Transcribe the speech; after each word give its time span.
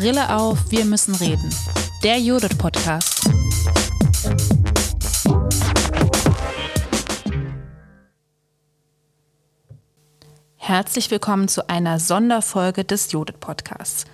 Brille 0.00 0.34
auf, 0.34 0.70
wir 0.70 0.86
müssen 0.86 1.14
reden. 1.16 1.54
Der 2.02 2.18
Judith 2.18 2.56
Podcast. 2.56 3.28
Herzlich 10.56 11.10
willkommen 11.10 11.48
zu 11.48 11.68
einer 11.68 12.00
Sonderfolge 12.00 12.86
des 12.86 13.12
Judith 13.12 13.36
Podcasts. 13.40 14.06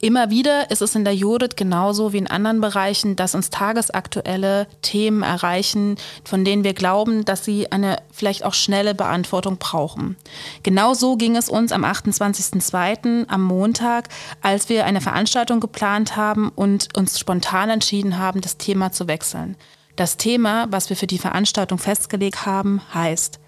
Immer 0.00 0.30
wieder 0.30 0.70
ist 0.70 0.80
es 0.80 0.94
in 0.94 1.04
der 1.04 1.14
Judith 1.14 1.56
genauso 1.56 2.12
wie 2.12 2.18
in 2.18 2.28
anderen 2.28 2.60
Bereichen, 2.60 3.16
dass 3.16 3.34
uns 3.34 3.50
tagesaktuelle 3.50 4.68
Themen 4.80 5.24
erreichen, 5.24 5.96
von 6.22 6.44
denen 6.44 6.62
wir 6.62 6.72
glauben, 6.72 7.24
dass 7.24 7.44
sie 7.44 7.72
eine 7.72 7.96
vielleicht 8.12 8.44
auch 8.44 8.54
schnelle 8.54 8.94
Beantwortung 8.94 9.56
brauchen. 9.56 10.16
Genauso 10.62 11.16
ging 11.16 11.34
es 11.34 11.48
uns 11.48 11.72
am 11.72 11.84
28.02. 11.84 13.26
am 13.26 13.42
Montag, 13.42 14.08
als 14.40 14.68
wir 14.68 14.84
eine 14.84 15.00
Veranstaltung 15.00 15.58
geplant 15.58 16.14
haben 16.14 16.50
und 16.50 16.96
uns 16.96 17.18
spontan 17.18 17.68
entschieden 17.68 18.18
haben, 18.18 18.40
das 18.40 18.56
Thema 18.56 18.92
zu 18.92 19.08
wechseln. 19.08 19.56
Das 19.96 20.16
Thema, 20.16 20.68
was 20.70 20.90
wir 20.90 20.96
für 20.96 21.08
die 21.08 21.18
Veranstaltung 21.18 21.78
festgelegt 21.78 22.46
haben, 22.46 22.80
heißt, 22.94 23.40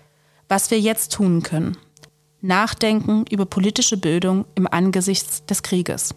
was 0.48 0.73
wir 0.73 0.80
jetzt 0.80 1.12
tun 1.12 1.45
können. 1.45 1.77
Nachdenken 2.41 3.25
über 3.30 3.47
politische 3.47 3.97
Bildung 3.97 4.47
im 4.56 4.67
Angesicht 4.67 5.48
des 5.48 5.62
Krieges. 5.62 6.12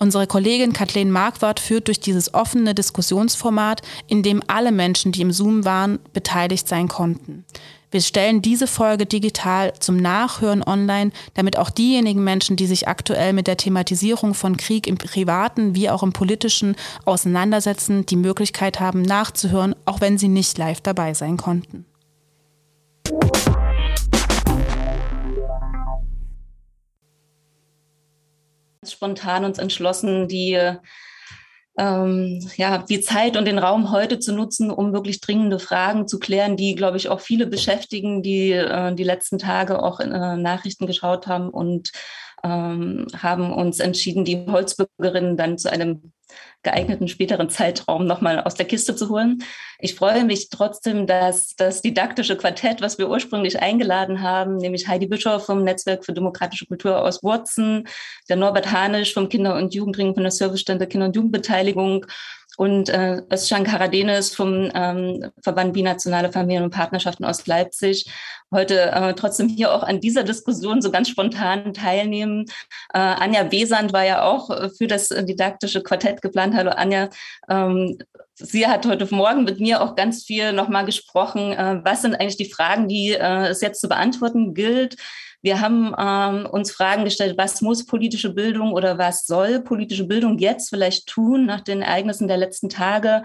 Unsere 0.00 0.28
Kollegin 0.28 0.72
Kathleen 0.72 1.10
Marquardt 1.10 1.58
führt 1.58 1.88
durch 1.88 1.98
dieses 1.98 2.32
offene 2.32 2.74
Diskussionsformat, 2.74 3.82
in 4.06 4.22
dem 4.22 4.42
alle 4.46 4.70
Menschen, 4.70 5.10
die 5.10 5.22
im 5.22 5.32
Zoom 5.32 5.64
waren, 5.64 5.98
beteiligt 6.12 6.68
sein 6.68 6.86
konnten. 6.86 7.44
Wir 7.90 8.00
stellen 8.00 8.42
diese 8.42 8.66
Folge 8.66 9.06
digital 9.06 9.72
zum 9.80 9.96
Nachhören 9.96 10.62
online, 10.62 11.10
damit 11.34 11.56
auch 11.56 11.70
diejenigen 11.70 12.22
Menschen, 12.22 12.54
die 12.56 12.66
sich 12.66 12.86
aktuell 12.86 13.32
mit 13.32 13.46
der 13.46 13.56
Thematisierung 13.56 14.34
von 14.34 14.56
Krieg 14.56 14.86
im 14.86 14.98
privaten 14.98 15.74
wie 15.74 15.88
auch 15.90 16.02
im 16.02 16.12
politischen 16.12 16.76
auseinandersetzen, 17.06 18.04
die 18.04 18.16
Möglichkeit 18.16 18.78
haben 18.78 19.02
nachzuhören, 19.02 19.74
auch 19.86 20.00
wenn 20.00 20.18
sie 20.18 20.28
nicht 20.28 20.58
live 20.58 20.82
dabei 20.82 21.14
sein 21.14 21.38
konnten 21.38 21.86
spontan 28.92 29.44
uns 29.44 29.58
entschlossen, 29.58 30.28
die, 30.28 30.58
ähm, 31.78 32.48
ja, 32.56 32.78
die 32.78 33.00
Zeit 33.00 33.36
und 33.36 33.44
den 33.44 33.58
Raum 33.58 33.90
heute 33.90 34.18
zu 34.18 34.32
nutzen, 34.32 34.70
um 34.70 34.92
wirklich 34.92 35.20
dringende 35.20 35.58
Fragen 35.58 36.08
zu 36.08 36.18
klären, 36.18 36.56
die, 36.56 36.74
glaube 36.74 36.96
ich, 36.96 37.08
auch 37.08 37.20
viele 37.20 37.46
beschäftigen, 37.46 38.22
die 38.22 38.52
äh, 38.52 38.94
die 38.94 39.04
letzten 39.04 39.38
Tage 39.38 39.82
auch 39.82 40.00
in 40.00 40.12
äh, 40.12 40.36
Nachrichten 40.36 40.86
geschaut 40.86 41.26
haben 41.26 41.50
und 41.50 41.90
ähm, 42.44 43.06
haben 43.16 43.52
uns 43.52 43.80
entschieden, 43.80 44.24
die 44.24 44.46
Holzbürgerinnen 44.46 45.36
dann 45.36 45.58
zu 45.58 45.70
einem 45.70 46.12
geeigneten 46.62 47.08
späteren 47.08 47.50
Zeitraum 47.50 48.06
nochmal 48.06 48.40
aus 48.40 48.54
der 48.54 48.66
Kiste 48.66 48.96
zu 48.96 49.08
holen. 49.08 49.42
Ich 49.78 49.94
freue 49.94 50.24
mich 50.24 50.50
trotzdem, 50.50 51.06
dass 51.06 51.54
das 51.54 51.82
didaktische 51.82 52.36
Quartett, 52.36 52.80
was 52.80 52.98
wir 52.98 53.08
ursprünglich 53.08 53.60
eingeladen 53.60 54.22
haben, 54.22 54.56
nämlich 54.56 54.88
Heidi 54.88 55.06
Bischof 55.06 55.46
vom 55.46 55.62
Netzwerk 55.62 56.04
für 56.04 56.12
demokratische 56.12 56.66
Kultur 56.66 57.00
aus 57.02 57.22
Wurzen, 57.22 57.86
der 58.28 58.36
Norbert 58.36 58.72
Hanisch 58.72 59.14
vom 59.14 59.28
Kinder- 59.28 59.56
und 59.56 59.74
Jugendring 59.74 60.14
von 60.14 60.24
der 60.24 60.32
Servicestelle 60.32 60.86
Kinder- 60.86 61.06
und 61.06 61.16
Jugendbeteiligung 61.16 62.06
und 62.58 62.88
äh, 62.88 63.22
Özcan 63.32 63.62
Karadenis 63.62 64.34
vom 64.34 64.68
ähm, 64.74 65.30
Verband 65.42 65.74
Binationale 65.74 66.32
Familien 66.32 66.64
und 66.64 66.74
Partnerschaften 66.74 67.24
aus 67.24 67.46
Leipzig 67.46 68.10
heute 68.52 68.90
äh, 68.90 69.14
trotzdem 69.14 69.48
hier 69.48 69.72
auch 69.72 69.84
an 69.84 70.00
dieser 70.00 70.24
Diskussion 70.24 70.82
so 70.82 70.90
ganz 70.90 71.08
spontan 71.08 71.72
teilnehmen. 71.72 72.46
Äh, 72.92 72.98
Anja 72.98 73.44
Besand 73.44 73.92
war 73.92 74.04
ja 74.04 74.22
auch 74.22 74.50
äh, 74.50 74.70
für 74.70 74.88
das 74.88 75.08
didaktische 75.08 75.84
Quartett 75.84 76.20
geplant. 76.20 76.54
Hallo 76.56 76.70
Anja. 76.70 77.10
Ähm, 77.48 77.98
sie 78.34 78.66
hat 78.66 78.86
heute 78.86 79.06
Morgen 79.14 79.44
mit 79.44 79.60
mir 79.60 79.80
auch 79.80 79.94
ganz 79.94 80.24
viel 80.24 80.52
nochmal 80.52 80.84
gesprochen. 80.84 81.52
Äh, 81.52 81.80
was 81.84 82.02
sind 82.02 82.16
eigentlich 82.16 82.38
die 82.38 82.50
Fragen, 82.50 82.88
die 82.88 83.12
äh, 83.12 83.46
es 83.46 83.60
jetzt 83.60 83.80
zu 83.80 83.88
beantworten 83.88 84.52
gilt? 84.52 84.96
Wir 85.40 85.60
haben 85.60 85.94
ähm, 85.98 86.46
uns 86.46 86.72
Fragen 86.72 87.04
gestellt, 87.04 87.36
was 87.38 87.60
muss 87.60 87.86
politische 87.86 88.34
Bildung 88.34 88.72
oder 88.72 88.98
was 88.98 89.26
soll 89.26 89.60
politische 89.60 90.04
Bildung 90.04 90.38
jetzt 90.38 90.70
vielleicht 90.70 91.06
tun 91.06 91.46
nach 91.46 91.60
den 91.60 91.82
Ereignissen 91.82 92.28
der 92.28 92.38
letzten 92.38 92.68
Tage? 92.68 93.22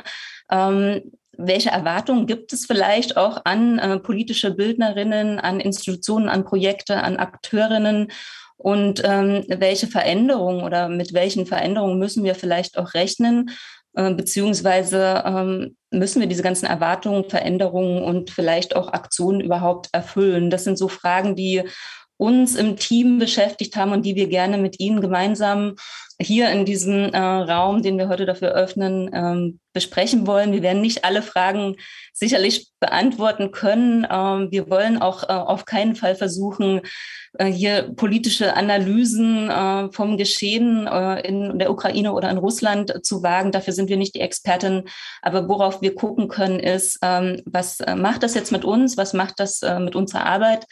Ähm, 0.51 1.11
welche 1.35 1.71
Erwartungen 1.71 2.27
gibt 2.27 2.53
es 2.53 2.67
vielleicht 2.67 3.17
auch 3.17 3.41
an 3.45 3.79
äh, 3.79 3.99
politische 3.99 4.51
Bildnerinnen, 4.51 5.39
an 5.39 5.59
Institutionen, 5.59 6.29
an 6.29 6.45
Projekte, 6.45 7.01
an 7.01 7.17
Akteurinnen? 7.17 8.11
Und 8.57 9.01
ähm, 9.03 9.43
welche 9.47 9.87
Veränderungen 9.87 10.63
oder 10.63 10.87
mit 10.87 11.13
welchen 11.13 11.45
Veränderungen 11.45 11.97
müssen 11.97 12.23
wir 12.23 12.35
vielleicht 12.35 12.77
auch 12.77 12.93
rechnen? 12.93 13.49
Äh, 13.95 14.13
beziehungsweise 14.13 15.23
ähm, 15.25 15.75
müssen 15.91 16.19
wir 16.19 16.27
diese 16.27 16.43
ganzen 16.43 16.65
Erwartungen, 16.65 17.29
Veränderungen 17.29 18.03
und 18.03 18.29
vielleicht 18.31 18.75
auch 18.75 18.93
Aktionen 18.93 19.41
überhaupt 19.41 19.89
erfüllen? 19.91 20.49
Das 20.49 20.63
sind 20.63 20.77
so 20.77 20.87
Fragen, 20.87 21.35
die 21.35 21.63
uns 22.17 22.55
im 22.55 22.77
Team 22.77 23.17
beschäftigt 23.19 23.75
haben 23.75 23.91
und 23.91 24.05
die 24.05 24.15
wir 24.15 24.27
gerne 24.27 24.57
mit 24.57 24.79
Ihnen 24.79 25.01
gemeinsam 25.01 25.75
hier 26.21 26.49
in 26.51 26.65
diesem 26.65 27.13
äh, 27.13 27.17
Raum, 27.17 27.81
den 27.81 27.97
wir 27.97 28.07
heute 28.07 28.25
dafür 28.25 28.53
öffnen, 28.53 29.09
ähm, 29.13 29.59
besprechen 29.73 30.27
wollen. 30.27 30.53
Wir 30.53 30.61
werden 30.61 30.81
nicht 30.81 31.03
alle 31.05 31.21
Fragen 31.21 31.75
sicherlich 32.13 32.69
beantworten 32.79 33.51
können. 33.51 34.07
Ähm, 34.09 34.49
wir 34.51 34.69
wollen 34.69 35.01
auch 35.01 35.23
äh, 35.23 35.33
auf 35.33 35.65
keinen 35.65 35.95
Fall 35.95 36.15
versuchen, 36.15 36.81
äh, 37.39 37.47
hier 37.47 37.91
politische 37.95 38.55
Analysen 38.55 39.49
äh, 39.49 39.91
vom 39.91 40.17
Geschehen 40.17 40.85
äh, 40.85 41.27
in 41.27 41.57
der 41.57 41.71
Ukraine 41.71 42.13
oder 42.13 42.29
in 42.29 42.37
Russland 42.37 43.03
zu 43.03 43.23
wagen. 43.23 43.51
Dafür 43.51 43.73
sind 43.73 43.89
wir 43.89 43.97
nicht 43.97 44.15
die 44.15 44.21
Expertin. 44.21 44.83
Aber 45.23 45.49
worauf 45.49 45.81
wir 45.81 45.95
gucken 45.95 46.27
können, 46.27 46.59
ist, 46.59 46.99
ähm, 47.01 47.41
was 47.45 47.79
äh, 47.79 47.95
macht 47.95 48.21
das 48.21 48.35
jetzt 48.35 48.51
mit 48.51 48.63
uns? 48.63 48.97
Was 48.97 49.13
macht 49.13 49.39
das 49.39 49.61
mit 49.79 49.95
unserer 49.95 50.25
Arbeit? 50.25 50.65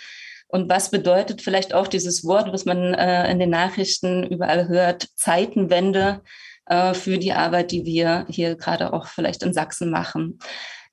Und 0.51 0.69
was 0.69 0.91
bedeutet 0.91 1.41
vielleicht 1.41 1.73
auch 1.73 1.87
dieses 1.87 2.25
Wort, 2.25 2.51
was 2.51 2.65
man 2.65 2.93
äh, 2.93 3.31
in 3.31 3.39
den 3.39 3.49
Nachrichten 3.49 4.23
überall 4.23 4.67
hört, 4.67 5.07
Zeitenwende 5.15 6.21
äh, 6.65 6.93
für 6.93 7.17
die 7.17 7.33
Arbeit, 7.33 7.71
die 7.71 7.85
wir 7.85 8.25
hier 8.29 8.55
gerade 8.55 8.91
auch 8.93 9.07
vielleicht 9.07 9.43
in 9.43 9.53
Sachsen 9.53 9.89
machen? 9.89 10.39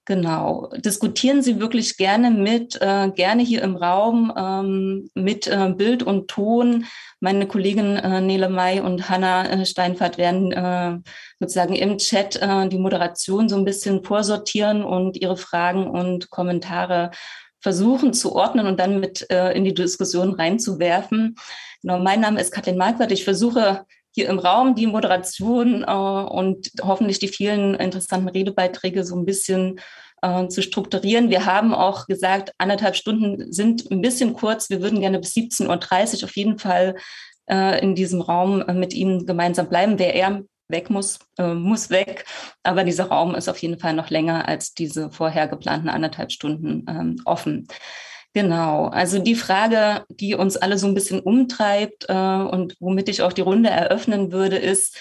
Genau. 0.08 0.70
Diskutieren 0.74 1.42
Sie 1.42 1.60
wirklich 1.60 1.98
gerne 1.98 2.30
mit, 2.30 2.80
äh, 2.80 3.10
gerne 3.10 3.42
hier 3.42 3.60
im 3.60 3.76
Raum 3.76 4.32
ähm, 4.38 5.10
mit 5.12 5.46
äh, 5.46 5.68
Bild 5.76 6.02
und 6.02 6.28
Ton. 6.28 6.86
Meine 7.20 7.46
Kollegin 7.46 7.96
äh, 7.96 8.22
Nele 8.22 8.48
May 8.48 8.80
und 8.80 9.10
Hanna 9.10 9.46
äh, 9.50 9.66
Steinfahrt 9.66 10.16
werden 10.16 10.50
äh, 10.52 10.98
sozusagen 11.40 11.74
im 11.74 11.98
Chat 11.98 12.36
äh, 12.36 12.68
die 12.68 12.78
Moderation 12.78 13.50
so 13.50 13.56
ein 13.56 13.66
bisschen 13.66 14.02
vorsortieren 14.02 14.82
und 14.82 15.18
ihre 15.20 15.36
Fragen 15.36 15.86
und 15.86 16.30
Kommentare 16.30 17.10
versuchen 17.60 18.12
zu 18.12 18.34
ordnen 18.34 18.66
und 18.66 18.78
dann 18.78 19.00
mit 19.00 19.30
äh, 19.30 19.52
in 19.52 19.64
die 19.64 19.74
Diskussion 19.74 20.34
reinzuwerfen. 20.34 21.36
Genau, 21.82 21.98
mein 21.98 22.20
Name 22.20 22.40
ist 22.40 22.52
Kathleen 22.52 22.76
Marquardt. 22.78 23.12
Ich 23.12 23.24
versuche 23.24 23.84
hier 24.14 24.28
im 24.28 24.38
Raum 24.38 24.74
die 24.74 24.86
Moderation 24.86 25.84
äh, 25.84 25.92
und 25.92 26.70
hoffentlich 26.82 27.18
die 27.18 27.28
vielen 27.28 27.74
interessanten 27.74 28.28
Redebeiträge 28.28 29.04
so 29.04 29.16
ein 29.16 29.24
bisschen 29.24 29.80
äh, 30.22 30.48
zu 30.48 30.62
strukturieren. 30.62 31.30
Wir 31.30 31.46
haben 31.46 31.74
auch 31.74 32.06
gesagt, 32.06 32.52
anderthalb 32.58 32.96
Stunden 32.96 33.52
sind 33.52 33.90
ein 33.90 34.00
bisschen 34.00 34.32
kurz. 34.32 34.70
Wir 34.70 34.82
würden 34.82 35.00
gerne 35.00 35.18
bis 35.18 35.34
17.30 35.34 35.68
Uhr 36.18 36.24
auf 36.24 36.36
jeden 36.36 36.58
Fall 36.58 36.96
äh, 37.48 37.80
in 37.82 37.94
diesem 37.94 38.20
Raum 38.20 38.62
äh, 38.62 38.72
mit 38.72 38.94
Ihnen 38.94 39.26
gemeinsam 39.26 39.68
bleiben. 39.68 39.98
Wer 39.98 40.14
eher 40.14 40.42
weg 40.68 40.90
muss, 40.90 41.18
äh, 41.38 41.54
muss 41.54 41.90
weg. 41.90 42.24
Aber 42.62 42.84
dieser 42.84 43.06
Raum 43.06 43.34
ist 43.34 43.48
auf 43.48 43.58
jeden 43.58 43.78
Fall 43.78 43.94
noch 43.94 44.10
länger 44.10 44.48
als 44.48 44.74
diese 44.74 45.10
vorher 45.10 45.48
geplanten 45.48 45.88
anderthalb 45.88 46.30
Stunden 46.32 46.84
ähm, 46.88 47.20
offen. 47.24 47.66
Genau, 48.34 48.86
also 48.86 49.18
die 49.18 49.34
Frage, 49.34 50.04
die 50.10 50.34
uns 50.34 50.56
alle 50.56 50.78
so 50.78 50.86
ein 50.86 50.94
bisschen 50.94 51.20
umtreibt 51.20 52.06
äh, 52.08 52.12
und 52.12 52.76
womit 52.78 53.08
ich 53.08 53.22
auch 53.22 53.32
die 53.32 53.40
Runde 53.40 53.70
eröffnen 53.70 54.32
würde, 54.32 54.56
ist, 54.56 54.96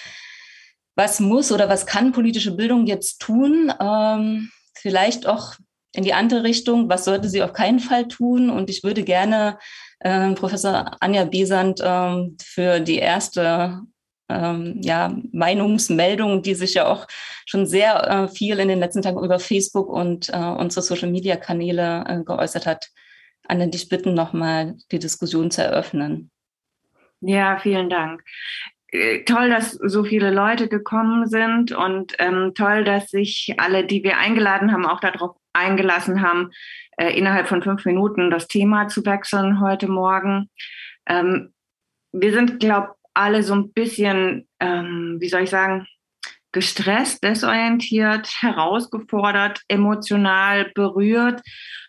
was 0.96 1.20
muss 1.20 1.52
oder 1.52 1.68
was 1.68 1.86
kann 1.86 2.12
politische 2.12 2.56
Bildung 2.56 2.86
jetzt 2.86 3.20
tun? 3.20 3.72
Ähm, 3.80 4.50
vielleicht 4.74 5.26
auch 5.26 5.54
in 5.94 6.04
die 6.04 6.14
andere 6.14 6.42
Richtung, 6.42 6.88
was 6.88 7.04
sollte 7.04 7.28
sie 7.28 7.42
auf 7.42 7.52
keinen 7.52 7.80
Fall 7.80 8.08
tun? 8.08 8.50
Und 8.50 8.70
ich 8.70 8.82
würde 8.82 9.04
gerne 9.04 9.58
äh, 10.00 10.32
Professor 10.32 10.96
Anja 11.00 11.24
Besant 11.24 11.80
äh, 11.80 12.30
für 12.42 12.80
die 12.80 12.98
erste 12.98 13.82
ähm, 14.28 14.80
ja, 14.82 15.14
Meinungsmeldungen, 15.32 16.42
die 16.42 16.54
sich 16.54 16.74
ja 16.74 16.86
auch 16.86 17.06
schon 17.46 17.66
sehr 17.66 18.08
äh, 18.08 18.28
viel 18.28 18.58
in 18.58 18.68
den 18.68 18.78
letzten 18.78 19.02
Tagen 19.02 19.24
über 19.24 19.38
Facebook 19.38 19.88
und 19.88 20.28
äh, 20.30 20.36
unsere 20.36 20.82
Social-Media-Kanäle 20.82 22.04
äh, 22.06 22.24
geäußert 22.24 22.66
hat, 22.66 22.88
Anne, 23.46 23.68
dich 23.68 23.88
bitten, 23.88 24.14
nochmal 24.14 24.76
die 24.92 24.98
Diskussion 24.98 25.50
zu 25.50 25.62
eröffnen. 25.62 26.30
Ja, 27.20 27.58
vielen 27.58 27.88
Dank. 27.90 28.22
Äh, 28.90 29.24
toll, 29.24 29.50
dass 29.50 29.72
so 29.72 30.04
viele 30.04 30.30
Leute 30.30 30.68
gekommen 30.68 31.26
sind 31.26 31.72
und 31.72 32.14
ähm, 32.18 32.52
toll, 32.54 32.84
dass 32.84 33.10
sich 33.10 33.54
alle, 33.58 33.84
die 33.84 34.02
wir 34.02 34.18
eingeladen 34.18 34.72
haben, 34.72 34.86
auch 34.86 35.00
darauf 35.00 35.36
eingelassen 35.52 36.22
haben, 36.22 36.50
äh, 36.96 37.16
innerhalb 37.18 37.48
von 37.48 37.62
fünf 37.62 37.84
Minuten 37.84 38.30
das 38.30 38.48
Thema 38.48 38.88
zu 38.88 39.04
wechseln 39.04 39.60
heute 39.60 39.88
Morgen. 39.88 40.50
Ähm, 41.06 41.52
wir 42.12 42.32
sind, 42.32 42.60
glaube 42.60 42.94
alle 43.18 43.42
so 43.42 43.54
ein 43.54 43.72
bisschen, 43.72 44.48
ähm, 44.60 45.16
wie 45.18 45.28
soll 45.28 45.42
ich 45.42 45.50
sagen, 45.50 45.86
gestresst, 46.52 47.22
desorientiert, 47.22 48.28
herausgefordert, 48.40 49.60
emotional 49.68 50.70
berührt 50.74 51.42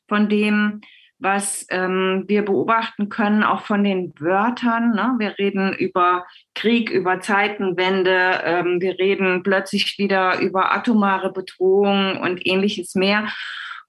von 0.07 0.27
dem, 0.27 0.81
was 1.19 1.67
ähm, 1.69 2.23
wir 2.27 2.43
beobachten 2.43 3.09
können, 3.09 3.43
auch 3.43 3.65
von 3.65 3.83
den 3.83 4.13
Wörtern. 4.19 4.91
Ne? 4.91 5.15
Wir 5.17 5.37
reden 5.37 5.73
über 5.73 6.25
Krieg, 6.55 6.89
über 6.89 7.19
Zeitenwende, 7.19 8.41
ähm, 8.43 8.81
wir 8.81 8.97
reden 8.97 9.43
plötzlich 9.43 9.97
wieder 9.97 10.39
über 10.39 10.73
atomare 10.73 11.31
Bedrohung 11.31 12.17
und 12.21 12.45
ähnliches 12.47 12.95
mehr. 12.95 13.27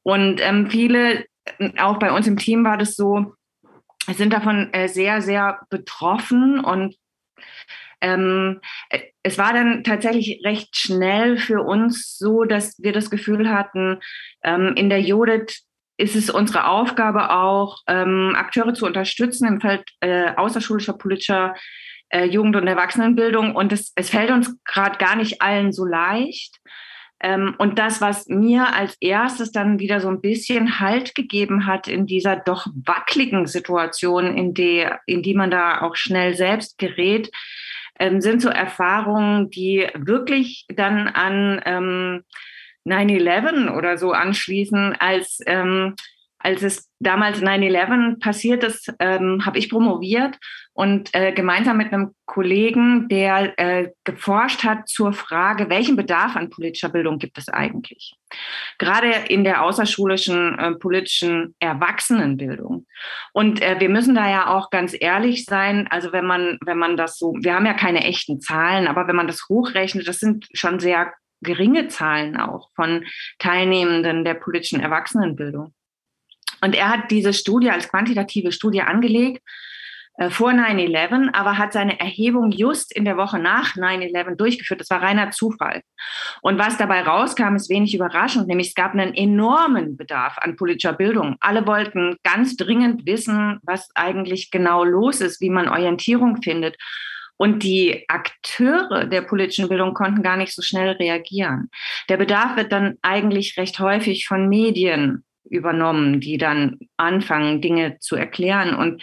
Und 0.02 0.40
ähm, 0.42 0.68
viele, 0.70 1.24
auch 1.78 1.98
bei 1.98 2.10
uns 2.10 2.26
im 2.26 2.36
Team 2.36 2.64
war 2.64 2.76
das 2.76 2.96
so, 2.96 3.32
sind 4.08 4.32
davon 4.32 4.72
äh, 4.72 4.88
sehr, 4.88 5.22
sehr 5.22 5.60
betroffen 5.70 6.58
und 6.58 6.96
ähm, 8.00 8.60
es 9.22 9.38
war 9.38 9.52
dann 9.52 9.84
tatsächlich 9.84 10.42
recht 10.44 10.76
schnell 10.76 11.36
für 11.36 11.62
uns 11.62 12.16
so, 12.16 12.44
dass 12.44 12.78
wir 12.78 12.92
das 12.92 13.10
Gefühl 13.10 13.50
hatten, 13.50 14.00
ähm, 14.42 14.74
in 14.76 14.88
der 14.88 15.00
Judith 15.00 15.64
ist 15.96 16.16
es 16.16 16.30
unsere 16.30 16.66
Aufgabe 16.66 17.30
auch, 17.30 17.78
ähm, 17.86 18.34
Akteure 18.34 18.72
zu 18.72 18.86
unterstützen 18.86 19.46
im 19.46 19.60
Feld 19.60 19.84
äh, 20.00 20.34
außerschulischer 20.34 20.94
politischer 20.94 21.54
äh, 22.08 22.24
Jugend- 22.24 22.56
und 22.56 22.66
Erwachsenenbildung. 22.66 23.54
Und 23.54 23.72
es, 23.72 23.92
es 23.94 24.08
fällt 24.08 24.30
uns 24.30 24.56
gerade 24.64 24.96
gar 24.98 25.14
nicht 25.16 25.42
allen 25.42 25.72
so 25.72 25.84
leicht. 25.84 26.56
Ähm, 27.22 27.54
und 27.58 27.78
das, 27.78 28.00
was 28.00 28.28
mir 28.28 28.72
als 28.74 28.96
erstes 29.00 29.52
dann 29.52 29.78
wieder 29.78 30.00
so 30.00 30.08
ein 30.08 30.22
bisschen 30.22 30.80
Halt 30.80 31.14
gegeben 31.14 31.66
hat 31.66 31.86
in 31.86 32.06
dieser 32.06 32.36
doch 32.36 32.66
wackeligen 32.74 33.46
Situation, 33.46 34.36
in, 34.36 34.54
der, 34.54 35.00
in 35.04 35.22
die 35.22 35.34
man 35.34 35.50
da 35.50 35.82
auch 35.82 35.96
schnell 35.96 36.34
selbst 36.34 36.78
gerät, 36.78 37.30
ähm, 38.00 38.20
sind 38.20 38.42
so 38.42 38.48
Erfahrungen, 38.48 39.50
die 39.50 39.86
wirklich 39.94 40.66
dann 40.74 41.06
an 41.06 41.60
ähm, 41.64 42.24
9-11 42.86 43.76
oder 43.76 43.98
so 43.98 44.12
anschließen, 44.12 44.96
als, 44.98 45.38
ähm, 45.46 45.94
als 46.38 46.62
es 46.62 46.90
damals 46.98 47.42
9-11 47.42 48.18
passiert 48.18 48.64
ist, 48.64 48.92
ähm, 48.98 49.44
habe 49.44 49.58
ich 49.58 49.70
promoviert 49.70 50.38
und 50.80 51.14
äh, 51.14 51.32
gemeinsam 51.32 51.76
mit 51.76 51.92
einem 51.92 52.14
Kollegen, 52.24 53.06
der 53.10 53.58
äh, 53.58 53.90
geforscht 54.04 54.64
hat 54.64 54.88
zur 54.88 55.12
Frage, 55.12 55.68
welchen 55.68 55.94
Bedarf 55.94 56.36
an 56.36 56.48
politischer 56.48 56.88
Bildung 56.88 57.18
gibt 57.18 57.36
es 57.36 57.50
eigentlich? 57.50 58.14
Gerade 58.78 59.10
in 59.28 59.44
der 59.44 59.62
außerschulischen 59.62 60.58
äh, 60.58 60.72
politischen 60.76 61.54
Erwachsenenbildung. 61.58 62.86
Und 63.34 63.60
äh, 63.60 63.78
wir 63.78 63.90
müssen 63.90 64.14
da 64.14 64.30
ja 64.30 64.46
auch 64.46 64.70
ganz 64.70 64.96
ehrlich 64.98 65.44
sein. 65.44 65.86
Also 65.90 66.12
wenn 66.12 66.24
man, 66.24 66.58
wenn 66.64 66.78
man 66.78 66.96
das 66.96 67.18
so, 67.18 67.34
wir 67.38 67.54
haben 67.54 67.66
ja 67.66 67.74
keine 67.74 68.02
echten 68.04 68.40
Zahlen, 68.40 68.88
aber 68.88 69.06
wenn 69.06 69.16
man 69.16 69.26
das 69.26 69.50
hochrechnet, 69.50 70.08
das 70.08 70.18
sind 70.18 70.48
schon 70.54 70.80
sehr 70.80 71.12
geringe 71.42 71.88
Zahlen 71.88 72.38
auch 72.38 72.70
von 72.74 73.04
Teilnehmenden 73.38 74.24
der 74.24 74.32
politischen 74.32 74.80
Erwachsenenbildung. 74.80 75.74
Und 76.62 76.74
er 76.74 76.88
hat 76.88 77.10
diese 77.10 77.34
Studie 77.34 77.68
als 77.68 77.90
quantitative 77.90 78.50
Studie 78.50 78.80
angelegt 78.80 79.42
vor 80.28 80.50
9-11, 80.50 81.32
aber 81.32 81.56
hat 81.56 81.72
seine 81.72 81.98
Erhebung 81.98 82.50
just 82.50 82.94
in 82.94 83.06
der 83.06 83.16
Woche 83.16 83.38
nach 83.38 83.74
9-11 83.74 84.36
durchgeführt. 84.36 84.80
Das 84.80 84.90
war 84.90 85.00
reiner 85.00 85.30
Zufall. 85.30 85.80
Und 86.42 86.58
was 86.58 86.76
dabei 86.76 87.02
rauskam, 87.02 87.56
ist 87.56 87.70
wenig 87.70 87.94
überraschend, 87.94 88.46
nämlich 88.46 88.68
es 88.68 88.74
gab 88.74 88.92
einen 88.92 89.14
enormen 89.14 89.96
Bedarf 89.96 90.36
an 90.38 90.56
politischer 90.56 90.92
Bildung. 90.92 91.36
Alle 91.40 91.66
wollten 91.66 92.16
ganz 92.22 92.56
dringend 92.56 93.06
wissen, 93.06 93.60
was 93.62 93.88
eigentlich 93.94 94.50
genau 94.50 94.84
los 94.84 95.22
ist, 95.22 95.40
wie 95.40 95.50
man 95.50 95.68
Orientierung 95.68 96.42
findet. 96.42 96.76
Und 97.38 97.62
die 97.62 98.04
Akteure 98.08 99.06
der 99.06 99.22
politischen 99.22 99.70
Bildung 99.70 99.94
konnten 99.94 100.22
gar 100.22 100.36
nicht 100.36 100.54
so 100.54 100.60
schnell 100.60 100.90
reagieren. 100.90 101.70
Der 102.10 102.18
Bedarf 102.18 102.56
wird 102.56 102.70
dann 102.70 102.98
eigentlich 103.00 103.56
recht 103.56 103.78
häufig 103.78 104.26
von 104.26 104.50
Medien 104.50 105.24
übernommen, 105.48 106.20
die 106.20 106.36
dann 106.36 106.78
anfangen, 106.98 107.62
Dinge 107.62 107.98
zu 107.98 108.14
erklären. 108.16 108.74
Und 108.74 109.02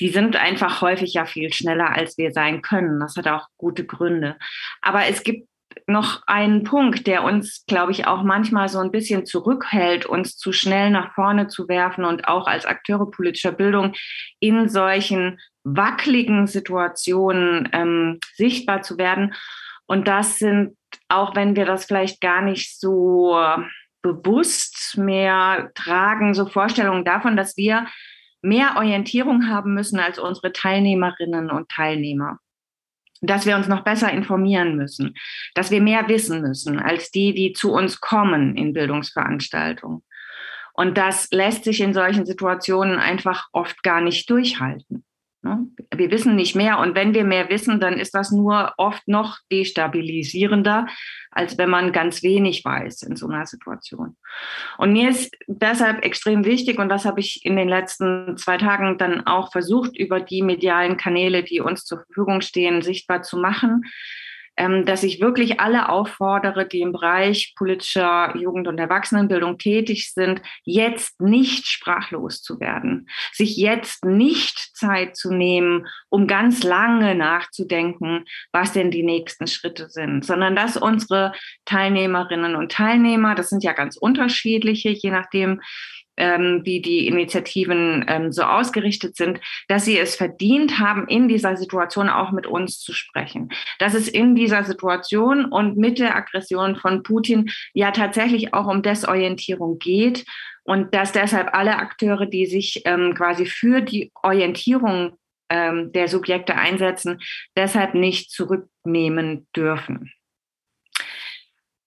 die 0.00 0.08
sind 0.08 0.36
einfach 0.36 0.80
häufig 0.80 1.14
ja 1.14 1.24
viel 1.24 1.52
schneller, 1.52 1.90
als 1.90 2.18
wir 2.18 2.32
sein 2.32 2.62
können. 2.62 3.00
Das 3.00 3.16
hat 3.16 3.28
auch 3.28 3.48
gute 3.56 3.84
Gründe. 3.84 4.36
Aber 4.82 5.06
es 5.06 5.22
gibt 5.22 5.48
noch 5.86 6.22
einen 6.26 6.64
Punkt, 6.64 7.06
der 7.06 7.24
uns, 7.24 7.64
glaube 7.66 7.92
ich, 7.92 8.06
auch 8.06 8.22
manchmal 8.22 8.68
so 8.68 8.78
ein 8.78 8.90
bisschen 8.90 9.26
zurückhält, 9.26 10.06
uns 10.06 10.36
zu 10.36 10.52
schnell 10.52 10.90
nach 10.90 11.14
vorne 11.14 11.48
zu 11.48 11.68
werfen 11.68 12.04
und 12.04 12.28
auch 12.28 12.46
als 12.46 12.64
Akteure 12.64 13.10
politischer 13.10 13.52
Bildung 13.52 13.94
in 14.40 14.68
solchen 14.68 15.40
wackeligen 15.64 16.46
Situationen 16.46 17.68
ähm, 17.72 18.18
sichtbar 18.34 18.82
zu 18.82 18.98
werden. 18.98 19.34
Und 19.86 20.08
das 20.08 20.38
sind, 20.38 20.76
auch 21.08 21.34
wenn 21.34 21.56
wir 21.56 21.66
das 21.66 21.84
vielleicht 21.84 22.20
gar 22.20 22.40
nicht 22.40 22.78
so 22.78 23.38
bewusst 24.02 24.96
mehr 24.96 25.70
tragen, 25.74 26.34
so 26.34 26.46
Vorstellungen 26.46 27.04
davon, 27.04 27.36
dass 27.36 27.56
wir 27.56 27.86
mehr 28.44 28.74
Orientierung 28.76 29.48
haben 29.48 29.74
müssen 29.74 29.98
als 29.98 30.18
unsere 30.18 30.52
Teilnehmerinnen 30.52 31.50
und 31.50 31.68
Teilnehmer. 31.68 32.38
Dass 33.20 33.46
wir 33.46 33.56
uns 33.56 33.68
noch 33.68 33.84
besser 33.84 34.12
informieren 34.12 34.76
müssen, 34.76 35.14
dass 35.54 35.70
wir 35.70 35.80
mehr 35.80 36.08
wissen 36.08 36.42
müssen 36.42 36.78
als 36.78 37.10
die, 37.10 37.32
die 37.32 37.54
zu 37.54 37.72
uns 37.72 38.00
kommen 38.00 38.54
in 38.56 38.74
Bildungsveranstaltungen. 38.74 40.02
Und 40.74 40.98
das 40.98 41.28
lässt 41.30 41.64
sich 41.64 41.80
in 41.80 41.94
solchen 41.94 42.26
Situationen 42.26 42.98
einfach 42.98 43.48
oft 43.52 43.82
gar 43.82 44.00
nicht 44.00 44.28
durchhalten. 44.28 45.04
Ne? 45.44 45.66
Wir 45.94 46.10
wissen 46.10 46.36
nicht 46.36 46.56
mehr 46.56 46.78
und 46.78 46.94
wenn 46.94 47.14
wir 47.14 47.24
mehr 47.24 47.48
wissen, 47.50 47.78
dann 47.78 47.94
ist 47.94 48.14
das 48.14 48.32
nur 48.32 48.72
oft 48.78 49.06
noch 49.06 49.38
destabilisierender, 49.52 50.86
als 51.34 51.58
wenn 51.58 51.68
man 51.68 51.92
ganz 51.92 52.22
wenig 52.22 52.64
weiß 52.64 53.02
in 53.02 53.16
so 53.16 53.28
einer 53.28 53.46
Situation. 53.46 54.16
Und 54.78 54.92
mir 54.92 55.10
ist 55.10 55.34
deshalb 55.46 56.04
extrem 56.04 56.44
wichtig 56.44 56.78
und 56.78 56.88
das 56.88 57.04
habe 57.04 57.20
ich 57.20 57.44
in 57.44 57.56
den 57.56 57.68
letzten 57.68 58.36
zwei 58.36 58.56
Tagen 58.56 58.98
dann 58.98 59.26
auch 59.26 59.52
versucht, 59.52 59.96
über 59.98 60.20
die 60.20 60.42
medialen 60.42 60.96
Kanäle, 60.96 61.42
die 61.42 61.60
uns 61.60 61.84
zur 61.84 61.98
Verfügung 62.04 62.40
stehen, 62.40 62.82
sichtbar 62.82 63.22
zu 63.22 63.36
machen, 63.36 63.82
dass 64.56 65.02
ich 65.02 65.20
wirklich 65.20 65.58
alle 65.58 65.88
auffordere, 65.88 66.66
die 66.66 66.80
im 66.80 66.92
Bereich 66.92 67.54
politischer 67.56 68.36
Jugend- 68.36 68.68
und 68.68 68.78
Erwachsenenbildung 68.78 69.58
tätig 69.58 70.12
sind, 70.12 70.42
jetzt 70.62 71.20
nicht 71.20 71.66
sprachlos 71.66 72.40
zu 72.40 72.60
werden, 72.60 73.08
sich 73.32 73.56
jetzt 73.56 74.04
nicht 74.04 74.76
Zeit 74.76 75.16
zu 75.16 75.32
nehmen, 75.32 75.86
um 76.08 76.28
ganz 76.28 76.62
lange 76.62 77.16
nachzudenken, 77.16 78.24
was 78.52 78.72
denn 78.72 78.92
die 78.92 79.02
nächsten 79.02 79.48
Schritte 79.48 79.88
sind, 79.88 80.24
sondern 80.24 80.54
dass 80.54 80.76
unsere 80.76 81.32
Teilnehmerinnen 81.64 82.54
und 82.54 82.70
Teilnehmer, 82.70 83.34
das 83.34 83.50
sind 83.50 83.64
ja 83.64 83.72
ganz 83.72 83.96
unterschiedliche, 83.96 84.90
je 84.90 85.10
nachdem, 85.10 85.60
ähm, 86.16 86.62
wie 86.64 86.80
die 86.80 87.06
Initiativen 87.06 88.04
ähm, 88.08 88.32
so 88.32 88.42
ausgerichtet 88.42 89.16
sind, 89.16 89.40
dass 89.68 89.84
sie 89.84 89.98
es 89.98 90.16
verdient 90.16 90.78
haben, 90.78 91.06
in 91.08 91.28
dieser 91.28 91.56
Situation 91.56 92.08
auch 92.08 92.32
mit 92.32 92.46
uns 92.46 92.80
zu 92.80 92.92
sprechen. 92.92 93.50
Dass 93.78 93.94
es 93.94 94.08
in 94.08 94.34
dieser 94.34 94.64
Situation 94.64 95.44
und 95.44 95.76
mit 95.76 95.98
der 95.98 96.16
Aggression 96.16 96.76
von 96.76 97.02
Putin 97.02 97.50
ja 97.72 97.90
tatsächlich 97.90 98.54
auch 98.54 98.66
um 98.66 98.82
Desorientierung 98.82 99.78
geht 99.78 100.24
und 100.64 100.94
dass 100.94 101.12
deshalb 101.12 101.54
alle 101.54 101.76
Akteure, 101.76 102.26
die 102.26 102.46
sich 102.46 102.82
ähm, 102.84 103.14
quasi 103.14 103.46
für 103.46 103.80
die 103.80 104.10
Orientierung 104.22 105.18
ähm, 105.50 105.92
der 105.92 106.08
Subjekte 106.08 106.56
einsetzen, 106.56 107.20
deshalb 107.56 107.94
nicht 107.94 108.30
zurücknehmen 108.30 109.46
dürfen. 109.54 110.12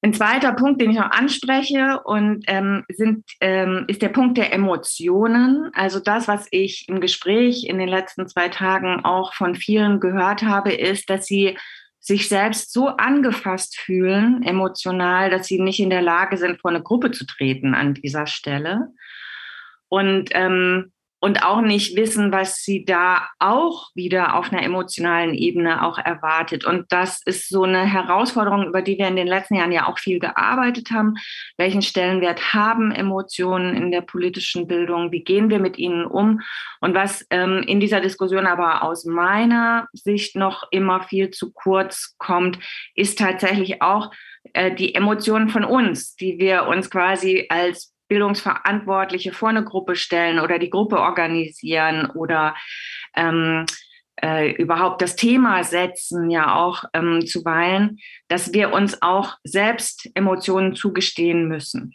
Ein 0.04 0.14
zweiter 0.14 0.54
Punkt, 0.54 0.80
den 0.80 0.92
ich 0.92 0.98
noch 0.98 1.10
anspreche, 1.10 2.02
und 2.06 2.44
ähm, 2.48 2.86
sind, 2.90 3.26
ähm, 3.42 3.86
ist 3.88 4.02
der 4.02 4.10
Punkt 4.10 4.38
der 4.38 4.54
Emotionen. 4.54 5.72
Also 5.74 6.00
das, 6.00 6.28
was 6.28 6.48
ich 6.52 6.88
im 6.88 7.02
Gespräch 7.02 7.66
in 7.68 7.80
den 7.80 7.90
letzten 7.90 8.28
zwei 8.28 8.48
Tagen 8.50 9.04
auch 9.04 9.34
von 9.34 9.56
vielen 9.56 10.00
gehört 10.00 10.44
habe, 10.44 10.72
ist, 10.72 11.10
dass 11.10 11.26
sie 11.26 11.58
sich 12.00 12.30
selbst 12.30 12.72
so 12.72 12.88
angefasst 12.88 13.78
fühlen, 13.78 14.44
emotional, 14.44 15.30
dass 15.30 15.48
sie 15.48 15.60
nicht 15.60 15.80
in 15.80 15.90
der 15.90 16.04
Lage 16.04 16.38
sind, 16.38 16.62
vor 16.62 16.72
eine 16.72 16.84
Gruppe 16.84 17.12
zu 17.12 17.26
treten 17.26 17.74
an 17.74 17.96
dieser 17.96 18.28
Stelle. 18.28 18.90
Und 19.90 20.30
ähm, 20.34 20.94
und 21.20 21.44
auch 21.44 21.62
nicht 21.62 21.96
wissen, 21.96 22.32
was 22.32 22.58
sie 22.64 22.86
da 22.86 23.28
auch 23.40 23.90
wieder 23.96 24.36
auf 24.36 24.52
einer 24.52 24.62
emotionalen 24.62 25.34
Ebene 25.34 25.84
auch 25.84 25.98
erwartet. 25.98 26.64
Und 26.64 26.86
das 26.92 27.22
ist 27.26 27.50
so 27.50 27.64
eine 27.64 27.86
Herausforderung, 27.86 28.68
über 28.68 28.84
die 28.84 29.00
wir 29.00 29.08
in 29.08 29.16
den 29.16 29.28
letzten 29.28 29.56
Jahren 29.56 29.72
ja 29.72 29.88
auch 29.88 29.98
viel 29.98 30.20
gearbeitet 30.20 30.92
haben. 30.92 31.16
Welchen 31.58 31.82
Stellenwert 31.82 32.54
haben 32.54 32.92
Emotionen 32.92 33.76
in 33.76 33.90
der 33.90 34.02
politischen 34.02 34.68
Bildung? 34.68 35.12
Wie 35.12 35.24
gehen 35.24 35.50
wir 35.50 35.60
mit 35.60 35.80
ihnen 35.80 36.06
um? 36.06 36.42
Und 36.82 36.94
was 36.94 37.26
ähm, 37.32 37.64
in 37.66 37.80
dieser 37.80 38.00
Diskussion 38.00 38.46
aber 38.46 38.84
aus 38.84 39.06
meiner 39.06 39.88
Sicht 39.94 40.36
noch 40.36 40.66
immer 40.70 41.02
viel 41.02 41.32
zu 41.32 41.52
kurz 41.52 42.16
kommt, 42.20 42.60
ist 42.94 43.18
tatsächlich 43.18 43.82
auch 43.82 44.12
äh, 44.54 44.74
die 44.74 44.94
Emotionen 44.94 45.50
von 45.50 45.64
uns, 45.64 46.16
die 46.16 46.38
wir 46.38 46.68
uns 46.68 46.92
quasi 46.92 47.48
als 47.50 47.97
Bildungsverantwortliche 48.08 49.34
vor 49.34 49.50
eine 49.50 49.64
Gruppe 49.64 49.96
stellen 49.96 50.40
oder 50.40 50.60
die 50.60 50.70
Gruppe 50.70 51.00
organisieren 51.00 52.10
oder 52.12 52.56
ähm, 53.16 53.66
äh, 54.22 54.52
überhaupt 54.52 55.02
das 55.02 55.16
Thema 55.16 55.64
setzen, 55.64 56.30
ja 56.30 56.56
auch 56.56 56.84
ähm, 56.94 57.26
zuweilen, 57.26 58.00
dass 58.28 58.54
wir 58.54 58.74
uns 58.74 59.02
auch 59.02 59.38
selbst 59.44 60.10
Emotionen 60.16 60.76
zugestehen 60.76 61.48
müssen. 61.48 61.94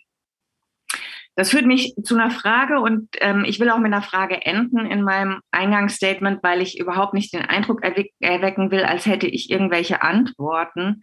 Das 1.35 1.51
führt 1.51 1.65
mich 1.65 1.95
zu 2.05 2.15
einer 2.15 2.31
Frage 2.31 2.81
und 2.81 3.09
ähm, 3.21 3.45
ich 3.47 3.59
will 3.59 3.71
auch 3.71 3.79
mit 3.79 3.93
einer 3.93 4.03
Frage 4.03 4.45
enden 4.45 4.85
in 4.85 5.03
meinem 5.03 5.41
Eingangsstatement, 5.51 6.43
weil 6.43 6.61
ich 6.61 6.79
überhaupt 6.79 7.15
nicht 7.15 7.33
den 7.33 7.43
Eindruck 7.43 7.83
erwecken 7.83 8.71
will, 8.71 8.85
als 8.85 9.07
hätte 9.07 9.27
ich 9.27 9.51
irgendwelche 9.51 10.03
Antworten. 10.03 11.03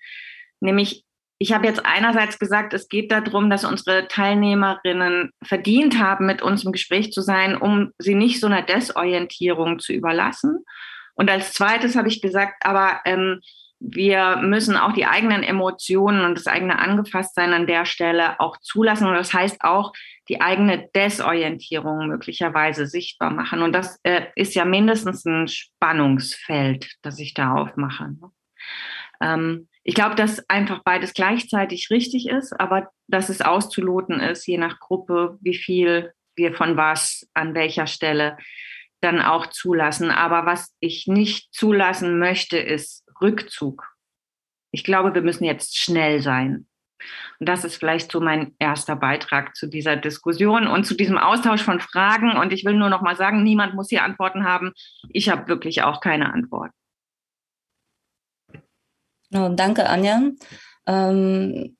Nämlich, 0.59 1.03
ich 1.39 1.53
habe 1.53 1.65
jetzt 1.65 1.85
einerseits 1.85 2.37
gesagt, 2.37 2.73
es 2.73 2.89
geht 2.89 3.11
darum, 3.11 3.49
dass 3.49 3.63
unsere 3.63 4.09
Teilnehmerinnen 4.09 5.31
verdient 5.41 5.97
haben, 5.97 6.25
mit 6.25 6.41
uns 6.41 6.65
im 6.65 6.73
Gespräch 6.73 7.13
zu 7.13 7.21
sein, 7.21 7.55
um 7.55 7.91
sie 7.97 8.13
nicht 8.13 8.41
so 8.41 8.47
einer 8.47 8.61
Desorientierung 8.61 9.79
zu 9.79 9.93
überlassen. 9.93 10.65
Und 11.15 11.29
als 11.29 11.53
zweites 11.53 11.95
habe 11.95 12.09
ich 12.09 12.21
gesagt, 12.21 12.65
aber 12.65 12.99
ähm, 13.05 13.39
wir 13.79 14.37
müssen 14.37 14.75
auch 14.75 14.91
die 14.91 15.05
eigenen 15.05 15.41
Emotionen 15.41 16.25
und 16.25 16.37
das 16.37 16.47
eigene 16.47 16.79
Angefasstsein 16.79 17.53
an 17.53 17.67
der 17.67 17.85
Stelle 17.85 18.37
auch 18.41 18.57
zulassen. 18.57 19.07
Und 19.07 19.15
das 19.15 19.33
heißt 19.33 19.61
auch 19.61 19.93
die 20.27 20.41
eigene 20.41 20.89
Desorientierung 20.93 22.07
möglicherweise 22.07 22.85
sichtbar 22.85 23.31
machen. 23.31 23.61
Und 23.61 23.71
das 23.71 23.97
äh, 24.03 24.25
ist 24.35 24.55
ja 24.55 24.65
mindestens 24.65 25.23
ein 25.23 25.47
Spannungsfeld, 25.47 26.91
das 27.01 27.19
ich 27.19 27.33
da 27.33 27.53
aufmache. 27.53 28.09
Ne? 28.09 28.31
Ähm, 29.21 29.69
ich 29.89 29.95
glaube, 29.95 30.13
dass 30.13 30.47
einfach 30.47 30.83
beides 30.83 31.15
gleichzeitig 31.15 31.89
richtig 31.89 32.29
ist, 32.29 32.53
aber 32.59 32.91
dass 33.07 33.29
es 33.29 33.41
auszuloten 33.41 34.19
ist, 34.19 34.45
je 34.45 34.59
nach 34.59 34.79
Gruppe, 34.79 35.39
wie 35.41 35.55
viel 35.55 36.13
wir 36.35 36.53
von 36.53 36.77
was 36.77 37.27
an 37.33 37.55
welcher 37.55 37.87
Stelle 37.87 38.37
dann 39.01 39.19
auch 39.19 39.47
zulassen. 39.47 40.11
Aber 40.11 40.45
was 40.45 40.75
ich 40.79 41.07
nicht 41.07 41.51
zulassen 41.55 42.19
möchte, 42.19 42.59
ist 42.59 43.03
Rückzug. 43.19 43.83
Ich 44.69 44.83
glaube, 44.83 45.15
wir 45.15 45.23
müssen 45.23 45.43
jetzt 45.43 45.75
schnell 45.75 46.21
sein. 46.21 46.67
Und 47.39 47.49
das 47.49 47.63
ist 47.63 47.77
vielleicht 47.77 48.11
so 48.11 48.21
mein 48.21 48.53
erster 48.59 48.95
Beitrag 48.95 49.55
zu 49.55 49.65
dieser 49.65 49.95
Diskussion 49.95 50.67
und 50.67 50.83
zu 50.83 50.93
diesem 50.93 51.17
Austausch 51.17 51.63
von 51.63 51.79
Fragen. 51.79 52.37
Und 52.37 52.53
ich 52.53 52.63
will 52.63 52.75
nur 52.75 52.91
noch 52.91 53.01
mal 53.01 53.15
sagen, 53.15 53.41
niemand 53.41 53.73
muss 53.73 53.89
hier 53.89 54.03
Antworten 54.03 54.45
haben. 54.45 54.71
Ich 55.09 55.29
habe 55.29 55.47
wirklich 55.47 55.81
auch 55.81 55.99
keine 55.99 56.31
Antwort. 56.31 56.69
Danke, 59.31 59.87
Anja. 59.87 60.21
Ähm, 60.87 61.77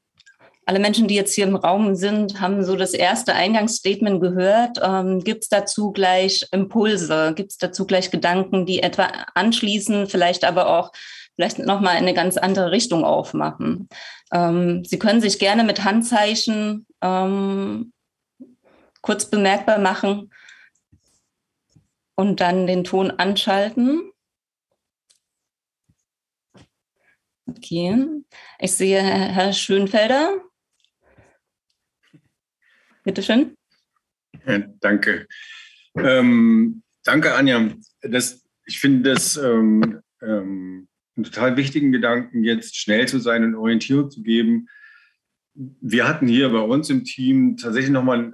alle 0.69 0.79
Menschen, 0.79 1.07
die 1.07 1.15
jetzt 1.15 1.33
hier 1.33 1.47
im 1.47 1.55
Raum 1.55 1.95
sind, 1.95 2.39
haben 2.41 2.63
so 2.63 2.75
das 2.75 2.93
erste 2.93 3.33
Eingangsstatement 3.33 4.21
gehört. 4.21 4.79
Ähm, 4.83 5.23
Gibt 5.23 5.41
es 5.41 5.49
dazu 5.49 5.91
gleich 5.91 6.45
Impulse? 6.51 7.33
Gibt 7.35 7.49
es 7.49 7.57
dazu 7.57 7.87
gleich 7.87 8.11
Gedanken, 8.11 8.67
die 8.67 8.83
etwa 8.83 9.07
anschließen, 9.33 10.05
vielleicht 10.05 10.45
aber 10.45 10.67
auch 10.67 10.91
vielleicht 11.35 11.57
nochmal 11.57 11.95
in 11.95 12.03
eine 12.03 12.13
ganz 12.13 12.37
andere 12.37 12.69
Richtung 12.69 13.03
aufmachen? 13.03 13.89
Ähm, 14.31 14.85
Sie 14.85 14.99
können 14.99 15.21
sich 15.21 15.39
gerne 15.39 15.63
mit 15.63 15.83
Handzeichen 15.83 16.85
ähm, 17.01 17.91
kurz 19.01 19.25
bemerkbar 19.25 19.79
machen 19.79 20.31
und 22.13 22.41
dann 22.41 22.67
den 22.67 22.83
Ton 22.83 23.09
anschalten. 23.09 24.08
Okay. 27.49 28.05
Ich 28.59 28.73
sehe 28.73 29.01
Herr 29.01 29.53
Schönfelder. 29.53 30.41
Bitte 33.03 33.23
schön. 33.23 33.55
Danke. 34.81 35.27
Ähm, 35.95 36.83
danke, 37.03 37.33
Anja. 37.33 37.73
Das, 38.01 38.45
ich 38.65 38.79
finde 38.79 39.11
das 39.11 39.35
ähm, 39.37 40.01
ähm, 40.21 40.87
einen 41.15 41.23
total 41.23 41.57
wichtigen 41.57 41.91
Gedanken, 41.91 42.43
jetzt 42.43 42.77
schnell 42.77 43.07
zu 43.07 43.19
sein 43.19 43.43
und 43.43 43.55
Orientierung 43.55 44.11
zu 44.11 44.21
geben. 44.21 44.67
Wir 45.53 46.07
hatten 46.07 46.27
hier 46.27 46.49
bei 46.49 46.61
uns 46.61 46.89
im 46.89 47.03
Team 47.03 47.57
tatsächlich 47.57 47.91
nochmal 47.91 48.33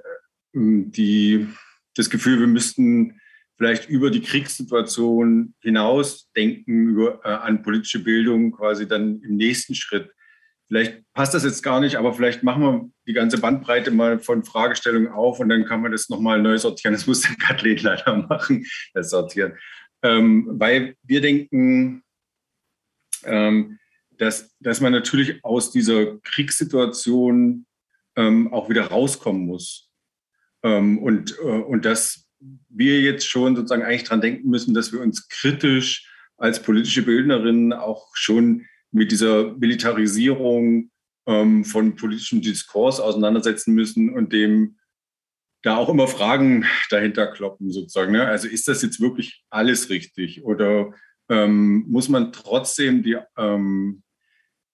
ähm, 0.54 0.92
die, 0.92 1.48
das 1.96 2.10
Gefühl, 2.10 2.40
wir 2.40 2.48
müssten 2.48 3.20
vielleicht 3.58 3.90
über 3.90 4.12
die 4.12 4.22
Kriegssituation 4.22 5.54
hinaus 5.62 6.30
denken, 6.36 6.90
über, 6.90 7.22
äh, 7.24 7.30
an 7.30 7.62
politische 7.62 8.00
Bildung 8.00 8.52
quasi 8.52 8.88
dann 8.88 9.22
im 9.22 9.38
nächsten 9.38 9.76
Schritt. 9.76 10.12
Vielleicht 10.68 11.04
passt 11.14 11.34
das 11.34 11.44
jetzt 11.44 11.62
gar 11.62 11.80
nicht, 11.80 11.96
aber 11.96 12.14
vielleicht 12.14 12.44
machen 12.44 12.64
wir 12.64 12.90
die 13.08 13.14
ganze 13.14 13.40
Bandbreite 13.40 13.92
mal 13.92 14.20
von 14.20 14.44
Fragestellungen 14.44 15.10
auf 15.10 15.40
und 15.40 15.50
dann 15.50 15.66
kann 15.66 15.82
man 15.82 15.92
das 15.92 16.10
nochmal 16.10 16.42
neu 16.42 16.58
sortieren. 16.58 16.94
Das 16.94 17.08
muss 17.08 17.22
der 17.22 17.36
Kathleen 17.36 17.78
leider 17.78 18.16
machen, 18.30 18.66
das 18.94 19.12
Sortieren. 19.12 19.54
Ähm, 20.02 20.48
weil 20.52 20.96
wir 21.04 21.22
denken, 21.22 22.04
ähm, 23.24 23.80
dass, 24.18 24.56
dass 24.60 24.82
man 24.82 24.92
natürlich 24.92 25.44
aus 25.44 25.72
dieser 25.72 26.18
Kriegssituation 26.20 27.66
ähm, 28.16 28.54
auch 28.54 28.70
wieder 28.70 28.88
rauskommen 28.88 29.46
muss. 29.46 29.92
Ähm, 30.64 30.98
und, 31.00 31.38
äh, 31.40 31.44
und 31.44 31.86
dass 31.86 32.25
wir 32.70 33.02
jetzt 33.02 33.28
schon 33.28 33.56
sozusagen 33.56 33.84
eigentlich 33.84 34.04
dran 34.04 34.22
denken 34.22 34.50
müssen, 34.50 34.74
dass 34.74 34.92
wir 34.92 35.02
uns 35.02 35.28
kritisch 35.30 36.10
als 36.38 36.62
politische 36.62 37.04
Bildnerinnen 37.04 37.74
auch 37.74 38.10
schon 38.14 38.66
mit 38.92 39.12
dieser 39.12 39.56
Militarisierung 39.58 40.92
ähm, 41.28 41.66
von 41.66 41.96
politischem 41.96 42.42
Diskurs 42.42 43.00
auseinandersetzen 43.00 43.74
müssen 43.74 44.14
und 44.14 44.34
dem 44.34 44.78
da 45.64 45.78
auch 45.78 45.90
immer 45.90 46.08
Fragen 46.08 46.66
dahinter 46.90 47.28
kloppen, 47.28 47.72
sozusagen. 47.72 48.12
Ne? 48.12 48.26
Also 48.26 48.48
ist 48.48 48.68
das 48.68 48.84
jetzt 48.84 49.02
wirklich 49.02 49.44
alles 49.50 49.90
richtig 49.90 50.44
oder 50.44 50.94
ähm, 51.28 51.86
muss 51.90 52.08
man 52.08 52.32
trotzdem 52.32 53.02
die, 53.02 53.18
ähm, 53.36 54.04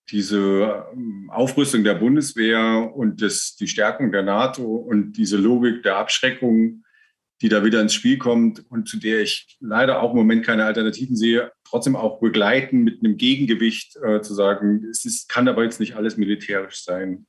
diese 0.10 0.86
ähm, 0.94 1.30
Aufrüstung 1.32 1.86
der 1.86 1.96
Bundeswehr 1.96 2.92
und 2.94 3.22
das, 3.22 3.56
die 3.56 3.68
Stärkung 3.68 4.12
der 4.12 4.24
NATO 4.24 4.64
und 4.64 5.14
diese 5.14 5.38
Logik 5.38 5.84
der 5.84 5.96
Abschreckung 5.96 6.84
die 7.42 7.50
da 7.50 7.66
wieder 7.66 7.82
ins 7.82 7.94
Spiel 7.94 8.18
kommt 8.18 8.64
und 8.70 8.88
zu 8.88 8.98
der 8.98 9.22
ich 9.22 9.58
leider 9.60 10.02
auch 10.02 10.12
im 10.12 10.18
Moment 10.18 10.46
keine 10.46 10.66
Alternativen 10.66 11.16
sehe, 11.16 11.52
trotzdem 11.64 11.96
auch 11.96 12.20
begleiten 12.20 12.84
mit 12.84 13.04
einem 13.04 13.18
Gegengewicht 13.18 13.98
äh, 13.98 14.22
zu 14.22 14.34
sagen, 14.34 14.86
es 14.90 15.06
ist, 15.06 15.28
kann 15.28 15.48
aber 15.48 15.64
jetzt 15.64 15.80
nicht 15.80 15.96
alles 15.96 16.18
militärisch 16.18 16.84
sein. 16.84 17.26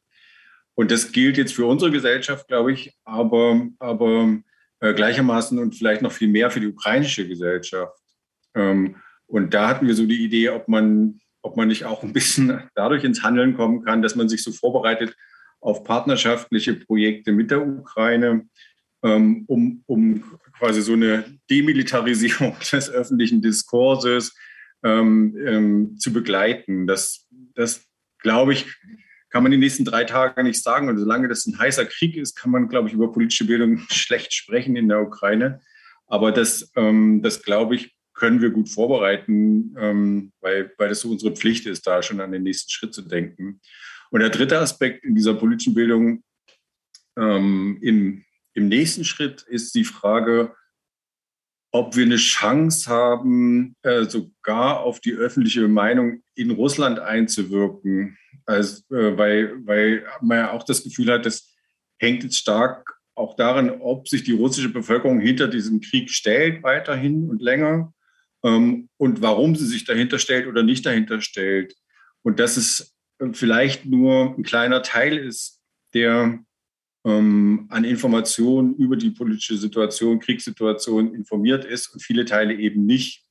Und 0.75 0.91
das 0.91 1.13
gilt 1.13 1.37
jetzt 1.39 1.55
für 1.55 1.67
unsere 1.67 1.91
Gesellschaft, 1.91 2.49
glaube 2.49 2.73
ich, 2.73 2.95
aber, 3.05 3.69
aber 3.79 4.39
äh, 4.81 4.95
gleichermaßen 4.95 5.59
und 5.59 5.75
vielleicht 5.75 6.03
noch 6.03 6.13
viel 6.13 6.29
mehr 6.29 6.51
für 6.51 6.61
die 6.61 6.69
ukrainische 6.69 7.27
Gesellschaft. 7.27 7.99
Ähm, 8.55 8.97
und 9.27 9.55
da 9.55 9.69
hatten 9.69 9.87
wir 9.87 9.95
so 9.95 10.05
die 10.07 10.25
Idee, 10.25 10.51
ob 10.51 10.69
man, 10.69 11.21
ob 11.41 11.57
man 11.57 11.69
nicht 11.69 11.85
auch 11.87 12.03
ein 12.03 12.13
bisschen 12.13 12.63
dadurch 12.75 13.05
ins 13.05 13.23
Handeln 13.23 13.57
kommen 13.57 13.85
kann, 13.85 14.03
dass 14.03 14.15
man 14.15 14.29
sich 14.29 14.43
so 14.43 14.53
vorbereitet 14.53 15.17
auf 15.61 15.85
partnerschaftliche 15.85 16.75
Projekte 16.75 17.33
mit 17.33 17.51
der 17.51 17.67
Ukraine, 17.67 18.47
um, 19.47 19.83
um 19.87 20.25
quasi 20.59 20.81
so 20.81 20.93
eine 20.93 21.25
Demilitarisierung 21.51 22.57
des 22.73 22.91
öffentlichen 22.91 23.43
Diskurses 23.43 24.35
ähm, 24.83 25.37
ähm, 25.45 25.99
zu 25.99 26.13
begleiten. 26.13 26.87
Das, 26.87 27.29
das 27.55 27.85
glaube 28.19 28.53
ich, 28.53 28.67
kann 29.31 29.43
man 29.43 29.53
die 29.53 29.59
nächsten 29.59 29.85
drei 29.85 30.05
Tage 30.05 30.43
nicht 30.45 30.63
sagen. 30.63 30.89
Und 30.89 30.99
solange 30.99 31.29
das 31.29 31.47
ein 31.47 31.59
heißer 31.59 31.87
Krieg 31.87 32.17
ist, 32.17 32.37
kann 32.37 32.51
man, 32.51 32.69
glaube 32.69 32.89
ich, 32.89 32.95
über 32.95 33.13
politische 33.13 33.47
Bildung 33.47 33.79
schlecht 33.91 34.33
sprechen 34.33 34.77
in 34.77 34.89
der 34.89 35.01
Ukraine. 35.01 35.61
Aber 36.07 36.31
das, 36.31 36.71
ähm, 36.77 37.23
das 37.23 37.43
glaube 37.43 37.75
ich, 37.75 37.97
können 38.15 38.43
wir 38.43 38.51
gut 38.51 38.69
vorbereiten, 38.69 39.75
ähm, 39.79 40.33
weil, 40.41 40.73
weil 40.77 40.91
das 40.91 41.01
so 41.01 41.11
unsere 41.11 41.35
Pflicht 41.35 41.67
ist, 41.67 41.87
da 41.87 42.03
schon 42.03 42.21
an 42.21 42.31
den 42.31 42.43
nächsten 42.43 42.71
Schritt 42.71 42.95
zu 42.95 43.03
denken. 43.03 43.61
Und 44.11 44.21
der 44.21 44.29
dritte 44.29 44.59
Aspekt 44.59 45.05
in 45.05 45.15
dieser 45.15 45.35
politischen 45.35 45.75
Bildung 45.75 46.23
ähm, 47.17 47.79
im, 48.55 48.69
nächsten 48.69 49.05
Schritt 49.05 49.43
ist 49.43 49.75
die 49.75 49.85
Frage, 49.85 50.55
ob 51.73 51.97
wir 51.97 52.05
eine 52.05 52.17
Chance 52.17 52.91
haben, 52.91 53.77
äh, 53.83 54.05
sogar 54.05 54.81
auf 54.81 55.01
die 55.01 55.15
öffentliche 55.15 55.69
Meinung 55.69 56.23
in 56.35 56.51
Russland 56.51 56.99
einzuwirken. 56.99 58.19
Also, 58.45 58.83
äh, 58.95 59.17
weil, 59.17 59.67
weil 59.67 60.07
man 60.21 60.39
ja 60.39 60.53
auch 60.53 60.65
das 60.65 60.85
Gefühl 60.85 61.11
hat, 61.11 61.25
das 61.25 61.55
hängt 61.99 62.25
jetzt 62.25 62.37
stark 62.37 62.99
auch 63.15 63.37
daran, 63.37 63.71
ob 63.81 64.09
sich 64.09 64.25
die 64.25 64.33
russische 64.33 64.71
Bevölkerung 64.71 65.21
hinter 65.21 65.49
diesem 65.49 65.81
Krieg 65.81 66.11
stellt, 66.11 66.63
weiterhin 66.63 67.29
und 67.29 67.43
länger, 67.43 67.93
ähm, 68.43 68.89
und 68.97 69.23
warum 69.23 69.55
sie 69.57 69.67
sich 69.67 69.85
dahinter 69.85 70.19
stellt 70.19 70.47
oder 70.47 70.63
nicht 70.63 70.85
dahinter 70.85 71.21
stellt. 71.21 71.75
Und 72.23 72.39
dass 72.39 72.57
es 72.57 72.95
vielleicht 73.33 73.87
nur 73.87 74.35
ein 74.37 74.43
kleiner 74.43 74.83
Teil 74.83 75.17
ist, 75.17 75.61
der 75.95 76.39
ähm, 77.05 77.67
an 77.71 77.85
Informationen 77.85 78.75
über 78.77 78.97
die 78.97 79.11
politische 79.11 79.57
Situation, 79.57 80.21
Kriegssituation 80.21 81.15
informiert 81.15 81.65
ist 81.65 81.89
und 81.89 82.03
viele 82.03 82.25
Teile 82.25 82.55
eben 82.55 82.87
nicht. 82.87 83.25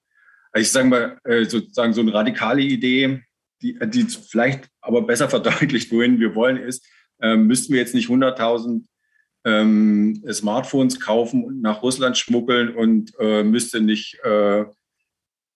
Also 0.51 0.63
ich 0.63 0.71
sage 0.71 0.87
mal, 0.87 1.17
äh, 1.23 1.45
sozusagen 1.45 1.93
so 1.93 2.01
eine 2.01 2.13
radikale 2.13 2.61
Idee, 2.61 3.21
die, 3.61 3.77
die 3.87 4.03
vielleicht 4.03 4.67
aber 4.81 5.01
besser 5.03 5.29
verdeutlicht, 5.29 5.91
wohin 5.91 6.19
wir 6.19 6.35
wollen, 6.35 6.57
ist, 6.57 6.85
äh, 7.21 7.35
müssten 7.35 7.73
wir 7.73 7.79
jetzt 7.79 7.95
nicht 7.95 8.09
100.000 8.09 8.83
ähm, 9.43 10.23
Smartphones 10.31 10.99
kaufen 10.99 11.43
und 11.43 11.61
nach 11.61 11.81
Russland 11.81 12.17
schmuggeln 12.17 12.75
und 12.75 13.13
äh, 13.19 13.43
müsste 13.43 13.81
nicht 13.81 14.19
äh, 14.23 14.65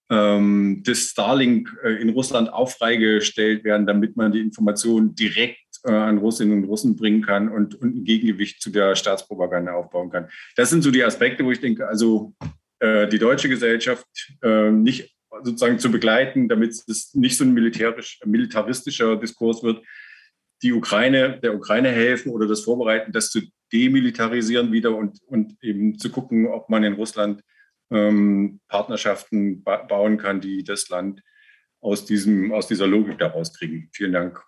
ähm, 0.09 0.81
das 0.85 0.99
Starlink 1.09 1.75
äh, 1.83 2.01
in 2.01 2.09
Russland 2.09 2.51
auch 2.51 2.69
freigestellt 2.69 3.63
werden, 3.63 3.85
damit 3.85 4.15
man 4.15 4.31
die 4.31 4.39
Informationen 4.39 5.15
direkt 5.15 5.64
äh, 5.85 5.91
an 5.91 6.17
Russinnen 6.17 6.57
und 6.57 6.65
Russen 6.65 6.95
bringen 6.95 7.21
kann 7.21 7.49
und, 7.49 7.75
und 7.75 7.95
ein 7.95 8.03
Gegengewicht 8.03 8.61
zu 8.61 8.69
der 8.69 8.95
Staatspropaganda 8.95 9.73
aufbauen 9.73 10.09
kann. 10.09 10.29
Das 10.55 10.69
sind 10.69 10.81
so 10.81 10.91
die 10.91 11.03
Aspekte, 11.03 11.45
wo 11.45 11.51
ich 11.51 11.61
denke, 11.61 11.87
also 11.87 12.33
äh, 12.79 13.07
die 13.07 13.19
deutsche 13.19 13.49
Gesellschaft 13.49 14.07
äh, 14.41 14.71
nicht 14.71 15.15
sozusagen 15.43 15.79
zu 15.79 15.91
begleiten, 15.91 16.47
damit 16.47 16.71
es 16.71 17.13
nicht 17.13 17.37
so 17.37 17.43
ein 17.43 17.53
militärisch, 17.53 18.19
militaristischer 18.25 19.17
Diskurs 19.17 19.63
wird, 19.63 19.83
die 20.61 20.71
Ukraine, 20.71 21.39
der 21.41 21.55
Ukraine 21.55 21.89
helfen 21.89 22.31
oder 22.31 22.47
das 22.47 22.61
vorbereiten, 22.61 23.11
das 23.11 23.29
zu 23.29 23.41
demilitarisieren 23.73 24.71
wieder 24.71 24.95
und, 24.95 25.21
und 25.27 25.61
eben 25.61 25.99
zu 25.99 26.09
gucken, 26.09 26.47
ob 26.47 26.69
man 26.69 26.83
in 26.83 26.93
Russland 26.93 27.41
ähm, 27.91 28.59
Partnerschaften 28.67 29.63
ba 29.63 29.83
bauen 29.83 30.17
kann, 30.17 30.41
die 30.41 30.63
das 30.63 30.89
Land 30.89 31.21
aus, 31.81 32.05
diesem, 32.05 32.51
aus 32.51 32.67
dieser 32.67 32.87
Logik 32.87 33.19
daraus 33.19 33.53
kriegen. 33.53 33.89
Vielen 33.91 34.13
Dank. 34.13 34.41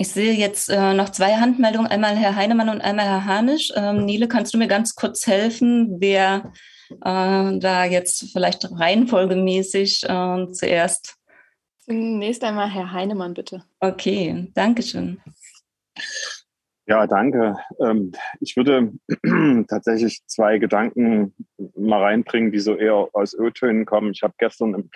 Ich 0.00 0.08
sehe 0.08 0.32
jetzt 0.32 0.70
äh, 0.70 0.94
noch 0.94 1.10
zwei 1.10 1.34
Handmeldungen, 1.34 1.86
einmal 1.86 2.16
Herr 2.16 2.34
Heinemann 2.34 2.70
und 2.70 2.80
einmal 2.80 3.04
Herr 3.04 3.26
Hanisch. 3.26 3.70
Ähm, 3.76 4.06
Nele, 4.06 4.28
kannst 4.28 4.54
du 4.54 4.56
mir 4.56 4.66
ganz 4.66 4.94
kurz 4.94 5.26
helfen, 5.26 6.00
wer 6.00 6.54
äh, 6.88 7.58
da 7.58 7.84
jetzt 7.84 8.32
vielleicht 8.32 8.66
reihenfolgemäßig 8.72 10.04
äh, 10.04 10.46
zuerst? 10.52 11.18
Zunächst 11.80 12.42
einmal 12.44 12.70
Herr 12.70 12.90
Heinemann, 12.92 13.34
bitte. 13.34 13.62
Okay, 13.78 14.50
danke 14.54 14.82
schön. 14.82 15.20
Ja, 16.86 17.06
danke. 17.06 17.58
Ähm, 17.78 18.12
ich 18.40 18.56
würde 18.56 18.94
tatsächlich 19.68 20.22
zwei 20.24 20.56
Gedanken 20.56 21.34
mal 21.76 22.02
reinbringen, 22.02 22.52
die 22.52 22.60
so 22.60 22.74
eher 22.74 23.06
aus 23.12 23.38
O-Tönen 23.38 23.84
kommen. 23.84 24.12
Ich 24.12 24.22
habe 24.22 24.32
gestern 24.38 24.72
im 24.72 24.90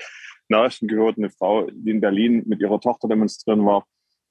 Nachrichten 0.48 0.88
gehört, 0.88 1.18
eine 1.18 1.28
Frau, 1.28 1.68
die 1.70 1.90
in 1.90 2.00
Berlin 2.00 2.42
mit 2.46 2.62
ihrer 2.62 2.80
Tochter 2.80 3.06
demonstrieren 3.06 3.66
war, 3.66 3.84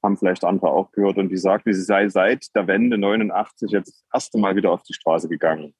haben 0.03 0.17
vielleicht 0.17 0.43
andere 0.43 0.71
auch 0.71 0.91
gehört, 0.91 1.17
und 1.17 1.29
die 1.29 1.37
sagte, 1.37 1.73
sie 1.73 1.81
sei 1.81 2.09
seit 2.09 2.53
der 2.55 2.67
Wende 2.67 2.97
89 2.97 3.71
jetzt 3.71 3.89
das 3.89 4.05
erste 4.13 4.37
Mal 4.37 4.55
wieder 4.55 4.71
auf 4.71 4.83
die 4.83 4.93
Straße 4.93 5.29
gegangen, 5.29 5.73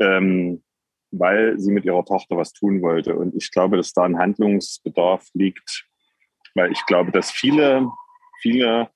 ähm, 0.00 0.62
weil 1.12 1.58
sie 1.58 1.72
mit 1.72 1.84
ihrer 1.84 2.04
Tochter 2.04 2.36
was 2.36 2.52
tun 2.52 2.82
wollte. 2.82 3.16
Und 3.16 3.34
ich 3.34 3.50
glaube, 3.50 3.76
dass 3.76 3.92
da 3.92 4.02
ein 4.02 4.18
Handlungsbedarf 4.18 5.28
liegt, 5.34 5.86
weil 6.54 6.72
ich 6.72 6.84
glaube, 6.86 7.12
dass 7.12 7.30
viele, 7.30 7.88
viele 8.40 8.90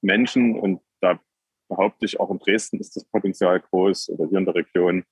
Menschen, 0.00 0.58
und 0.58 0.80
da 1.00 1.20
behaupte 1.68 2.04
ich 2.04 2.18
auch 2.18 2.30
in 2.30 2.38
Dresden 2.38 2.80
ist 2.80 2.96
das 2.96 3.04
Potenzial 3.04 3.60
groß 3.60 4.10
oder 4.10 4.28
hier 4.28 4.38
in 4.38 4.44
der 4.44 4.56
Region, 4.56 5.04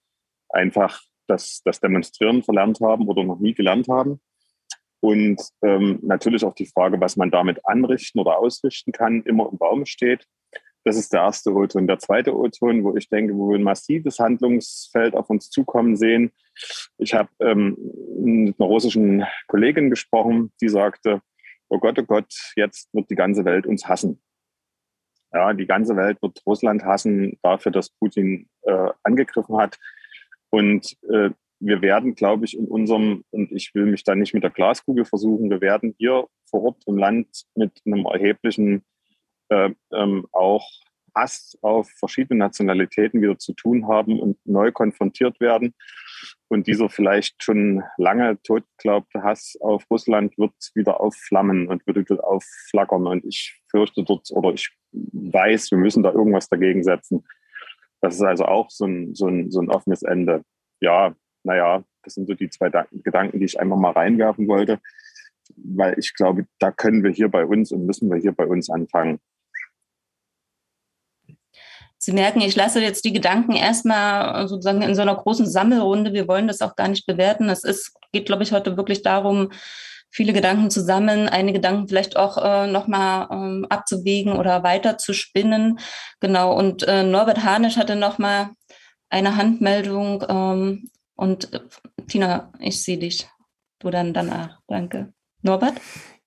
einfach 0.49 1.00
das, 1.28 1.62
das 1.64 1.80
Demonstrieren 1.80 2.42
verlernt 2.42 2.80
haben 2.80 3.09
oder 3.09 3.23
noch 3.23 3.38
nie 3.38 3.54
gelernt 3.54 3.88
haben. 3.88 4.21
Und 5.00 5.40
ähm, 5.62 5.99
natürlich 6.02 6.45
auch 6.45 6.54
die 6.54 6.66
Frage, 6.66 7.00
was 7.00 7.16
man 7.16 7.30
damit 7.30 7.64
anrichten 7.64 8.21
oder 8.21 8.38
ausrichten 8.38 8.92
kann, 8.92 9.23
immer 9.23 9.49
im 9.50 9.59
Baum 9.59 9.87
steht. 9.87 10.26
Das 10.85 10.97
ist 10.97 11.12
der 11.12 11.21
erste 11.21 11.52
O-Ton. 11.52 11.87
Der 11.87 11.99
zweite 11.99 12.35
O-Ton, 12.37 12.85
wo 12.85 12.97
ich 12.97 13.09
denke, 13.09 13.35
wo 13.35 13.50
wir 13.50 13.59
ein 13.59 13.62
massives 13.62 14.19
Handlungsfeld 14.19 15.14
auf 15.14 15.28
uns 15.28 15.50
zukommen 15.50 15.97
sehen. 15.97 16.33
Ich 16.99 17.14
habe 17.14 17.28
ähm, 17.40 17.76
mit 18.19 18.59
einer 18.59 18.69
russischen 18.69 19.25
Kollegin 19.47 19.90
gesprochen, 19.90 20.52
die 20.61 20.69
sagte, 20.69 21.21
oh 21.69 21.78
Gott, 21.78 21.99
oh 21.99 22.04
Gott, 22.04 22.33
jetzt 22.57 22.92
wird 22.95 23.11
die 23.11 23.14
ganze 23.14 23.45
Welt 23.45 23.66
uns 23.66 23.87
hassen. 23.87 24.23
Ja, 25.33 25.52
die 25.52 25.66
ganze 25.66 25.97
Welt 25.97 26.21
wird 26.23 26.42
Russland 26.45 26.85
hassen 26.85 27.38
dafür, 27.42 27.73
dass 27.73 27.90
Putin 27.90 28.49
äh, 28.62 28.88
angegriffen 29.02 29.57
hat. 29.59 29.78
Und 30.50 30.97
äh, 31.12 31.30
wir 31.61 31.83
werden, 31.83 32.14
glaube 32.14 32.47
ich, 32.47 32.57
in 32.57 32.67
unserem, 32.67 33.25
und 33.31 33.53
ich 33.53 33.75
will 33.75 33.87
mich 33.87 34.03
da 34.03 34.14
nicht 34.14 34.35
mit 34.35 34.42
der 34.42 34.51
Glaskugel 34.51 35.05
versuchen, 35.05 35.51
wir 35.51 35.61
werden 35.61 35.94
hier 35.99 36.27
vor 36.46 36.64
Ort 36.64 36.83
im 36.87 36.96
Land 36.96 37.44
mit 37.55 37.81
einem 37.85 38.07
erheblichen 38.07 38.83
äh, 39.51 39.70
ähm, 39.92 40.27
auch 40.33 40.66
Hass 41.14 41.59
auf 41.62 41.90
verschiedene 41.99 42.38
Nationalitäten 42.38 43.20
wieder 43.20 43.38
zu 43.38 43.53
tun 43.53 43.88
haben 43.88 44.20
und 44.20 44.38
neu 44.44 44.73
konfrontiert 44.73 45.40
werden. 45.40 45.75
Und 46.49 46.66
dieser 46.66 46.88
vielleicht 46.88 47.42
schon 47.42 47.83
lange 47.96 48.40
totgeglaubte 48.42 49.23
Hass 49.23 49.57
auf 49.61 49.85
Russland 49.90 50.37
wird 50.38 50.55
wieder 50.75 51.01
aufflammen 51.01 51.68
und 51.68 51.87
wird 51.87 51.96
wieder 51.96 52.25
aufflackern. 52.25 53.07
Und 53.07 53.25
ich 53.25 53.61
fürchte 53.70 54.05
dort, 54.05 54.31
oder 54.31 54.53
ich 54.53 54.70
weiß, 54.92 55.70
wir 55.70 55.79
müssen 55.79 56.03
da 56.03 56.12
irgendwas 56.12 56.49
dagegen 56.49 56.83
setzen. 56.83 57.25
Das 58.01 58.14
ist 58.14 58.23
also 58.23 58.46
auch 58.46 58.70
so 58.70 58.87
ein, 58.87 59.14
so 59.14 59.27
ein, 59.27 59.51
so 59.51 59.61
ein 59.61 59.70
offenes 59.70 60.03
Ende. 60.03 60.42
Ja, 60.81 61.14
naja, 61.42 61.83
das 62.03 62.14
sind 62.14 62.26
so 62.29 62.35
die 62.35 62.50
zwei 62.50 62.70
Gedanken, 62.92 63.38
die 63.38 63.44
ich 63.44 63.61
einfach 63.61 63.76
mal 63.76 63.92
reinwerfen 63.92 64.48
wollte, 64.48 64.81
weil 65.57 65.98
ich 65.98 66.14
glaube, 66.14 66.46
da 66.59 66.70
können 66.70 67.03
wir 67.03 67.11
hier 67.11 67.29
bei 67.29 67.44
uns 67.44 67.72
und 67.72 67.87
müssen 67.87 68.11
wir 68.11 68.18
hier 68.18 68.33
bei 68.33 68.46
uns 68.46 68.70
anfangen. 68.70 69.20
Sie 72.03 72.12
merken, 72.12 72.40
ich 72.40 72.57
lasse 72.57 72.81
jetzt 72.81 73.05
die 73.05 73.12
Gedanken 73.12 73.53
erstmal 73.53 74.48
sozusagen 74.48 74.81
in 74.81 74.94
so 74.94 75.03
einer 75.03 75.16
großen 75.16 75.46
Sammelrunde. 75.46 76.14
Wir 76.14 76.26
wollen 76.29 76.48
das 76.48 76.62
auch 76.62 76.74
gar 76.74 76.88
nicht 76.88 77.07
bewerten. 77.07 77.50
Es 77.50 77.62
ist, 77.62 77.92
geht, 78.12 78.24
glaube 78.24 78.42
ich, 78.42 78.53
heute 78.53 78.79
wirklich 78.79 79.03
darum, 79.03 79.50
viele 80.11 80.33
Gedanken 80.33 80.70
zu 80.70 80.81
sammeln, 80.81 81.29
einige 81.29 81.59
Gedanken 81.59 81.88
vielleicht 81.88 82.16
auch 82.16 82.38
äh, 82.38 82.66
nochmal 82.66 83.29
ähm, 83.31 83.66
abzuwägen 83.68 84.33
oder 84.33 84.62
weiter 84.62 84.96
zu 84.96 85.12
spinnen. 85.12 85.79
Genau. 86.20 86.57
Und 86.57 86.88
äh, 86.88 87.03
Norbert 87.03 87.44
Hanisch 87.44 87.76
hatte 87.76 87.96
nochmal 87.96 88.48
eine 89.11 89.37
Handmeldung. 89.37 90.24
Ähm, 90.26 90.90
und 91.20 91.52
äh, 91.52 91.61
Tina, 92.09 92.50
ich 92.59 92.83
sehe 92.83 92.98
dich. 92.98 93.28
Du 93.78 93.90
dann 93.90 94.14
danach. 94.14 94.59
Danke. 94.66 95.12
Norbert? 95.42 95.74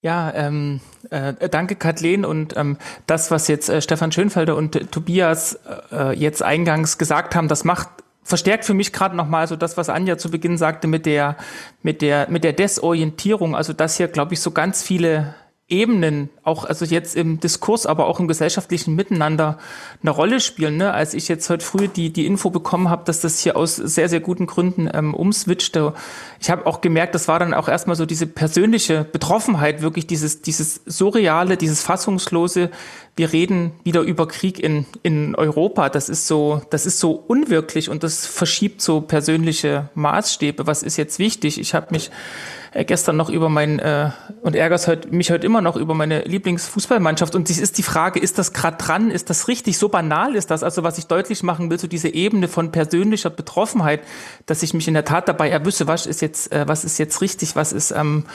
Ja, 0.02 0.32
ähm, 0.36 0.82
äh, 1.10 1.50
danke 1.50 1.76
Kathleen 1.76 2.26
und 2.26 2.56
ähm, 2.58 2.78
das, 3.08 3.32
was 3.32 3.48
jetzt 3.48 3.70
äh, 3.70 3.82
Stefan 3.82 4.12
Schönfelder 4.12 4.56
und 4.56 4.76
äh, 4.76 4.86
Tobias 4.86 5.60
äh, 5.92 6.18
jetzt 6.18 6.44
eingangs 6.44 6.98
gesagt 6.98 7.36
haben, 7.36 7.48
das 7.48 7.64
macht 7.64 7.90
verstärkt 8.22 8.66
für 8.66 8.74
mich 8.74 8.94
gerade 8.94 9.16
nochmal 9.16 9.48
so 9.48 9.56
das, 9.56 9.78
was 9.78 9.90
Anja 9.90 10.18
zu 10.18 10.30
Beginn 10.30 10.58
sagte 10.58 10.88
mit 10.88 11.06
der 11.06 11.38
mit 11.82 12.02
der 12.02 12.30
mit 12.30 12.44
der 12.44 12.54
Desorientierung. 12.54 13.56
Also 13.56 13.74
dass 13.74 13.98
hier, 13.98 14.08
glaube 14.08 14.34
ich, 14.34 14.42
so 14.42 14.52
ganz 14.52 14.84
viele 14.84 15.36
Ebenen, 15.70 16.30
auch 16.44 16.66
also 16.66 16.84
jetzt 16.84 17.16
im 17.16 17.40
Diskurs, 17.40 17.86
aber 17.86 18.08
auch 18.08 18.20
im 18.20 18.28
gesellschaftlichen 18.28 18.96
Miteinander 18.96 19.58
eine 20.02 20.12
Rolle 20.12 20.42
spielen. 20.42 20.76
Ne? 20.76 20.94
Als 20.94 21.14
ich 21.14 21.30
jetzt 21.30 21.50
heute 21.50 21.66
früh 21.66 21.88
die, 21.88 22.12
die 22.12 22.26
Info 22.26 22.50
bekommen 22.50 22.90
habe, 22.90 23.06
dass 23.06 23.22
das 23.22 23.40
hier 23.40 23.56
aus 23.56 23.78
sehr, 23.78 24.10
sehr 24.10 24.20
guten 24.20 24.46
Gründen 24.46 24.90
ähm, 24.94 25.14
umswitchte, 25.14 25.94
ich 26.42 26.50
habe 26.50 26.66
auch 26.66 26.82
gemerkt, 26.82 27.16
das 27.16 27.30
war 27.30 27.40
dann 27.40 27.54
auch 27.54 27.70
erstmal 27.70 27.96
so 27.96 28.06
diese 28.06 28.28
persönliche 28.28 29.06
Betroffenheit, 29.06 29.82
wirklich 29.82 30.06
dieses, 30.06 30.42
dieses 30.42 30.82
surreale, 30.86 31.56
dieses 31.56 31.82
fassungslose, 31.82 32.70
wir 33.16 33.32
reden 33.32 33.72
wieder 33.84 34.02
über 34.02 34.28
Krieg 34.28 34.60
in, 34.60 34.86
in 35.02 35.36
Europa. 35.36 35.90
Das 35.90 36.10
ist 36.10 36.28
so, 36.28 36.62
das 36.72 36.86
ist 36.86 37.00
so 37.00 37.12
unwirklich 37.12 37.90
und 37.90 38.04
das 38.04 38.26
verschiebt 38.26 38.82
so 38.82 39.02
persönliche 39.02 39.90
Maßstäbe. 39.94 40.68
Was 40.68 40.84
ist 40.84 40.98
jetzt 40.98 41.20
wichtig? 41.20 41.60
Ich 41.60 41.74
habe 41.74 41.88
mich 41.92 42.10
äh, 42.74 42.86
gestern 42.86 43.18
noch 43.18 43.30
über 43.30 43.50
mein 43.50 43.80
äh, 43.80 44.10
und 44.42 44.56
ärgert 44.56 44.88
heute, 44.88 45.10
mich 45.10 45.32
heute 45.32 45.46
immer 45.46 45.62
noch 45.62 45.76
über 45.76 45.94
meine 45.94 46.24
Lieblingsfußballmannschaft. 46.24 47.36
Und 47.36 47.50
dies 47.50 47.60
ist 47.60 47.78
die 47.78 47.84
Frage, 47.84 48.20
ist 48.20 48.40
das 48.40 48.54
gerade 48.54 48.78
dran? 48.78 49.12
Ist 49.12 49.30
das 49.30 49.48
richtig? 49.48 49.78
So 49.78 49.90
banal 49.90 50.36
ist 50.36 50.52
das? 50.52 50.64
Also 50.64 50.84
was 50.84 50.98
ich 50.98 51.08
deutlich 51.08 51.44
machen 51.44 51.70
will, 51.70 51.80
so 51.80 51.88
diese 51.88 52.10
Ebene 52.10 52.48
von 52.48 52.72
persönlicher 52.72 53.30
Betroffenheit, 53.30 54.02
dass 54.46 54.64
ich 54.64 54.74
mich 54.74 54.88
in 54.88 54.96
der 54.96 55.06
Tat 55.06 55.28
dabei 55.28 55.50
erwüsse, 55.50 55.88
was 55.88 56.06
ist 56.06 56.22
jetzt, 56.22 56.52
äh, 56.52 56.68
was 56.68 56.84
ist 56.84 56.98
jetzt 56.98 57.22
richtig, 57.22 57.56
was 57.56 57.74
ist 57.74 57.92
ähm, 57.92 58.26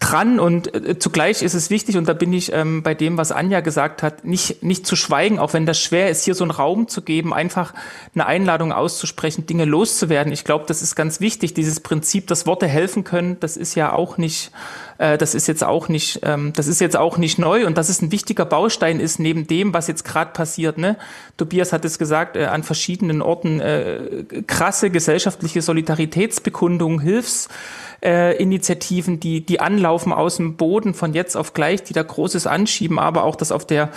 dran? 0.00 0.40
Und 0.40 0.74
äh, 0.74 0.98
zugleich 0.98 1.42
ist 1.42 1.54
es 1.54 1.70
wichtig, 1.70 1.96
und 1.96 2.08
da 2.08 2.14
bin 2.14 2.32
ich 2.32 2.52
ähm, 2.52 2.82
bei 2.82 2.94
dem, 2.94 3.18
was 3.18 3.30
Anja 3.30 3.60
gesagt 3.60 4.02
hat, 4.02 4.24
nicht, 4.24 4.62
nicht 4.62 4.86
zu 4.86 4.96
schweigen, 4.96 5.38
auch 5.38 5.52
wenn 5.52 5.66
das 5.66 5.78
schwer 5.78 6.08
ist, 6.08 6.24
hier 6.24 6.34
so 6.34 6.44
einen 6.44 6.50
Raum 6.50 6.88
zu 6.88 7.02
geben, 7.02 7.34
einfach 7.34 7.74
eine 8.14 8.26
Einladung 8.26 8.72
auszusprechen, 8.72 9.46
Dinge 9.46 9.64
loszuwerden. 9.64 10.32
Ich 10.32 10.44
glaube, 10.44 10.64
das 10.66 10.82
ist 10.82 10.96
ganz 10.96 11.20
wichtig, 11.20 11.54
dieses 11.54 11.80
Prinzip, 11.80 12.26
dass 12.26 12.46
Worte 12.46 12.66
helfen 12.66 13.04
können, 13.04 13.38
das 13.40 13.56
ist 13.56 13.74
ja 13.74 13.81
ja 13.82 13.92
auch 13.92 14.16
nicht, 14.18 14.52
äh, 14.98 15.18
das 15.18 15.34
ist 15.34 15.48
jetzt 15.48 15.64
auch 15.64 15.88
nicht, 15.88 16.20
ähm, 16.22 16.52
das 16.54 16.68
ist 16.68 16.80
jetzt 16.80 16.96
auch 16.96 17.18
nicht 17.18 17.36
neu 17.38 17.66
und 17.66 17.76
dass 17.76 17.88
es 17.88 18.00
ein 18.00 18.12
wichtiger 18.12 18.44
Baustein 18.44 19.00
ist 19.00 19.18
neben 19.18 19.48
dem, 19.48 19.74
was 19.74 19.88
jetzt 19.88 20.04
gerade 20.04 20.30
passiert. 20.32 20.78
Ne? 20.78 20.96
Tobias 21.36 21.72
hat 21.72 21.84
es 21.84 21.98
gesagt, 21.98 22.36
äh, 22.36 22.44
an 22.44 22.62
verschiedenen 22.62 23.20
Orten 23.22 23.58
äh, 23.60 24.24
krasse 24.46 24.90
gesellschaftliche 24.90 25.62
Solidaritätsbekundungen, 25.62 27.00
Hilfsinitiativen, 27.00 29.18
die, 29.18 29.44
die 29.44 29.58
anlaufen 29.60 30.12
aus 30.12 30.36
dem 30.36 30.56
Boden 30.56 30.94
von 30.94 31.12
jetzt 31.14 31.36
auf 31.36 31.54
gleich, 31.54 31.82
die 31.82 31.92
da 31.92 32.02
Großes 32.02 32.46
anschieben, 32.46 33.00
aber 33.00 33.24
auch, 33.24 33.36
dass 33.36 33.52
auf 33.52 33.66
der 33.66 33.90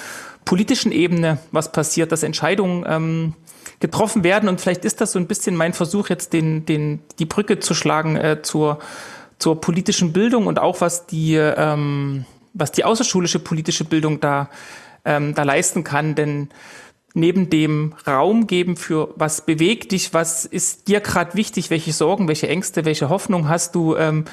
politischen 0.45 0.91
Ebene 0.91 1.37
was 1.51 1.71
passiert, 1.71 2.11
dass 2.11 2.23
Entscheidungen 2.23 2.85
ähm, 2.87 3.33
getroffen 3.79 4.23
werden. 4.23 4.49
Und 4.49 4.61
vielleicht 4.61 4.85
ist 4.85 5.01
das 5.01 5.11
so 5.11 5.19
ein 5.19 5.27
bisschen 5.27 5.55
mein 5.55 5.73
Versuch, 5.73 6.09
jetzt 6.09 6.33
den, 6.33 6.65
den, 6.65 7.01
die 7.19 7.25
Brücke 7.25 7.59
zu 7.59 7.73
schlagen 7.73 8.15
äh, 8.15 8.41
zur 8.41 8.79
zur 9.39 9.59
politischen 9.61 10.13
Bildung 10.13 10.47
und 10.47 10.59
auch 10.59 10.81
was 10.81 11.07
die, 11.07 11.35
ähm, 11.35 12.25
was 12.53 12.71
die 12.71 12.85
außerschulische 12.85 13.39
politische 13.39 13.83
Bildung 13.83 14.19
da, 14.19 14.49
ähm, 15.03 15.33
da 15.35 15.43
leisten 15.43 15.83
kann. 15.83 16.15
Denn 16.15 16.49
neben 17.13 17.49
dem 17.49 17.93
Raum 18.05 18.47
geben 18.47 18.75
für 18.75 19.13
was 19.15 19.45
bewegt 19.45 19.91
dich, 19.91 20.13
was 20.13 20.45
ist 20.45 20.87
dir 20.87 20.99
gerade 20.99 21.35
wichtig, 21.35 21.69
welche 21.69 21.93
Sorgen, 21.93 22.27
welche 22.27 22.47
Ängste, 22.47 22.85
welche 22.85 23.09
Hoffnung 23.09 23.49
hast 23.49 23.75
du, 23.75 23.95
ähm, 23.95 24.25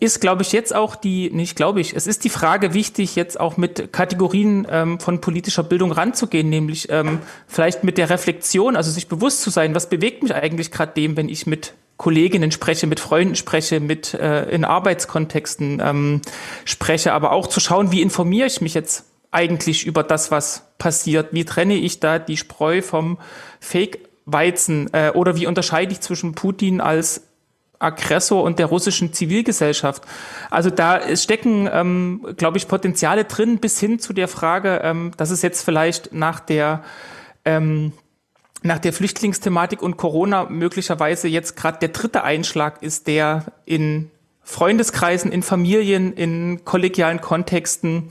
ist, 0.00 0.20
glaube 0.20 0.42
ich, 0.42 0.52
jetzt 0.52 0.74
auch 0.74 0.96
die, 0.96 1.30
nicht 1.30 1.56
glaube 1.56 1.80
ich, 1.80 1.94
es 1.94 2.06
ist 2.06 2.24
die 2.24 2.28
Frage 2.28 2.74
wichtig, 2.74 3.16
jetzt 3.16 3.38
auch 3.38 3.56
mit 3.56 3.92
Kategorien 3.92 4.66
ähm, 4.70 5.00
von 5.00 5.20
politischer 5.20 5.62
Bildung 5.62 5.92
ranzugehen, 5.92 6.48
nämlich 6.48 6.88
ähm, 6.90 7.20
vielleicht 7.46 7.84
mit 7.84 7.98
der 7.98 8.10
Reflexion, 8.10 8.76
also 8.76 8.90
sich 8.90 9.08
bewusst 9.08 9.42
zu 9.42 9.50
sein, 9.50 9.74
was 9.74 9.88
bewegt 9.88 10.22
mich 10.22 10.34
eigentlich 10.34 10.70
gerade 10.70 10.92
dem, 10.92 11.16
wenn 11.16 11.28
ich 11.28 11.46
mit 11.46 11.74
Kolleginnen 11.96 12.50
spreche, 12.50 12.86
mit 12.86 13.00
Freunden 13.00 13.36
spreche, 13.36 13.80
mit 13.80 14.14
äh, 14.14 14.48
in 14.50 14.64
Arbeitskontexten 14.64 15.80
ähm, 15.84 16.22
spreche, 16.64 17.12
aber 17.12 17.32
auch 17.32 17.46
zu 17.46 17.60
schauen, 17.60 17.92
wie 17.92 18.02
informiere 18.02 18.46
ich 18.46 18.60
mich 18.60 18.74
jetzt 18.74 19.04
eigentlich 19.30 19.86
über 19.86 20.02
das, 20.02 20.30
was 20.30 20.64
passiert? 20.78 21.28
Wie 21.32 21.44
trenne 21.44 21.74
ich 21.74 22.00
da 22.00 22.18
die 22.18 22.36
Spreu 22.36 22.82
vom 22.82 23.18
Fake-Weizen? 23.60 24.92
Äh, 24.92 25.10
oder 25.14 25.36
wie 25.36 25.46
unterscheide 25.46 25.92
ich 25.92 26.00
zwischen 26.00 26.34
Putin 26.34 26.80
als 26.80 27.22
Aggressor 27.78 28.42
und 28.42 28.58
der 28.58 28.66
russischen 28.66 29.12
Zivilgesellschaft. 29.12 30.04
Also 30.50 30.70
da 30.70 31.16
stecken, 31.16 31.68
ähm, 31.70 32.26
glaube 32.36 32.56
ich, 32.56 32.68
Potenziale 32.68 33.24
drin 33.24 33.58
bis 33.58 33.78
hin 33.78 33.98
zu 33.98 34.12
der 34.12 34.28
Frage, 34.28 34.80
ähm, 34.82 35.12
dass 35.16 35.30
es 35.30 35.42
jetzt 35.42 35.64
vielleicht 35.64 36.12
nach 36.12 36.40
der 36.40 36.82
ähm, 37.44 37.92
nach 38.64 38.78
der 38.78 38.94
Flüchtlingsthematik 38.94 39.82
und 39.82 39.98
Corona 39.98 40.46
möglicherweise 40.48 41.28
jetzt 41.28 41.54
gerade 41.54 41.78
der 41.80 41.90
dritte 41.90 42.24
Einschlag 42.24 42.82
ist, 42.82 43.06
der 43.06 43.44
in 43.66 44.10
Freundeskreisen, 44.42 45.30
in 45.30 45.42
Familien, 45.42 46.14
in 46.14 46.64
kollegialen 46.64 47.20
Kontexten 47.20 48.08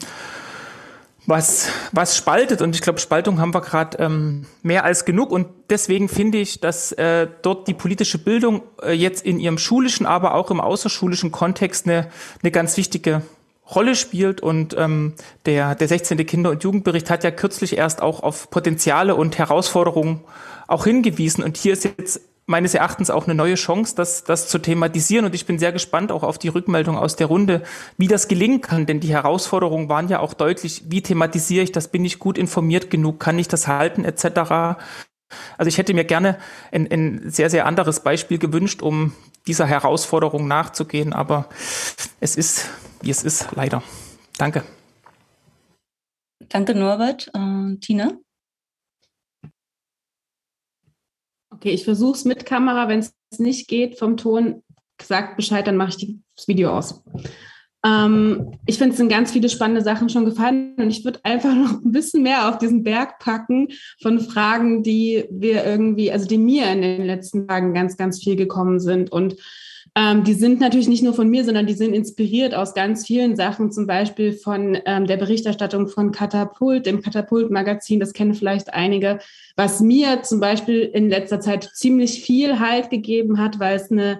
was, 1.25 1.69
was 1.91 2.15
spaltet. 2.15 2.61
Und 2.61 2.75
ich 2.75 2.81
glaube, 2.81 2.99
Spaltung 2.99 3.39
haben 3.39 3.53
wir 3.53 3.61
gerade 3.61 3.97
ähm, 3.97 4.45
mehr 4.61 4.83
als 4.83 5.05
genug. 5.05 5.31
Und 5.31 5.47
deswegen 5.71 6.07
finde 6.07 6.37
ich, 6.37 6.59
dass 6.59 6.91
äh, 6.91 7.27
dort 7.41 7.67
die 7.67 7.73
politische 7.73 8.19
Bildung 8.19 8.61
äh, 8.83 8.91
jetzt 8.91 9.25
in 9.25 9.39
ihrem 9.39 9.57
schulischen, 9.57 10.05
aber 10.05 10.35
auch 10.35 10.51
im 10.51 10.61
außerschulischen 10.61 11.31
Kontext 11.31 11.87
eine, 11.87 12.09
eine 12.43 12.51
ganz 12.51 12.77
wichtige 12.77 13.23
Rolle 13.69 13.95
spielt. 13.95 14.41
Und 14.41 14.75
ähm, 14.77 15.13
der, 15.45 15.75
der 15.75 15.87
16. 15.87 16.25
Kinder- 16.25 16.51
und 16.51 16.63
Jugendbericht 16.63 17.09
hat 17.09 17.23
ja 17.23 17.31
kürzlich 17.31 17.77
erst 17.77 18.01
auch 18.01 18.21
auf 18.21 18.49
Potenziale 18.49 19.15
und 19.15 19.37
Herausforderungen 19.37 20.21
auch 20.67 20.85
hingewiesen. 20.85 21.43
Und 21.43 21.57
hier 21.57 21.73
ist 21.73 21.83
jetzt 21.83 22.21
meines 22.45 22.73
Erachtens 22.73 23.09
auch 23.09 23.25
eine 23.25 23.35
neue 23.35 23.55
Chance, 23.55 23.95
das, 23.95 24.23
das 24.25 24.47
zu 24.49 24.59
thematisieren. 24.59 25.25
Und 25.25 25.35
ich 25.35 25.45
bin 25.45 25.59
sehr 25.59 25.71
gespannt 25.71 26.11
auch 26.11 26.23
auf 26.23 26.37
die 26.37 26.49
Rückmeldung 26.49 26.97
aus 26.97 27.15
der 27.15 27.27
Runde, 27.27 27.63
wie 27.97 28.07
das 28.07 28.27
gelingen 28.27 28.61
kann. 28.61 28.85
Denn 28.85 28.99
die 28.99 29.13
Herausforderungen 29.13 29.89
waren 29.89 30.09
ja 30.09 30.19
auch 30.19 30.33
deutlich, 30.33 30.83
wie 30.89 31.01
thematisiere 31.01 31.63
ich 31.63 31.71
das, 31.71 31.87
bin 31.87 32.03
ich 32.03 32.19
gut 32.19 32.37
informiert 32.37 32.89
genug, 32.89 33.19
kann 33.19 33.39
ich 33.39 33.47
das 33.47 33.67
halten, 33.67 34.03
etc. 34.03 34.77
Also 35.57 35.69
ich 35.69 35.77
hätte 35.77 35.93
mir 35.93 36.05
gerne 36.05 36.37
ein, 36.71 36.91
ein 36.91 37.29
sehr, 37.29 37.49
sehr 37.49 37.65
anderes 37.65 38.01
Beispiel 38.01 38.37
gewünscht, 38.37 38.81
um 38.81 39.13
dieser 39.47 39.65
Herausforderung 39.65 40.47
nachzugehen. 40.47 41.13
Aber 41.13 41.49
es 42.19 42.35
ist, 42.35 42.69
wie 43.01 43.09
es 43.09 43.23
ist, 43.23 43.49
leider. 43.55 43.83
Danke. 44.37 44.63
Danke, 46.49 46.75
Norbert. 46.75 47.31
Äh, 47.33 47.77
Tina? 47.77 48.17
Okay, 51.49 51.69
ich 51.69 51.83
versuche 51.83 52.17
es 52.17 52.25
mit 52.25 52.45
Kamera. 52.45 52.87
Wenn 52.87 52.99
es 52.99 53.13
nicht 53.37 53.67
geht 53.67 53.97
vom 53.97 54.17
Ton, 54.17 54.63
sagt 55.01 55.37
Bescheid, 55.37 55.65
dann 55.67 55.77
mache 55.77 55.95
ich 55.97 56.15
das 56.35 56.47
Video 56.47 56.75
aus. 56.75 57.03
Ähm, 57.85 58.53
ich 58.65 58.77
finde, 58.77 58.91
es 58.91 58.97
sind 58.97 59.09
ganz 59.09 59.31
viele 59.31 59.49
spannende 59.49 59.81
Sachen 59.81 60.09
schon 60.09 60.25
gefallen 60.25 60.75
und 60.77 60.89
ich 60.89 61.03
würde 61.03 61.19
einfach 61.23 61.53
noch 61.55 61.83
ein 61.83 61.91
bisschen 61.91 62.23
mehr 62.23 62.49
auf 62.49 62.57
diesen 62.57 62.83
Berg 62.83 63.19
packen 63.19 63.69
von 64.01 64.19
Fragen, 64.19 64.83
die 64.83 65.25
wir 65.29 65.65
irgendwie, 65.65 66.11
also 66.11 66.27
die 66.27 66.37
mir 66.37 66.71
in 66.71 66.81
den 66.81 67.05
letzten 67.05 67.47
Tagen 67.47 67.73
ganz, 67.73 67.97
ganz 67.97 68.23
viel 68.23 68.35
gekommen 68.35 68.79
sind. 68.79 69.11
Und 69.11 69.35
ähm, 69.95 70.23
die 70.23 70.33
sind 70.33 70.59
natürlich 70.59 70.87
nicht 70.87 71.03
nur 71.03 71.13
von 71.13 71.29
mir, 71.29 71.45
sondern 71.45 71.67
die 71.67 71.75
sind 71.75 71.93
inspiriert 71.93 72.55
aus 72.55 72.73
ganz 72.73 73.05
vielen 73.05 73.35
Sachen, 73.35 73.71
zum 73.71 73.85
Beispiel 73.85 74.33
von 74.33 74.75
ähm, 74.85 75.05
der 75.05 75.17
Berichterstattung 75.17 75.87
von 75.87 76.11
Katapult, 76.11 76.87
dem 76.87 77.01
Katapult-Magazin, 77.01 77.99
das 77.99 78.13
kennen 78.13 78.33
vielleicht 78.33 78.73
einige, 78.73 79.19
was 79.55 79.81
mir 79.81 80.23
zum 80.23 80.39
Beispiel 80.39 80.79
in 80.79 81.09
letzter 81.09 81.41
Zeit 81.41 81.69
ziemlich 81.75 82.23
viel 82.23 82.59
Halt 82.59 82.89
gegeben 82.89 83.39
hat, 83.39 83.59
weil 83.59 83.75
es 83.75 83.91
eine 83.91 84.19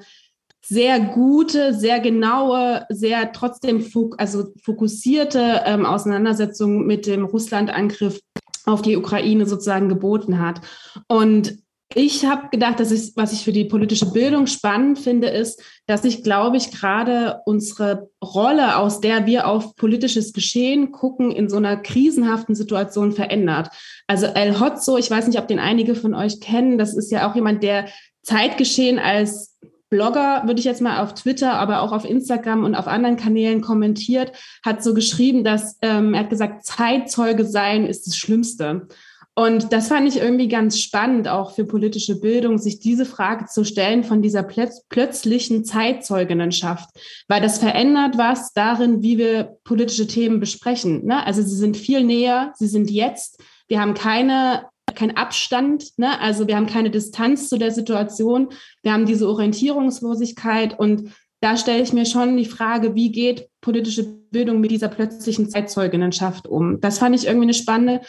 sehr 0.66 1.00
gute, 1.00 1.74
sehr 1.74 2.00
genaue, 2.00 2.86
sehr 2.90 3.32
trotzdem 3.34 3.82
fok 3.82 4.16
also 4.18 4.46
fokussierte 4.64 5.62
ähm, 5.66 5.86
Auseinandersetzung 5.86 6.86
mit 6.86 7.06
dem 7.06 7.26
Russland-Angriff 7.26 8.20
auf 8.66 8.82
die 8.82 8.96
Ukraine 8.96 9.46
sozusagen 9.46 9.90
geboten 9.90 10.40
hat. 10.40 10.62
Und 11.08 11.58
ich 11.96 12.26
habe 12.26 12.50
gedacht, 12.50 12.80
dass 12.80 12.92
ich, 12.92 13.12
was 13.16 13.34
ich 13.34 13.44
für 13.44 13.52
die 13.52 13.66
politische 13.66 14.08
Bildung 14.12 14.48
spannend 14.48 14.98
finde, 14.98 15.28
ist, 15.28 15.62
dass 15.86 16.02
sich, 16.02 16.24
glaube 16.24 16.58
ich, 16.58 16.72
gerade 16.72 17.42
unsere 17.46 18.10
Rolle, 18.24 18.78
aus 18.78 19.00
der 19.00 19.26
wir 19.28 19.48
auf 19.48 19.76
politisches 19.76 20.34
Geschehen 20.34 20.92
gucken, 20.92 21.30
in 21.30 21.50
so 21.50 21.58
einer 21.58 21.78
krisenhaften 21.78 22.56
Situation 22.56 23.12
verändert. 23.12 23.70
Also 24.08 24.26
El 24.26 24.60
Hotzo, 24.60 24.98
ich 24.98 25.12
weiß 25.12 25.28
nicht, 25.28 25.38
ob 25.38 25.48
den 25.48 25.60
einige 25.60 25.94
von 25.94 26.16
euch 26.16 26.40
kennen, 26.40 26.78
das 26.78 26.96
ist 26.96 27.12
ja 27.12 27.30
auch 27.30 27.36
jemand, 27.36 27.62
der 27.62 27.86
Zeitgeschehen 28.24 28.98
als 28.98 29.60
Blogger, 29.94 30.42
würde 30.48 30.60
ich 30.60 30.66
jetzt 30.66 30.82
mal 30.82 31.04
auf 31.04 31.14
Twitter, 31.14 31.54
aber 31.54 31.84
auch 31.84 31.92
auf 31.92 32.04
Instagram 32.04 32.64
und 32.64 32.74
auf 32.74 32.88
anderen 32.88 33.16
Kanälen 33.16 33.62
kommentiert, 33.62 34.32
hat 34.66 34.84
so 34.84 34.96
geschrieben, 34.96 35.44
dass 35.44 35.78
ähm, 35.84 36.16
er 36.16 36.22
hat 36.22 36.32
gesagt, 36.32 36.66
Zeitzeuge 36.66 37.46
sein 37.46 37.86
ist 37.86 38.08
das 38.08 38.18
Schlimmste. 38.18 38.88
Und 39.36 39.72
das 39.72 39.90
fand 39.90 40.08
ich 40.08 40.18
irgendwie 40.18 40.48
ganz 40.48 40.80
spannend, 40.80 41.28
auch 41.28 41.54
für 41.54 41.66
politische 41.66 42.20
Bildung, 42.20 42.58
sich 42.58 42.80
diese 42.80 43.06
Frage 43.06 43.46
zu 43.46 43.64
stellen 43.64 44.04
von 44.04 44.24
dieser 44.24 44.42
plötz 44.42 44.84
plötzlichen 44.90 45.64
Zeitzeuginnenschaft, 45.64 46.90
weil 47.28 47.42
das 47.42 47.60
verändert 47.60 48.18
was 48.18 48.54
darin, 48.54 49.04
wie 49.04 49.20
wir 49.20 49.58
politische 49.64 50.08
Themen 50.08 50.40
besprechen. 50.40 51.06
Ne? 51.06 51.24
Also 51.24 51.44
sie 51.44 51.56
sind 51.56 51.78
viel 51.78 52.04
näher, 52.04 52.52
sie 52.56 52.68
sind 52.68 52.90
jetzt. 52.90 53.40
Wir 53.68 53.80
haben 53.80 53.94
keine 53.94 54.66
kein 54.96 55.18
Abstand, 55.18 55.98
ne? 55.98 56.20
also 56.20 56.48
wir 56.48 56.56
haben 56.56 56.68
keine 56.68 56.92
Distanz 56.92 57.50
zu 57.50 57.58
der 57.58 57.72
Situation, 57.72 58.50
wir 58.84 58.94
haben 58.94 59.06
diese 59.06 59.28
Orientierungslosigkeit 59.28 60.78
und 60.78 61.12
da 61.42 61.58
stelle 61.58 61.84
ich 61.84 61.92
mir 61.92 62.06
schon 62.06 62.38
die 62.38 62.46
Frage, 62.46 62.96
wie 62.96 63.12
geht 63.12 63.50
politische 63.60 64.04
Bildung 64.04 64.62
mit 64.62 64.72
dieser 64.72 64.88
plötzlichen 64.88 65.50
Zeitzeuginnenschaft 65.50 66.48
um? 66.48 66.80
Das 66.80 67.00
fand 67.00 67.16
ich 67.16 67.26
irgendwie 67.26 67.46
eine 67.46 67.54
spannende 67.54 68.02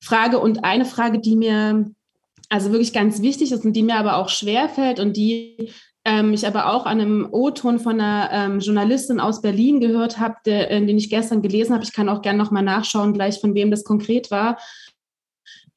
Frage 0.00 0.38
und 0.38 0.64
eine 0.64 0.84
Frage, 0.84 1.18
die 1.18 1.34
mir 1.34 1.90
also 2.48 2.70
wirklich 2.70 2.92
ganz 2.92 3.20
wichtig 3.20 3.52
ist 3.52 3.64
und 3.64 3.72
die 3.72 3.82
mir 3.82 3.96
aber 3.96 4.16
auch 4.16 4.28
schwerfällt 4.28 5.00
und 5.00 5.16
die 5.16 5.72
ähm, 6.04 6.32
ich 6.32 6.46
aber 6.46 6.72
auch 6.72 6.86
an 6.86 7.00
einem 7.00 7.28
O-Ton 7.32 7.78
von 7.80 8.00
einer 8.00 8.30
ähm, 8.32 8.60
Journalistin 8.60 9.20
aus 9.20 9.42
Berlin 9.42 9.80
gehört 9.80 10.18
habe, 10.18 10.36
äh, 10.46 10.80
den 10.86 10.96
ich 10.96 11.10
gestern 11.10 11.42
gelesen 11.42 11.74
habe. 11.74 11.84
Ich 11.84 11.92
kann 11.92 12.08
auch 12.08 12.22
gerne 12.22 12.38
nochmal 12.38 12.62
nachschauen, 12.62 13.12
gleich 13.12 13.40
von 13.40 13.54
wem 13.54 13.70
das 13.70 13.84
konkret 13.84 14.30
war. 14.30 14.56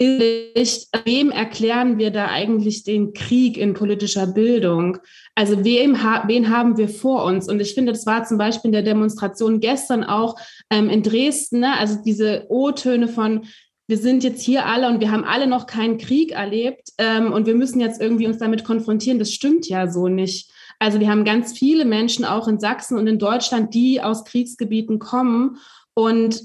Ist, 0.01 0.89
wem 1.05 1.29
erklären 1.29 1.99
wir 1.99 2.09
da 2.09 2.27
eigentlich 2.27 2.83
den 2.83 3.13
Krieg 3.13 3.55
in 3.55 3.75
politischer 3.75 4.25
Bildung? 4.25 4.97
Also 5.35 5.63
wem, 5.63 5.95
wen 6.25 6.49
haben 6.49 6.77
wir 6.77 6.89
vor 6.89 7.23
uns? 7.25 7.47
Und 7.47 7.59
ich 7.59 7.75
finde, 7.75 7.91
das 7.91 8.07
war 8.07 8.25
zum 8.25 8.39
Beispiel 8.39 8.69
in 8.69 8.73
der 8.73 8.81
Demonstration 8.81 9.59
gestern 9.59 10.03
auch 10.03 10.35
ähm, 10.71 10.89
in 10.89 11.03
Dresden, 11.03 11.59
ne? 11.59 11.77
also 11.77 11.97
diese 12.03 12.45
O-Töne 12.49 13.07
von 13.07 13.45
wir 13.87 13.97
sind 13.97 14.23
jetzt 14.23 14.41
hier 14.41 14.67
alle 14.67 14.87
und 14.87 15.01
wir 15.01 15.11
haben 15.11 15.25
alle 15.25 15.47
noch 15.47 15.65
keinen 15.65 15.97
Krieg 15.97 16.31
erlebt 16.31 16.93
ähm, 16.97 17.33
und 17.33 17.45
wir 17.45 17.55
müssen 17.55 17.81
jetzt 17.81 17.99
irgendwie 17.99 18.25
uns 18.25 18.37
damit 18.37 18.63
konfrontieren. 18.63 19.19
Das 19.19 19.33
stimmt 19.33 19.67
ja 19.67 19.91
so 19.91 20.07
nicht. 20.07 20.49
Also 20.79 21.01
wir 21.01 21.09
haben 21.09 21.25
ganz 21.25 21.51
viele 21.51 21.83
Menschen 21.83 22.23
auch 22.23 22.47
in 22.47 22.59
Sachsen 22.59 22.97
und 22.97 23.05
in 23.07 23.19
Deutschland, 23.19 23.73
die 23.73 24.01
aus 24.01 24.23
Kriegsgebieten 24.23 24.97
kommen. 24.97 25.57
Und 25.93 26.41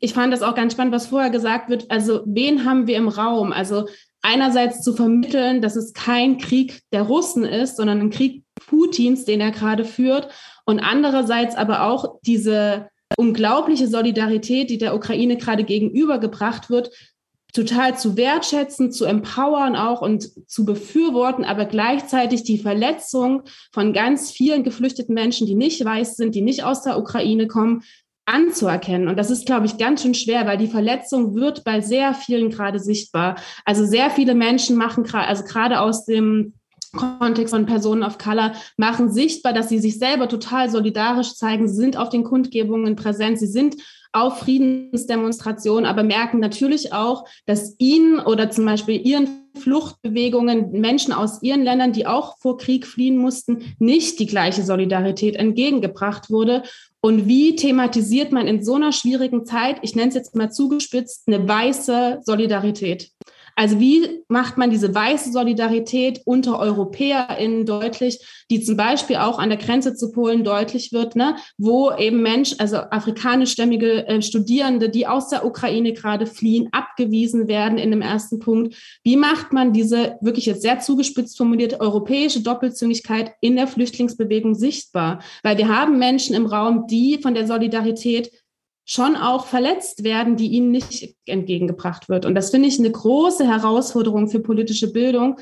ich 0.00 0.14
fand 0.14 0.32
das 0.32 0.42
auch 0.42 0.54
ganz 0.54 0.72
spannend, 0.72 0.94
was 0.94 1.08
vorher 1.08 1.30
gesagt 1.30 1.68
wird. 1.68 1.90
Also 1.90 2.22
wen 2.24 2.64
haben 2.64 2.86
wir 2.86 2.96
im 2.96 3.08
Raum? 3.08 3.52
Also 3.52 3.86
einerseits 4.22 4.82
zu 4.82 4.94
vermitteln, 4.94 5.60
dass 5.60 5.76
es 5.76 5.92
kein 5.92 6.38
Krieg 6.38 6.82
der 6.92 7.02
Russen 7.02 7.44
ist, 7.44 7.76
sondern 7.76 8.00
ein 8.00 8.10
Krieg 8.10 8.44
Putins, 8.66 9.24
den 9.24 9.40
er 9.40 9.50
gerade 9.50 9.84
führt. 9.84 10.28
Und 10.64 10.80
andererseits 10.80 11.56
aber 11.56 11.84
auch 11.84 12.18
diese 12.22 12.88
unglaubliche 13.16 13.88
Solidarität, 13.88 14.70
die 14.70 14.78
der 14.78 14.94
Ukraine 14.94 15.36
gerade 15.36 15.64
gegenübergebracht 15.64 16.70
wird, 16.70 16.90
total 17.54 17.96
zu 17.96 18.16
wertschätzen, 18.16 18.92
zu 18.92 19.06
empowern 19.06 19.74
auch 19.74 20.02
und 20.02 20.48
zu 20.48 20.64
befürworten, 20.64 21.44
aber 21.44 21.64
gleichzeitig 21.64 22.42
die 22.42 22.58
Verletzung 22.58 23.42
von 23.72 23.94
ganz 23.94 24.30
vielen 24.30 24.64
geflüchteten 24.64 25.14
Menschen, 25.14 25.46
die 25.46 25.54
nicht 25.54 25.82
weiß 25.82 26.16
sind, 26.16 26.34
die 26.34 26.42
nicht 26.42 26.64
aus 26.64 26.82
der 26.82 26.98
Ukraine 26.98 27.46
kommen, 27.46 27.82
anzuerkennen. 28.28 29.08
Und 29.08 29.18
das 29.18 29.30
ist, 29.30 29.46
glaube 29.46 29.66
ich, 29.66 29.78
ganz 29.78 30.02
schön 30.02 30.14
schwer, 30.14 30.46
weil 30.46 30.58
die 30.58 30.68
Verletzung 30.68 31.34
wird 31.34 31.64
bei 31.64 31.80
sehr 31.80 32.14
vielen 32.14 32.50
gerade 32.50 32.78
sichtbar. 32.78 33.36
Also 33.64 33.84
sehr 33.84 34.10
viele 34.10 34.34
Menschen 34.34 34.76
machen 34.76 35.04
gerade, 35.04 35.26
also 35.26 35.44
gerade 35.44 35.80
aus 35.80 36.04
dem 36.04 36.52
Kontext 36.92 37.52
von 37.52 37.66
Personen 37.66 38.02
of 38.02 38.18
Color 38.18 38.52
machen 38.76 39.10
sichtbar, 39.10 39.52
dass 39.52 39.68
sie 39.68 39.78
sich 39.78 39.98
selber 39.98 40.28
total 40.28 40.70
solidarisch 40.70 41.34
zeigen. 41.34 41.68
Sie 41.68 41.74
sind 41.74 41.96
auf 41.96 42.08
den 42.08 42.24
Kundgebungen 42.24 42.96
präsent. 42.96 43.38
Sie 43.38 43.46
sind 43.46 43.76
auf 44.12 44.38
Friedensdemonstrationen, 44.38 45.84
aber 45.84 46.02
merken 46.02 46.40
natürlich 46.40 46.92
auch, 46.92 47.28
dass 47.46 47.74
ihnen 47.78 48.20
oder 48.20 48.50
zum 48.50 48.64
Beispiel 48.64 49.06
ihren 49.06 49.28
Fluchtbewegungen 49.58 50.70
Menschen 50.72 51.12
aus 51.12 51.42
ihren 51.42 51.62
Ländern, 51.62 51.92
die 51.92 52.06
auch 52.06 52.38
vor 52.38 52.56
Krieg 52.56 52.86
fliehen 52.86 53.18
mussten, 53.18 53.74
nicht 53.78 54.18
die 54.18 54.26
gleiche 54.26 54.62
Solidarität 54.62 55.36
entgegengebracht 55.36 56.30
wurde. 56.30 56.62
Und 57.00 57.28
wie 57.28 57.54
thematisiert 57.54 58.32
man 58.32 58.48
in 58.48 58.64
so 58.64 58.74
einer 58.74 58.92
schwierigen 58.92 59.44
Zeit, 59.44 59.78
ich 59.82 59.94
nenne 59.94 60.08
es 60.08 60.14
jetzt 60.14 60.34
mal 60.34 60.50
zugespitzt, 60.50 61.28
eine 61.28 61.46
weiße 61.46 62.20
Solidarität? 62.22 63.12
Also 63.58 63.80
wie 63.80 64.22
macht 64.28 64.56
man 64.56 64.70
diese 64.70 64.94
weiße 64.94 65.32
Solidarität 65.32 66.20
unter 66.24 66.60
EuropäerInnen 66.60 67.66
deutlich, 67.66 68.20
die 68.52 68.62
zum 68.62 68.76
Beispiel 68.76 69.16
auch 69.16 69.40
an 69.40 69.48
der 69.48 69.58
Grenze 69.58 69.96
zu 69.96 70.12
Polen 70.12 70.44
deutlich 70.44 70.92
wird, 70.92 71.16
ne? 71.16 71.34
wo 71.56 71.90
eben 71.90 72.22
Mensch, 72.22 72.54
also 72.58 72.76
afrikanischstämmige 72.76 74.06
äh, 74.06 74.22
Studierende, 74.22 74.90
die 74.90 75.08
aus 75.08 75.28
der 75.30 75.44
Ukraine 75.44 75.92
gerade 75.92 76.26
fliehen, 76.26 76.68
abgewiesen 76.70 77.48
werden 77.48 77.78
in 77.78 77.90
dem 77.90 78.00
ersten 78.00 78.38
Punkt. 78.38 78.76
Wie 79.02 79.16
macht 79.16 79.52
man 79.52 79.72
diese 79.72 80.18
wirklich 80.20 80.46
jetzt 80.46 80.62
sehr 80.62 80.78
zugespitzt 80.78 81.36
formulierte 81.36 81.80
europäische 81.80 82.42
Doppelzüngigkeit 82.44 83.32
in 83.40 83.56
der 83.56 83.66
Flüchtlingsbewegung 83.66 84.54
sichtbar? 84.54 85.20
Weil 85.42 85.58
wir 85.58 85.66
haben 85.66 85.98
Menschen 85.98 86.36
im 86.36 86.46
Raum, 86.46 86.86
die 86.86 87.18
von 87.20 87.34
der 87.34 87.48
Solidarität 87.48 88.30
schon 88.88 89.16
auch 89.16 89.46
verletzt 89.46 90.02
werden, 90.02 90.36
die 90.36 90.48
ihnen 90.48 90.70
nicht 90.70 91.14
entgegengebracht 91.26 92.08
wird. 92.08 92.24
Und 92.24 92.34
das 92.34 92.50
finde 92.50 92.68
ich 92.68 92.78
eine 92.78 92.90
große 92.90 93.46
Herausforderung 93.46 94.28
für 94.28 94.40
politische 94.40 94.90
Bildung, 94.90 95.38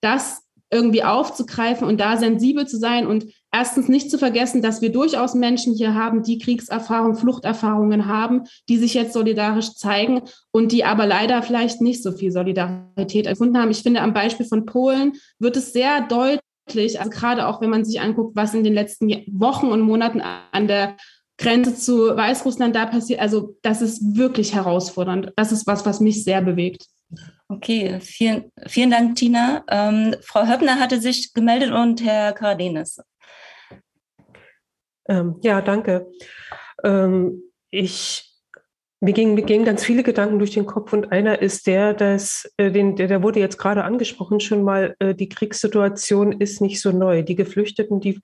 das 0.00 0.42
irgendwie 0.72 1.04
aufzugreifen 1.04 1.86
und 1.86 2.00
da 2.00 2.16
sensibel 2.16 2.66
zu 2.66 2.78
sein 2.78 3.06
und 3.06 3.26
erstens 3.52 3.88
nicht 3.88 4.10
zu 4.10 4.18
vergessen, 4.18 4.62
dass 4.62 4.82
wir 4.82 4.90
durchaus 4.90 5.34
Menschen 5.34 5.74
hier 5.74 5.94
haben, 5.94 6.22
die 6.22 6.38
Kriegserfahrung, 6.38 7.14
Fluchterfahrungen 7.14 8.06
haben, 8.06 8.44
die 8.68 8.76
sich 8.76 8.94
jetzt 8.94 9.12
solidarisch 9.12 9.74
zeigen 9.74 10.22
und 10.52 10.72
die 10.72 10.84
aber 10.84 11.06
leider 11.06 11.42
vielleicht 11.42 11.80
nicht 11.80 12.02
so 12.02 12.12
viel 12.12 12.32
Solidarität 12.32 13.26
empfunden 13.26 13.58
haben. 13.58 13.70
Ich 13.70 13.82
finde, 13.82 14.00
am 14.00 14.14
Beispiel 14.14 14.46
von 14.46 14.64
Polen 14.66 15.14
wird 15.38 15.56
es 15.56 15.72
sehr 15.72 16.06
deutlich, 16.08 16.98
also 16.98 17.10
gerade 17.10 17.46
auch 17.46 17.60
wenn 17.60 17.70
man 17.70 17.84
sich 17.84 18.00
anguckt, 18.00 18.36
was 18.36 18.54
in 18.54 18.64
den 18.64 18.74
letzten 18.74 19.08
Wochen 19.32 19.66
und 19.66 19.80
Monaten 19.80 20.22
an 20.52 20.68
der 20.68 20.96
Grenze 21.40 21.74
zu 21.74 22.16
Weißrussland 22.16 22.76
da 22.76 22.84
passiert. 22.86 23.20
Also 23.20 23.56
das 23.62 23.80
ist 23.80 24.16
wirklich 24.16 24.54
herausfordernd. 24.54 25.32
Das 25.36 25.52
ist 25.52 25.66
was, 25.66 25.86
was 25.86 25.98
mich 25.98 26.22
sehr 26.22 26.42
bewegt. 26.42 26.86
Okay, 27.48 27.98
vielen, 28.00 28.52
vielen 28.66 28.90
Dank, 28.90 29.16
Tina. 29.16 29.64
Ähm, 29.68 30.14
Frau 30.20 30.46
Höppner 30.46 30.78
hatte 30.78 31.00
sich 31.00 31.32
gemeldet 31.32 31.72
und 31.72 32.04
Herr 32.04 32.32
Karadenis. 32.32 33.00
Ähm, 35.08 35.36
ja, 35.42 35.62
danke. 35.62 36.08
Ähm, 36.84 37.42
ich, 37.70 38.30
mir, 39.00 39.14
gingen, 39.14 39.34
mir 39.34 39.42
gingen 39.42 39.64
ganz 39.64 39.82
viele 39.82 40.02
Gedanken 40.02 40.38
durch 40.38 40.52
den 40.52 40.66
Kopf 40.66 40.92
und 40.92 41.10
einer 41.10 41.40
ist 41.40 41.66
der, 41.66 41.94
dass, 41.94 42.52
äh, 42.58 42.70
den, 42.70 42.96
der, 42.96 43.08
der 43.08 43.22
wurde 43.22 43.40
jetzt 43.40 43.56
gerade 43.56 43.82
angesprochen 43.82 44.40
schon 44.40 44.62
mal, 44.62 44.94
äh, 44.98 45.14
die 45.14 45.30
Kriegssituation 45.30 46.32
ist 46.32 46.60
nicht 46.60 46.80
so 46.80 46.92
neu. 46.92 47.22
Die 47.22 47.34
Geflüchteten, 47.34 47.98
die 47.98 48.20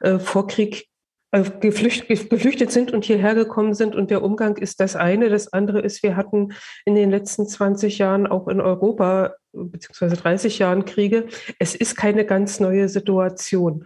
äh, 0.00 0.18
vor 0.18 0.46
Krieg 0.46 0.86
geflüchtet, 1.30 2.30
geflüchtet 2.30 2.70
sind 2.70 2.92
und 2.92 3.04
hierher 3.04 3.34
gekommen 3.34 3.74
sind. 3.74 3.94
Und 3.94 4.10
der 4.10 4.22
Umgang 4.22 4.56
ist 4.56 4.80
das 4.80 4.96
eine. 4.96 5.28
Das 5.28 5.52
andere 5.52 5.80
ist, 5.80 6.02
wir 6.02 6.16
hatten 6.16 6.52
in 6.84 6.94
den 6.94 7.10
letzten 7.10 7.46
20 7.46 7.98
Jahren 7.98 8.26
auch 8.26 8.48
in 8.48 8.60
Europa 8.60 9.34
beziehungsweise 9.52 10.16
30 10.16 10.58
Jahren 10.58 10.84
Kriege. 10.84 11.26
Es 11.58 11.74
ist 11.74 11.96
keine 11.96 12.24
ganz 12.24 12.60
neue 12.60 12.88
Situation. 12.88 13.84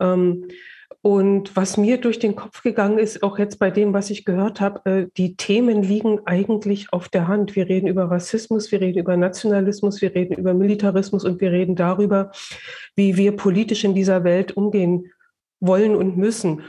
Ähm, 0.00 0.48
und 1.00 1.54
was 1.54 1.76
mir 1.76 1.98
durch 1.98 2.18
den 2.18 2.34
Kopf 2.34 2.62
gegangen 2.62 2.98
ist, 2.98 3.22
auch 3.22 3.38
jetzt 3.38 3.58
bei 3.58 3.70
dem, 3.70 3.92
was 3.92 4.08
ich 4.08 4.24
gehört 4.24 4.62
habe, 4.62 4.90
äh, 4.90 5.06
die 5.18 5.36
Themen 5.36 5.82
liegen 5.82 6.20
eigentlich 6.26 6.94
auf 6.94 7.10
der 7.10 7.28
Hand. 7.28 7.56
Wir 7.56 7.68
reden 7.68 7.88
über 7.88 8.10
Rassismus, 8.10 8.72
wir 8.72 8.80
reden 8.80 8.98
über 8.98 9.14
Nationalismus, 9.18 10.00
wir 10.00 10.14
reden 10.14 10.34
über 10.34 10.54
Militarismus 10.54 11.24
und 11.26 11.42
wir 11.42 11.52
reden 11.52 11.76
darüber, 11.76 12.30
wie 12.96 13.18
wir 13.18 13.36
politisch 13.36 13.84
in 13.84 13.94
dieser 13.94 14.24
Welt 14.24 14.56
umgehen 14.56 15.10
wollen 15.66 15.94
und 15.94 16.16
müssen. 16.16 16.62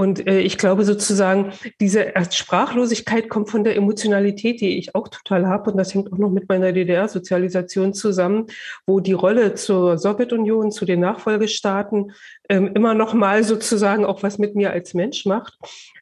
Und 0.00 0.26
äh, 0.26 0.40
ich 0.40 0.56
glaube 0.56 0.84
sozusagen, 0.84 1.52
diese 1.78 2.14
Sprachlosigkeit 2.30 3.28
kommt 3.28 3.50
von 3.50 3.64
der 3.64 3.76
Emotionalität, 3.76 4.62
die 4.62 4.78
ich 4.78 4.94
auch 4.94 5.08
total 5.08 5.46
habe. 5.46 5.70
Und 5.70 5.76
das 5.76 5.92
hängt 5.92 6.10
auch 6.10 6.16
noch 6.16 6.30
mit 6.30 6.48
meiner 6.48 6.72
DDR-Sozialisation 6.72 7.92
zusammen, 7.92 8.46
wo 8.86 9.00
die 9.00 9.12
Rolle 9.12 9.54
zur 9.56 9.98
Sowjetunion, 9.98 10.72
zu 10.72 10.86
den 10.86 11.00
Nachfolgestaaten 11.00 12.12
ähm, 12.48 12.70
immer 12.74 12.94
noch 12.94 13.12
mal 13.12 13.44
sozusagen 13.44 14.06
auch 14.06 14.22
was 14.22 14.38
mit 14.38 14.54
mir 14.54 14.70
als 14.70 14.94
Mensch 14.94 15.26
macht. 15.26 15.58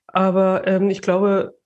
Aber 0.06 0.66
ähm, 0.68 0.90
ich 0.90 1.02
glaube, 1.02 1.56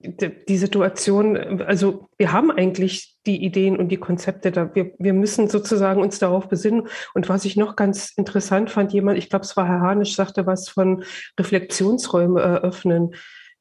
die 0.00 0.58
Situation, 0.58 1.62
also 1.62 2.08
wir 2.18 2.32
haben 2.32 2.50
eigentlich 2.50 3.16
die 3.24 3.42
Ideen 3.42 3.76
und 3.76 3.88
die 3.88 3.96
Konzepte 3.96 4.52
da. 4.52 4.74
Wir, 4.74 4.92
wir 4.98 5.12
müssen 5.12 5.48
sozusagen 5.48 6.02
uns 6.02 6.18
darauf 6.18 6.48
besinnen. 6.48 6.88
Und 7.14 7.28
was 7.28 7.44
ich 7.44 7.56
noch 7.56 7.76
ganz 7.76 8.12
interessant 8.16 8.70
fand, 8.70 8.92
jemand, 8.92 9.18
ich 9.18 9.30
glaube, 9.30 9.44
es 9.44 9.56
war 9.56 9.66
Herr 9.66 9.80
Hanisch, 9.80 10.14
sagte 10.14 10.46
was 10.46 10.68
von 10.68 11.02
Reflexionsräume 11.38 12.40
eröffnen. 12.40 13.14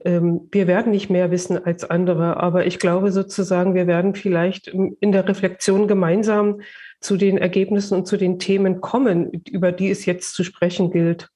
Ähm, 0.03 0.49
wir 0.51 0.67
werden 0.67 0.91
nicht 0.91 1.09
mehr 1.09 1.31
wissen 1.31 1.63
als 1.63 1.89
andere, 1.89 2.37
aber 2.37 2.65
ich 2.65 2.79
glaube 2.79 3.11
sozusagen, 3.11 3.73
wir 3.73 3.87
werden 3.87 4.13
vielleicht 4.13 4.67
in 4.67 5.11
der 5.11 5.27
Reflexion 5.27 5.87
gemeinsam 5.87 6.61
zu 6.99 7.17
den 7.17 7.37
Ergebnissen 7.37 7.95
und 7.95 8.07
zu 8.07 8.17
den 8.17 8.39
Themen 8.39 8.81
kommen, 8.81 9.43
über 9.49 9.71
die 9.71 9.89
es 9.89 10.05
jetzt 10.05 10.33
zu 10.33 10.43
sprechen 10.43 10.91
gilt. 10.91 11.29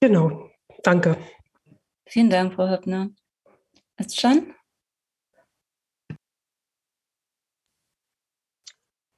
Genau. 0.00 0.50
Danke. 0.82 1.16
Vielen 2.06 2.28
Dank, 2.28 2.54
Frau 2.54 2.68
Höppner. 2.68 3.08
Özcan? 4.00 4.54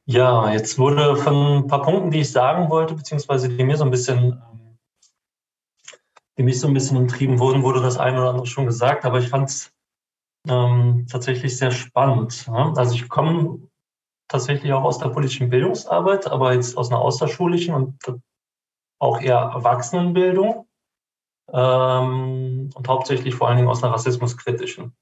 Ja, 0.07 0.53
jetzt 0.53 0.79
wurde 0.79 1.17
von 1.17 1.65
ein 1.65 1.67
paar 1.67 1.83
Punkten, 1.83 2.11
die 2.11 2.21
ich 2.21 2.31
sagen 2.31 2.69
wollte, 2.69 2.95
beziehungsweise 2.95 3.49
die 3.49 3.65
mir 3.65 3.77
so 3.77 3.85
ein 3.85 3.91
bisschen, 3.91 4.33
ähm, 4.33 4.79
die 6.37 6.43
mich 6.43 6.61
so 6.61 6.69
ein 6.69 6.75
bisschen 6.75 6.99
umtrieben 6.99 7.39
wurden, 7.39 7.63
wurde 7.63 7.81
das 7.81 7.97
eine 7.97 8.19
oder 8.19 8.31
andere 8.31 8.47
schon 8.47 8.67
gesagt, 8.67 9.07
aber 9.07 9.19
ich 9.19 9.29
fand 9.29 9.49
es 9.49 9.73
ähm, 10.47 11.07
tatsächlich 11.11 11.57
sehr 11.57 11.71
spannend. 11.71 12.47
Ja? 12.47 12.75
Also 12.77 12.95
ich 12.95 13.09
komme 13.09 13.67
tatsächlich 14.29 14.73
auch 14.75 14.85
aus 14.85 14.99
der 14.99 15.09
politischen 15.09 15.49
Bildungsarbeit, 15.49 16.27
aber 16.27 16.53
jetzt 16.53 16.77
aus 16.77 16.91
einer 16.91 17.01
außerschulischen 17.01 17.75
und 17.75 17.99
auch 18.99 19.21
eher 19.21 19.39
Erwachsenenbildung 19.39 20.67
ähm, 21.55 22.71
und 22.75 22.89
hauptsächlich 22.89 23.35
vor 23.37 23.49
allen 23.49 23.59
Dingen 23.59 23.69
aus 23.69 23.83
einer 23.83 23.95
rassismuskritischen. 23.95 24.95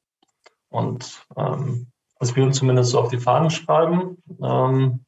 Und 0.69 1.27
ähm, 1.37 1.91
was 2.19 2.37
wir 2.37 2.45
uns 2.45 2.59
zumindest 2.59 2.91
so 2.91 3.01
auf 3.01 3.09
die 3.09 3.19
Fahnen 3.19 3.51
schreiben, 3.51 4.23
ähm, 4.43 5.05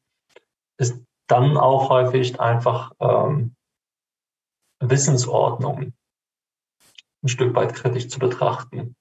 ist 0.77 1.01
dann 1.27 1.57
auch 1.57 1.89
häufig 1.89 2.39
einfach 2.39 2.91
ähm, 2.99 3.55
Wissensordnung 4.79 5.93
ein 7.23 7.27
Stück 7.27 7.55
weit 7.55 7.73
kritisch 7.73 8.07
zu 8.09 8.19
betrachten, 8.19 8.95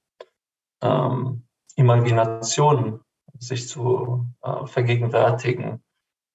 ähm, 0.82 1.46
Imaginationen 1.76 3.00
sich 3.38 3.68
zu 3.68 4.26
äh, 4.42 4.66
vergegenwärtigen, 4.66 5.82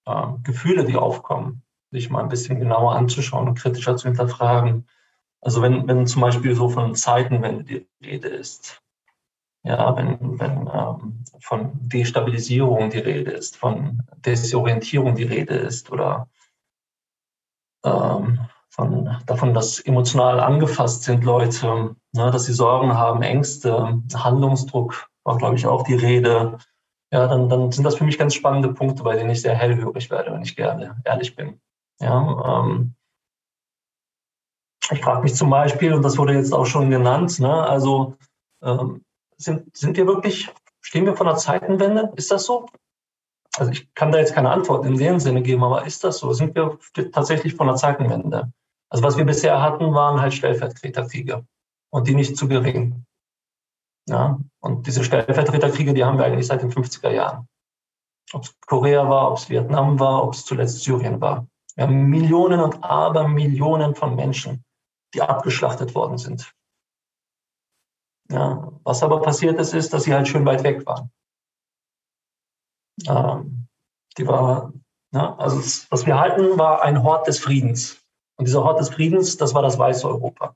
äh, 0.05 0.27
Gefühle, 0.43 0.85
die 0.85 0.97
aufkommen, 0.97 1.63
sich 1.91 2.09
mal 2.09 2.21
ein 2.21 2.29
bisschen 2.29 2.59
genauer 2.59 2.95
anzuschauen 2.95 3.47
und 3.47 3.57
kritischer 3.57 3.95
zu 3.95 4.07
hinterfragen. 4.07 4.87
Also 5.41 5.62
wenn, 5.62 5.88
wenn 5.88 6.08
zum 6.08 6.21
Beispiel 6.21 6.56
so 6.56 6.69
von 6.69 6.95
Zeitenwende 6.95 7.63
die 7.63 7.88
Rede 8.06 8.28
ist, 8.28 8.82
ja, 9.63 9.95
wenn, 9.95 10.39
wenn 10.39 10.69
ähm, 10.73 11.23
von 11.41 11.71
Destabilisierung 11.73 12.89
die 12.89 12.99
Rede 12.99 13.32
ist, 13.32 13.58
von 13.58 14.04
Desorientierung 14.25 15.15
die 15.15 15.23
Rede 15.23 15.56
ist 15.56 15.91
oder 15.91 16.28
ähm, 17.84 18.39
von, 18.69 19.17
davon, 19.25 19.54
dass 19.54 19.80
emotional 19.80 20.39
angefasst 20.39 21.04
sind 21.04 21.23
Leute, 21.23 21.95
ne, 22.13 22.32
dass 22.32 22.45
sie 22.45 22.54
Sorgen 22.54 22.93
haben, 22.93 23.21
Ängste, 23.21 24.02
Handlungsdruck, 24.13 25.10
war, 25.23 25.38
glaube 25.38 25.56
ich, 25.56 25.65
auch 25.67 25.84
die 25.84 25.95
Rede. 25.95 26.58
Ja, 27.12 27.28
dann, 27.28 27.49
dann 27.49 27.71
sind 27.71 27.84
das 27.84 27.95
für 27.95 28.04
mich 28.04 28.17
ganz 28.17 28.36
spannende 28.36 28.73
Punkte, 28.73 29.04
bei 29.04 29.15
denen 29.15 29.32
ich 29.32 29.41
sehr 29.41 29.56
hellhörig 29.56 30.10
werde, 30.10 30.32
wenn 30.32 30.43
ich 30.43 30.56
gerne 30.56 31.02
ehrlich 31.04 31.36
bin. 31.36 31.60
Ja, 31.99 32.62
ähm, 32.63 32.95
ich 34.91 35.02
frage 35.02 35.23
mich 35.23 35.36
zum 35.36 35.49
Beispiel, 35.49 35.93
und 35.93 36.02
das 36.04 36.17
wurde 36.17 36.34
jetzt 36.34 36.54
auch 36.54 36.65
schon 36.65 36.89
genannt, 36.89 37.39
ne, 37.39 37.54
also 37.54 38.15
ähm, 38.62 39.04
sind, 39.38 39.75
sind 39.75 39.97
wir 39.97 40.06
wirklich, 40.08 40.49
stehen 40.82 41.06
wir 41.06 41.15
vor 41.15 41.28
einer 41.28 41.38
Zeitenwende? 41.38 42.12
Ist 42.15 42.32
das 42.32 42.45
so? 42.45 42.67
Also 43.58 43.71
ich 43.71 43.93
kann 43.93 44.12
da 44.12 44.19
jetzt 44.19 44.34
keine 44.34 44.52
Antwort 44.52 44.86
in 44.86 44.97
dem 44.97 45.19
Sinne 45.19 45.41
geben, 45.41 45.63
aber 45.63 45.86
ist 45.86 46.04
das 46.04 46.19
so? 46.19 46.34
Sind 46.34 46.56
wir 46.56 46.78
tatsächlich 47.12 47.56
vor 47.56 47.67
einer 47.67 47.75
Zeitenwende? 47.75 48.52
Also 48.89 49.04
was 49.04 49.17
wir 49.17 49.25
bisher 49.25 49.62
hatten, 49.62 49.93
waren 49.93 50.21
halt 50.21 50.34
Stellvertreterkriege 50.34 51.45
und 51.91 52.08
die 52.08 52.15
nicht 52.15 52.38
zu 52.38 52.47
gering. 52.47 53.06
Ja, 54.08 54.39
und 54.60 54.88
diese 54.88 55.04
Stellvertreterkriege, 55.04 55.93
die 55.93 56.04
haben 56.04 56.17
wir 56.17 56.25
eigentlich 56.25 56.47
seit 56.47 56.63
den 56.63 56.71
50er 56.71 57.12
Jahren. 57.12 57.47
Ob 58.34 58.43
es 58.43 58.56
Korea 58.65 59.08
war, 59.08 59.32
ob 59.32 59.38
es 59.38 59.49
Vietnam 59.49 59.99
war, 59.99 60.23
ob 60.23 60.34
es 60.34 60.45
zuletzt 60.45 60.82
Syrien 60.82 61.21
war. 61.21 61.47
Wir 61.75 61.84
haben 61.86 62.10
Millionen 62.10 62.60
und 62.60 62.84
Abermillionen 62.84 63.95
von 63.95 64.15
Menschen, 64.15 64.63
die 65.13 65.21
abgeschlachtet 65.21 65.95
worden 65.95 66.17
sind. 66.17 66.53
Ja, 68.31 68.71
was 68.83 69.01
aber 69.01 69.21
passiert 69.21 69.59
ist, 69.59 69.73
ist, 69.73 69.93
dass 69.93 70.03
sie 70.03 70.13
halt 70.13 70.27
schön 70.27 70.45
weit 70.45 70.63
weg 70.63 70.85
waren. 70.85 71.11
Ähm, 73.07 73.67
die 74.17 74.27
war, 74.27 74.73
ja, 75.11 75.35
also 75.37 75.57
was 75.89 76.05
wir 76.05 76.19
halten, 76.19 76.59
war 76.59 76.83
ein 76.83 77.03
Hort 77.03 77.27
des 77.27 77.39
Friedens. 77.39 78.03
Und 78.35 78.47
dieser 78.47 78.63
Hort 78.63 78.79
des 78.79 78.89
Friedens, 78.89 79.37
das 79.37 79.53
war 79.53 79.61
das 79.61 79.79
weiße 79.79 80.07
Europa. 80.07 80.55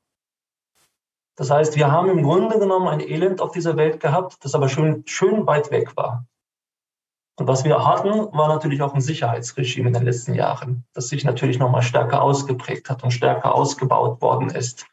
Das 1.35 1.49
heißt, 1.49 1.75
wir 1.75 1.91
haben 1.91 2.09
im 2.09 2.23
Grunde 2.23 2.59
genommen 2.59 2.87
ein 2.87 2.99
Elend 2.99 3.41
auf 3.41 3.51
dieser 3.51 3.75
Welt 3.75 3.99
gehabt, 3.99 4.37
das 4.45 4.53
aber 4.53 4.69
schön, 4.69 5.03
schön 5.07 5.47
weit 5.47 5.71
weg 5.71 5.97
war. 5.97 6.27
Und 7.35 7.47
was 7.47 7.63
wir 7.63 7.85
hatten, 7.85 8.09
war 8.31 8.47
natürlich 8.47 8.81
auch 8.81 8.93
ein 8.93 9.01
Sicherheitsregime 9.01 9.87
in 9.87 9.93
den 9.93 10.03
letzten 10.03 10.35
Jahren, 10.35 10.85
das 10.93 11.07
sich 11.07 11.23
natürlich 11.23 11.57
nochmal 11.57 11.81
stärker 11.81 12.21
ausgeprägt 12.21 12.89
hat 12.89 13.03
und 13.03 13.11
stärker 13.11 13.55
ausgebaut 13.55 14.21
worden 14.21 14.49
ist. 14.49 14.85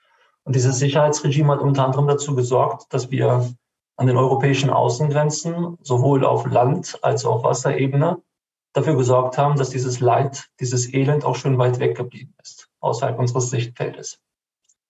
Und 0.44 0.56
dieses 0.56 0.78
Sicherheitsregime 0.78 1.52
hat 1.52 1.60
unter 1.60 1.84
anderem 1.84 2.06
dazu 2.06 2.34
gesorgt, 2.34 2.92
dass 2.94 3.10
wir 3.10 3.46
an 3.96 4.06
den 4.06 4.16
europäischen 4.16 4.70
Außengrenzen 4.70 5.76
sowohl 5.82 6.24
auf 6.24 6.46
Land 6.46 6.98
als 7.02 7.26
auch 7.26 7.44
Wasserebene 7.44 8.22
dafür 8.72 8.96
gesorgt 8.96 9.36
haben, 9.36 9.56
dass 9.56 9.68
dieses 9.68 10.00
Leid, 10.00 10.48
dieses 10.60 10.92
Elend 10.94 11.26
auch 11.26 11.36
schön 11.36 11.58
weit 11.58 11.78
weg 11.78 11.96
geblieben 11.96 12.34
ist, 12.40 12.70
außerhalb 12.80 13.18
unseres 13.18 13.50
Sichtfeldes. 13.50 14.18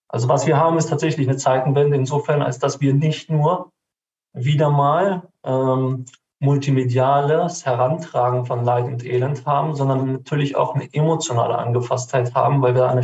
Also 0.06 0.28
was 0.28 0.46
wir 0.46 0.56
haben, 0.56 0.78
ist 0.78 0.88
tatsächlich 0.88 1.28
eine 1.28 1.36
Zeitenwende 1.36 1.96
insofern, 1.96 2.42
als 2.42 2.58
dass 2.60 2.80
wir 2.80 2.94
nicht 2.94 3.30
nur 3.30 3.72
wieder 4.32 4.70
mal 4.70 5.28
ähm, 5.44 6.04
multimediales 6.40 7.66
Herantragen 7.66 8.46
von 8.46 8.64
Leid 8.64 8.86
und 8.86 9.04
Elend 9.04 9.44
haben, 9.46 9.76
sondern 9.76 10.12
natürlich 10.12 10.56
auch 10.56 10.74
eine 10.74 10.92
emotionale 10.92 11.56
Angefasstheit 11.58 12.34
haben, 12.34 12.62
weil 12.62 12.74
wir 12.74 12.88
eine 12.88 13.02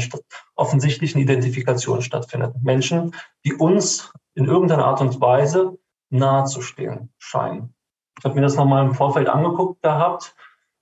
offensichtlichen 0.55 1.21
Identifikation 1.21 2.01
stattfindet. 2.01 2.55
Menschen, 2.63 3.15
die 3.45 3.55
uns 3.55 4.13
in 4.35 4.47
irgendeiner 4.47 4.87
Art 4.87 5.03
und 5.03 5.21
Weise 5.21 5.79
nahezustehen 6.11 7.13
scheinen. 7.19 7.75
Ich 8.19 8.25
habe 8.25 8.35
mir 8.35 8.41
das 8.41 8.57
nochmal 8.57 8.87
im 8.87 8.95
Vorfeld 8.95 9.29
angeguckt 9.29 9.83
gehabt 9.83 10.35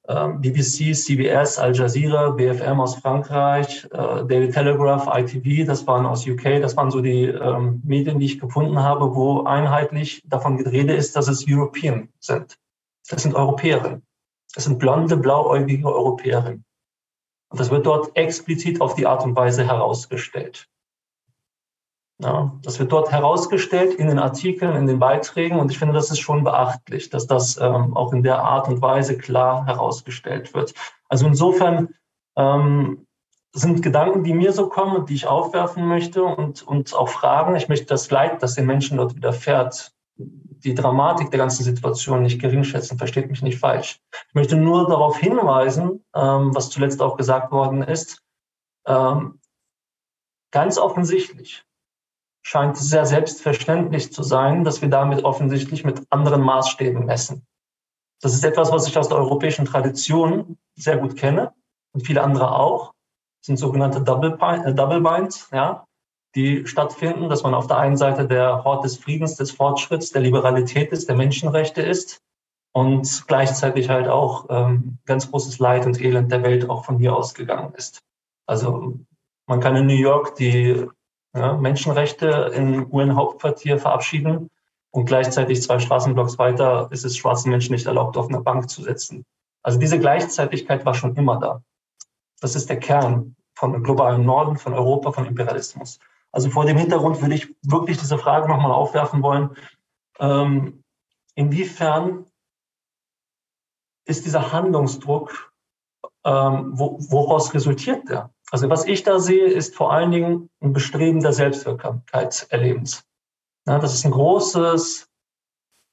BBC, 0.06 0.94
CBS, 0.94 1.58
Al 1.58 1.74
Jazeera, 1.74 2.30
BFM 2.30 2.78
aus 2.78 2.96
Frankreich, 2.96 3.84
äh, 3.90 4.24
Daily 4.26 4.50
Telegraph, 4.50 5.06
ITV, 5.06 5.66
das 5.66 5.86
waren 5.86 6.04
aus 6.04 6.26
UK, 6.26 6.60
das 6.60 6.76
waren 6.76 6.90
so 6.90 7.00
die 7.00 7.24
ähm, 7.24 7.80
Medien, 7.84 8.18
die 8.18 8.26
ich 8.26 8.38
gefunden 8.38 8.78
habe, 8.78 9.14
wo 9.14 9.44
einheitlich 9.44 10.22
davon 10.26 10.58
die 10.58 10.64
Rede 10.64 10.94
ist, 10.94 11.16
dass 11.16 11.28
es 11.28 11.46
European 11.48 12.10
sind. 12.20 12.58
Das 13.08 13.22
sind 13.22 13.34
Europäerinnen. 13.34 14.02
Das 14.54 14.64
sind 14.64 14.78
blonde, 14.78 15.16
blauäugige 15.16 15.88
Europäerinnen. 15.88 16.64
Und 17.48 17.60
das 17.60 17.70
wird 17.70 17.86
dort 17.86 18.14
explizit 18.14 18.82
auf 18.82 18.94
die 18.94 19.06
Art 19.06 19.24
und 19.24 19.34
Weise 19.36 19.66
herausgestellt. 19.66 20.68
Ja, 22.24 22.58
das 22.62 22.78
wird 22.78 22.90
dort 22.90 23.12
herausgestellt 23.12 23.96
in 23.96 24.06
den 24.06 24.18
Artikeln, 24.18 24.74
in 24.76 24.87
den 24.87 24.98
Beiträgen 24.98 25.60
und 25.60 25.70
ich 25.70 25.78
finde, 25.78 25.92
das 25.92 26.10
ist 26.10 26.20
schon 26.20 26.42
beachtlich, 26.42 27.10
dass 27.10 27.26
das 27.26 27.58
ähm, 27.58 27.94
auch 27.94 28.14
in 28.14 28.22
der 28.22 28.42
Art 28.42 28.66
und 28.66 28.80
Weise 28.80 29.18
klar 29.18 29.66
herausgestellt 29.66 30.54
wird. 30.54 30.72
Also 31.10 31.26
insofern 31.26 31.90
ähm, 32.34 33.06
sind 33.52 33.82
Gedanken, 33.82 34.24
die 34.24 34.32
mir 34.32 34.54
so 34.54 34.70
kommen 34.70 34.96
und 34.96 35.10
die 35.10 35.14
ich 35.16 35.26
aufwerfen 35.26 35.87
möchte 35.87 36.24
und, 36.24 36.62
und 36.62 36.94
auch 36.94 37.10
Fragen. 37.10 37.56
Ich 37.56 37.68
möchte 37.68 37.84
das 37.84 38.10
Leid, 38.10 38.42
das 38.42 38.54
den 38.54 38.64
Menschen 38.64 38.96
dort 38.96 39.14
widerfährt, 39.14 39.92
die 40.16 40.74
Dramatik 40.74 41.30
der 41.30 41.40
ganzen 41.40 41.62
Situation 41.62 42.22
nicht 42.22 42.40
geringschätzen, 42.40 42.96
versteht 42.96 43.28
mich 43.28 43.42
nicht 43.42 43.58
falsch. 43.58 44.00
Ich 44.28 44.34
möchte 44.34 44.56
nur 44.56 44.88
darauf 44.88 45.18
hinweisen, 45.18 46.02
ähm, 46.14 46.54
was 46.54 46.70
zuletzt 46.70 47.02
auch 47.02 47.18
gesagt 47.18 47.52
worden 47.52 47.82
ist, 47.82 48.22
ähm, 48.87 49.40
ganz 50.52 50.78
offensichtlich 50.78 51.66
scheint 52.44 52.76
sehr 52.76 53.07
selbstverständlich 53.07 54.12
zu 54.12 54.22
sein, 54.22 54.64
dass 54.64 54.83
wir 54.83 54.90
damit 54.90 55.24
offensichtlich 55.24 55.85
mit 55.85 56.02
anderen 56.11 56.42
Maßstäben 56.42 57.04
messen. 57.04 57.46
Das 58.20 58.35
ist 58.35 58.44
etwas, 58.44 58.70
was 58.70 58.87
ich 58.87 58.96
aus 58.96 59.09
der 59.09 59.18
europäischen 59.18 59.64
Tradition 59.64 60.57
sehr 60.76 60.98
gut 60.98 61.16
kenne 61.16 61.52
und 61.92 62.07
viele 62.07 62.22
andere 62.22 62.54
auch. 62.54 62.92
Das 63.40 63.46
sind 63.46 63.57
sogenannte 63.57 64.02
Double, 64.02 64.38
äh, 64.40 65.00
Binds, 65.00 65.48
ja, 65.52 65.85
die 66.35 66.66
stattfinden, 66.66 67.28
dass 67.28 67.42
man 67.42 67.54
auf 67.54 67.66
der 67.66 67.78
einen 67.78 67.96
Seite 67.96 68.26
der 68.26 68.64
Hort 68.64 68.85
des 68.85 68.98
Friedens, 68.98 69.37
des 69.37 69.52
Fortschritts, 69.52 70.11
der 70.11 70.22
Liberalität 70.22 70.92
ist, 70.92 71.09
der 71.09 71.16
Menschenrechte 71.16 71.80
ist 71.80 72.18
und 72.72 73.24
gleichzeitig 73.26 73.88
halt 73.88 74.09
auch 74.09 74.46
ähm, 74.50 74.98
ganz 75.07 75.30
großes 75.30 75.59
Leid 75.61 75.87
und 75.87 76.00
Elend 76.00 76.30
der 76.30 76.42
Welt 76.42 76.68
auch 76.68 76.85
von 76.85 76.98
hier 76.98 77.14
ausgegangen 77.14 77.72
ist. 77.74 78.00
Also 78.46 78.98
man 79.46 79.61
kann 79.61 79.76
in 79.76 79.87
New 79.87 79.94
York 79.94 80.35
die 80.37 80.87
ja, 81.34 81.54
Menschenrechte 81.54 82.52
im 82.54 82.92
UN-Hauptquartier 82.92 83.78
verabschieden 83.78 84.50
und 84.90 85.06
gleichzeitig 85.06 85.62
zwei 85.62 85.80
Straßenblocks 85.80 86.38
weiter 86.38 86.88
ist 86.92 87.04
es 87.04 87.16
schwarzen 87.16 87.50
Menschen 87.50 87.72
nicht 87.72 87.86
erlaubt, 87.86 88.16
auf 88.16 88.28
eine 88.28 88.40
Bank 88.40 88.70
zu 88.70 88.82
sitzen. 88.82 89.24
Also 89.62 89.78
diese 89.78 89.98
Gleichzeitigkeit 89.98 90.84
war 90.84 90.94
schon 90.94 91.16
immer 91.16 91.40
da. 91.40 91.62
Das 92.40 92.54
ist 92.54 92.68
der 92.68 92.78
Kern 92.78 93.34
von 93.54 93.82
globalen 93.82 94.24
Norden, 94.24 94.56
von 94.56 94.74
Europa, 94.74 95.12
von 95.12 95.26
Imperialismus. 95.26 95.98
Also 96.30 96.50
vor 96.50 96.66
dem 96.66 96.76
Hintergrund 96.76 97.20
würde 97.22 97.34
ich 97.34 97.54
wirklich 97.62 97.98
diese 97.98 98.18
Frage 98.18 98.48
nochmal 98.48 98.72
aufwerfen 98.72 99.22
wollen. 99.22 99.50
Ähm, 100.18 100.82
inwiefern 101.34 102.26
ist 104.04 104.26
dieser 104.26 104.52
Handlungsdruck, 104.52 105.52
ähm, 106.24 106.72
wo, 106.72 106.98
woraus 107.08 107.54
resultiert 107.54 108.08
der? 108.08 108.33
Also 108.54 108.70
was 108.70 108.86
ich 108.86 109.02
da 109.02 109.18
sehe, 109.18 109.46
ist 109.46 109.74
vor 109.74 109.92
allen 109.92 110.12
Dingen 110.12 110.48
ein 110.60 110.72
Bestreben 110.72 111.20
der 111.20 111.32
Selbstwirksamkeitserlebens. 111.32 113.04
Ja, 113.66 113.80
dass 113.80 113.94
es 113.94 114.04
ein 114.04 114.12
großes, 114.12 115.10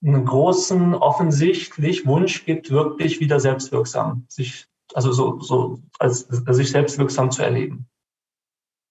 einen 0.06 0.26
großen 0.26 0.94
offensichtlich 0.94 2.06
Wunsch 2.06 2.46
gibt, 2.46 2.70
wirklich 2.70 3.20
wieder 3.20 3.40
selbstwirksam, 3.40 4.28
sich, 4.30 4.68
also 4.94 5.12
so, 5.12 5.40
so 5.40 5.80
als, 5.98 6.30
als 6.30 6.58
sich 6.58 6.70
selbstwirksam 6.70 7.32
zu 7.32 7.42
erleben. 7.42 7.90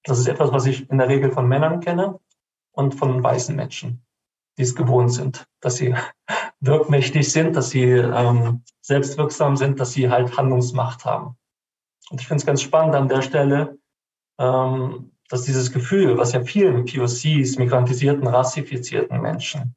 Das 0.02 0.18
ist 0.18 0.26
etwas, 0.26 0.50
was 0.50 0.66
ich 0.66 0.90
in 0.90 0.98
der 0.98 1.06
Regel 1.06 1.30
von 1.30 1.46
Männern 1.46 1.78
kenne 1.78 2.18
und 2.72 2.96
von 2.96 3.22
weißen 3.22 3.54
Menschen, 3.54 4.04
die 4.58 4.62
es 4.62 4.74
gewohnt 4.74 5.12
sind, 5.12 5.46
dass 5.60 5.76
sie 5.76 5.94
wirkmächtig 6.58 7.30
sind, 7.30 7.54
dass 7.54 7.70
sie 7.70 7.84
ähm, 7.84 8.64
selbstwirksam 8.80 9.56
sind, 9.56 9.78
dass 9.78 9.92
sie 9.92 10.10
halt 10.10 10.36
Handlungsmacht 10.36 11.04
haben. 11.04 11.36
Und 12.10 12.20
ich 12.20 12.26
finde 12.26 12.40
es 12.40 12.46
ganz 12.46 12.60
spannend 12.60 12.94
an 12.94 13.08
der 13.08 13.22
Stelle, 13.22 13.78
ähm, 14.38 15.12
dass 15.28 15.42
dieses 15.42 15.70
Gefühl, 15.70 16.18
was 16.18 16.32
ja 16.32 16.42
vielen 16.42 16.84
POCs, 16.84 17.56
migrantisierten, 17.56 18.26
rassifizierten 18.26 19.20
Menschen, 19.20 19.76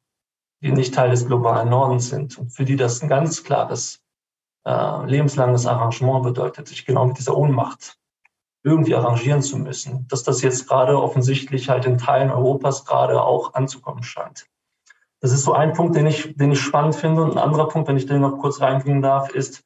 die 0.60 0.72
nicht 0.72 0.94
Teil 0.94 1.10
des 1.10 1.26
globalen 1.26 1.70
Nordens 1.70 2.08
sind 2.08 2.36
und 2.38 2.50
für 2.50 2.64
die 2.64 2.76
das 2.76 3.02
ein 3.02 3.08
ganz 3.08 3.44
klares 3.44 4.02
äh, 4.66 5.06
lebenslanges 5.06 5.66
Arrangement 5.66 6.24
bedeutet, 6.24 6.68
sich 6.68 6.84
genau 6.84 7.06
mit 7.06 7.18
dieser 7.18 7.36
Ohnmacht 7.36 7.96
irgendwie 8.64 8.94
arrangieren 8.94 9.42
zu 9.42 9.58
müssen, 9.58 10.08
dass 10.08 10.22
das 10.22 10.42
jetzt 10.42 10.66
gerade 10.66 11.00
offensichtlich 11.00 11.68
halt 11.68 11.84
in 11.84 11.98
Teilen 11.98 12.30
Europas 12.30 12.84
gerade 12.84 13.22
auch 13.22 13.54
anzukommen 13.54 14.02
scheint. 14.02 14.46
Das 15.20 15.32
ist 15.32 15.44
so 15.44 15.52
ein 15.52 15.74
Punkt, 15.74 15.94
den 15.96 16.06
ich, 16.06 16.34
den 16.36 16.52
ich 16.52 16.60
spannend 16.60 16.96
finde. 16.96 17.22
Und 17.22 17.32
ein 17.32 17.38
anderer 17.38 17.68
Punkt, 17.68 17.88
wenn 17.88 17.96
ich 17.96 18.06
den 18.06 18.22
noch 18.22 18.38
kurz 18.38 18.60
reinbringen 18.60 19.02
darf, 19.02 19.30
ist, 19.30 19.62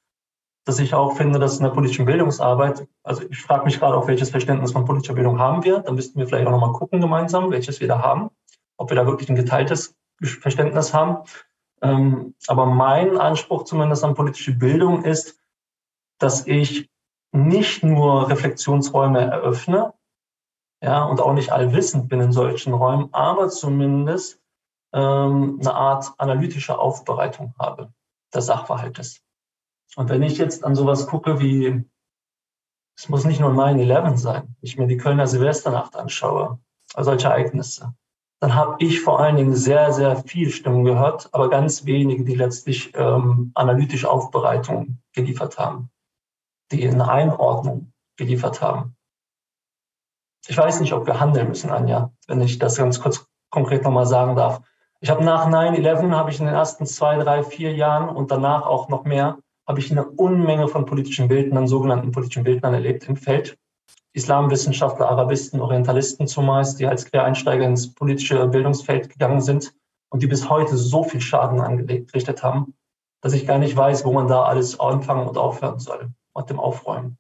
dass 0.69 0.79
ich 0.79 0.93
auch 0.95 1.17
finde, 1.17 1.39
dass 1.39 1.57
in 1.57 1.65
der 1.65 1.71
politischen 1.71 2.05
Bildungsarbeit, 2.05 2.87
also 3.03 3.23
ich 3.31 3.41
frage 3.41 3.65
mich 3.65 3.79
gerade, 3.79 3.97
auf 3.97 4.07
welches 4.07 4.29
Verständnis 4.29 4.73
von 4.73 4.85
politischer 4.85 5.15
Bildung 5.15 5.39
haben 5.39 5.65
wir. 5.65 5.79
Da 5.79 5.93
müssten 5.93 6.19
wir 6.19 6.27
vielleicht 6.27 6.47
auch 6.47 6.53
nochmal 6.53 6.73
gucken 6.73 7.01
gemeinsam, 7.01 7.51
welches 7.51 7.81
wir 7.81 7.89
da 7.89 8.01
haben, 8.03 8.29
ob 8.77 8.91
wir 8.91 8.97
da 8.97 9.07
wirklich 9.07 9.31
ein 9.31 9.35
geteiltes 9.35 9.97
Verständnis 10.23 10.93
haben. 10.93 11.25
Ähm, 11.81 12.35
aber 12.49 12.67
mein 12.67 13.17
Anspruch 13.17 13.65
zumindest 13.65 14.05
an 14.05 14.15
politische 14.15 14.53
Bildung 14.53 15.05
ist, 15.05 15.41
dass 16.19 16.47
ich 16.47 16.91
nicht 17.33 17.83
nur 17.83 18.29
Reflexionsräume 18.29 19.21
eröffne, 19.21 19.95
ja, 20.83 21.03
und 21.03 21.23
auch 21.23 21.33
nicht 21.33 21.51
allwissend 21.51 22.11
bin 22.11 22.21
in 22.21 22.33
solchen 22.33 22.75
Räumen, 22.75 23.09
aber 23.13 23.49
zumindest 23.49 24.39
ähm, 24.93 25.59
eine 25.61 25.75
Art 25.75 26.13
analytische 26.19 26.79
Aufbereitung 26.79 27.55
habe 27.59 27.91
des 28.35 28.45
Sachverhaltes. 28.47 29.23
Und 29.97 30.09
wenn 30.11 30.23
ich 30.23 30.39
jetzt 30.39 30.65
an 30.65 30.75
sowas 30.75 31.07
gucke 31.07 31.41
wie, 31.41 31.85
es 32.97 33.09
muss 33.09 33.25
nicht 33.25 33.41
nur 33.41 33.51
9-11 33.51 34.17
sein, 34.17 34.57
ich 34.61 34.77
mir 34.77 34.87
die 34.87 34.97
Kölner 34.97 35.27
Silvesternacht 35.27 35.97
anschaue, 35.97 36.59
solche 36.97 37.29
Ereignisse, 37.29 37.95
dann 38.41 38.55
habe 38.55 38.77
ich 38.79 39.01
vor 39.01 39.21
allen 39.21 39.37
Dingen 39.37 39.55
sehr, 39.55 39.93
sehr 39.93 40.17
viel 40.17 40.51
Stimmen 40.51 40.85
gehört, 40.85 41.29
aber 41.33 41.51
ganz 41.51 41.85
wenige, 41.87 42.25
die 42.25 42.35
letztlich 42.35 42.93
ähm, 42.95 43.51
analytische 43.55 44.11
Aufbereitung 44.11 45.01
geliefert 45.13 45.59
haben, 45.59 45.91
die 46.71 46.89
eine 46.89 47.09
Einordnung 47.09 47.93
geliefert 48.17 48.63
haben. 48.63 48.97
Ich 50.47 50.57
weiß 50.57 50.81
nicht, 50.81 50.93
ob 50.93 51.07
wir 51.07 51.19
handeln 51.21 51.49
müssen, 51.49 51.71
Anja, 51.71 52.13
wenn 52.27 52.41
ich 52.41 52.59
das 52.59 52.77
ganz 52.77 53.01
kurz 53.01 53.27
konkret 53.51 53.83
nochmal 53.83 54.07
sagen 54.07 54.37
darf. 54.37 54.63
Ich 55.01 55.11
habe 55.11 55.25
nach 55.25 55.47
9-11, 55.47 56.13
habe 56.13 56.31
ich 56.31 56.39
in 56.39 56.47
den 56.47 56.55
ersten 56.55 56.87
zwei, 56.87 57.19
drei, 57.19 57.43
vier 57.43 57.75
Jahren 57.75 58.09
und 58.09 58.31
danach 58.31 58.63
auch 58.63 58.89
noch 58.89 59.05
mehr, 59.05 59.39
habe 59.69 59.81
ich 59.81 59.91
eine 59.91 60.07
Unmenge 60.07 60.67
von 60.67 60.87
politischen 60.87 61.29
Bildnern, 61.29 61.69
sogenannten 61.69 62.11
politischen 62.11 62.43
Bildnern 62.43 62.73
erlebt 62.73 63.07
im 63.07 63.17
Feld, 63.17 63.59
Islamwissenschaftler, 64.15 65.11
Arabisten, 65.11 65.61
Orientalisten 65.61 66.27
zumeist, 66.27 66.81
die 66.81 66.87
als 66.87 67.05
Quereinsteiger 67.05 67.67
ins 67.67 67.95
politische 67.95 68.49
Bildungsfeld 68.49 69.11
gegangen 69.11 69.43
sind 69.43 69.75
und 70.09 70.23
die 70.23 70.27
bis 70.27 70.49
heute 70.49 70.77
so 70.79 71.05
viel 71.05 71.21
Schaden 71.21 71.61
angerichtet 71.61 72.43
haben, 72.43 72.75
dass 73.21 73.35
ich 73.35 73.47
gar 73.47 73.59
nicht 73.59 73.77
weiß, 73.77 74.07
wo 74.07 74.13
man 74.13 74.27
da 74.27 74.45
alles 74.45 74.81
anfangen 74.81 75.29
und 75.29 75.37
aufhören 75.37 75.79
soll 75.79 76.09
mit 76.35 76.49
dem 76.49 76.59
Aufräumen. 76.59 77.19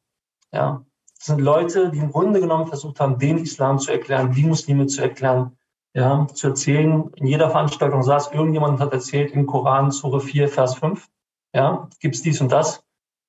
Ja, 0.50 0.84
das 1.18 1.26
sind 1.26 1.40
Leute, 1.40 1.90
die 1.90 1.98
im 1.98 2.10
Grunde 2.10 2.40
genommen 2.40 2.66
versucht 2.66 2.98
haben, 2.98 3.18
den 3.18 3.38
Islam 3.38 3.78
zu 3.78 3.92
erklären, 3.92 4.32
die 4.32 4.44
Muslime 4.44 4.86
zu 4.86 5.02
erklären, 5.02 5.58
ja, 5.92 6.26
zu 6.32 6.48
erzählen. 6.48 7.10
In 7.16 7.26
jeder 7.26 7.50
Veranstaltung 7.50 8.02
saß 8.02 8.32
irgendjemand 8.32 8.80
hat 8.80 8.92
erzählt 8.92 9.32
im 9.32 9.46
Koran, 9.46 9.90
Sure 9.90 10.20
4, 10.20 10.48
Vers 10.48 10.76
5, 10.76 11.06
ja, 11.52 11.88
gibt's 12.00 12.22
dies 12.22 12.40
und 12.40 12.52
das. 12.52 12.82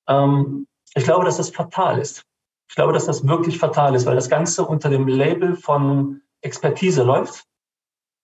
Ähm, 0.08 0.68
ich 0.96 1.04
glaube, 1.04 1.26
dass 1.26 1.38
das 1.38 1.50
fatal 1.50 2.00
ist. 2.00 2.26
Ich 2.70 2.76
glaube, 2.76 2.94
dass 2.94 3.06
das 3.06 3.28
wirklich 3.28 3.58
fatal 3.58 3.96
ist, 3.96 4.06
weil 4.06 4.16
das 4.16 4.30
Ganze 4.30 4.66
unter 4.66 4.90
dem 4.90 5.08
Label 5.08 5.56
von 5.56 6.22
Expertise 6.42 7.04
läuft 7.04 7.46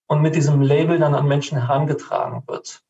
und 0.07 0.21
mit 0.21 0.35
diesem 0.35 0.61
Label 0.61 0.99
dann 0.99 1.15
an 1.15 1.27
Menschen 1.27 1.57
herangetragen 1.57 2.43
wird, 2.47 2.83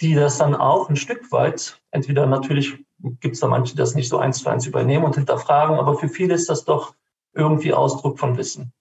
die 0.00 0.14
das 0.14 0.38
dann 0.38 0.54
auch 0.54 0.88
ein 0.88 0.96
Stück 0.96 1.30
weit, 1.32 1.80
entweder 1.90 2.26
natürlich 2.26 2.84
gibt 2.98 3.34
es 3.34 3.40
da 3.40 3.46
manche, 3.46 3.74
die 3.74 3.78
das 3.78 3.94
nicht 3.94 4.08
so 4.08 4.18
eins 4.18 4.38
zu 4.38 4.48
eins 4.48 4.66
übernehmen 4.66 5.04
und 5.04 5.14
hinterfragen, 5.14 5.78
aber 5.78 5.96
für 5.96 6.08
viele 6.08 6.34
ist 6.34 6.48
das 6.48 6.64
doch 6.64 6.94
irgendwie 7.32 7.72
Ausdruck 7.72 8.18
von 8.18 8.36
Wissen. 8.36 8.72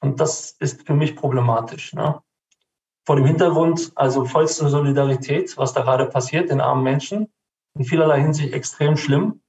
Und 0.00 0.20
das 0.20 0.50
ist 0.58 0.86
für 0.86 0.94
mich 0.94 1.16
problematisch. 1.16 1.94
Ne? 1.94 2.20
Vor 3.06 3.16
dem 3.16 3.24
Hintergrund, 3.24 3.92
also 3.94 4.24
vollste 4.24 4.68
Solidarität, 4.68 5.56
was 5.56 5.72
da 5.72 5.82
gerade 5.82 6.06
passiert, 6.06 6.50
den 6.50 6.60
armen 6.60 6.82
Menschen, 6.82 7.28
in 7.78 7.84
vielerlei 7.84 8.20
Hinsicht 8.20 8.52
extrem 8.52 8.96
schlimm. 8.96 9.40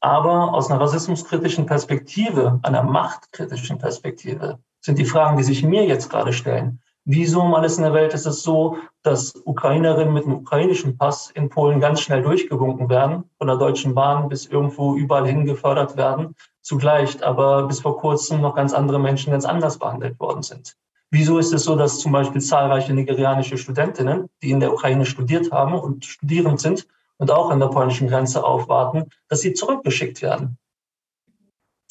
Aber 0.00 0.54
aus 0.54 0.70
einer 0.70 0.80
rassismuskritischen 0.80 1.66
Perspektive, 1.66 2.58
einer 2.62 2.82
machtkritischen 2.82 3.78
Perspektive, 3.78 4.58
sind 4.80 4.98
die 4.98 5.04
Fragen, 5.04 5.36
die 5.36 5.44
sich 5.44 5.62
mir 5.62 5.84
jetzt 5.84 6.10
gerade 6.10 6.32
stellen, 6.32 6.80
Wieso 7.08 7.40
um 7.40 7.54
alles 7.54 7.76
in 7.76 7.84
der 7.84 7.94
Welt 7.94 8.14
ist 8.14 8.26
es 8.26 8.42
so, 8.42 8.78
dass 9.04 9.32
Ukrainerinnen 9.44 10.12
mit 10.12 10.24
einem 10.24 10.38
ukrainischen 10.38 10.98
Pass 10.98 11.30
in 11.30 11.48
Polen 11.48 11.78
ganz 11.78 12.00
schnell 12.00 12.20
durchgewunken 12.20 12.88
werden, 12.88 13.30
von 13.38 13.46
der 13.46 13.58
Deutschen 13.58 13.94
Bahn 13.94 14.28
bis 14.28 14.46
irgendwo 14.46 14.96
überall 14.96 15.24
hin 15.24 15.44
gefördert 15.44 15.96
werden, 15.96 16.34
zugleich 16.62 17.24
aber 17.24 17.68
bis 17.68 17.78
vor 17.78 17.98
kurzem 17.98 18.40
noch 18.40 18.56
ganz 18.56 18.74
andere 18.74 18.98
Menschen 18.98 19.30
ganz 19.30 19.44
anders 19.44 19.78
behandelt 19.78 20.18
worden 20.18 20.42
sind? 20.42 20.76
Wieso 21.10 21.38
ist 21.38 21.52
es 21.52 21.64
so, 21.64 21.76
dass 21.76 22.00
zum 22.00 22.12
Beispiel 22.12 22.40
zahlreiche 22.40 22.92
nigerianische 22.92 23.56
Studentinnen, 23.56 24.28
die 24.42 24.50
in 24.50 24.60
der 24.60 24.72
Ukraine 24.72 25.06
studiert 25.06 25.52
haben 25.52 25.74
und 25.74 26.04
studierend 26.04 26.60
sind 26.60 26.86
und 27.18 27.30
auch 27.30 27.50
an 27.50 27.60
der 27.60 27.68
polnischen 27.68 28.08
Grenze 28.08 28.44
aufwarten, 28.44 29.10
dass 29.28 29.40
sie 29.40 29.54
zurückgeschickt 29.54 30.20
werden? 30.22 30.58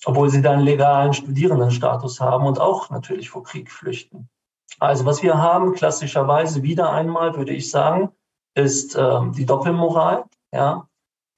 Obwohl 0.05 0.29
sie 0.29 0.41
dann 0.41 0.59
legalen 0.59 1.13
Studierendenstatus 1.13 2.19
haben 2.19 2.45
und 2.45 2.59
auch 2.59 2.89
natürlich 2.89 3.29
vor 3.29 3.43
Krieg 3.43 3.71
flüchten. 3.71 4.29
Also 4.79 5.05
was 5.05 5.23
wir 5.23 5.37
haben, 5.37 5.73
klassischerweise 5.73 6.61
wieder 6.61 6.91
einmal, 6.91 7.35
würde 7.35 7.53
ich 7.53 7.71
sagen, 7.71 8.09
ist 8.55 8.95
ähm, 8.95 9.31
die 9.31 9.45
Doppelmoral, 9.45 10.25
ja, 10.51 10.87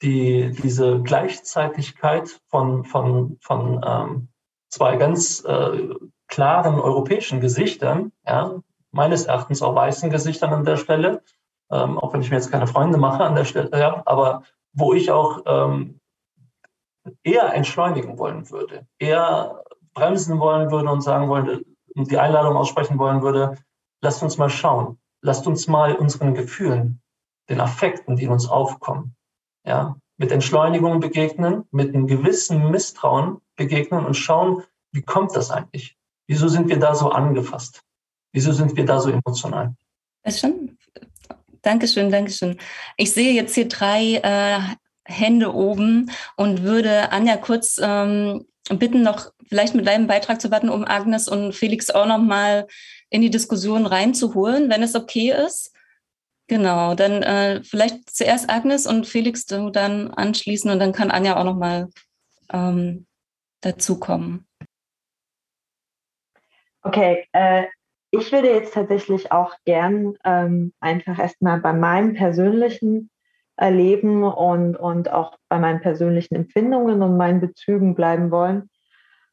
die, 0.02 0.52
diese 0.64 1.02
Gleichzeitigkeit 1.02 2.42
von, 2.48 2.84
von, 2.84 3.38
von 3.42 3.82
ähm, 3.86 4.28
zwei 4.70 4.98
ganz 4.98 5.44
äh, 5.46 5.90
klaren 6.28 6.80
europäischen 6.80 7.40
Gesichtern, 7.40 8.12
ja, 8.26 8.62
meines 8.92 9.26
Erachtens 9.26 9.62
auch 9.62 9.76
weißen 9.76 10.10
Gesichtern 10.10 10.54
an 10.54 10.66
der 10.66 10.78
Stelle, 10.78 11.22
ähm, 11.72 11.98
auch 11.98 12.14
wenn 12.14 12.22
ich 12.22 12.30
mir 12.30 12.38
jetzt 12.38 12.52
keine 12.52 12.68
Freunde 12.68 12.98
mache 12.98 13.24
an 13.24 13.36
der 13.36 13.46
Stelle, 13.46 13.70
ja, 13.74 14.02
aber 14.06 14.44
wo 14.74 14.94
ich 14.94 15.12
auch 15.12 15.42
ähm, 15.46 16.00
eher 17.24 17.54
entschleunigen 17.54 18.18
wollen 18.18 18.50
würde, 18.50 18.86
eher 19.00 19.64
bremsen 19.94 20.40
wollen 20.40 20.72
würde 20.72 20.90
und 20.90 21.02
sagen 21.02 21.30
wollen, 21.30 21.64
und 21.96 22.12
die 22.12 22.20
Einladung 22.20 22.56
aussprechen 22.56 23.00
wollen 23.00 23.22
würde, 23.22 23.58
lasst 24.02 24.22
uns 24.22 24.38
mal 24.38 24.50
schauen, 24.50 25.00
lasst 25.22 25.48
uns 25.48 25.68
mal 25.68 25.96
unseren 25.96 26.36
Gefühlen, 26.36 27.02
den 27.50 27.60
Affekten, 27.60 28.16
die 28.16 28.26
in 28.26 28.32
uns 28.32 28.48
aufkommen, 28.48 29.16
ja, 29.66 29.98
mit 30.18 30.32
Entschleunigung 30.32 31.00
begegnen, 31.00 31.66
mit 31.72 31.94
einem 31.94 32.08
gewissen 32.08 32.70
Misstrauen 32.72 33.42
begegnen 33.56 34.06
und 34.06 34.16
schauen, 34.16 34.64
wie 34.92 35.02
kommt 35.02 35.36
das 35.36 35.52
eigentlich? 35.52 35.97
Wieso 36.28 36.48
sind 36.48 36.68
wir 36.68 36.80
da 36.80 36.94
so 36.94 37.10
angefasst? 37.10 37.82
Wieso 38.34 38.52
sind 38.52 38.76
wir 38.76 38.86
da 38.86 39.00
so 39.00 39.10
emotional? 39.10 39.74
Ist 40.24 40.42
schon. 40.42 40.78
Dankeschön, 41.62 42.12
Dankeschön. 42.12 42.58
Ich 42.98 43.12
sehe 43.12 43.34
jetzt 43.34 43.56
hier 43.56 43.68
drei 43.68 44.16
äh, 44.16 44.60
Hände 45.06 45.54
oben 45.54 46.12
und 46.36 46.64
würde 46.64 47.12
Anja 47.12 47.38
kurz 47.38 47.80
ähm, 47.82 48.46
bitten, 48.70 49.02
noch 49.02 49.32
vielleicht 49.48 49.76
mit 49.76 49.88
deinem 49.88 50.08
Beitrag 50.08 50.42
zu 50.42 50.52
warten, 50.52 50.70
um 50.70 50.86
Agnes 50.86 51.28
und 51.28 51.54
Felix 51.54 51.90
auch 51.90 52.06
noch 52.06 52.20
mal 52.20 52.68
in 53.10 53.22
die 53.22 53.30
Diskussion 53.30 53.86
reinzuholen, 53.86 54.70
wenn 54.70 54.84
es 54.84 54.96
okay 54.96 55.34
ist. 55.46 55.74
Genau, 56.48 56.96
dann 56.96 57.24
äh, 57.24 57.64
vielleicht 57.64 58.10
zuerst 58.10 58.50
Agnes 58.50 58.86
und 58.86 59.06
Felix 59.06 59.46
du 59.46 59.70
dann 59.70 60.12
anschließen 60.12 60.72
und 60.72 60.80
dann 60.80 60.94
kann 60.94 61.12
Anja 61.12 61.38
auch 61.38 61.44
noch 61.44 61.58
mal 61.58 61.90
ähm, 62.52 63.06
dazukommen. 63.62 64.47
Okay, 66.88 67.28
äh, 67.34 67.66
ich 68.12 68.32
würde 68.32 68.50
jetzt 68.50 68.74
tatsächlich 68.74 69.34
auch 69.34 69.54
gern 69.66 70.14
ähm, 70.24 70.72
einfach 70.80 71.20
erstmal 71.20 71.60
bei 71.60 71.74
meinem 71.74 72.14
persönlichen 72.14 73.10
Erleben 73.58 74.24
und, 74.24 74.78
und 74.78 75.12
auch 75.12 75.38
bei 75.50 75.60
meinen 75.60 75.82
persönlichen 75.82 76.36
Empfindungen 76.36 77.02
und 77.02 77.18
meinen 77.18 77.42
Bezügen 77.42 77.94
bleiben 77.94 78.32
wollen. 78.32 78.70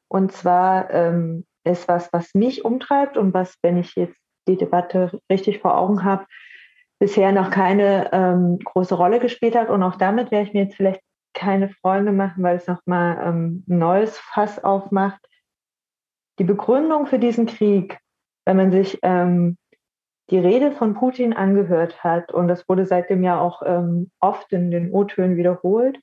Und 0.08 0.32
zwar 0.32 0.90
ähm, 0.90 1.46
ist 1.62 1.86
was, 1.86 2.12
was 2.12 2.34
mich 2.34 2.64
umtreibt 2.64 3.16
und 3.16 3.32
was, 3.34 3.54
wenn 3.62 3.76
ich 3.76 3.94
jetzt 3.94 4.18
die 4.48 4.56
Debatte 4.56 5.20
richtig 5.30 5.60
vor 5.60 5.78
Augen 5.78 6.02
habe, 6.02 6.26
bisher 6.98 7.30
noch 7.30 7.50
keine 7.50 8.12
ähm, 8.12 8.58
große 8.64 8.96
Rolle 8.96 9.20
gespielt 9.20 9.54
hat. 9.54 9.70
Und 9.70 9.84
auch 9.84 9.94
damit 9.94 10.32
werde 10.32 10.48
ich 10.48 10.54
mir 10.54 10.64
jetzt 10.64 10.74
vielleicht 10.74 11.02
keine 11.34 11.68
Freunde 11.68 12.10
machen, 12.10 12.42
weil 12.42 12.56
es 12.56 12.66
nochmal 12.66 13.18
ähm, 13.24 13.64
ein 13.68 13.78
neues 13.78 14.18
Fass 14.18 14.62
aufmacht. 14.64 15.20
Die 16.38 16.44
Begründung 16.44 17.06
für 17.06 17.18
diesen 17.18 17.46
Krieg, 17.46 17.98
wenn 18.44 18.56
man 18.56 18.72
sich 18.72 18.98
ähm, 19.02 19.56
die 20.30 20.38
Rede 20.38 20.72
von 20.72 20.94
Putin 20.94 21.32
angehört 21.32 22.02
hat, 22.02 22.32
und 22.32 22.48
das 22.48 22.68
wurde 22.68 22.86
seitdem 22.86 23.22
ja 23.22 23.40
auch 23.40 23.62
ähm, 23.64 24.10
oft 24.20 24.52
in 24.52 24.70
den 24.70 24.92
O-Tönen 24.92 25.36
wiederholt, 25.36 25.98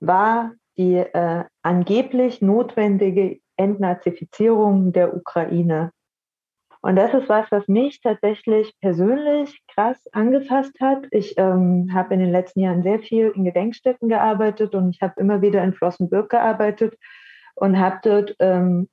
war 0.00 0.52
die 0.76 0.96
äh, 0.96 1.44
angeblich 1.62 2.40
notwendige 2.40 3.40
Entnazifizierung 3.56 4.92
der 4.92 5.14
Ukraine. 5.14 5.92
Und 6.80 6.96
das 6.96 7.14
ist 7.14 7.28
was, 7.28 7.46
was 7.52 7.68
mich 7.68 8.00
tatsächlich 8.00 8.74
persönlich 8.80 9.62
krass 9.72 10.04
angefasst 10.12 10.74
hat. 10.80 11.06
Ich 11.12 11.34
ähm, 11.36 11.90
habe 11.92 12.14
in 12.14 12.20
den 12.20 12.32
letzten 12.32 12.60
Jahren 12.60 12.82
sehr 12.82 12.98
viel 12.98 13.32
in 13.36 13.44
Gedenkstätten 13.44 14.08
gearbeitet 14.08 14.74
und 14.74 14.90
ich 14.90 15.00
habe 15.00 15.20
immer 15.20 15.42
wieder 15.42 15.62
in 15.62 15.74
Flossenbürg 15.74 16.28
gearbeitet 16.28 16.98
und 17.54 17.78
habe 17.78 18.00
dort 18.02 18.34
ähm, 18.40 18.88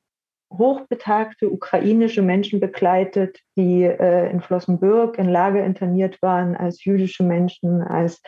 hochbetagte 0.51 1.49
ukrainische 1.49 2.21
Menschen 2.21 2.59
begleitet, 2.59 3.39
die 3.55 3.83
äh, 3.83 4.29
in 4.31 4.41
Flossenbürg 4.41 5.17
in 5.17 5.29
Lager 5.29 5.63
interniert 5.63 6.21
waren, 6.21 6.55
als 6.55 6.83
jüdische 6.83 7.23
Menschen, 7.23 7.81
als 7.81 8.21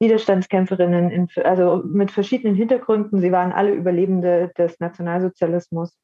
Widerstandskämpferinnen, 0.00 1.10
in, 1.10 1.28
also 1.44 1.82
mit 1.84 2.10
verschiedenen 2.10 2.54
Hintergründen. 2.54 3.20
Sie 3.20 3.32
waren 3.32 3.52
alle 3.52 3.72
Überlebende 3.72 4.50
des 4.56 4.78
Nationalsozialismus. 4.80 5.96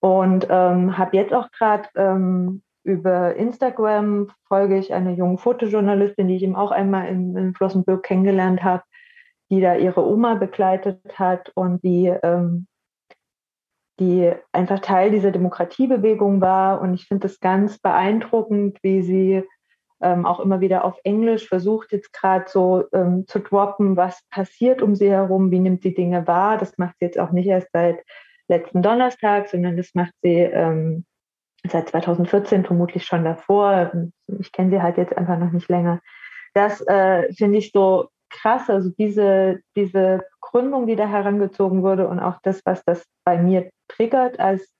Und 0.00 0.46
ähm, 0.50 0.98
habe 0.98 1.16
jetzt 1.16 1.32
auch 1.32 1.50
gerade 1.50 1.88
ähm, 1.96 2.62
über 2.82 3.34
Instagram 3.36 4.30
folge 4.46 4.78
ich 4.78 4.92
einer 4.92 5.12
jungen 5.12 5.38
Fotojournalistin, 5.38 6.28
die 6.28 6.36
ich 6.36 6.42
eben 6.42 6.56
auch 6.56 6.70
einmal 6.70 7.08
in, 7.08 7.36
in 7.36 7.54
Flossenbürg 7.54 8.02
kennengelernt 8.02 8.62
habe, 8.62 8.82
die 9.50 9.60
da 9.60 9.76
ihre 9.76 10.06
Oma 10.06 10.34
begleitet 10.34 11.00
hat 11.18 11.50
und 11.54 11.82
die 11.82 12.12
ähm, 12.22 12.66
die 14.00 14.32
einfach 14.52 14.80
Teil 14.80 15.10
dieser 15.10 15.30
Demokratiebewegung 15.30 16.40
war. 16.40 16.80
Und 16.80 16.94
ich 16.94 17.06
finde 17.06 17.26
es 17.26 17.40
ganz 17.40 17.78
beeindruckend, 17.78 18.78
wie 18.82 19.02
sie 19.02 19.44
ähm, 20.02 20.26
auch 20.26 20.40
immer 20.40 20.60
wieder 20.60 20.84
auf 20.84 20.98
Englisch 21.04 21.48
versucht, 21.48 21.92
jetzt 21.92 22.12
gerade 22.12 22.44
so 22.48 22.84
ähm, 22.92 23.26
zu 23.26 23.38
droppen, 23.38 23.96
was 23.96 24.20
passiert 24.30 24.82
um 24.82 24.94
sie 24.94 25.10
herum, 25.10 25.50
wie 25.50 25.60
nimmt 25.60 25.82
sie 25.82 25.94
Dinge 25.94 26.26
wahr. 26.26 26.58
Das 26.58 26.76
macht 26.78 26.96
sie 26.98 27.06
jetzt 27.06 27.18
auch 27.18 27.30
nicht 27.30 27.46
erst 27.46 27.68
seit 27.72 28.04
letzten 28.48 28.82
Donnerstag, 28.82 29.48
sondern 29.48 29.76
das 29.76 29.94
macht 29.94 30.12
sie 30.22 30.40
ähm, 30.40 31.04
seit 31.66 31.88
2014, 31.88 32.64
vermutlich 32.64 33.04
schon 33.04 33.24
davor. 33.24 33.92
Ich 34.38 34.52
kenne 34.52 34.70
sie 34.70 34.82
halt 34.82 34.98
jetzt 34.98 35.16
einfach 35.16 35.38
noch 35.38 35.52
nicht 35.52 35.68
länger. 35.68 36.00
Das 36.52 36.80
äh, 36.86 37.32
finde 37.32 37.58
ich 37.58 37.72
so 37.72 38.08
krass, 38.30 38.68
also 38.68 38.90
diese, 38.98 39.60
diese 39.76 40.24
Gründung, 40.54 40.86
die 40.86 40.94
da 40.94 41.08
herangezogen 41.08 41.82
wurde 41.82 42.06
und 42.06 42.20
auch 42.20 42.38
das, 42.42 42.60
was 42.64 42.84
das 42.84 43.04
bei 43.24 43.42
mir 43.42 43.70
triggert, 43.88 44.38
als 44.38 44.72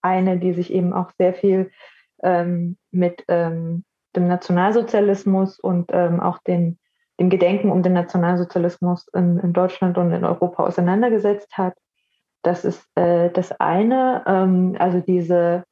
eine, 0.00 0.38
die 0.38 0.52
sich 0.52 0.72
eben 0.72 0.92
auch 0.92 1.10
sehr 1.18 1.34
viel 1.34 1.72
ähm, 2.22 2.76
mit 2.92 3.24
ähm, 3.26 3.84
dem 4.14 4.28
Nationalsozialismus 4.28 5.58
und 5.58 5.90
ähm, 5.92 6.20
auch 6.20 6.38
den, 6.46 6.78
dem 7.18 7.28
Gedenken 7.28 7.72
um 7.72 7.82
den 7.82 7.94
Nationalsozialismus 7.94 9.08
in, 9.14 9.40
in, 9.40 9.52
Deutschland 9.52 9.98
und 9.98 10.12
in 10.12 10.24
Europa 10.24 10.62
auseinandergesetzt 10.62 11.58
hat. 11.58 11.74
das 12.42 12.64
ist 12.64 12.86
äh, 12.94 13.28
das 13.30 13.50
eine. 13.50 14.22
Ähm, 14.28 14.76
also 14.78 15.00
diese, 15.00 15.64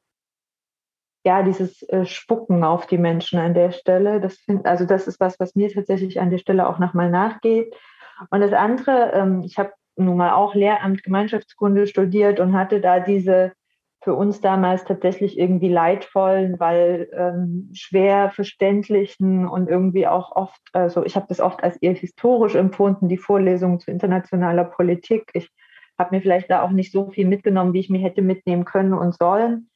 ja, 1.25 1.45
dieses 1.45 1.89
äh, 1.91 2.07
Spucken 2.07 2.65
auf 2.65 2.89
die 2.89 2.99
Menschen 2.99 3.39
an 3.39 3.55
der 3.55 3.71
Stelle. 3.71 4.21
Das 4.21 4.35
find, 4.35 4.67
also 4.67 4.85
das 4.85 5.07
ist 5.07 5.21
was, 5.21 5.39
was 5.39 5.55
mir 5.55 5.73
tatsächlich 5.73 6.21
an 6.21 6.31
der 6.31 6.39
Stelle 6.39 6.69
auch 6.69 6.81
nochmal 6.81 7.09
nachgeht. 7.09 7.73
Und 8.31 8.41
das 8.41 8.53
andere, 8.53 9.13
ähm, 9.13 9.43
ich 9.45 9.59
habe 9.59 9.73
nun 9.97 10.17
mal 10.17 10.33
auch 10.33 10.55
Lehramt 10.55 11.03
Gemeinschaftskunde 11.03 11.87
studiert 11.87 12.41
und 12.41 12.57
hatte 12.57 12.81
da 12.81 13.01
diese 13.01 13.53
für 14.05 14.15
uns 14.15 14.43
damals 14.43 14.85
tatsächlich 14.85 15.39
irgendwie 15.39 15.71
leidvollen, 15.71 16.61
weil 16.61 17.09
ähm, 17.15 17.71
schwer 17.73 18.31
verständlichen 18.31 19.49
und 19.49 19.69
irgendwie 19.71 20.07
auch 20.07 20.37
oft, 20.37 20.61
also 20.75 21.05
ich 21.07 21.17
habe 21.17 21.25
das 21.31 21.41
oft 21.41 21.65
als 21.65 21.79
eher 21.79 21.95
historisch 21.95 22.55
empfunden, 22.55 23.09
die 23.09 23.17
Vorlesungen 23.17 23.81
zu 23.81 23.91
internationaler 23.91 24.65
Politik. 24.65 25.31
Ich 25.33 25.49
habe 25.99 26.15
mir 26.15 26.21
vielleicht 26.21 26.51
da 26.51 26.61
auch 26.61 26.71
nicht 26.71 26.93
so 26.93 27.11
viel 27.11 27.27
mitgenommen, 27.27 27.73
wie 27.73 27.81
ich 27.81 27.89
mir 27.89 28.01
hätte 28.01 28.21
mitnehmen 28.21 28.67
können 28.67 28.93
und 28.93 29.17
sollen. 29.17 29.71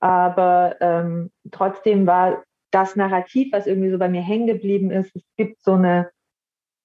Aber 0.00 0.76
ähm, 0.80 1.30
trotzdem 1.50 2.06
war 2.06 2.44
das 2.70 2.94
Narrativ, 2.94 3.52
was 3.52 3.66
irgendwie 3.66 3.90
so 3.90 3.98
bei 3.98 4.10
mir 4.10 4.20
hängen 4.20 4.46
geblieben 4.46 4.90
ist, 4.90 5.16
es 5.16 5.22
gibt 5.38 5.62
so 5.62 5.72
eine, 5.72 6.10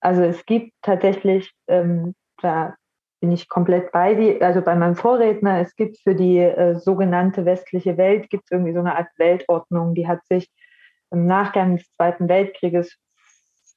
also 0.02 0.22
es 0.24 0.46
gibt 0.46 0.74
tatsächlich 0.82 1.54
ähm, 1.68 2.14
da 2.42 2.76
bin 3.22 3.32
ich 3.32 3.48
komplett 3.48 3.92
bei 3.92 4.16
die, 4.16 4.42
also 4.42 4.62
bei 4.62 4.76
meinem 4.76 4.96
Vorredner, 4.96 5.60
es 5.62 5.76
gibt 5.76 6.00
für 6.00 6.16
die 6.16 6.40
äh, 6.40 6.76
sogenannte 6.76 7.46
westliche 7.46 7.98
Welt, 7.98 8.30
gibt 8.30 8.46
es 8.46 8.52
irgendwie 8.52 8.74
so 8.74 8.80
eine 8.80 8.98
Art 8.98 9.10
Weltordnung, 9.18 9.94
die 9.94 10.08
hat 10.08 10.26
sich 10.26 10.50
im 11.12 11.28
Nachgang 11.28 11.78
des 11.78 11.92
Zweiten 11.94 12.28
Weltkrieges 12.28 12.98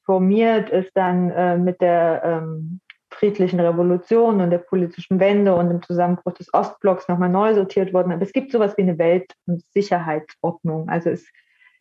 formiert, 0.04 0.70
ist 0.70 0.92
dann 0.94 1.30
äh, 1.30 1.58
mit 1.58 1.80
der 1.82 2.22
ähm, 2.24 2.80
friedlichen 3.10 3.60
Revolution 3.60 4.40
und 4.40 4.50
der 4.50 4.58
politischen 4.58 5.20
Wende 5.20 5.54
und 5.54 5.68
dem 5.68 5.82
Zusammenbruch 5.82 6.32
des 6.32 6.52
Ostblocks 6.52 7.08
nochmal 7.08 7.28
neu 7.28 7.54
sortiert 7.54 7.92
worden. 7.92 8.12
Aber 8.12 8.22
es 8.22 8.32
gibt 8.32 8.50
sowas 8.50 8.76
wie 8.76 8.82
eine 8.82 8.98
Welt- 8.98 9.34
und 9.46 9.62
Sicherheitsordnung. 9.72 10.88
Also 10.88 11.10
es, 11.10 11.26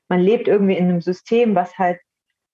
man 0.10 0.20
lebt 0.20 0.48
irgendwie 0.48 0.78
in 0.78 0.90
einem 0.90 1.02
System, 1.02 1.56
was 1.56 1.78
halt 1.78 2.00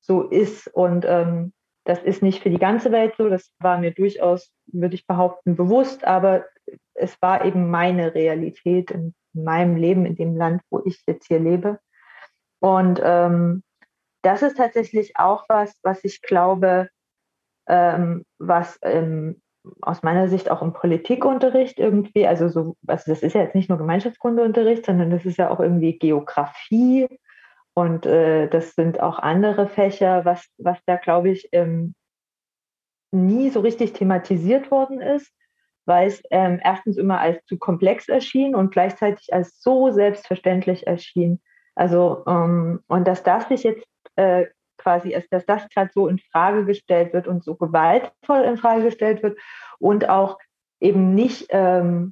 so 0.01 0.23
ist 0.23 0.67
und 0.67 1.05
ähm, 1.07 1.51
das 1.85 2.03
ist 2.03 2.21
nicht 2.21 2.43
für 2.43 2.49
die 2.49 2.59
ganze 2.59 2.91
Welt 2.91 3.15
so, 3.17 3.29
das 3.29 3.51
war 3.59 3.77
mir 3.77 3.91
durchaus, 3.91 4.51
würde 4.67 4.95
ich 4.95 5.07
behaupten, 5.07 5.55
bewusst, 5.55 6.05
aber 6.05 6.45
es 6.93 7.19
war 7.21 7.45
eben 7.45 7.69
meine 7.69 8.13
Realität 8.13 8.91
in 8.91 9.13
meinem 9.33 9.75
Leben, 9.75 10.05
in 10.05 10.15
dem 10.15 10.35
Land, 10.35 10.61
wo 10.69 10.81
ich 10.85 11.01
jetzt 11.07 11.27
hier 11.27 11.39
lebe. 11.39 11.79
Und 12.59 12.99
ähm, 13.03 13.63
das 14.21 14.41
ist 14.41 14.57
tatsächlich 14.57 15.13
auch 15.15 15.45
was, 15.47 15.79
was 15.83 16.03
ich 16.03 16.21
glaube, 16.21 16.89
ähm, 17.67 18.25
was 18.37 18.77
ähm, 18.81 19.41
aus 19.81 20.03
meiner 20.03 20.27
Sicht 20.27 20.49
auch 20.49 20.61
im 20.61 20.73
Politikunterricht 20.73 21.79
irgendwie, 21.79 22.27
also 22.27 22.49
so, 22.49 22.75
also 22.87 23.11
das 23.11 23.23
ist 23.23 23.33
ja 23.33 23.41
jetzt 23.41 23.55
nicht 23.55 23.69
nur 23.69 23.77
Gemeinschaftskundeunterricht, 23.77 24.85
sondern 24.85 25.11
das 25.11 25.25
ist 25.25 25.37
ja 25.37 25.49
auch 25.49 25.59
irgendwie 25.59 25.97
Geografie 25.97 27.07
und 27.79 28.05
äh, 28.05 28.49
das 28.49 28.75
sind 28.75 28.99
auch 28.99 29.19
andere 29.19 29.69
Fächer, 29.69 30.25
was, 30.25 30.45
was 30.57 30.77
da, 30.85 30.97
glaube 30.97 31.29
ich, 31.29 31.47
ähm, 31.53 31.95
nie 33.11 33.49
so 33.51 33.61
richtig 33.61 33.93
thematisiert 33.93 34.69
worden 34.69 34.99
ist, 34.99 35.31
weil 35.85 36.07
es 36.07 36.21
ähm, 36.29 36.59
erstens 36.61 36.97
immer 36.97 37.21
als 37.21 37.41
zu 37.45 37.57
komplex 37.57 38.09
erschien 38.09 38.53
und 38.53 38.71
gleichzeitig 38.71 39.33
als 39.33 39.61
so 39.61 39.91
selbstverständlich 39.91 40.87
erschien. 40.87 41.39
Also, 41.73 42.25
ähm, 42.27 42.83
und 42.87 43.07
dass 43.07 43.23
das 43.23 43.47
sich 43.47 43.63
jetzt 43.63 43.87
äh, 44.17 44.47
quasi, 44.77 45.17
dass 45.31 45.45
das 45.45 45.69
gerade 45.69 45.91
so 45.93 46.09
in 46.09 46.19
Frage 46.19 46.65
gestellt 46.65 47.13
wird 47.13 47.29
und 47.29 47.45
so 47.45 47.55
gewaltvoll 47.55 48.41
in 48.41 48.57
Frage 48.57 48.83
gestellt 48.83 49.23
wird 49.23 49.39
und 49.79 50.09
auch 50.09 50.37
eben 50.81 51.15
nicht, 51.15 51.47
ähm, 51.51 52.11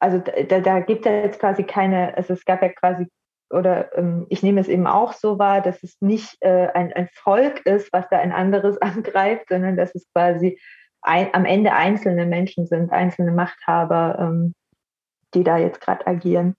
also 0.00 0.18
da, 0.18 0.58
da 0.58 0.80
gibt 0.80 1.06
es 1.06 1.12
jetzt 1.12 1.38
quasi 1.38 1.62
keine, 1.62 2.16
also 2.16 2.32
es 2.32 2.44
gab 2.44 2.62
ja 2.62 2.70
quasi 2.70 3.06
oder 3.52 3.96
ähm, 3.96 4.26
ich 4.28 4.42
nehme 4.42 4.60
es 4.60 4.68
eben 4.68 4.86
auch 4.86 5.12
so 5.12 5.38
wahr, 5.38 5.60
dass 5.60 5.82
es 5.82 6.00
nicht 6.00 6.36
äh, 6.40 6.68
ein, 6.74 6.92
ein 6.92 7.08
Volk 7.12 7.64
ist, 7.66 7.92
was 7.92 8.08
da 8.10 8.18
ein 8.18 8.32
anderes 8.32 8.78
angreift, 8.82 9.46
sondern 9.48 9.76
dass 9.76 9.94
es 9.94 10.10
quasi 10.12 10.58
ein, 11.02 11.28
am 11.32 11.44
Ende 11.44 11.72
einzelne 11.72 12.26
Menschen 12.26 12.66
sind, 12.66 12.92
einzelne 12.92 13.32
Machthaber, 13.32 14.18
ähm, 14.20 14.54
die 15.34 15.44
da 15.44 15.58
jetzt 15.58 15.80
gerade 15.80 16.06
agieren. 16.06 16.54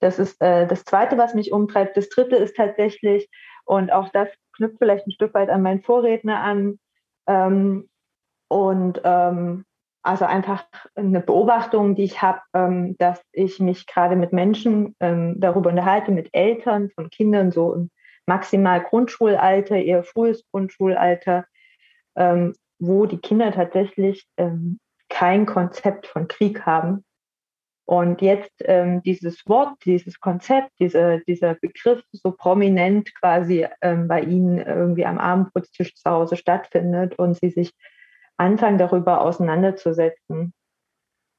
Das 0.00 0.18
ist 0.18 0.40
äh, 0.42 0.66
das 0.66 0.84
Zweite, 0.84 1.18
was 1.18 1.34
mich 1.34 1.52
umtreibt. 1.52 1.96
Das 1.96 2.08
Dritte 2.08 2.36
ist 2.36 2.56
tatsächlich, 2.56 3.28
und 3.64 3.92
auch 3.92 4.08
das 4.08 4.28
knüpft 4.56 4.78
vielleicht 4.78 5.06
ein 5.06 5.12
Stück 5.12 5.34
weit 5.34 5.48
an 5.48 5.62
meinen 5.62 5.82
Vorredner 5.82 6.40
an, 6.40 6.78
ähm, 7.26 7.88
und 8.52 9.00
ähm, 9.04 9.64
also 10.02 10.24
einfach 10.24 10.64
eine 10.94 11.20
Beobachtung, 11.20 11.94
die 11.94 12.04
ich 12.04 12.22
habe, 12.22 12.40
ähm, 12.54 12.96
dass 12.98 13.22
ich 13.32 13.60
mich 13.60 13.86
gerade 13.86 14.16
mit 14.16 14.32
Menschen 14.32 14.96
ähm, 15.00 15.36
darüber 15.38 15.70
unterhalte, 15.70 16.10
mit 16.10 16.28
Eltern 16.32 16.90
von 16.90 17.08
Kindern 17.10 17.52
so 17.52 17.74
im 17.74 17.90
maximal 18.26 18.82
Grundschulalter, 18.82 19.76
eher 19.76 20.04
frühes 20.04 20.44
Grundschulalter, 20.50 21.44
ähm, 22.16 22.54
wo 22.78 23.06
die 23.06 23.18
Kinder 23.18 23.52
tatsächlich 23.52 24.26
ähm, 24.36 24.78
kein 25.08 25.46
Konzept 25.46 26.06
von 26.06 26.28
Krieg 26.28 26.66
haben. 26.66 27.04
Und 27.84 28.22
jetzt 28.22 28.52
ähm, 28.60 29.02
dieses 29.02 29.46
Wort, 29.46 29.74
dieses 29.84 30.20
Konzept, 30.20 30.70
diese, 30.78 31.20
dieser 31.26 31.54
Begriff 31.54 32.02
so 32.12 32.32
prominent 32.32 33.12
quasi 33.20 33.66
ähm, 33.82 34.08
bei 34.08 34.20
ihnen 34.22 34.58
irgendwie 34.58 35.04
am 35.04 35.18
Abendbrotstisch 35.18 35.94
zu 35.94 36.10
Hause 36.10 36.36
stattfindet 36.36 37.18
und 37.18 37.34
sie 37.34 37.50
sich 37.50 37.72
anfangen, 38.36 38.78
darüber 38.78 39.20
auseinanderzusetzen. 39.20 40.52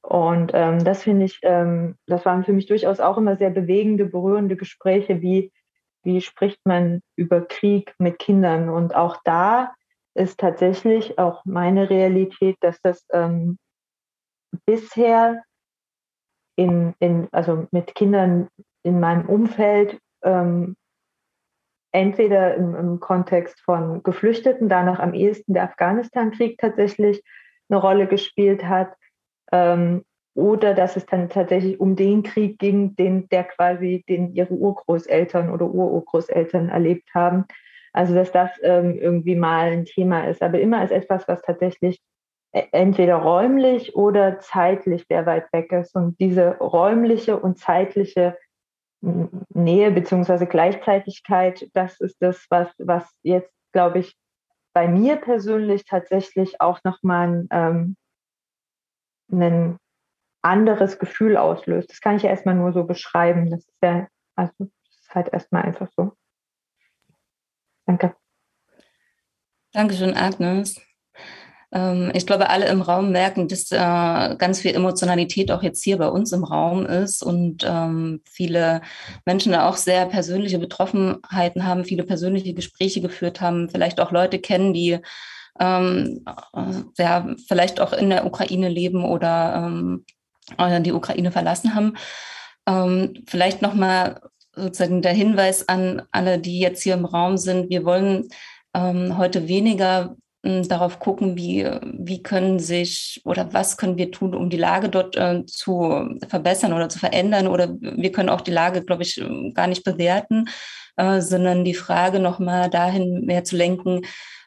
Und 0.02 0.52
ähm, 0.54 0.84
das 0.84 1.02
finde 1.02 1.24
ich, 1.24 1.38
ähm, 1.42 1.96
das 2.06 2.26
waren 2.26 2.44
für 2.44 2.52
mich 2.52 2.66
durchaus 2.66 3.00
auch 3.00 3.16
immer 3.16 3.36
sehr 3.36 3.50
bewegende, 3.50 4.04
berührende 4.04 4.56
Gespräche, 4.56 5.22
wie, 5.22 5.50
wie 6.02 6.20
spricht 6.20 6.60
man 6.64 7.00
über 7.16 7.40
Krieg 7.40 7.94
mit 7.98 8.18
Kindern. 8.18 8.68
Und 8.68 8.94
auch 8.94 9.16
da 9.24 9.72
ist 10.14 10.38
tatsächlich 10.38 11.18
auch 11.18 11.44
meine 11.44 11.88
Realität, 11.88 12.56
dass 12.60 12.80
das 12.82 13.06
ähm, 13.12 13.58
bisher 14.66 15.42
in, 16.56 16.94
in, 17.00 17.28
also 17.32 17.66
mit 17.72 17.94
Kindern 17.94 18.48
in 18.82 19.00
meinem 19.00 19.26
Umfeld 19.26 19.98
ähm, 20.22 20.76
entweder 21.94 22.54
im, 22.56 22.74
im, 22.74 23.00
Kontext 23.00 23.60
von 23.60 24.02
Geflüchteten, 24.02 24.68
danach 24.68 24.98
am 24.98 25.14
ehesten 25.14 25.54
der 25.54 25.62
Afghanistan-Krieg 25.62 26.58
tatsächlich 26.58 27.22
eine 27.68 27.80
Rolle 27.80 28.08
gespielt 28.08 28.64
hat, 28.64 28.94
ähm, 29.52 30.04
oder 30.34 30.74
dass 30.74 30.96
es 30.96 31.06
dann 31.06 31.28
tatsächlich 31.28 31.78
um 31.78 31.94
den 31.94 32.24
Krieg 32.24 32.58
ging, 32.58 32.96
den 32.96 33.28
der 33.28 33.44
quasi, 33.44 34.04
den 34.08 34.34
ihre 34.34 34.52
Urgroßeltern 34.52 35.50
oder 35.50 35.66
Ururgroßeltern 35.66 36.70
erlebt 36.70 37.08
haben. 37.14 37.44
Also 37.92 38.14
dass 38.14 38.32
das 38.32 38.50
ähm, 38.62 38.98
irgendwie 38.98 39.36
mal 39.36 39.70
ein 39.70 39.84
Thema 39.84 40.28
ist, 40.28 40.42
aber 40.42 40.58
immer 40.58 40.80
als 40.80 40.90
etwas, 40.90 41.28
was 41.28 41.40
tatsächlich 41.42 42.00
e, 42.52 42.64
entweder 42.72 43.14
räumlich 43.18 43.94
oder 43.94 44.40
zeitlich 44.40 45.06
sehr 45.08 45.24
weit 45.26 45.52
weg 45.52 45.70
ist. 45.70 45.94
Und 45.94 46.18
diese 46.18 46.58
räumliche 46.58 47.38
und 47.38 47.60
zeitliche 47.60 48.36
Nähe 49.54 49.90
beziehungsweise 49.90 50.46
Gleichzeitigkeit, 50.46 51.68
das 51.74 52.00
ist 52.00 52.16
das, 52.20 52.46
was, 52.50 52.68
was 52.78 53.08
jetzt, 53.22 53.52
glaube 53.72 53.98
ich, 53.98 54.16
bei 54.72 54.88
mir 54.88 55.16
persönlich 55.16 55.84
tatsächlich 55.84 56.60
auch 56.60 56.80
nochmal 56.84 57.28
ein, 57.28 57.48
ähm, 57.50 57.96
ein 59.30 59.78
anderes 60.42 60.98
Gefühl 60.98 61.36
auslöst. 61.36 61.90
Das 61.90 62.00
kann 62.00 62.16
ich 62.16 62.22
ja 62.22 62.30
erstmal 62.30 62.54
nur 62.54 62.72
so 62.72 62.84
beschreiben. 62.84 63.50
Das 63.50 63.60
ist 63.60 63.82
ja, 63.82 64.08
also 64.36 64.52
das 64.58 65.00
ist 65.00 65.14
halt 65.14 65.28
erstmal 65.32 65.62
einfach 65.62 65.88
so. 65.96 66.12
Danke. 67.86 68.16
Dankeschön, 69.72 70.16
Agnes. 70.16 70.80
Ähm, 71.74 72.12
ich 72.14 72.26
glaube, 72.26 72.48
alle 72.48 72.66
im 72.68 72.80
Raum 72.80 73.10
merken, 73.10 73.48
dass 73.48 73.70
äh, 73.72 74.36
ganz 74.36 74.60
viel 74.60 74.74
Emotionalität 74.74 75.50
auch 75.50 75.62
jetzt 75.62 75.82
hier 75.82 75.98
bei 75.98 76.08
uns 76.08 76.32
im 76.32 76.44
Raum 76.44 76.86
ist 76.86 77.22
und 77.22 77.66
ähm, 77.68 78.22
viele 78.24 78.80
Menschen 79.26 79.52
da 79.52 79.68
auch 79.68 79.76
sehr 79.76 80.06
persönliche 80.06 80.58
Betroffenheiten 80.60 81.66
haben, 81.66 81.84
viele 81.84 82.04
persönliche 82.04 82.54
Gespräche 82.54 83.00
geführt 83.00 83.40
haben, 83.40 83.68
vielleicht 83.68 84.00
auch 84.00 84.12
Leute 84.12 84.38
kennen, 84.38 84.72
die 84.72 85.00
ähm, 85.60 86.24
äh, 86.54 87.02
ja, 87.02 87.26
vielleicht 87.48 87.80
auch 87.80 87.92
in 87.92 88.10
der 88.10 88.24
Ukraine 88.24 88.68
leben 88.68 89.04
oder 89.04 89.68
äh, 90.58 90.80
die 90.80 90.92
Ukraine 90.92 91.32
verlassen 91.32 91.74
haben. 91.74 91.94
vielleicht 93.26 93.60
nochmal 93.60 94.20
sozusagen 94.56 95.02
der 95.02 95.12
Hinweis 95.12 95.68
an 95.68 96.02
alle, 96.12 96.38
die 96.38 96.60
jetzt 96.60 96.82
hier 96.82 96.94
im 96.94 97.04
Raum 97.04 97.36
sind. 97.36 97.68
Wir 97.68 97.84
wollen 97.84 98.28
heute 98.74 99.48
weniger 99.48 100.16
darauf 100.44 100.98
gucken, 100.98 101.36
wie, 101.36 101.68
wie 101.82 102.22
können 102.22 102.58
sich 102.58 103.22
oder 103.24 103.52
was 103.52 103.76
können 103.76 103.96
wir 103.96 104.10
tun, 104.10 104.34
um 104.34 104.50
die 104.50 104.56
Lage 104.56 104.88
dort 104.88 105.16
äh, 105.16 105.44
zu 105.46 106.16
verbessern 106.28 106.72
oder 106.72 106.88
zu 106.88 106.98
verändern. 106.98 107.46
Oder 107.46 107.74
wir 107.80 108.12
können 108.12 108.28
auch 108.28 108.42
die 108.42 108.50
Lage, 108.50 108.84
glaube 108.84 109.02
ich, 109.02 109.22
gar 109.54 109.66
nicht 109.66 109.84
bewerten, 109.84 110.46
äh, 110.96 111.20
sondern 111.20 111.64
die 111.64 111.74
Frage 111.74 112.20
nochmal 112.20 112.70
dahin 112.70 113.24
mehr 113.24 113.44
zu 113.44 113.56
lenken, 113.56 114.02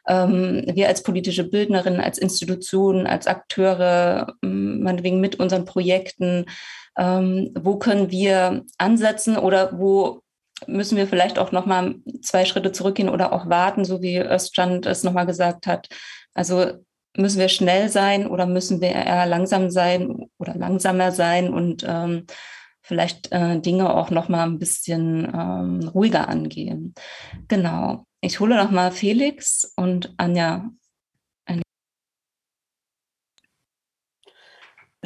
ähm, 0.08 0.64
wir 0.72 0.88
als 0.88 1.02
politische 1.02 1.44
Bildnerin, 1.44 2.00
als 2.00 2.18
Institutionen, 2.18 3.06
als 3.06 3.26
Akteure, 3.26 4.34
ähm, 4.42 4.82
meinetwegen 4.82 5.20
mit 5.20 5.36
unseren 5.36 5.66
Projekten, 5.66 6.46
ähm, 6.98 7.50
wo 7.58 7.76
können 7.76 8.10
wir 8.10 8.64
ansetzen 8.78 9.36
oder 9.36 9.78
wo 9.78 10.22
müssen 10.66 10.96
wir 10.96 11.06
vielleicht 11.06 11.38
auch 11.38 11.52
nochmal 11.52 11.96
zwei 12.22 12.44
Schritte 12.44 12.72
zurückgehen 12.72 13.08
oder 13.08 13.32
auch 13.32 13.48
warten, 13.48 13.84
so 13.84 14.02
wie 14.02 14.18
Öststand 14.18 14.86
es 14.86 15.04
nochmal 15.04 15.26
gesagt 15.26 15.66
hat. 15.66 15.88
Also 16.34 16.84
müssen 17.16 17.38
wir 17.38 17.48
schnell 17.48 17.88
sein 17.88 18.26
oder 18.26 18.46
müssen 18.46 18.80
wir 18.80 18.90
eher 18.90 19.26
langsam 19.26 19.70
sein 19.70 20.26
oder 20.38 20.54
langsamer 20.54 21.12
sein 21.12 21.52
und 21.52 21.84
ähm, 21.86 22.26
vielleicht 22.82 23.32
äh, 23.32 23.60
Dinge 23.60 23.94
auch 23.94 24.10
noch 24.10 24.28
mal 24.28 24.44
ein 24.44 24.58
bisschen 24.58 25.24
ähm, 25.34 25.88
ruhiger 25.88 26.28
angehen. 26.28 26.94
Genau. 27.48 28.06
Ich 28.20 28.40
hole 28.40 28.56
noch 28.56 28.70
mal 28.70 28.90
Felix 28.90 29.72
und 29.76 30.14
Anja. 30.16 30.70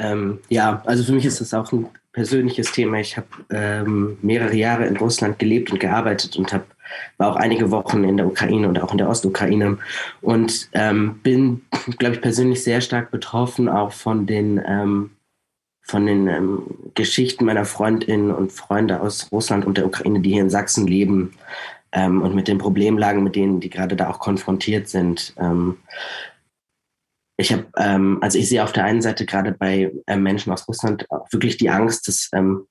Ähm, 0.02 0.40
ja, 0.48 0.82
also 0.84 1.04
für 1.04 1.12
mich 1.12 1.24
ist 1.24 1.40
das 1.40 1.54
auch 1.54 1.70
ein 1.72 1.88
persönliches 2.12 2.72
Thema. 2.72 2.98
Ich 2.98 3.16
habe 3.16 3.28
ähm, 3.50 4.18
mehrere 4.20 4.54
Jahre 4.54 4.86
in 4.86 4.96
Russland 4.96 5.38
gelebt 5.38 5.70
und 5.70 5.80
gearbeitet 5.80 6.36
und 6.36 6.52
habe 6.52 6.64
war 7.16 7.32
auch 7.32 7.36
einige 7.36 7.70
Wochen 7.70 8.04
in 8.04 8.18
der 8.18 8.26
Ukraine 8.26 8.68
und 8.68 8.78
auch 8.78 8.92
in 8.92 8.98
der 8.98 9.08
Ostukraine 9.08 9.78
und 10.20 10.68
ähm, 10.72 11.20
bin, 11.22 11.62
glaube 11.96 12.16
ich, 12.16 12.20
persönlich 12.20 12.62
sehr 12.62 12.82
stark 12.82 13.10
betroffen 13.10 13.66
auch 13.66 13.92
von 13.92 14.26
den 14.26 14.60
ähm, 14.66 15.10
von 15.80 16.06
den 16.06 16.28
ähm, 16.28 16.62
Geschichten 16.94 17.46
meiner 17.46 17.64
Freundinnen 17.64 18.30
und 18.30 18.52
Freunde 18.52 19.00
aus 19.00 19.32
Russland 19.32 19.64
und 19.64 19.78
der 19.78 19.86
Ukraine, 19.86 20.20
die 20.20 20.32
hier 20.32 20.42
in 20.42 20.50
Sachsen 20.50 20.86
leben 20.86 21.32
ähm, 21.92 22.22
und 22.22 22.34
mit 22.34 22.46
den 22.46 22.58
Problemlagen, 22.58 23.24
mit 23.24 23.36
denen 23.36 23.60
die 23.60 23.70
gerade 23.70 23.96
da 23.96 24.10
auch 24.10 24.18
konfrontiert 24.18 24.88
sind. 24.88 25.34
Ähm, 27.38 27.42
ich 27.42 27.52
habe, 27.52 27.66
ähm, 27.76 28.18
also 28.20 28.38
ich 28.38 28.48
sehe 28.48 28.62
auf 28.62 28.72
der 28.72 28.84
einen 28.84 29.02
Seite 29.02 29.26
gerade 29.26 29.52
bei 29.52 29.92
äh, 30.06 30.16
Menschen 30.16 30.52
aus 30.52 30.68
Russland 30.68 31.10
auch 31.10 31.26
wirklich 31.32 31.56
die 31.56 31.70
Angst, 31.70 32.08
dass, 32.08 32.28
ähm, 32.32 32.66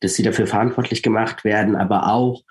dass 0.00 0.14
sie 0.14 0.22
dafür 0.22 0.46
verantwortlich 0.46 1.02
gemacht 1.02 1.44
werden, 1.44 1.76
aber 1.76 2.08
auch 2.12 2.42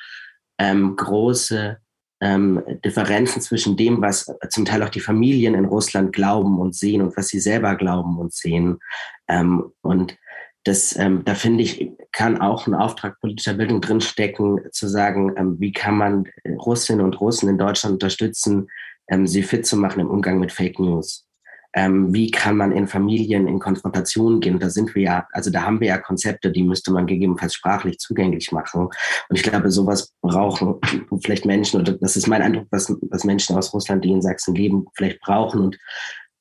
ähm, 0.59 0.95
große 0.95 1.77
ähm, 2.21 2.61
Differenzen 2.83 3.41
zwischen 3.41 3.77
dem, 3.77 4.01
was 4.01 4.31
zum 4.49 4.65
Teil 4.65 4.83
auch 4.83 4.89
die 4.89 4.99
Familien 4.99 5.55
in 5.55 5.65
Russland 5.65 6.11
glauben 6.11 6.59
und 6.59 6.75
sehen 6.75 7.01
und 7.01 7.15
was 7.15 7.29
sie 7.29 7.39
selber 7.39 7.75
glauben 7.75 8.19
und 8.19 8.33
sehen. 8.33 8.79
Ähm, 9.27 9.71
und 9.81 10.17
das, 10.65 10.95
ähm, 10.97 11.23
da 11.23 11.35
finde 11.35 11.63
ich, 11.63 11.91
kann 12.11 12.41
auch 12.41 12.67
ein 12.67 12.75
Auftrag 12.75 13.19
politischer 13.21 13.53
Bildung 13.53 13.79
drinstecken, 13.79 14.59
zu 14.71 14.89
sagen, 14.89 15.33
ähm, 15.37 15.55
wie 15.59 15.71
kann 15.71 15.97
man 15.97 16.25
Russinnen 16.45 17.05
und 17.05 17.19
Russen 17.21 17.47
in 17.47 17.57
Deutschland 17.57 17.93
unterstützen, 17.93 18.67
ähm, 19.07 19.25
sie 19.25 19.41
fit 19.41 19.65
zu 19.65 19.77
machen 19.77 20.01
im 20.01 20.09
Umgang 20.09 20.39
mit 20.39 20.51
Fake 20.51 20.77
News 20.77 21.28
ähm, 21.73 22.13
wie 22.13 22.31
kann 22.31 22.57
man 22.57 22.71
in 22.71 22.87
Familien 22.87 23.47
in 23.47 23.59
Konfrontationen 23.59 24.39
gehen. 24.39 24.59
Da 24.59 24.69
sind 24.69 24.95
wir 24.95 25.03
ja, 25.03 25.27
also 25.31 25.51
da 25.51 25.63
haben 25.63 25.79
wir 25.79 25.89
ja 25.89 25.97
Konzepte, 25.97 26.51
die 26.51 26.63
müsste 26.63 26.91
man 26.91 27.05
gegebenenfalls 27.05 27.53
sprachlich 27.53 27.99
zugänglich 27.99 28.51
machen. 28.51 28.87
Und 29.29 29.35
ich 29.35 29.43
glaube, 29.43 29.69
sowas 29.69 30.13
brauchen 30.21 30.79
vielleicht 31.23 31.45
Menschen, 31.45 31.81
oder 31.81 31.93
das 31.93 32.15
ist 32.15 32.27
mein 32.27 32.41
Eindruck, 32.41 32.67
was, 32.71 32.95
was 33.09 33.23
Menschen 33.23 33.55
aus 33.55 33.73
Russland, 33.73 34.03
die 34.03 34.11
in 34.11 34.21
Sachsen 34.21 34.55
leben, 34.55 34.87
vielleicht 34.95 35.19
brauchen. 35.21 35.61
Und 35.61 35.79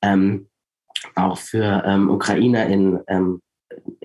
ähm, 0.03 0.49
auch 1.14 1.37
für 1.39 1.83
ähm, 1.85 2.09
UkrainerInnen, 2.11 3.01
ähm, 3.09 3.41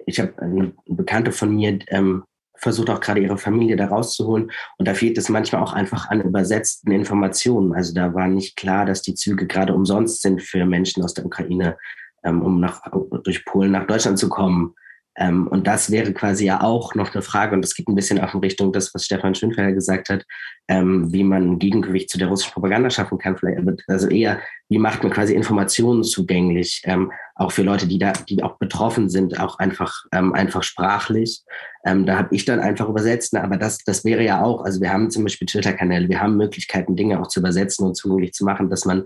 ich 0.06 0.20
habe 0.20 0.34
eine 0.42 0.74
Bekannte 0.86 1.32
von 1.32 1.56
mir, 1.56 1.80
ähm, 1.88 2.24
versucht 2.64 2.90
auch 2.90 3.00
gerade 3.00 3.20
ihre 3.22 3.38
Familie 3.38 3.76
da 3.76 3.88
rauszuholen. 3.88 4.52
Und 4.78 4.88
da 4.88 4.94
fehlt 4.94 5.18
es 5.18 5.30
manchmal 5.30 5.62
auch 5.62 5.74
einfach 5.74 6.10
an 6.10 6.22
übersetzten 6.22 6.92
Informationen. 6.92 7.74
Also 7.74 7.94
da 7.94 8.14
war 8.14 8.28
nicht 8.28 8.56
klar, 8.56 8.86
dass 8.86 9.02
die 9.02 9.14
Züge 9.14 9.46
gerade 9.46 9.76
umsonst 9.76 10.22
sind 10.22 10.42
für 10.42 10.66
Menschen 10.66 11.04
aus 11.04 11.14
der 11.14 11.26
Ukraine, 11.26 11.78
ähm, 12.24 12.42
um 12.42 12.60
nach, 12.60 12.82
durch 13.24 13.46
Polen 13.46 13.72
nach 13.72 13.86
Deutschland 13.86 14.18
zu 14.18 14.30
kommen. 14.30 14.74
Ähm, 15.16 15.48
und 15.48 15.68
das 15.68 15.92
wäre 15.92 16.12
quasi 16.14 16.46
ja 16.46 16.62
auch 16.62 16.96
noch 16.96 17.14
eine 17.14 17.22
Frage, 17.22 17.56
und 17.56 17.62
das 17.62 17.76
geht 17.76 17.88
ein 17.88 17.96
bisschen 17.96 18.20
auch 18.20 18.34
in 18.34 18.40
Richtung 18.40 18.74
das, 18.74 18.94
was 18.94 19.06
Stefan 19.06 19.36
Schönfelder 19.36 19.72
gesagt 19.72 20.10
hat, 20.10 20.26
ähm, 20.68 21.14
wie 21.14 21.24
man 21.24 21.52
ein 21.52 21.60
Gegengewicht 21.60 22.10
zu 22.10 22.18
der 22.18 22.30
russischen 22.30 22.54
Propaganda 22.54 22.90
schaffen 22.90 23.20
kann. 23.20 23.38
Vielleicht, 23.38 23.60
also 23.88 24.08
eher, 24.08 24.40
wie 24.70 24.80
macht 24.80 25.04
man 25.04 25.12
quasi 25.12 25.36
Informationen 25.36 26.04
zugänglich, 26.04 26.82
ähm, 26.86 27.12
auch 27.36 27.52
für 27.52 27.62
Leute, 27.62 27.88
die 27.88 28.00
da, 28.00 28.14
die 28.14 28.42
auch 28.42 28.58
betroffen 28.58 29.10
sind, 29.10 29.40
auch 29.40 29.60
einfach, 29.60 30.06
ähm, 30.12 30.34
einfach 30.34 30.64
sprachlich. 30.64 31.44
Ähm, 31.86 32.06
da 32.06 32.18
habe 32.18 32.34
ich 32.34 32.46
dann 32.46 32.60
einfach 32.60 32.90
übersetzt, 32.90 33.34
ne? 33.34 33.44
aber 33.44 33.58
das, 33.58 33.80
das 33.86 34.04
wäre 34.06 34.24
ja 34.24 34.42
auch, 34.42 34.64
also 34.64 34.82
wir 34.82 34.92
haben 34.92 35.12
zum 35.12 35.24
Beispiel 35.24 35.48
Twitter-Kanäle, 35.48 36.10
wir 36.10 36.22
haben 36.22 36.38
Möglichkeiten, 36.38 36.96
Dinge 36.96 37.22
auch 37.22 37.28
zu 37.28 37.40
übersetzen 37.40 37.86
und 37.86 37.96
zugänglich 37.96 38.34
zu 38.34 38.46
machen, 38.46 38.70
dass 38.70 38.86
man 38.86 39.06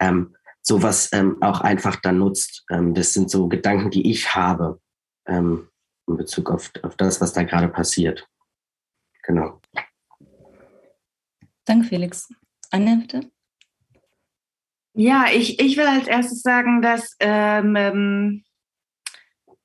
ähm, 0.00 0.34
sowas 0.60 1.10
auch 1.42 1.60
einfach 1.60 1.94
dann 1.94 2.18
nutzt. 2.18 2.64
Das 2.68 3.14
sind 3.14 3.30
so 3.30 3.46
Gedanken, 3.46 3.90
die 3.90 4.10
ich 4.10 4.34
habe 4.34 4.80
ähm, 5.26 5.68
in 6.06 6.16
Bezug 6.16 6.50
auf, 6.50 6.70
auf 6.82 6.96
das, 6.96 7.20
was 7.20 7.32
da 7.32 7.42
gerade 7.42 7.68
passiert. 7.68 8.28
Genau. 9.24 9.60
Danke, 11.64 11.88
Felix. 11.88 12.28
Anja, 12.70 12.94
bitte. 12.96 13.30
Ja, 14.94 15.26
ich, 15.32 15.60
ich 15.60 15.76
will 15.76 15.86
als 15.86 16.06
erstes 16.06 16.40
sagen, 16.42 16.80
dass 16.80 17.16
ähm, 17.20 17.76
ähm, 17.76 18.44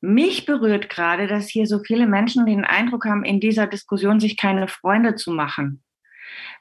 mich 0.02 0.46
berührt 0.46 0.90
gerade, 0.90 1.28
dass 1.28 1.48
hier 1.48 1.68
so 1.68 1.80
viele 1.80 2.08
Menschen 2.08 2.46
den 2.46 2.66
Eindruck 2.66 3.06
haben, 3.06 3.24
in 3.24 3.40
dieser 3.40 3.68
Diskussion 3.68 4.20
sich 4.20 4.36
keine 4.36 4.68
Freunde 4.68 5.16
zu 5.16 5.32
machen. 5.32 5.84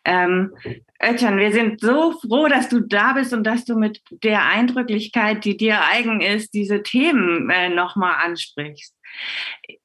Ähm, 0.05 0.55
Ötchan, 1.03 1.39
wir 1.39 1.53
sind 1.53 1.81
so 1.81 2.13
froh, 2.13 2.49
dass 2.49 2.69
du 2.69 2.81
da 2.81 3.15
bist 3.15 3.33
und 3.33 3.45
dass 3.45 3.65
du 3.65 3.77
mit 3.77 4.01
der 4.11 4.47
Eindrücklichkeit, 4.47 5.45
die 5.45 5.57
dir 5.57 5.81
eigen 5.91 6.21
ist, 6.21 6.53
diese 6.53 6.83
Themen 6.83 7.51
äh, 7.51 7.69
nochmal 7.69 8.15
ansprichst. 8.25 8.95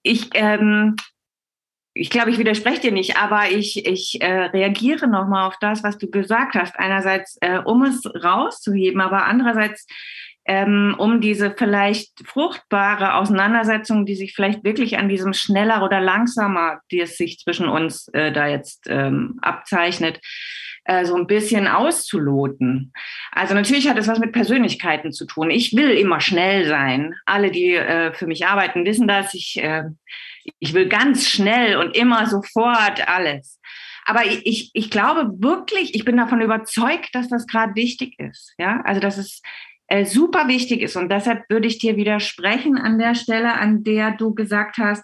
Ich, 0.03 0.29
ähm, 0.33 0.95
ich 1.93 2.09
glaube, 2.09 2.31
ich 2.31 2.37
widerspreche 2.37 2.81
dir 2.81 2.91
nicht, 2.91 3.17
aber 3.17 3.49
ich, 3.49 3.85
ich 3.85 4.21
äh, 4.21 4.45
reagiere 4.47 5.07
nochmal 5.07 5.47
auf 5.47 5.57
das, 5.59 5.83
was 5.83 5.97
du 5.97 6.09
gesagt 6.09 6.55
hast. 6.55 6.77
Einerseits, 6.77 7.37
äh, 7.39 7.59
um 7.59 7.83
es 7.83 8.03
rauszuheben, 8.05 8.99
aber 8.99 9.25
andererseits 9.25 9.87
ähm, 10.45 10.95
um 10.97 11.21
diese 11.21 11.55
vielleicht 11.57 12.27
fruchtbare 12.27 13.15
Auseinandersetzung, 13.15 14.05
die 14.05 14.15
sich 14.15 14.33
vielleicht 14.33 14.63
wirklich 14.63 14.97
an 14.97 15.09
diesem 15.09 15.33
schneller 15.33 15.83
oder 15.83 15.99
langsamer, 15.99 16.79
die 16.91 17.01
es 17.01 17.17
sich 17.17 17.39
zwischen 17.39 17.67
uns 17.67 18.07
äh, 18.09 18.31
da 18.31 18.47
jetzt 18.47 18.85
ähm, 18.87 19.39
abzeichnet, 19.41 20.19
äh, 20.85 21.03
so 21.05 21.15
ein 21.15 21.25
bisschen 21.25 21.67
auszuloten. 21.67 22.93
Also 23.31 23.55
natürlich 23.55 23.89
hat 23.89 23.97
es 23.97 24.07
was 24.07 24.19
mit 24.19 24.33
Persönlichkeiten 24.33 25.11
zu 25.11 25.25
tun. 25.25 25.49
Ich 25.49 25.75
will 25.75 25.89
immer 25.89 26.21
schnell 26.21 26.67
sein. 26.67 27.15
Alle, 27.25 27.49
die 27.49 27.73
äh, 27.73 28.13
für 28.13 28.27
mich 28.27 28.45
arbeiten, 28.45 28.85
wissen 28.85 29.07
das. 29.07 29.33
Ich, 29.33 29.57
äh, 29.57 29.85
ich 30.59 30.75
will 30.75 30.87
ganz 30.87 31.27
schnell 31.27 31.77
und 31.77 31.97
immer 31.97 32.27
sofort 32.27 33.07
alles. 33.07 33.59
Aber 34.05 34.23
ich, 34.27 34.69
ich 34.73 34.91
glaube 34.91 35.31
wirklich, 35.39 35.95
ich 35.95 36.05
bin 36.05 36.17
davon 36.17 36.39
überzeugt, 36.39 37.09
dass 37.13 37.29
das 37.29 37.47
gerade 37.47 37.73
wichtig 37.73 38.19
ist. 38.19 38.53
Ja, 38.59 38.81
also 38.85 39.01
dass 39.01 39.17
es 39.17 39.41
äh, 39.87 40.05
super 40.05 40.47
wichtig 40.47 40.81
ist. 40.81 40.95
Und 40.95 41.09
deshalb 41.09 41.49
würde 41.49 41.67
ich 41.67 41.77
dir 41.77 41.95
widersprechen 41.95 42.77
an 42.77 42.97
der 42.97 43.15
Stelle, 43.15 43.53
an 43.53 43.83
der 43.83 44.11
du 44.11 44.33
gesagt 44.33 44.77
hast, 44.77 45.03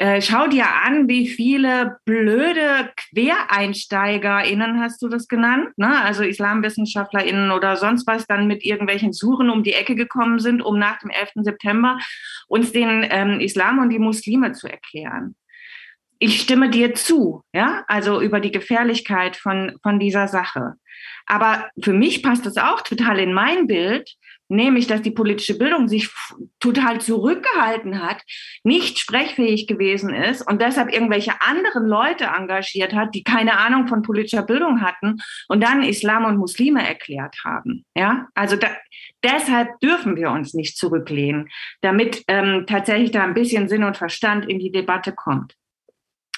äh, 0.00 0.22
schau 0.22 0.46
dir 0.46 0.64
an, 0.66 1.08
wie 1.08 1.28
viele 1.28 1.98
blöde 2.06 2.90
QuereinsteigerInnen 3.14 4.80
hast 4.80 5.02
du 5.02 5.08
das 5.08 5.28
genannt, 5.28 5.76
ne? 5.76 6.00
also 6.00 6.22
IslamwissenschaftlerInnen 6.22 7.50
oder 7.50 7.76
sonst 7.76 8.06
was, 8.06 8.26
dann 8.26 8.46
mit 8.46 8.64
irgendwelchen 8.64 9.12
Suchen 9.12 9.50
um 9.50 9.62
die 9.62 9.74
Ecke 9.74 9.94
gekommen 9.96 10.38
sind, 10.38 10.62
um 10.62 10.78
nach 10.78 11.00
dem 11.00 11.10
11. 11.10 11.44
September 11.44 11.98
uns 12.48 12.72
den 12.72 13.06
ähm, 13.10 13.40
Islam 13.40 13.78
und 13.78 13.90
die 13.90 13.98
Muslime 13.98 14.52
zu 14.52 14.68
erklären. 14.68 15.36
Ich 16.18 16.40
stimme 16.40 16.70
dir 16.70 16.94
zu, 16.94 17.42
ja, 17.52 17.84
also 17.86 18.22
über 18.22 18.40
die 18.40 18.52
Gefährlichkeit 18.52 19.36
von, 19.36 19.76
von 19.82 19.98
dieser 19.98 20.28
Sache. 20.28 20.76
Aber 21.30 21.70
für 21.80 21.92
mich 21.92 22.24
passt 22.24 22.44
das 22.44 22.56
auch 22.56 22.80
total 22.80 23.20
in 23.20 23.32
mein 23.32 23.68
Bild, 23.68 24.16
nämlich 24.48 24.88
dass 24.88 25.00
die 25.00 25.12
politische 25.12 25.56
Bildung 25.56 25.86
sich 25.86 26.10
total 26.58 27.00
zurückgehalten 27.00 28.02
hat, 28.02 28.20
nicht 28.64 28.98
sprechfähig 28.98 29.68
gewesen 29.68 30.12
ist 30.12 30.42
und 30.42 30.60
deshalb 30.60 30.92
irgendwelche 30.92 31.40
anderen 31.40 31.86
Leute 31.86 32.24
engagiert 32.24 32.94
hat, 32.94 33.14
die 33.14 33.22
keine 33.22 33.58
Ahnung 33.58 33.86
von 33.86 34.02
politischer 34.02 34.42
Bildung 34.42 34.80
hatten 34.80 35.18
und 35.46 35.62
dann 35.62 35.84
Islam 35.84 36.24
und 36.24 36.36
Muslime 36.36 36.84
erklärt 36.84 37.36
haben. 37.44 37.84
Ja, 37.94 38.26
also 38.34 38.56
da, 38.56 38.66
deshalb 39.22 39.78
dürfen 39.78 40.16
wir 40.16 40.32
uns 40.32 40.52
nicht 40.52 40.76
zurücklehnen, 40.76 41.48
damit 41.80 42.24
ähm, 42.26 42.64
tatsächlich 42.66 43.12
da 43.12 43.22
ein 43.22 43.34
bisschen 43.34 43.68
Sinn 43.68 43.84
und 43.84 43.96
Verstand 43.96 44.48
in 44.48 44.58
die 44.58 44.72
Debatte 44.72 45.12
kommt 45.12 45.54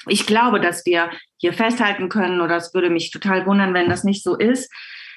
ich 0.06 0.26
glaube, 0.26 0.60
dass 0.60 0.84
wir 0.86 1.10
hier 1.36 1.52
festhalten 1.52 2.08
können, 2.08 2.40
oder 2.40 2.56
es 2.56 2.74
würde 2.74 2.90
mich 2.90 3.10
total 3.10 3.46
wundern, 3.46 3.74
wenn 3.74 3.88
das 3.88 4.04
nicht 4.04 4.22
so 4.22 4.36
ist, 4.36 4.72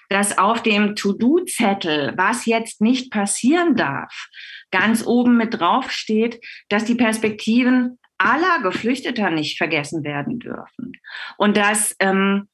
dass 0.09 0.37
auf 0.37 0.61
dem 0.61 0.95
To-Do-Zettel, 0.95 2.13
was 2.15 2.45
jetzt 2.45 2.81
nicht 2.81 3.11
passieren 3.11 3.75
darf, 3.75 4.27
ganz 4.71 5.05
oben 5.05 5.37
mit 5.37 5.59
drauf 5.59 5.91
steht, 5.91 6.39
dass 6.69 6.85
die 6.85 6.95
Perspektiven 6.95 7.97
aller 8.17 8.61
Geflüchteter 8.61 9.29
nicht 9.29 9.57
vergessen 9.57 10.03
werden 10.03 10.39
dürfen. 10.39 10.93
Und 11.37 11.57
dass 11.57 11.95
ähm, 11.99 12.47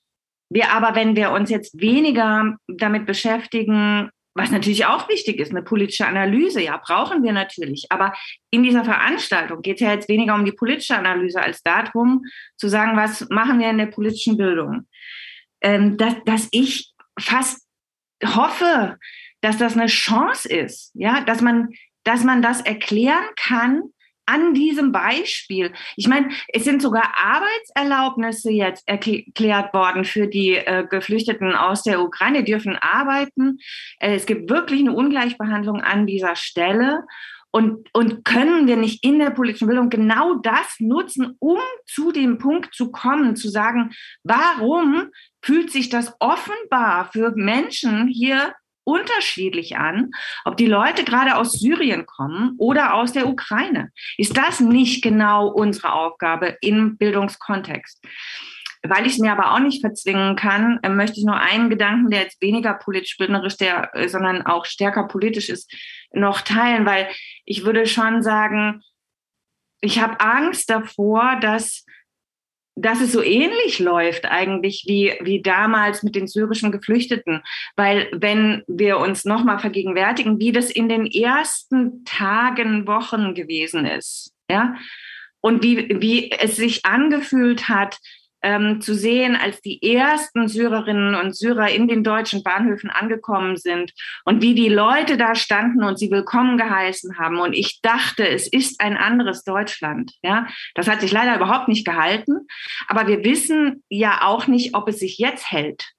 wir 0.49 0.71
aber, 0.71 0.95
wenn 0.95 1.15
wir 1.15 1.31
uns 1.31 1.49
jetzt 1.49 1.79
weniger 1.79 2.57
damit 2.67 3.05
beschäftigen, 3.05 4.09
was 4.33 4.51
natürlich 4.51 4.85
auch 4.85 5.09
wichtig 5.09 5.39
ist, 5.39 5.51
eine 5.51 5.61
politische 5.61 6.07
Analyse, 6.07 6.61
ja, 6.61 6.77
brauchen 6.77 7.23
wir 7.23 7.33
natürlich. 7.33 7.87
Aber 7.89 8.13
in 8.49 8.63
dieser 8.63 8.85
Veranstaltung 8.85 9.61
geht 9.61 9.75
es 9.75 9.81
ja 9.81 9.93
jetzt 9.93 10.09
weniger 10.09 10.35
um 10.35 10.45
die 10.45 10.53
politische 10.53 10.97
Analyse 10.97 11.41
als 11.41 11.61
darum, 11.63 12.23
zu 12.55 12.69
sagen, 12.69 12.95
was 12.95 13.27
machen 13.29 13.59
wir 13.59 13.69
in 13.69 13.77
der 13.77 13.87
politischen 13.87 14.37
Bildung. 14.37 14.87
Ähm, 15.61 15.97
dass, 15.97 16.15
dass 16.25 16.47
ich 16.51 16.93
fast 17.19 17.67
hoffe, 18.23 18.97
dass 19.41 19.57
das 19.57 19.75
eine 19.75 19.87
Chance 19.87 20.47
ist, 20.47 20.91
ja, 20.93 21.21
dass 21.21 21.41
man, 21.41 21.69
dass 22.03 22.23
man 22.23 22.41
das 22.41 22.61
erklären 22.61 23.25
kann, 23.35 23.83
an 24.31 24.53
diesem 24.53 24.91
Beispiel. 24.91 25.73
Ich 25.95 26.07
meine, 26.07 26.29
es 26.47 26.63
sind 26.63 26.81
sogar 26.81 27.13
Arbeitserlaubnisse 27.15 28.51
jetzt 28.51 28.87
erklärt 28.87 29.73
worden 29.73 30.05
für 30.05 30.27
die 30.27 30.55
äh, 30.55 30.85
Geflüchteten 30.89 31.53
aus 31.53 31.83
der 31.83 32.01
Ukraine, 32.01 32.43
die 32.43 32.51
dürfen 32.51 32.77
arbeiten. 32.77 33.59
Äh, 33.99 34.15
es 34.15 34.25
gibt 34.25 34.49
wirklich 34.49 34.81
eine 34.81 34.93
Ungleichbehandlung 34.93 35.81
an 35.81 36.07
dieser 36.07 36.35
Stelle. 36.35 37.03
Und, 37.53 37.89
und 37.93 38.23
können 38.23 38.65
wir 38.65 38.77
nicht 38.77 39.03
in 39.03 39.19
der 39.19 39.31
politischen 39.31 39.67
Bildung 39.67 39.89
genau 39.89 40.35
das 40.35 40.77
nutzen, 40.79 41.35
um 41.39 41.59
zu 41.85 42.13
dem 42.13 42.37
Punkt 42.37 42.73
zu 42.73 42.91
kommen, 42.91 43.35
zu 43.35 43.49
sagen, 43.49 43.91
warum 44.23 45.09
fühlt 45.41 45.69
sich 45.69 45.89
das 45.89 46.15
offenbar 46.19 47.11
für 47.11 47.33
Menschen 47.35 48.07
hier 48.07 48.53
unterschiedlich 48.83 49.77
an, 49.77 50.11
ob 50.45 50.57
die 50.57 50.67
Leute 50.67 51.03
gerade 51.03 51.35
aus 51.37 51.53
Syrien 51.53 52.05
kommen 52.05 52.55
oder 52.57 52.95
aus 52.95 53.13
der 53.13 53.27
Ukraine. 53.27 53.91
Ist 54.17 54.37
das 54.37 54.59
nicht 54.59 55.03
genau 55.03 55.47
unsere 55.47 55.93
Aufgabe 55.93 56.57
im 56.61 56.97
Bildungskontext? 56.97 58.03
Weil 58.83 59.05
ich 59.05 59.13
es 59.13 59.19
mir 59.19 59.31
aber 59.31 59.53
auch 59.53 59.59
nicht 59.59 59.81
verzwingen 59.81 60.35
kann, 60.35 60.79
äh, 60.81 60.89
möchte 60.89 61.19
ich 61.19 61.25
nur 61.25 61.37
einen 61.37 61.69
Gedanken, 61.69 62.09
der 62.09 62.21
jetzt 62.21 62.41
weniger 62.41 62.73
politisch 62.73 63.17
bildnerisch, 63.17 63.57
der, 63.57 63.95
äh, 63.95 64.09
sondern 64.09 64.41
auch 64.43 64.65
stärker 64.65 65.07
politisch 65.07 65.49
ist, 65.49 65.71
noch 66.11 66.41
teilen, 66.41 66.85
weil 66.85 67.07
ich 67.45 67.63
würde 67.63 67.85
schon 67.85 68.23
sagen, 68.23 68.81
ich 69.81 69.99
habe 69.99 70.19
Angst 70.19 70.69
davor, 70.69 71.37
dass 71.41 71.85
dass 72.75 73.01
es 73.01 73.11
so 73.11 73.21
ähnlich 73.21 73.79
läuft 73.79 74.25
eigentlich 74.25 74.85
wie, 74.87 75.13
wie 75.21 75.41
damals 75.41 76.03
mit 76.03 76.15
den 76.15 76.27
syrischen 76.27 76.71
Geflüchteten. 76.71 77.41
Weil 77.75 78.09
wenn 78.13 78.63
wir 78.67 78.97
uns 78.97 79.25
nochmal 79.25 79.59
vergegenwärtigen, 79.59 80.39
wie 80.39 80.51
das 80.51 80.71
in 80.71 80.89
den 80.89 81.05
ersten 81.05 82.05
Tagen, 82.05 82.87
Wochen 82.87 83.35
gewesen 83.35 83.85
ist, 83.85 84.33
ja, 84.49 84.75
und 85.41 85.63
wie, 85.63 86.01
wie 86.01 86.31
es 86.31 86.55
sich 86.55 86.85
angefühlt 86.85 87.67
hat, 87.67 87.97
ähm, 88.43 88.81
zu 88.81 88.95
sehen, 88.95 89.35
als 89.35 89.61
die 89.61 89.81
ersten 89.95 90.47
Syrerinnen 90.47 91.15
und 91.15 91.35
Syrer 91.35 91.69
in 91.69 91.87
den 91.87 92.03
deutschen 92.03 92.43
Bahnhöfen 92.43 92.89
angekommen 92.89 93.57
sind 93.57 93.93
und 94.25 94.41
wie 94.41 94.55
die 94.55 94.69
Leute 94.69 95.17
da 95.17 95.35
standen 95.35 95.83
und 95.83 95.99
sie 95.99 96.11
willkommen 96.11 96.57
geheißen 96.57 97.17
haben. 97.17 97.39
Und 97.39 97.53
ich 97.53 97.81
dachte, 97.81 98.27
es 98.27 98.47
ist 98.47 98.81
ein 98.81 98.97
anderes 98.97 99.43
Deutschland. 99.43 100.13
Ja, 100.23 100.47
das 100.75 100.87
hat 100.87 101.01
sich 101.01 101.11
leider 101.11 101.35
überhaupt 101.35 101.67
nicht 101.67 101.85
gehalten. 101.85 102.47
Aber 102.87 103.07
wir 103.07 103.23
wissen 103.23 103.83
ja 103.89 104.21
auch 104.23 104.47
nicht, 104.47 104.75
ob 104.75 104.87
es 104.87 104.99
sich 104.99 105.17
jetzt 105.17 105.51
hält. 105.51 105.91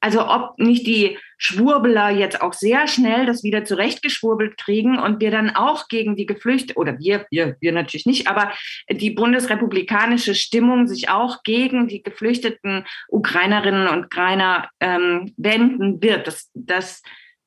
Also 0.00 0.28
ob 0.28 0.58
nicht 0.58 0.86
die 0.86 1.18
Schwurbeler 1.38 2.10
jetzt 2.10 2.40
auch 2.40 2.52
sehr 2.52 2.86
schnell 2.86 3.26
das 3.26 3.42
wieder 3.42 3.64
zurechtgeschwurbelt 3.64 4.56
kriegen 4.56 4.98
und 4.98 5.20
wir 5.20 5.30
dann 5.30 5.50
auch 5.50 5.88
gegen 5.88 6.14
die 6.14 6.26
Geflüchteten, 6.26 6.76
oder 6.76 6.98
wir, 6.98 7.26
wir, 7.30 7.56
wir 7.60 7.72
natürlich 7.72 8.06
nicht, 8.06 8.28
aber 8.28 8.52
die 8.90 9.10
bundesrepublikanische 9.10 10.34
Stimmung 10.34 10.86
sich 10.86 11.08
auch 11.08 11.42
gegen 11.42 11.88
die 11.88 12.02
geflüchteten 12.02 12.86
Ukrainerinnen 13.08 13.88
und 13.88 14.06
Ukrainer 14.06 14.68
ähm, 14.80 15.32
wenden 15.36 16.02
wird. 16.02 16.26
Das, 16.26 16.50
das 16.54 17.02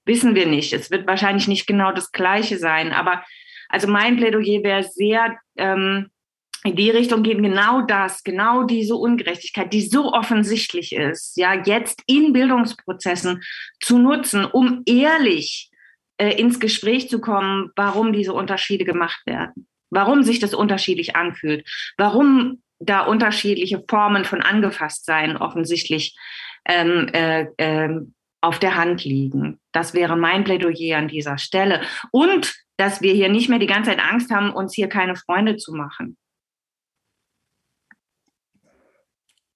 wissen 0.05 0.35
wir 0.35 0.45
nicht. 0.45 0.73
Es 0.73 0.91
wird 0.91 1.07
wahrscheinlich 1.07 1.47
nicht 1.47 1.67
genau 1.67 1.91
das 1.91 2.11
Gleiche 2.11 2.57
sein. 2.57 2.91
Aber 2.91 3.23
also 3.69 3.87
mein 3.87 4.17
Plädoyer 4.17 4.63
wäre 4.63 4.83
sehr, 4.83 5.37
ähm, 5.57 6.09
in 6.63 6.75
die 6.75 6.89
Richtung 6.91 7.23
gehen, 7.23 7.41
genau 7.41 7.81
das, 7.81 8.23
genau 8.23 8.63
diese 8.63 8.95
Ungerechtigkeit, 8.95 9.73
die 9.73 9.81
so 9.81 10.13
offensichtlich 10.13 10.93
ist, 10.93 11.37
ja, 11.37 11.53
jetzt 11.53 12.01
in 12.05 12.33
Bildungsprozessen 12.33 13.41
zu 13.79 13.97
nutzen, 13.97 14.45
um 14.45 14.83
ehrlich 14.85 15.69
äh, 16.17 16.39
ins 16.39 16.59
Gespräch 16.59 17.09
zu 17.09 17.19
kommen, 17.19 17.71
warum 17.75 18.13
diese 18.13 18.33
Unterschiede 18.33 18.85
gemacht 18.85 19.21
werden, 19.25 19.67
warum 19.89 20.23
sich 20.23 20.39
das 20.39 20.53
unterschiedlich 20.53 21.15
anfühlt, 21.15 21.67
warum 21.97 22.61
da 22.79 23.01
unterschiedliche 23.01 23.83
Formen 23.87 24.25
von 24.25 24.41
Angefasstsein 24.41 25.37
offensichtlich 25.37 26.15
ähm, 26.65 27.07
äh, 27.13 27.45
äh, 27.57 28.01
auf 28.41 28.59
der 28.59 28.75
Hand 28.75 29.03
liegen. 29.03 29.59
Das 29.71 29.93
wäre 29.93 30.15
mein 30.15 30.43
Plädoyer 30.43 30.97
an 30.97 31.07
dieser 31.07 31.37
Stelle. 31.37 31.81
Und 32.11 32.53
dass 32.77 33.01
wir 33.01 33.13
hier 33.13 33.29
nicht 33.29 33.49
mehr 33.49 33.59
die 33.59 33.67
ganze 33.67 33.91
Zeit 33.91 33.99
Angst 34.03 34.31
haben, 34.31 34.51
uns 34.51 34.73
hier 34.73 34.89
keine 34.89 35.15
Freunde 35.15 35.57
zu 35.57 35.73
machen. 35.73 36.17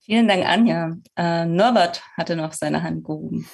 Vielen 0.05 0.27
Dank, 0.27 0.45
Anja. 0.45 0.97
Äh, 1.17 1.45
Norbert 1.45 2.03
hatte 2.15 2.35
noch 2.35 2.53
seine 2.53 2.83
Hand 2.83 3.03
gehoben. 3.03 3.47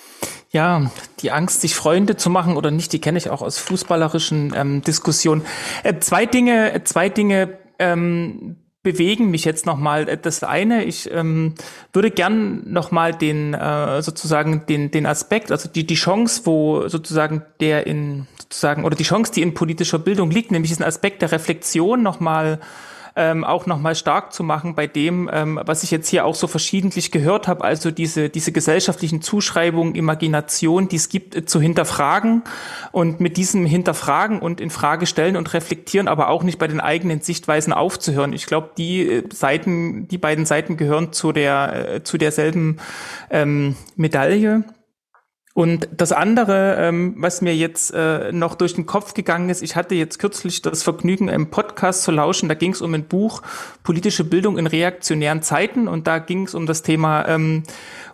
Ja, 0.52 0.92
die 1.22 1.32
Angst, 1.32 1.62
sich 1.62 1.76
Freunde 1.76 2.18
zu 2.18 2.30
machen 2.30 2.58
oder 2.58 2.72
nicht, 2.72 2.92
die 2.92 3.00
kenne 3.00 3.18
ich 3.18 3.30
auch 3.30 3.42
aus 3.42 3.58
fußballerischen 3.58 4.54
ähm, 4.54 4.82
Diskussionen. 4.82 5.44
Äh, 5.84 6.00
zwei 6.00 6.26
Dinge, 6.26 6.82
zwei 6.84 7.08
Dinge 7.08 7.58
ähm, 7.80 8.58
bewegen 8.84 9.32
mich 9.32 9.46
jetzt 9.46 9.66
nochmal. 9.66 10.10
Äh, 10.10 10.18
das 10.18 10.44
eine, 10.44 10.84
ich 10.84 11.10
ähm, 11.10 11.56
würde 11.94 12.12
gern 12.12 12.70
nochmal 12.70 13.14
den 13.14 13.54
äh, 13.54 14.02
sozusagen 14.02 14.66
den 14.66 14.92
den 14.92 15.06
Aspekt, 15.06 15.54
also 15.54 15.70
die 15.70 15.88
die 15.88 15.96
Chance, 15.96 16.42
wo 16.44 16.90
sozusagen 16.90 17.44
der 17.62 17.88
in 17.88 18.28
sozusagen 18.42 18.84
oder 18.84 18.98
die 18.98 19.06
Chance, 19.06 19.32
die 19.32 19.42
in 19.42 19.54
politischer 19.54 20.00
Bildung 20.00 20.32
liegt, 20.32 20.52
nämlich 20.52 20.72
diesen 20.72 20.84
Aspekt 20.84 21.22
der 21.22 21.32
Reflexion 21.32 22.04
nochmal 22.04 22.58
mal 22.58 22.60
ähm, 23.16 23.44
auch 23.44 23.66
nochmal 23.66 23.96
stark 23.96 24.34
zu 24.34 24.44
machen 24.44 24.76
bei 24.76 24.88
dem, 24.88 25.30
ähm, 25.32 25.60
was 25.66 25.84
ich 25.84 25.92
jetzt 25.92 26.08
hier 26.08 26.26
auch 26.26 26.36
so 26.36 26.48
verschiedentlich 26.48 27.12
gehört 27.12 27.48
habe, 27.48 27.64
also 27.64 27.92
diese, 27.92 28.30
diese 28.30 28.52
gesellschaftlichen 28.52 29.22
Zuschreibungen, 29.22 29.96
Imagination, 29.96 30.88
die 30.88 30.96
es 30.96 31.10
gibt, 31.10 31.36
äh, 31.36 31.46
zu 31.46 31.60
hinterfragen 31.60 32.44
und 32.92 33.20
mit 33.20 33.38
diesem 33.38 33.66
Hinterfragen 33.66 34.40
und 34.40 34.62
in 34.62 34.70
Frage 34.70 35.06
stellen 35.06 35.36
und 35.36 35.54
reflektieren, 35.54 36.08
aber 36.08 36.30
auch 36.30 36.44
nicht 36.44 36.60
bei 36.60 36.68
den 36.68 36.80
eigenen 36.80 37.22
Sichtweisen 37.22 37.74
aufzuhören. 37.74 38.34
Ich 38.34 38.46
glaube, 38.46 38.72
die 38.78 39.02
äh, 39.08 39.24
Seiten, 39.34 40.08
die 40.08 40.18
beiden 40.18 40.46
Seiten 40.46 40.78
gehören 40.78 41.12
zu 41.12 41.32
der, 41.32 41.96
äh, 41.96 42.04
zu 42.04 42.18
derselben 42.18 42.78
ähm, 43.30 43.76
Medaille. 43.96 44.64
Und 45.54 45.90
das 45.92 46.14
andere, 46.14 46.78
ähm, 46.80 47.16
was 47.18 47.42
mir 47.42 47.54
jetzt 47.54 47.94
äh, 47.94 48.32
noch 48.32 48.56
durch 48.56 48.74
den 48.76 48.86
Kopf 48.86 49.14
gegangen 49.14 49.50
ist, 49.50 49.62
ich 49.62 49.76
hatte 49.76 49.96
jetzt 49.96 50.18
kürzlich 50.18 50.62
das 50.62 50.82
Vergnügen, 50.82 51.28
im 51.28 51.50
Podcast 51.50 52.04
zu 52.04 52.12
lauschen. 52.12 52.48
Da 52.48 52.56
ging 52.56 52.72
es 52.72 52.82
um 52.82 52.94
ein 52.94 53.04
Buch 53.04 53.42
Politische 53.84 54.24
Bildung 54.24 54.58
in 54.58 54.66
reaktionären 54.66 55.42
Zeiten 55.42 55.90
und 55.90 56.08
da 56.08 56.20
ging 56.20 56.46
es 56.46 56.56
um 56.56 56.68
das 56.68 56.84
Thema 56.84 57.28
ähm, 57.28 57.64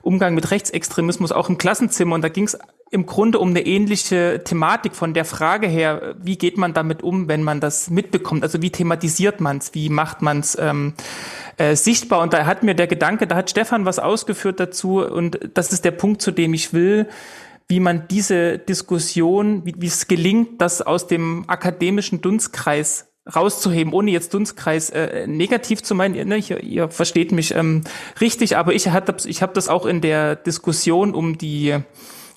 Umgang 0.08 0.34
mit 0.34 0.50
Rechtsextremismus 0.50 1.32
auch 1.32 1.50
im 1.50 1.58
Klassenzimmer. 1.58 2.16
Und 2.16 2.24
da 2.24 2.30
ging 2.30 2.46
es 2.46 2.58
im 2.92 3.06
Grunde 3.06 3.40
um 3.40 3.50
eine 3.50 3.66
ähnliche 3.66 4.42
Thematik 4.44 4.96
von 4.96 5.14
der 5.14 5.26
Frage 5.26 5.68
her, 5.68 6.16
wie 6.18 6.38
geht 6.38 6.58
man 6.58 6.74
damit 6.74 7.04
um, 7.04 7.28
wenn 7.28 7.44
man 7.44 7.60
das 7.60 7.90
mitbekommt? 7.90 8.44
Also 8.44 8.62
wie 8.62 8.72
thematisiert 8.72 9.42
man 9.42 9.58
es? 9.58 9.74
Wie 9.74 9.90
macht 9.90 10.22
man 10.22 10.40
es? 10.40 10.58
Ähm, 10.58 10.94
äh, 11.58 11.76
sichtbar. 11.76 12.22
Und 12.22 12.32
da 12.34 12.46
hat 12.46 12.64
mir 12.64 12.74
der 12.74 12.88
Gedanke, 12.88 13.28
da 13.28 13.36
hat 13.36 13.50
Stefan 13.50 13.86
was 13.86 14.00
ausgeführt 14.00 14.60
dazu 14.60 15.06
und 15.06 15.40
das 15.54 15.74
ist 15.74 15.84
der 15.84 15.92
Punkt, 15.92 16.22
zu 16.22 16.32
dem 16.32 16.54
ich 16.54 16.72
will, 16.72 17.08
wie 17.68 17.82
man 17.82 18.08
diese 18.08 18.60
Diskussion, 18.60 19.66
wie, 19.66 19.88
es 19.88 20.08
gelingt, 20.08 20.62
das 20.62 20.82
aus 20.82 21.08
dem 21.08 21.44
akademischen 21.50 22.22
Dunstkreis 22.22 23.12
rauszuheben, 23.34 23.94
ohne 23.94 24.12
jetzt 24.12 24.34
Dunstkreis 24.34 24.90
äh, 24.90 25.28
negativ 25.28 25.84
zu 25.84 25.96
meinen. 25.96 26.28
Ne, 26.28 26.38
ihr, 26.38 26.64
ihr 26.64 26.90
versteht 26.90 27.32
mich 27.32 27.54
ähm, 27.56 27.84
richtig, 28.22 28.58
aber 28.58 28.74
ich 28.74 28.90
habe 28.90 29.16
ich 29.26 29.42
hab 29.42 29.54
das 29.54 29.70
auch 29.70 29.86
in 29.86 30.02
der 30.02 30.36
Diskussion 30.36 31.14
um 31.14 31.38
die 31.38 31.76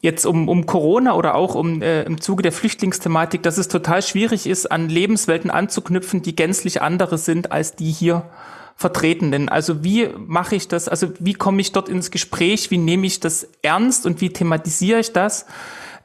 jetzt 0.02 0.24
um, 0.24 0.48
um 0.48 0.66
Corona 0.66 1.14
oder 1.14 1.34
auch 1.34 1.54
um 1.54 1.82
äh, 1.82 2.02
im 2.04 2.20
Zuge 2.20 2.42
der 2.42 2.52
Flüchtlingsthematik, 2.52 3.42
dass 3.42 3.58
es 3.58 3.68
total 3.68 4.02
schwierig 4.02 4.46
ist, 4.46 4.70
an 4.70 4.88
Lebenswelten 4.88 5.50
anzuknüpfen, 5.50 6.22
die 6.22 6.34
gänzlich 6.34 6.80
andere 6.80 7.18
sind 7.18 7.52
als 7.52 7.76
die 7.76 7.90
hier 7.90 8.30
Vertretenden. 8.76 9.50
Also 9.50 9.84
wie 9.84 10.08
mache 10.16 10.56
ich 10.56 10.66
das? 10.66 10.88
Also 10.88 11.12
wie 11.18 11.34
komme 11.34 11.60
ich 11.60 11.72
dort 11.72 11.90
ins 11.90 12.10
Gespräch? 12.10 12.70
Wie 12.70 12.78
nehme 12.78 13.06
ich 13.06 13.20
das 13.20 13.46
ernst 13.60 14.06
und 14.06 14.22
wie 14.22 14.30
thematisiere 14.30 15.00
ich 15.00 15.12
das? 15.12 15.44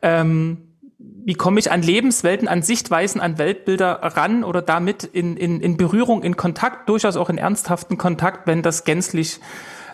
Ähm, 0.01 0.57
wie 0.97 1.33
komme 1.33 1.59
ich 1.59 1.71
an 1.71 1.81
Lebenswelten, 1.81 2.47
an 2.47 2.61
Sichtweisen, 2.61 3.19
an 3.19 3.37
Weltbilder 3.37 3.99
ran 4.01 4.43
oder 4.43 4.61
damit 4.61 5.03
in, 5.03 5.35
in, 5.37 5.59
in 5.59 5.77
Berührung, 5.77 6.23
in 6.23 6.37
Kontakt, 6.37 6.87
durchaus 6.87 7.17
auch 7.17 7.29
in 7.29 7.37
ernsthaften 7.37 7.97
Kontakt, 7.97 8.47
wenn 8.47 8.61
das 8.61 8.83
gänzlich 8.83 9.39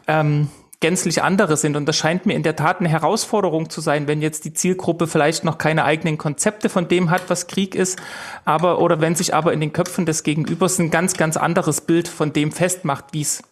ähm, 0.07 0.49
gänzlich 0.81 1.21
andere 1.21 1.57
sind. 1.57 1.77
Und 1.77 1.85
das 1.85 1.95
scheint 1.95 2.25
mir 2.25 2.33
in 2.33 2.43
der 2.43 2.55
Tat 2.55 2.79
eine 2.79 2.89
Herausforderung 2.89 3.69
zu 3.69 3.81
sein, 3.81 4.07
wenn 4.07 4.21
jetzt 4.21 4.45
die 4.45 4.53
Zielgruppe 4.53 5.07
vielleicht 5.07 5.43
noch 5.43 5.57
keine 5.57 5.85
eigenen 5.85 6.17
Konzepte 6.17 6.69
von 6.69 6.87
dem 6.87 7.11
hat, 7.11 7.29
was 7.29 7.47
Krieg 7.47 7.75
ist, 7.75 8.01
aber 8.45 8.79
oder 8.79 8.99
wenn 8.99 9.15
sich 9.15 9.33
aber 9.33 9.53
in 9.53 9.61
den 9.61 9.73
Köpfen 9.73 10.05
des 10.05 10.23
Gegenübers 10.23 10.79
ein 10.79 10.89
ganz, 10.89 11.13
ganz 11.13 11.37
anderes 11.37 11.81
Bild 11.81 12.07
von 12.07 12.33
dem 12.33 12.51
festmacht, 12.51 13.05
wie 13.11 13.21
es 13.21 13.43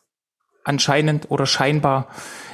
anscheinend 0.64 1.30
oder 1.30 1.45
scheinbar 1.45 2.08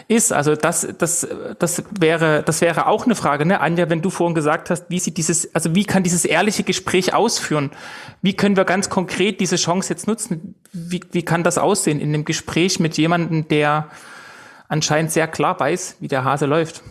ist. 0.07 0.31
Also 0.31 0.55
das, 0.55 0.87
das, 0.97 1.27
das 1.59 1.83
wäre, 1.99 2.43
das 2.43 2.61
wäre 2.61 2.87
auch 2.87 3.05
eine 3.05 3.15
Frage, 3.15 3.45
ne? 3.45 3.59
Anja, 3.59 3.89
wenn 3.89 4.01
du 4.01 4.09
vorhin 4.09 4.35
gesagt 4.35 4.69
hast, 4.69 4.89
wie 4.89 4.99
sieht 4.99 5.17
dieses, 5.17 5.53
also 5.55 5.73
wie 5.75 5.85
kann 5.85 6.03
dieses 6.03 6.25
ehrliche 6.25 6.63
Gespräch 6.63 7.13
ausführen? 7.13 7.71
Wie 8.21 8.35
können 8.35 8.55
wir 8.55 8.65
ganz 8.65 8.89
konkret 8.89 9.39
diese 9.39 9.55
Chance 9.55 9.89
jetzt 9.89 10.07
nutzen? 10.07 10.55
Wie, 10.71 11.01
wie 11.11 11.23
kann 11.23 11.43
das 11.43 11.57
aussehen 11.57 11.99
in 11.99 12.09
einem 12.09 12.25
Gespräch 12.25 12.79
mit 12.79 12.97
jemandem, 12.97 13.47
der 13.47 13.89
anscheinend 14.67 15.11
sehr 15.11 15.27
klar 15.27 15.59
weiß, 15.59 15.97
wie 15.99 16.07
der 16.07 16.23
Hase 16.23 16.45
läuft? 16.45 16.83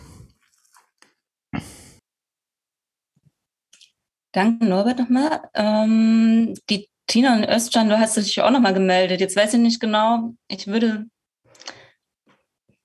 Danke, 4.31 4.65
Norbert, 4.65 4.99
nochmal. 4.99 5.41
Ähm, 5.53 6.55
die 6.69 6.89
Tina 7.07 7.35
und 7.35 7.47
Özcan, 7.47 7.87
du 7.87 7.97
hast 7.97 8.17
dich 8.17 8.41
auch 8.41 8.51
nochmal 8.51 8.73
gemeldet. 8.73 9.21
Jetzt 9.21 9.37
weiß 9.37 9.53
ich 9.53 9.59
nicht 9.59 9.79
genau. 9.79 10.33
Ich 10.49 10.67
würde 10.67 11.05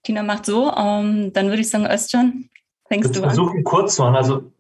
Tina 0.03 0.23
macht 0.23 0.47
so. 0.47 0.73
Ähm, 0.73 1.33
dann 1.33 1.49
würde 1.49 1.61
ich 1.61 1.71
sagen, 1.71 1.87
Özcan, 1.87 2.49
fängst 2.89 3.15
du 3.15 3.23
an. 3.23 3.31
Versuchen 3.31 3.65
kurz 3.65 3.97
zu 3.97 4.03
machen. 4.03 4.17
Also 4.17 4.53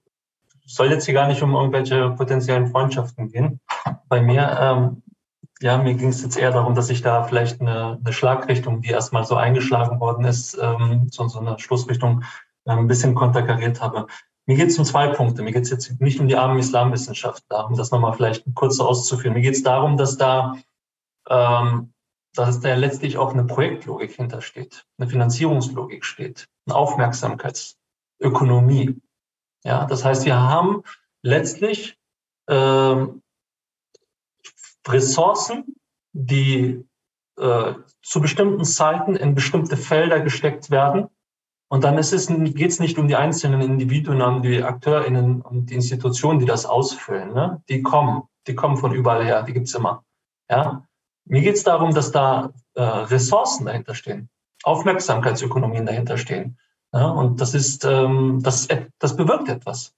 soll 0.66 0.91
jetzt 0.91 1.05
hier 1.05 1.14
gar 1.14 1.26
nicht 1.26 1.43
um 1.43 1.55
irgendwelche 1.55 2.11
potenziellen 2.11 2.68
Freundschaften 2.68 3.30
gehen. 3.30 3.61
Bei 4.09 4.20
mir, 4.20 4.57
ähm, 4.61 5.03
ja, 5.61 5.78
mir 5.78 5.95
ging 5.95 6.09
es 6.09 6.22
jetzt 6.22 6.36
eher 6.36 6.53
darum, 6.53 6.74
dass 6.74 6.91
ich 6.91 7.03
da 7.03 7.24
vielleicht 7.24 7.61
eine, 7.61 7.99
eine 8.03 8.12
Schlagrichtung, 8.12 8.80
die 8.80 8.91
erstmal 8.91 9.24
so 9.24 9.34
eingeschlagen 9.34 9.99
worden 10.01 10.24
ist, 10.24 10.57
ähm, 10.61 11.09
so, 11.11 11.26
so 11.28 11.41
eine 11.41 11.59
Schlussrichtung, 11.59 12.22
äh, 12.66 12.70
ein 12.70 12.86
bisschen 12.86 13.14
konterkariert 13.14 13.80
habe. 13.80 14.07
Mir 14.47 14.57
geht 14.57 14.68
es 14.68 14.78
um 14.78 14.84
zwei 14.84 15.09
Punkte. 15.09 15.43
Mir 15.43 15.53
geht 15.53 15.64
es 15.64 15.70
jetzt 15.70 16.01
nicht 16.01 16.20
um 16.20 16.28
die 16.28 16.36
armen 16.36 16.59
Islamwissenschaftler, 16.59 17.66
um 17.66 17.76
das 17.76 17.91
nochmal 17.91 18.12
vielleicht 18.12 18.45
kurz 18.55 18.80
auszuführen. 18.80 19.34
Mir 19.34 19.43
geht 19.43 19.55
es 19.55 19.62
darum, 19.62 19.97
dass 19.97 20.16
da 20.16 20.55
ähm, 21.28 21.93
dass 22.35 22.61
da 22.61 22.74
letztlich 22.74 23.16
auch 23.18 23.33
eine 23.33 23.45
Projektlogik 23.45 24.12
hintersteht, 24.12 24.87
eine 24.99 25.09
Finanzierungslogik 25.09 26.05
steht, 26.05 26.49
eine 26.66 26.76
Aufmerksamkeitsökonomie. 26.76 29.01
Ja, 29.64 29.87
das 29.87 30.05
heißt, 30.05 30.24
wir 30.24 30.41
haben 30.41 30.85
letztlich 31.22 31.99
ähm, 32.49 33.22
Ressourcen, 34.87 35.76
die 36.12 36.85
äh, 37.37 37.74
zu 38.03 38.20
bestimmten 38.20 38.64
Zeiten 38.64 39.16
in 39.16 39.35
bestimmte 39.35 39.76
Felder 39.76 40.20
gesteckt 40.20 40.70
werden. 40.70 41.09
Und 41.68 41.85
dann 41.85 41.97
geht 41.97 42.70
es 42.70 42.81
nicht 42.81 42.99
um 42.99 43.07
die 43.07 43.14
einzelnen 43.14 43.61
Individuen, 43.61 44.20
um 44.22 44.43
die 44.43 44.62
AkteurInnen 44.62 45.41
und 45.41 45.70
die 45.70 45.74
Institutionen, 45.74 46.41
die 46.41 46.47
das 46.47 46.66
ausfüllen. 46.66 47.33
Ne? 47.33 47.62
Die 47.68 47.83
kommen, 47.83 48.22
die 48.49 48.57
kommen 48.57 48.76
von 48.76 48.93
überall 48.93 49.24
her, 49.24 49.45
die 49.45 49.53
gibt's 49.53 49.74
immer. 49.74 50.05
Ja? 50.51 50.85
Mir 51.31 51.43
geht 51.43 51.55
es 51.55 51.62
darum, 51.62 51.95
dass 51.95 52.11
da 52.11 52.53
äh, 52.74 52.83
Ressourcen 52.83 53.66
dahinter 53.66 53.95
stehen, 53.95 54.28
Aufmerksamkeitsökonomien 54.64 55.87
dahinter 55.87 56.16
stehen. 56.16 56.59
Ja, 56.93 57.09
und 57.09 57.41
das 57.41 57.55
ist, 57.55 57.85
ähm, 57.85 58.41
das, 58.43 58.66
das 58.99 59.14
bewirkt 59.14 59.49
etwas. 59.49 59.95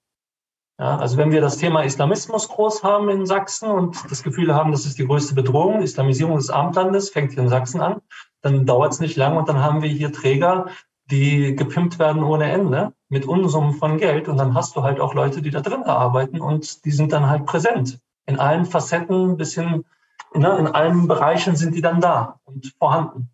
Ja, 0.78 0.98
also 0.98 1.16
wenn 1.16 1.32
wir 1.32 1.40
das 1.40 1.56
Thema 1.56 1.84
Islamismus 1.84 2.48
groß 2.48 2.82
haben 2.82 3.08
in 3.08 3.24
Sachsen 3.24 3.70
und 3.70 3.96
das 4.10 4.22
Gefühl 4.22 4.54
haben, 4.54 4.72
das 4.72 4.84
ist 4.84 4.98
die 4.98 5.06
größte 5.06 5.34
Bedrohung, 5.34 5.80
Islamisierung 5.80 6.36
des 6.36 6.50
Abendlandes, 6.50 7.08
fängt 7.08 7.32
hier 7.32 7.42
in 7.42 7.48
Sachsen 7.48 7.80
an, 7.80 8.02
dann 8.42 8.66
dauert 8.66 8.92
es 8.92 9.00
nicht 9.00 9.16
lang 9.16 9.38
und 9.38 9.48
dann 9.48 9.62
haben 9.62 9.80
wir 9.80 9.88
hier 9.88 10.12
Träger, 10.12 10.66
die 11.10 11.56
gepimpt 11.56 11.98
werden 11.98 12.22
ohne 12.22 12.52
Ende 12.52 12.92
mit 13.08 13.24
Unsummen 13.24 13.72
von 13.72 13.96
Geld 13.96 14.28
und 14.28 14.36
dann 14.36 14.52
hast 14.52 14.76
du 14.76 14.82
halt 14.82 15.00
auch 15.00 15.14
Leute, 15.14 15.40
die 15.40 15.50
da 15.50 15.62
drin 15.62 15.84
arbeiten 15.84 16.42
und 16.42 16.84
die 16.84 16.92
sind 16.92 17.10
dann 17.14 17.30
halt 17.30 17.46
präsent 17.46 18.00
in 18.26 18.38
allen 18.38 18.66
Facetten 18.66 19.38
bis 19.38 19.54
hin 19.54 19.86
Ne, 20.34 20.56
in 20.58 20.66
allen 20.66 21.08
Bereichen 21.08 21.56
sind 21.56 21.74
die 21.74 21.82
dann 21.82 22.00
da 22.00 22.40
und 22.44 22.74
vorhanden. 22.78 23.30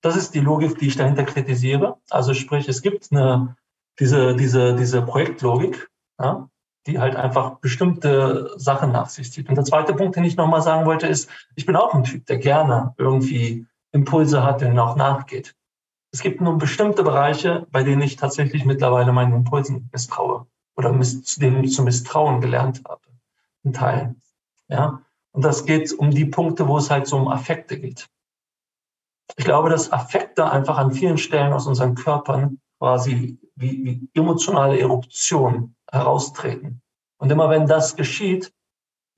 Das 0.00 0.16
ist 0.16 0.34
die 0.34 0.40
Logik, 0.40 0.78
die 0.78 0.88
ich 0.88 0.96
dahinter 0.96 1.24
kritisiere. 1.24 1.98
Also 2.10 2.34
sprich, 2.34 2.68
es 2.68 2.82
gibt 2.82 3.12
eine, 3.12 3.56
diese, 4.00 4.34
diese, 4.34 4.74
diese 4.74 5.02
Projektlogik, 5.02 5.88
ja, 6.18 6.48
die 6.86 6.98
halt 6.98 7.14
einfach 7.14 7.58
bestimmte 7.60 8.52
Sachen 8.56 8.90
nach 8.90 9.08
sich 9.08 9.32
zieht. 9.32 9.48
Und 9.48 9.54
der 9.54 9.64
zweite 9.64 9.94
Punkt, 9.94 10.16
den 10.16 10.24
ich 10.24 10.36
nochmal 10.36 10.62
sagen 10.62 10.86
wollte, 10.86 11.06
ist, 11.06 11.30
ich 11.54 11.64
bin 11.64 11.76
auch 11.76 11.94
ein 11.94 12.04
Typ, 12.04 12.26
der 12.26 12.38
gerne 12.38 12.94
irgendwie 12.98 13.66
Impulse 13.92 14.42
hat, 14.42 14.60
denen 14.60 14.78
auch 14.78 14.96
nachgeht. 14.96 15.54
Es 16.10 16.20
gibt 16.20 16.40
nur 16.40 16.58
bestimmte 16.58 17.04
Bereiche, 17.04 17.66
bei 17.70 17.84
denen 17.84 18.02
ich 18.02 18.16
tatsächlich 18.16 18.64
mittlerweile 18.64 19.12
meinen 19.12 19.32
Impulsen 19.32 19.88
misstraue 19.92 20.46
oder 20.76 20.92
miss, 20.92 21.36
denen 21.36 21.62
ich 21.62 21.72
zu 21.72 21.82
misstrauen 21.82 22.40
gelernt 22.40 22.82
habe, 22.86 23.02
in 23.62 23.72
Teilen. 23.72 24.20
Ja, 24.68 25.02
und 25.32 25.44
das 25.44 25.64
geht 25.64 25.92
um 25.92 26.10
die 26.10 26.26
Punkte, 26.26 26.68
wo 26.68 26.78
es 26.78 26.90
halt 26.90 27.06
so 27.06 27.16
um 27.16 27.28
Affekte 27.28 27.78
geht. 27.78 28.08
Ich 29.36 29.44
glaube, 29.44 29.70
dass 29.70 29.92
Affekte 29.92 30.50
einfach 30.50 30.76
an 30.78 30.92
vielen 30.92 31.18
Stellen 31.18 31.52
aus 31.52 31.66
unseren 31.66 31.94
Körpern 31.94 32.60
quasi 32.78 33.38
wie, 33.56 33.84
wie 33.84 34.08
emotionale 34.14 34.78
Eruption 34.78 35.74
heraustreten. 35.90 36.82
Und 37.18 37.30
immer 37.30 37.48
wenn 37.48 37.66
das 37.66 37.96
geschieht, 37.96 38.52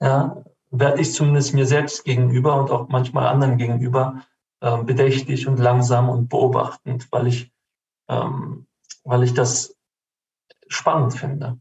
ja, 0.00 0.44
werde 0.70 1.00
ich 1.00 1.14
zumindest 1.14 1.54
mir 1.54 1.66
selbst 1.66 2.04
gegenüber 2.04 2.60
und 2.60 2.70
auch 2.70 2.88
manchmal 2.88 3.26
anderen 3.26 3.56
gegenüber 3.56 4.22
äh, 4.60 4.82
bedächtig 4.82 5.46
und 5.48 5.58
langsam 5.58 6.08
und 6.08 6.28
beobachtend, 6.28 7.10
weil 7.10 7.26
ich, 7.28 7.50
ähm, 8.08 8.66
weil 9.04 9.22
ich 9.22 9.34
das 9.34 9.76
spannend 10.68 11.14
finde. 11.14 11.58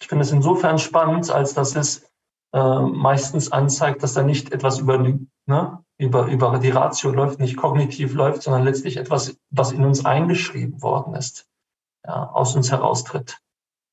Ich 0.00 0.08
finde 0.08 0.24
es 0.24 0.32
insofern 0.32 0.78
spannend, 0.78 1.30
als 1.30 1.54
dass 1.54 1.76
es 1.76 2.09
äh, 2.52 2.80
meistens 2.80 3.52
anzeigt, 3.52 4.02
dass 4.02 4.14
da 4.14 4.22
nicht 4.22 4.52
etwas 4.52 4.78
über 4.78 4.98
die, 4.98 5.28
ne, 5.46 5.84
über, 5.98 6.26
über 6.26 6.58
die 6.58 6.70
Ratio 6.70 7.10
läuft, 7.10 7.40
nicht 7.40 7.56
kognitiv 7.56 8.14
läuft, 8.14 8.42
sondern 8.42 8.64
letztlich 8.64 8.96
etwas, 8.96 9.36
was 9.50 9.72
in 9.72 9.84
uns 9.84 10.04
eingeschrieben 10.04 10.82
worden 10.82 11.14
ist, 11.14 11.46
ja, 12.04 12.30
aus 12.30 12.56
uns 12.56 12.70
heraustritt. 12.70 13.38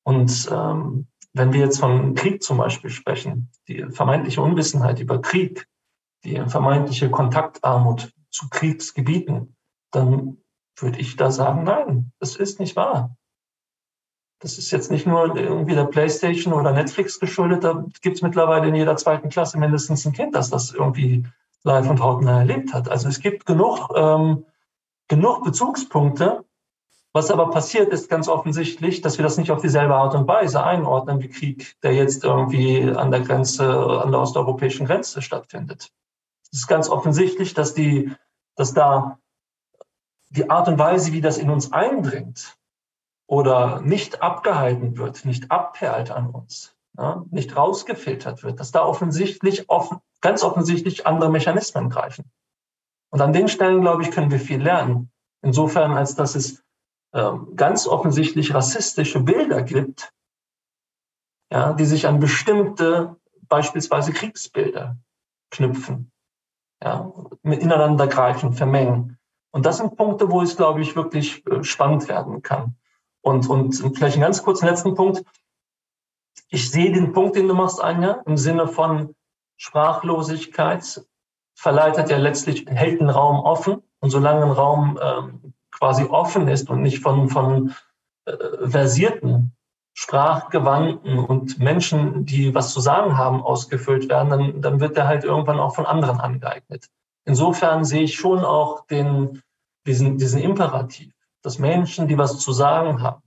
Und 0.04 0.48
ähm, 0.50 1.06
wenn 1.34 1.52
wir 1.52 1.60
jetzt 1.60 1.80
von 1.80 2.14
Krieg 2.14 2.42
zum 2.42 2.56
Beispiel 2.56 2.90
sprechen, 2.90 3.50
die 3.68 3.84
vermeintliche 3.90 4.40
Unwissenheit 4.40 5.00
über 5.00 5.20
Krieg, 5.20 5.68
die 6.24 6.42
vermeintliche 6.46 7.10
Kontaktarmut 7.10 8.12
zu 8.30 8.48
Kriegsgebieten, 8.48 9.54
dann 9.92 10.38
würde 10.76 10.98
ich 10.98 11.16
da 11.16 11.30
sagen, 11.30 11.64
nein, 11.64 12.12
das 12.18 12.36
ist 12.36 12.58
nicht 12.60 12.74
wahr. 12.76 13.16
Das 14.40 14.56
ist 14.56 14.70
jetzt 14.70 14.90
nicht 14.90 15.06
nur 15.06 15.36
irgendwie 15.36 15.74
der 15.74 15.84
PlayStation 15.84 16.52
oder 16.52 16.72
Netflix 16.72 17.18
geschuldet. 17.18 17.64
Da 17.64 17.84
gibt 18.02 18.16
es 18.16 18.22
mittlerweile 18.22 18.68
in 18.68 18.74
jeder 18.74 18.96
zweiten 18.96 19.30
Klasse 19.30 19.58
mindestens 19.58 20.06
ein 20.06 20.12
Kind, 20.12 20.34
das 20.34 20.50
das 20.50 20.72
irgendwie 20.72 21.26
live 21.64 21.90
und 21.90 22.00
hautnah 22.00 22.38
erlebt 22.38 22.72
hat. 22.72 22.88
Also 22.88 23.08
es 23.08 23.20
gibt 23.20 23.46
genug, 23.46 23.90
ähm, 23.96 24.44
genug 25.08 25.42
Bezugspunkte. 25.42 26.44
Was 27.12 27.30
aber 27.30 27.50
passiert, 27.50 27.92
ist 27.92 28.08
ganz 28.08 28.28
offensichtlich, 28.28 29.00
dass 29.00 29.18
wir 29.18 29.24
das 29.24 29.38
nicht 29.38 29.50
auf 29.50 29.60
dieselbe 29.60 29.94
Art 29.94 30.14
und 30.14 30.28
Weise 30.28 30.62
einordnen 30.62 31.20
wie 31.20 31.28
Krieg, 31.28 31.74
der 31.82 31.94
jetzt 31.94 32.22
irgendwie 32.22 32.82
an 32.82 33.10
der 33.10 33.20
Grenze, 33.20 33.66
an 33.66 34.12
der 34.12 34.20
osteuropäischen 34.20 34.86
Grenze 34.86 35.20
stattfindet. 35.22 35.90
Es 36.52 36.60
ist 36.60 36.66
ganz 36.68 36.88
offensichtlich, 36.88 37.54
dass 37.54 37.74
die, 37.74 38.12
dass 38.54 38.72
da 38.72 39.18
die 40.30 40.48
Art 40.50 40.68
und 40.68 40.78
Weise, 40.78 41.12
wie 41.12 41.22
das 41.22 41.38
in 41.38 41.50
uns 41.50 41.72
eindringt, 41.72 42.57
oder 43.28 43.82
nicht 43.82 44.22
abgehalten 44.22 44.96
wird, 44.96 45.24
nicht 45.26 45.50
abperlt 45.52 46.10
an 46.10 46.30
uns, 46.30 46.74
ja, 46.96 47.24
nicht 47.30 47.54
rausgefiltert 47.54 48.42
wird, 48.42 48.58
dass 48.58 48.72
da 48.72 48.82
offensichtlich, 48.82 49.68
offen, 49.68 49.98
ganz 50.22 50.42
offensichtlich 50.42 51.06
andere 51.06 51.30
Mechanismen 51.30 51.90
greifen. 51.90 52.32
Und 53.10 53.20
an 53.20 53.34
den 53.34 53.48
Stellen, 53.48 53.82
glaube 53.82 54.02
ich, 54.02 54.10
können 54.10 54.30
wir 54.30 54.40
viel 54.40 54.60
lernen. 54.60 55.10
Insofern, 55.42 55.92
als 55.92 56.14
dass 56.14 56.34
es 56.34 56.64
ähm, 57.12 57.54
ganz 57.54 57.86
offensichtlich 57.86 58.54
rassistische 58.54 59.20
Bilder 59.20 59.62
gibt, 59.62 60.12
ja, 61.52 61.74
die 61.74 61.84
sich 61.84 62.06
an 62.06 62.20
bestimmte, 62.20 63.16
beispielsweise 63.42 64.12
Kriegsbilder 64.12 64.96
knüpfen, 65.50 66.10
ja, 66.82 67.12
ineinander 67.42 68.06
greifen, 68.06 68.54
vermengen. 68.54 69.18
Und 69.50 69.66
das 69.66 69.78
sind 69.78 69.96
Punkte, 69.96 70.30
wo 70.30 70.40
es, 70.40 70.56
glaube 70.56 70.80
ich, 70.80 70.96
wirklich 70.96 71.46
äh, 71.46 71.62
spannend 71.62 72.08
werden 72.08 72.40
kann. 72.42 72.76
Und, 73.28 73.48
und 73.48 73.74
vielleicht 73.96 74.16
einen 74.16 74.22
ganz 74.22 74.42
kurzen 74.42 74.66
letzten 74.66 74.94
Punkt. 74.94 75.22
Ich 76.48 76.70
sehe 76.70 76.92
den 76.92 77.12
Punkt, 77.12 77.36
den 77.36 77.48
du 77.48 77.54
machst, 77.54 77.80
Anja, 77.80 78.22
im 78.26 78.36
Sinne 78.36 78.68
von 78.68 79.14
Sprachlosigkeit 79.58 81.02
verleitet 81.54 82.10
ja 82.10 82.16
letztlich, 82.16 82.66
hält 82.66 83.00
den 83.00 83.10
Raum 83.10 83.40
offen. 83.40 83.82
Und 84.00 84.10
solange 84.10 84.44
ein 84.44 84.52
Raum 84.52 84.98
ähm, 85.02 85.54
quasi 85.72 86.04
offen 86.04 86.48
ist 86.48 86.70
und 86.70 86.82
nicht 86.82 87.00
von, 87.00 87.28
von 87.28 87.74
äh, 88.26 88.68
versierten, 88.68 89.56
sprachgewandten 89.92 91.18
und 91.18 91.58
Menschen, 91.58 92.24
die 92.24 92.54
was 92.54 92.72
zu 92.72 92.80
sagen 92.80 93.18
haben, 93.18 93.42
ausgefüllt 93.42 94.08
werden, 94.08 94.30
dann, 94.30 94.62
dann 94.62 94.80
wird 94.80 94.96
der 94.96 95.08
halt 95.08 95.24
irgendwann 95.24 95.58
auch 95.58 95.74
von 95.74 95.86
anderen 95.86 96.20
angeeignet. 96.20 96.86
Insofern 97.24 97.84
sehe 97.84 98.04
ich 98.04 98.14
schon 98.14 98.44
auch 98.44 98.86
den, 98.86 99.42
diesen, 99.86 100.16
diesen 100.16 100.40
Imperativ 100.40 101.12
dass 101.42 101.58
Menschen, 101.58 102.08
die 102.08 102.18
was 102.18 102.38
zu 102.38 102.52
sagen 102.52 103.02
haben, 103.02 103.22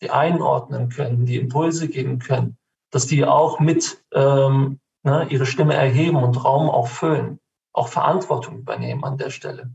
die 0.00 0.10
einordnen 0.10 0.88
können, 0.88 1.26
die 1.26 1.36
Impulse 1.36 1.88
geben 1.88 2.18
können, 2.18 2.56
dass 2.90 3.06
die 3.06 3.24
auch 3.24 3.60
mit 3.60 4.04
ähm, 4.12 4.80
ne, 5.02 5.26
ihre 5.30 5.46
Stimme 5.46 5.74
erheben 5.74 6.16
und 6.16 6.44
Raum 6.44 6.68
auch 6.68 6.88
füllen, 6.88 7.38
auch 7.72 7.88
Verantwortung 7.88 8.58
übernehmen 8.58 9.04
an 9.04 9.16
der 9.16 9.30
Stelle. 9.30 9.74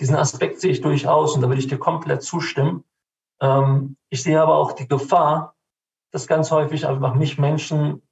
Diesen 0.00 0.16
Aspekt 0.16 0.60
sehe 0.60 0.72
ich 0.72 0.80
durchaus 0.80 1.34
und 1.34 1.40
da 1.40 1.48
würde 1.48 1.60
ich 1.60 1.68
dir 1.68 1.78
komplett 1.78 2.22
zustimmen. 2.22 2.84
Ähm, 3.40 3.96
ich 4.10 4.22
sehe 4.22 4.40
aber 4.40 4.56
auch 4.56 4.72
die 4.72 4.88
Gefahr, 4.88 5.54
dass 6.12 6.26
ganz 6.26 6.50
häufig 6.50 6.86
einfach 6.86 7.14
nicht 7.14 7.38
Menschen 7.38 8.02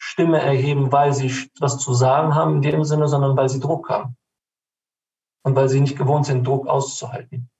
Stimme 0.00 0.40
erheben, 0.40 0.92
weil 0.92 1.12
sie 1.12 1.32
was 1.58 1.78
zu 1.78 1.92
sagen 1.92 2.34
haben 2.34 2.56
in 2.56 2.62
dem 2.62 2.84
Sinne, 2.84 3.08
sondern 3.08 3.36
weil 3.36 3.48
sie 3.48 3.58
Druck 3.58 3.90
haben. 3.90 4.16
Und 5.42 5.56
weil 5.56 5.68
sie 5.68 5.80
nicht 5.80 5.98
gewohnt 5.98 6.26
sind, 6.26 6.46
Druck 6.46 6.68
auszuhalten. 6.68 7.50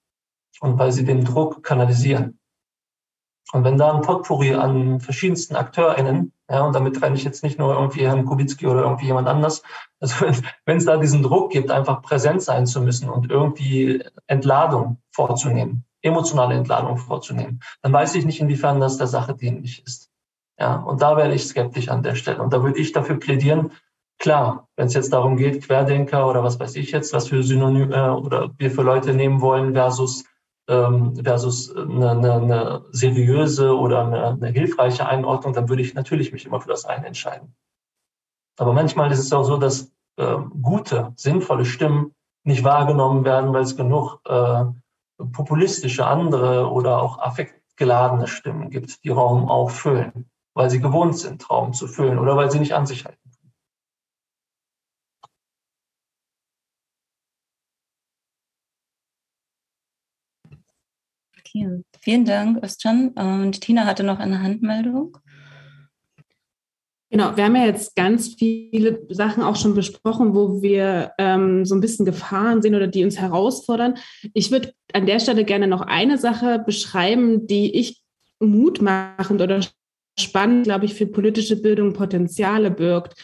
Und 0.60 0.78
weil 0.78 0.92
sie 0.92 1.04
den 1.04 1.24
Druck 1.24 1.62
kanalisieren. 1.62 2.38
Und 3.52 3.64
wenn 3.64 3.78
da 3.78 3.94
ein 3.94 4.02
Potpourri 4.02 4.54
an 4.54 5.00
verschiedensten 5.00 5.56
AkteurInnen, 5.56 6.32
ja, 6.50 6.64
und 6.64 6.74
damit 6.74 7.00
renne 7.00 7.16
ich 7.16 7.24
jetzt 7.24 7.42
nicht 7.42 7.58
nur 7.58 7.74
irgendwie 7.74 8.06
Herrn 8.06 8.24
Kubicki 8.24 8.66
oder 8.66 8.82
irgendwie 8.82 9.06
jemand 9.06 9.28
anders, 9.28 9.62
also 10.00 10.26
wenn 10.66 10.76
es 10.78 10.84
da 10.84 10.96
diesen 10.96 11.22
Druck 11.22 11.52
gibt, 11.52 11.70
einfach 11.70 12.02
präsent 12.02 12.42
sein 12.42 12.66
zu 12.66 12.80
müssen 12.80 13.08
und 13.08 13.30
irgendwie 13.30 14.04
Entladung 14.26 14.98
vorzunehmen, 15.12 15.84
emotionale 16.02 16.54
Entladung 16.54 16.98
vorzunehmen, 16.98 17.60
dann 17.82 17.92
weiß 17.92 18.14
ich 18.16 18.26
nicht, 18.26 18.40
inwiefern 18.40 18.80
das 18.80 18.98
der 18.98 19.06
Sache 19.06 19.34
dienlich 19.34 19.84
ist. 19.86 20.10
Ja, 20.58 20.76
und 20.76 21.00
da 21.00 21.16
wäre 21.16 21.32
ich 21.32 21.46
skeptisch 21.46 21.88
an 21.88 22.02
der 22.02 22.16
Stelle. 22.16 22.42
Und 22.42 22.52
da 22.52 22.62
würde 22.62 22.80
ich 22.80 22.92
dafür 22.92 23.16
plädieren, 23.16 23.70
klar, 24.18 24.68
wenn 24.76 24.88
es 24.88 24.94
jetzt 24.94 25.12
darum 25.12 25.36
geht, 25.36 25.62
Querdenker 25.62 26.28
oder 26.28 26.42
was 26.42 26.58
weiß 26.58 26.74
ich 26.76 26.90
jetzt, 26.90 27.12
was 27.12 27.28
für 27.28 27.42
Synonym 27.42 27.92
äh, 27.92 28.08
oder 28.08 28.50
wir 28.58 28.70
für 28.70 28.82
Leute 28.82 29.14
nehmen 29.14 29.40
wollen 29.40 29.74
versus 29.74 30.24
versus 30.68 31.74
eine, 31.74 32.10
eine, 32.10 32.32
eine 32.34 32.84
seriöse 32.92 33.74
oder 33.74 34.04
eine, 34.04 34.26
eine 34.26 34.48
hilfreiche 34.48 35.06
Einordnung, 35.06 35.54
dann 35.54 35.68
würde 35.68 35.80
ich 35.80 35.94
natürlich 35.94 36.30
mich 36.30 36.44
immer 36.44 36.60
für 36.60 36.68
das 36.68 36.84
eine 36.84 37.06
entscheiden. 37.06 37.54
Aber 38.58 38.74
manchmal 38.74 39.10
ist 39.10 39.20
es 39.20 39.32
auch 39.32 39.44
so, 39.44 39.56
dass 39.56 39.90
äh, 40.16 40.36
gute, 40.60 41.12
sinnvolle 41.16 41.64
Stimmen 41.64 42.14
nicht 42.44 42.64
wahrgenommen 42.64 43.24
werden, 43.24 43.52
weil 43.54 43.62
es 43.62 43.76
genug 43.76 44.20
äh, 44.26 44.64
populistische 45.32 46.06
andere 46.06 46.70
oder 46.70 47.00
auch 47.00 47.18
affektgeladene 47.18 48.26
Stimmen 48.26 48.68
gibt, 48.68 49.04
die 49.04 49.10
Raum 49.10 49.48
auffüllen, 49.48 50.28
weil 50.54 50.68
sie 50.68 50.80
gewohnt 50.80 51.16
sind, 51.16 51.48
Raum 51.48 51.72
zu 51.72 51.86
füllen 51.86 52.18
oder 52.18 52.36
weil 52.36 52.50
sie 52.50 52.58
nicht 52.58 52.74
an 52.74 52.86
sich 52.86 53.06
halten. 53.06 53.27
Okay, 61.54 61.82
vielen 62.00 62.24
Dank, 62.24 62.62
Özcan. 62.62 63.10
Und 63.10 63.60
Tina 63.60 63.86
hatte 63.86 64.02
noch 64.02 64.18
eine 64.18 64.42
Handmeldung. 64.42 65.16
Genau, 67.10 67.36
wir 67.36 67.44
haben 67.44 67.56
ja 67.56 67.64
jetzt 67.64 67.96
ganz 67.96 68.34
viele 68.34 69.00
Sachen 69.08 69.42
auch 69.42 69.56
schon 69.56 69.74
besprochen, 69.74 70.34
wo 70.34 70.60
wir 70.60 71.12
ähm, 71.16 71.64
so 71.64 71.74
ein 71.74 71.80
bisschen 71.80 72.04
Gefahren 72.04 72.60
sehen 72.60 72.74
oder 72.74 72.86
die 72.86 73.02
uns 73.02 73.18
herausfordern. 73.18 73.94
Ich 74.34 74.50
würde 74.50 74.74
an 74.92 75.06
der 75.06 75.18
Stelle 75.18 75.44
gerne 75.44 75.68
noch 75.68 75.80
eine 75.80 76.18
Sache 76.18 76.58
beschreiben, 76.58 77.46
die 77.46 77.74
ich 77.74 78.02
mutmachend 78.40 79.40
oder 79.40 79.60
spannend, 80.18 80.64
glaube 80.64 80.84
ich, 80.84 80.94
für 80.94 81.06
politische 81.06 81.56
Bildung 81.56 81.94
Potenziale 81.94 82.70
birgt. 82.70 83.14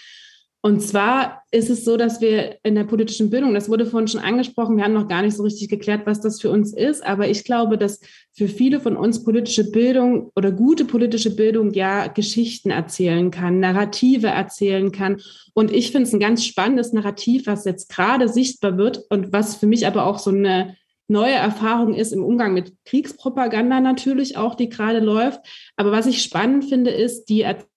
Und 0.65 0.81
zwar 0.81 1.43
ist 1.51 1.69
es 1.69 1.85
so, 1.85 1.99
dass 1.99 2.23
wir 2.23 2.57
in 2.63 2.75
der 2.75 2.85
politischen 2.85 3.29
Bildung, 3.29 3.53
das 3.53 3.69
wurde 3.69 3.85
vorhin 3.85 4.09
schon 4.09 4.23
angesprochen, 4.23 4.79
wir 4.79 4.85
haben 4.85 4.95
noch 4.95 5.09
gar 5.09 5.21
nicht 5.21 5.37
so 5.37 5.43
richtig 5.43 5.69
geklärt, 5.69 6.07
was 6.07 6.23
das 6.23 6.41
für 6.41 6.51
uns 6.51 6.73
ist, 6.73 7.05
aber 7.05 7.29
ich 7.29 7.45
glaube, 7.45 7.77
dass 7.77 8.01
für 8.33 8.49
viele 8.49 8.81
von 8.81 8.97
uns 8.97 9.25
politische 9.25 9.71
Bildung 9.71 10.33
oder 10.35 10.53
gute 10.53 10.87
politische 10.87 11.37
Bildung 11.37 11.75
ja 11.75 12.07
Geschichten 12.07 12.71
erzählen 12.71 13.31
kann, 13.31 13.61
Narrative 13.61 14.29
erzählen 14.29 14.91
kann. 14.91 15.21
Und 15.53 15.71
ich 15.71 15.93
finde 15.93 16.09
es 16.09 16.15
ein 16.15 16.21
ganz 16.21 16.47
spannendes 16.47 16.95
Narrativ, 16.95 17.47
was 17.47 17.67
jetzt 17.67 17.91
gerade 17.91 18.31
sichtbar 18.31 18.79
wird 18.79 19.05
und 19.11 19.35
was 19.35 19.57
für 19.57 19.67
mich 19.67 19.87
aber 19.87 20.07
auch 20.07 20.19
so 20.19 20.31
eine 20.31 20.79
neue 21.09 21.35
Erfahrung 21.35 21.93
ist 21.93 22.15
im 22.15 22.25
Umgang 22.25 22.55
mit 22.55 22.73
Kriegspropaganda 22.87 23.83
natürlich 23.83 24.39
auch, 24.39 24.55
die 24.55 24.71
gerade 24.71 25.01
läuft. 25.01 25.41
Aber 25.77 25.93
was 25.93 26.07
ich 26.07 26.23
spannend 26.23 26.65
finde, 26.65 26.91
ist 26.91 27.27
die 27.27 27.43
Erzählung 27.43 27.69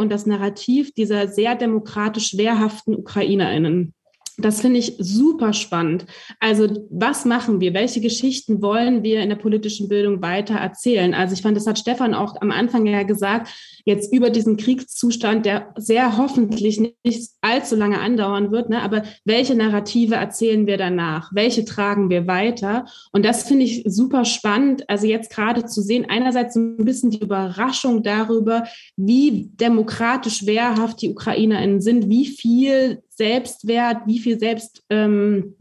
und 0.00 0.10
das 0.10 0.26
Narrativ 0.26 0.92
dieser 0.92 1.28
sehr 1.28 1.54
demokratisch 1.54 2.36
wehrhaften 2.36 2.96
UkrainerInnen. 2.96 3.94
Das 4.38 4.62
finde 4.62 4.78
ich 4.78 4.94
super 4.98 5.52
spannend. 5.52 6.06
Also 6.40 6.86
was 6.90 7.24
machen 7.24 7.60
wir? 7.60 7.74
Welche 7.74 8.00
Geschichten 8.00 8.62
wollen 8.62 9.02
wir 9.02 9.20
in 9.20 9.28
der 9.28 9.36
politischen 9.36 9.88
Bildung 9.88 10.22
weiter 10.22 10.54
erzählen? 10.54 11.12
Also 11.12 11.34
ich 11.34 11.42
fand, 11.42 11.56
das 11.56 11.66
hat 11.66 11.78
Stefan 11.78 12.14
auch 12.14 12.40
am 12.40 12.50
Anfang 12.50 12.86
ja 12.86 13.02
gesagt, 13.02 13.48
jetzt 13.84 14.12
über 14.12 14.30
diesen 14.30 14.56
Kriegszustand, 14.56 15.44
der 15.44 15.74
sehr 15.76 16.16
hoffentlich 16.16 16.80
nicht 16.80 17.30
allzu 17.42 17.76
lange 17.76 18.00
andauern 18.00 18.50
wird. 18.52 18.70
Ne? 18.70 18.80
Aber 18.80 19.02
welche 19.24 19.54
Narrative 19.54 20.14
erzählen 20.14 20.66
wir 20.66 20.78
danach? 20.78 21.30
Welche 21.34 21.64
tragen 21.64 22.08
wir 22.08 22.26
weiter? 22.26 22.86
Und 23.12 23.24
das 23.24 23.42
finde 23.42 23.64
ich 23.64 23.84
super 23.86 24.24
spannend. 24.24 24.88
Also 24.88 25.06
jetzt 25.06 25.30
gerade 25.30 25.66
zu 25.66 25.82
sehen, 25.82 26.06
einerseits 26.08 26.56
ein 26.56 26.76
bisschen 26.78 27.10
die 27.10 27.20
Überraschung 27.20 28.02
darüber, 28.02 28.64
wie 28.96 29.50
demokratisch 29.60 30.46
wehrhaft 30.46 31.02
die 31.02 31.10
UkrainerInnen 31.10 31.80
sind, 31.80 32.08
wie 32.08 32.26
viel 32.26 33.02
Selbstwert, 33.16 34.06
wie 34.06 34.18
viel 34.18 34.38
Selbst, 34.38 34.82
ähm, 34.90 35.56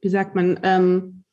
wie 0.00 0.08
sagt 0.08 0.34
man, 0.34 0.60
ähm, 0.62 1.24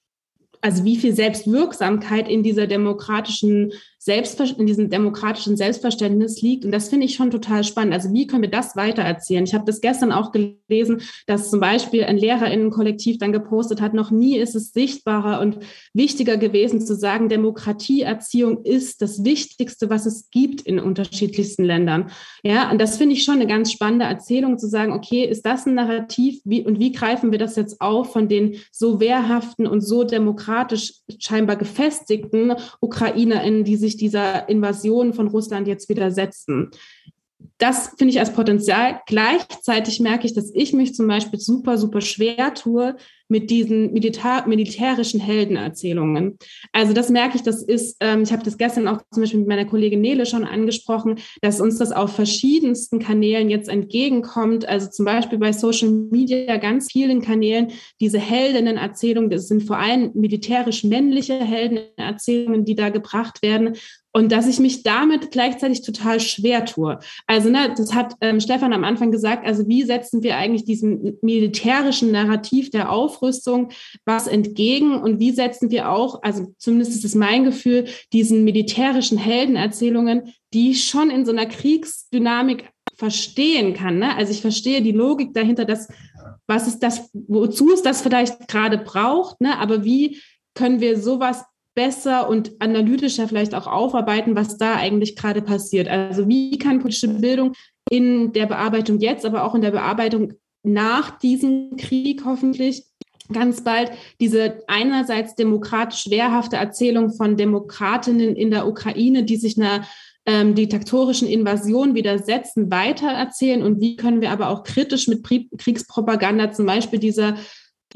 also 0.61 0.83
wie 0.83 0.97
viel 0.97 1.13
Selbstwirksamkeit 1.13 2.27
in 2.27 2.41
dieser 2.41 2.67
demokratischen 2.67 3.71
In 4.07 4.67
diesem 4.67 4.89
demokratischen 4.89 5.57
Selbstverständnis 5.57 6.41
liegt. 6.41 6.63
Und 6.63 6.71
das 6.71 6.89
finde 6.89 7.07
ich 7.07 7.15
schon 7.15 7.31
total 7.31 7.63
spannend. 7.63 7.93
Also 7.93 8.13
wie 8.13 8.27
können 8.27 8.43
wir 8.43 8.51
das 8.51 8.75
weitererzählen? 8.75 9.45
Ich 9.45 9.55
habe 9.55 9.65
das 9.65 9.81
gestern 9.81 10.11
auch 10.11 10.31
gelesen, 10.31 11.01
dass 11.25 11.49
zum 11.49 11.59
Beispiel 11.59 12.03
ein 12.03 12.17
Lehrerinnenkollektiv 12.17 13.17
dann 13.17 13.31
gepostet 13.31 13.81
hat, 13.81 13.95
noch 13.95 14.11
nie 14.11 14.37
ist 14.37 14.55
es 14.55 14.73
sichtbarer 14.73 15.41
und 15.41 15.57
wichtiger 15.93 16.37
gewesen 16.37 16.81
zu 16.81 16.95
sagen, 16.95 17.29
Demokratieerziehung 17.29 18.63
ist 18.63 19.01
das 19.01 19.23
Wichtigste, 19.23 19.89
was 19.89 20.05
es 20.05 20.29
gibt 20.29 20.61
in 20.61 20.79
unterschiedlichsten 20.79 21.63
Ländern. 21.63 22.11
Ja, 22.43 22.69
und 22.69 22.79
das 22.79 22.97
finde 22.97 23.15
ich 23.15 23.23
schon 23.23 23.35
eine 23.35 23.47
ganz 23.47 23.71
spannende 23.71 24.05
Erzählung 24.05 24.59
zu 24.59 24.67
sagen, 24.67 24.93
okay, 24.93 25.23
ist 25.23 25.45
das 25.45 25.65
ein 25.65 25.73
Narrativ 25.73 26.41
wie, 26.45 26.63
und 26.63 26.79
wie 26.79 26.91
greifen 26.91 27.31
wir 27.31 27.39
das 27.39 27.55
jetzt 27.55 27.81
auf 27.81 28.13
von 28.13 28.27
den 28.27 28.57
so 28.71 28.99
wehrhaften 28.99 29.65
und 29.65 29.81
so 29.81 30.03
demokratisch 30.03 30.93
scheinbar 31.17 31.55
gefestigten 31.55 32.53
UkrainerInnen, 32.81 33.63
die 33.63 33.75
sich 33.75 33.94
sich 33.95 33.97
dieser 33.97 34.49
Invasion 34.49 35.13
von 35.13 35.27
Russland 35.27 35.67
jetzt 35.67 35.89
widersetzen. 35.89 36.71
Das 37.57 37.93
finde 37.97 38.13
ich 38.13 38.19
als 38.19 38.33
Potenzial. 38.33 39.01
Gleichzeitig 39.05 39.99
merke 39.99 40.25
ich, 40.25 40.33
dass 40.33 40.51
ich 40.53 40.73
mich 40.73 40.93
zum 40.93 41.07
Beispiel 41.07 41.39
super, 41.39 41.77
super 41.77 42.01
schwer 42.01 42.53
tue, 42.53 42.95
mit 43.28 43.49
diesen 43.49 43.91
Militär, 43.93 44.45
militärischen 44.47 45.19
Heldenerzählungen. 45.19 46.38
Also 46.71 46.93
das 46.93 47.09
merke 47.09 47.38
ich, 47.38 47.43
das 47.43 47.63
ist, 47.63 47.97
ähm, 47.99 48.23
ich 48.23 48.32
habe 48.32 48.43
das 48.43 48.57
gestern 48.57 48.88
auch 48.88 49.01
zum 49.11 49.23
Beispiel 49.23 49.39
mit 49.39 49.49
meiner 49.49 49.65
Kollegin 49.65 50.01
Nele 50.01 50.26
schon 50.26 50.43
angesprochen, 50.43 51.19
dass 51.41 51.59
uns 51.59 51.78
das 51.78 51.91
auf 51.91 52.15
verschiedensten 52.15 52.99
Kanälen 52.99 53.49
jetzt 53.49 53.69
entgegenkommt. 53.69 54.67
Also 54.67 54.89
zum 54.89 55.05
Beispiel 55.05 55.39
bei 55.39 55.53
Social 55.53 55.89
Media 55.89 56.57
ganz 56.57 56.91
vielen 56.91 57.21
Kanälen 57.21 57.71
diese 57.99 58.19
Heldenenerzählungen, 58.19 59.30
das 59.30 59.47
sind 59.47 59.63
vor 59.63 59.78
allem 59.78 60.11
militärisch 60.13 60.84
männliche 60.84 61.39
Heldenerzählungen, 61.39 62.65
die 62.65 62.76
da 62.76 62.89
gebracht 62.89 63.41
werden 63.41 63.76
und 64.16 64.32
dass 64.32 64.47
ich 64.47 64.61
mich 64.61 64.82
damit 64.82 65.30
gleichzeitig 65.32 65.82
total 65.82 66.22
schwer 66.22 66.63
tue. 66.63 66.99
Also, 67.28 67.49
ne, 67.49 67.74
das 67.76 67.93
hat 67.93 68.13
ähm, 68.22 68.39
Stefan 68.39 68.72
am 68.72 68.86
Anfang 68.86 69.11
gesagt, 69.11 69.45
also 69.45 69.68
wie 69.68 69.84
setzen 69.84 70.24
wir 70.24 70.38
eigentlich 70.38 70.63
diesem 70.63 71.18
militärischen 71.22 72.13
Narrativ 72.13 72.70
der 72.70 72.93
Aufrüstung 72.93 73.72
was 74.05 74.28
entgegen 74.28 74.95
und 74.95 75.20
wie 75.20 75.32
setzen 75.32 75.70
wir 75.70 75.91
auch, 75.91 76.24
also 76.24 76.53
zumindest 76.59 76.93
ist 76.95 77.03
es 77.03 77.13
mein 77.13 77.43
Gefühl, 77.43 77.88
diesen 78.13 78.45
militärischen 78.45 79.18
Heldenerzählungen, 79.18 80.34
die 80.53 80.76
schon 80.76 81.09
in 81.09 81.26
so 81.26 81.34
einer 81.34 81.47
Kriegsdynamik 81.47 82.70
verstehen 82.95 83.74
kann. 83.74 83.99
Ne? 83.99 84.16
Also 84.16 84.32
ich 84.32 84.39
verstehe 84.39 84.82
die 84.82 84.93
Logik 84.93 85.34
dahinter, 85.34 85.66
dass 85.66 85.89
was 86.47 86.68
ist 86.70 86.80
das, 86.80 87.09
wozu 87.11 87.74
es 87.74 87.82
das 87.82 88.01
vielleicht 88.01 88.47
gerade 88.47 88.78
braucht, 88.78 89.41
ne? 89.41 89.57
aber 89.57 89.84
wie 89.84 90.22
können 90.53 90.80
wir 90.80 90.97
sowas 90.97 91.43
besser 91.76 92.30
und 92.30 92.53
analytischer 92.59 93.28
vielleicht 93.28 93.53
auch 93.53 93.67
aufarbeiten, 93.67 94.36
was 94.36 94.57
da 94.57 94.76
eigentlich 94.76 95.15
gerade 95.15 95.41
passiert. 95.41 95.88
Also 95.88 96.28
wie 96.28 96.57
kann 96.57 96.80
politische 96.80 97.09
Bildung 97.09 97.53
in 97.89 98.32
der 98.34 98.47
Bearbeitung 98.47 98.99
jetzt, 98.99 99.26
aber 99.26 99.43
auch 99.43 99.53
in 99.53 99.61
der 99.61 99.71
Bearbeitung 99.71 100.34
nach 100.63 101.19
diesem 101.19 101.76
Krieg 101.78 102.23
hoffentlich 102.26 102.86
ganz 103.32 103.63
bald 103.63 103.91
diese 104.19 104.63
einerseits 104.67 105.36
demokratisch 105.36 106.09
wehrhafte 106.09 106.57
Erzählung 106.57 107.13
von 107.13 107.38
Demokratinnen 107.38 108.36
in 108.36 108.51
der 108.51 108.67
Ukraine, 108.67 109.23
die 109.23 109.38
sich 109.38 109.57
einer 109.57 109.86
ähm, 110.28 110.55
diktatorischen 110.55 111.28
Invasion 111.28 111.93
widersetzen, 111.93 112.71
weitererzählen 112.71 113.63
und 113.63 113.80
wie 113.80 113.95
können 113.95 114.21
wir 114.21 114.32
aber 114.32 114.49
auch 114.49 114.63
kritisch 114.63 115.07
mit 115.07 115.23
Kriegspropaganda 115.57 116.51
zum 116.51 116.65
Beispiel 116.65 116.99
dieser 116.99 117.36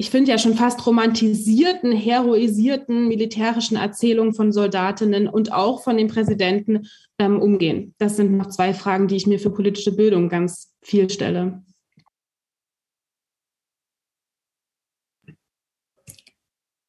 ich 0.00 0.08
finde 0.08 0.30
ja 0.30 0.38
schon 0.38 0.54
fast 0.54 0.86
romantisierten, 0.86 1.92
heroisierten 1.92 3.06
militärischen 3.06 3.76
Erzählungen 3.76 4.32
von 4.32 4.50
Soldatinnen 4.50 5.28
und 5.28 5.52
auch 5.52 5.82
von 5.82 5.98
den 5.98 6.08
Präsidenten 6.08 6.88
ähm, 7.18 7.38
umgehen? 7.38 7.94
Das 7.98 8.16
sind 8.16 8.34
noch 8.34 8.46
zwei 8.48 8.72
Fragen, 8.72 9.08
die 9.08 9.16
ich 9.16 9.26
mir 9.26 9.38
für 9.38 9.50
politische 9.50 9.94
Bildung 9.94 10.30
ganz 10.30 10.74
viel 10.80 11.10
stelle. 11.10 11.62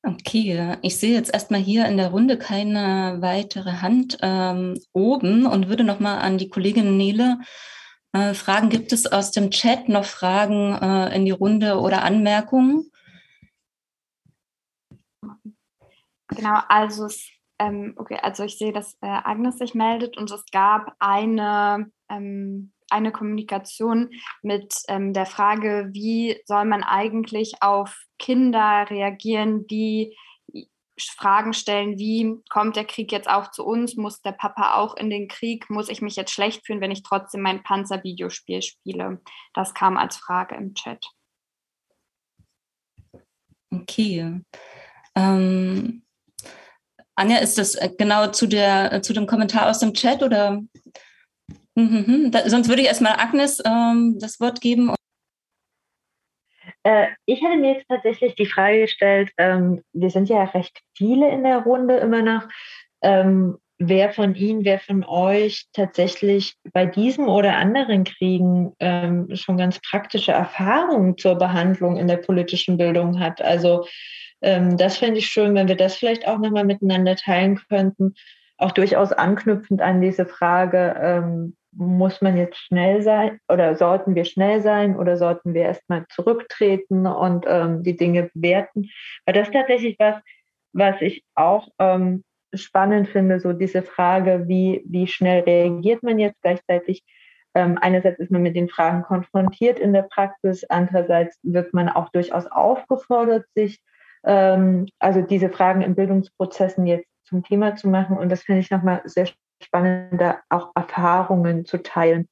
Okay, 0.03 0.77
ich 0.81 0.95
sehe 0.95 1.13
jetzt 1.13 1.33
erstmal 1.33 1.59
hier 1.59 1.87
in 1.87 1.97
der 1.97 2.11
Runde 2.11 2.37
keine 2.37 3.17
weitere 3.19 3.81
Hand 3.81 4.19
ähm, 4.21 4.79
oben 4.93 5.45
und 5.45 5.67
würde 5.67 5.83
nochmal 5.83 6.19
an 6.19 6.37
die 6.37 6.47
Kollegin 6.47 6.95
Nele 6.95 7.39
äh, 8.13 8.33
fragen, 8.33 8.69
gibt 8.69 8.93
es 8.93 9.05
aus 9.05 9.31
dem 9.31 9.51
Chat 9.51 9.89
noch 9.89 10.05
Fragen 10.05 10.75
äh, 10.81 11.13
in 11.13 11.25
die 11.25 11.31
Runde 11.31 11.77
oder 11.77 12.03
Anmerkungen? 12.03 12.90
Genau, 16.35 16.59
also 16.67 17.07
ähm, 17.59 17.93
okay, 17.97 18.17
also 18.21 18.43
ich 18.43 18.57
sehe, 18.57 18.73
dass 18.73 18.93
äh, 19.01 19.07
Agnes 19.07 19.57
sich 19.57 19.73
meldet 19.73 20.17
und 20.17 20.31
es 20.31 20.45
gab 20.51 20.95
eine 20.99 21.91
ähm, 22.09 22.73
eine 22.89 23.11
Kommunikation 23.11 24.09
mit 24.41 24.75
ähm, 24.87 25.13
der 25.13 25.25
Frage, 25.25 25.89
wie 25.93 26.41
soll 26.45 26.65
man 26.65 26.83
eigentlich 26.83 27.61
auf 27.61 27.95
Kinder 28.19 28.85
reagieren, 28.89 29.65
die 29.67 30.15
Fragen 30.99 31.53
stellen, 31.53 31.97
wie 31.97 32.35
kommt 32.49 32.75
der 32.75 32.85
Krieg 32.85 33.11
jetzt 33.11 33.29
auch 33.29 33.49
zu 33.49 33.65
uns? 33.65 33.95
Muss 33.95 34.21
der 34.21 34.33
Papa 34.33 34.75
auch 34.75 34.95
in 34.95 35.09
den 35.09 35.27
Krieg? 35.27 35.69
Muss 35.69 35.89
ich 35.89 36.01
mich 36.01 36.15
jetzt 36.15 36.31
schlecht 36.31 36.65
fühlen, 36.65 36.81
wenn 36.81 36.91
ich 36.91 37.01
trotzdem 37.01 37.41
mein 37.41 37.63
Panzer-Videospiel 37.63 38.61
spiele? 38.61 39.21
Das 39.53 39.73
kam 39.73 39.97
als 39.97 40.17
Frage 40.17 40.55
im 40.55 40.75
Chat. 40.75 41.03
Okay. 43.73 44.41
Ähm, 45.15 46.03
Anja, 47.15 47.37
ist 47.37 47.57
das 47.57 47.75
äh, 47.75 47.89
genau 47.97 48.27
zu, 48.27 48.47
der, 48.47 48.93
äh, 48.93 49.01
zu 49.01 49.13
dem 49.13 49.27
Kommentar 49.27 49.69
aus 49.69 49.79
dem 49.79 49.93
Chat 49.93 50.23
oder 50.23 50.61
Mhm, 51.75 52.31
da, 52.31 52.49
sonst 52.49 52.67
würde 52.67 52.81
ich 52.81 52.87
erstmal 52.87 53.13
Agnes 53.17 53.61
ähm, 53.65 54.17
das 54.19 54.39
Wort 54.39 54.59
geben. 54.59 54.93
Äh, 56.83 57.07
ich 57.25 57.41
hätte 57.41 57.57
mir 57.57 57.75
jetzt 57.75 57.87
tatsächlich 57.87 58.35
die 58.35 58.45
Frage 58.45 58.81
gestellt, 58.81 59.31
ähm, 59.37 59.83
wir 59.93 60.09
sind 60.09 60.29
ja 60.29 60.43
recht 60.43 60.81
viele 60.95 61.29
in 61.29 61.43
der 61.43 61.59
Runde 61.59 61.97
immer 61.97 62.21
noch, 62.21 62.47
ähm, 63.01 63.57
wer 63.83 64.13
von 64.13 64.35
Ihnen, 64.35 64.63
wer 64.63 64.79
von 64.79 65.03
euch 65.03 65.65
tatsächlich 65.73 66.53
bei 66.71 66.85
diesem 66.85 67.27
oder 67.27 67.55
anderen 67.57 68.03
Kriegen 68.03 68.73
ähm, 68.79 69.27
schon 69.33 69.57
ganz 69.57 69.79
praktische 69.81 70.31
Erfahrungen 70.31 71.17
zur 71.17 71.35
Behandlung 71.35 71.97
in 71.97 72.07
der 72.07 72.17
politischen 72.17 72.77
Bildung 72.77 73.19
hat. 73.19 73.41
Also 73.41 73.87
ähm, 74.41 74.77
das 74.77 74.97
fände 74.97 75.17
ich 75.17 75.27
schön, 75.27 75.55
wenn 75.55 75.67
wir 75.67 75.77
das 75.77 75.95
vielleicht 75.95 76.27
auch 76.27 76.37
nochmal 76.37 76.63
miteinander 76.63 77.15
teilen 77.15 77.59
könnten. 77.69 78.13
Auch 78.57 78.71
durchaus 78.71 79.11
anknüpfend 79.13 79.81
an 79.81 79.99
diese 79.99 80.27
Frage, 80.27 80.95
ähm, 81.01 81.55
muss 81.73 82.21
man 82.21 82.37
jetzt 82.37 82.57
schnell 82.57 83.01
sein 83.01 83.39
oder 83.47 83.75
sollten 83.75 84.13
wir 84.13 84.25
schnell 84.25 84.61
sein 84.61 84.95
oder 84.95 85.17
sollten 85.17 85.53
wir 85.53 85.63
erstmal 85.63 86.05
zurücktreten 86.09 87.07
und 87.07 87.45
ähm, 87.47 87.81
die 87.81 87.95
Dinge 87.95 88.29
bewerten? 88.33 88.89
Weil 89.25 89.33
das 89.33 89.49
tatsächlich 89.49 89.95
was, 89.97 90.17
was 90.73 91.01
ich 91.01 91.23
auch 91.33 91.69
ähm, 91.79 92.23
spannend 92.53 93.07
finde, 93.09 93.39
so 93.39 93.53
diese 93.53 93.81
Frage, 93.81 94.47
wie, 94.47 94.83
wie 94.85 95.07
schnell 95.07 95.43
reagiert 95.43 96.03
man 96.03 96.19
jetzt 96.19 96.41
gleichzeitig? 96.41 97.03
Ähm, 97.53 97.77
einerseits 97.81 98.19
ist 98.19 98.31
man 98.31 98.43
mit 98.43 98.55
den 98.55 98.69
Fragen 98.69 99.03
konfrontiert 99.03 99.79
in 99.79 99.93
der 99.93 100.03
Praxis, 100.03 100.63
andererseits 100.69 101.37
wird 101.43 101.73
man 101.73 101.89
auch 101.89 102.09
durchaus 102.09 102.47
aufgefordert, 102.47 103.45
sich 103.55 103.81
ähm, 104.23 104.87
also 104.99 105.21
diese 105.21 105.49
Fragen 105.49 105.81
in 105.81 105.95
Bildungsprozessen 105.95 106.85
jetzt 106.85 107.07
zum 107.23 107.43
Thema 107.43 107.75
zu 107.75 107.89
machen. 107.89 108.17
Und 108.17 108.29
das 108.29 108.43
finde 108.43 108.61
ich 108.61 108.71
nochmal 108.71 109.01
sehr 109.05 109.27
spannende 109.61 110.37
auch 110.49 110.71
Erfahrungen 110.75 111.65
zu 111.65 111.77
teilen. 111.77 112.27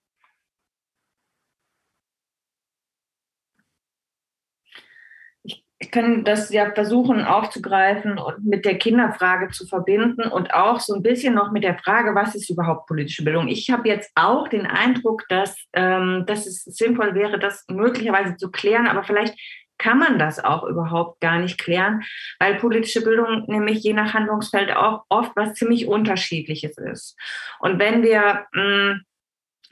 Kann 5.91 6.23
das 6.23 6.51
ja 6.51 6.71
versuchen 6.71 7.23
aufzugreifen 7.23 8.17
und 8.17 8.45
mit 8.45 8.65
der 8.65 8.77
Kinderfrage 8.77 9.49
zu 9.49 9.65
verbinden 9.65 10.23
und 10.23 10.53
auch 10.53 10.79
so 10.79 10.93
ein 10.93 11.01
bisschen 11.01 11.33
noch 11.33 11.51
mit 11.51 11.63
der 11.63 11.77
Frage, 11.77 12.15
was 12.15 12.35
ist 12.35 12.49
überhaupt 12.49 12.87
politische 12.87 13.23
Bildung? 13.23 13.47
Ich 13.47 13.69
habe 13.69 13.87
jetzt 13.87 14.11
auch 14.15 14.47
den 14.47 14.65
Eindruck, 14.65 15.23
dass, 15.29 15.55
ähm, 15.73 16.25
dass 16.27 16.45
es 16.45 16.63
sinnvoll 16.63 17.15
wäre, 17.15 17.39
das 17.39 17.65
möglicherweise 17.69 18.35
zu 18.37 18.51
klären, 18.51 18.87
aber 18.87 19.03
vielleicht 19.03 19.35
kann 19.79 19.97
man 19.97 20.19
das 20.19 20.43
auch 20.43 20.63
überhaupt 20.63 21.21
gar 21.21 21.39
nicht 21.39 21.57
klären, 21.57 22.03
weil 22.37 22.55
politische 22.55 23.01
Bildung 23.01 23.45
nämlich 23.47 23.79
je 23.79 23.93
nach 23.93 24.13
Handlungsfeld 24.13 24.75
auch 24.75 25.05
oft 25.09 25.31
was 25.35 25.53
ziemlich 25.53 25.87
Unterschiedliches 25.87 26.77
ist. 26.77 27.17
Und 27.59 27.79
wenn 27.79 28.03
wir 28.03 28.45
mh, 28.53 28.93
mm, 28.93 29.01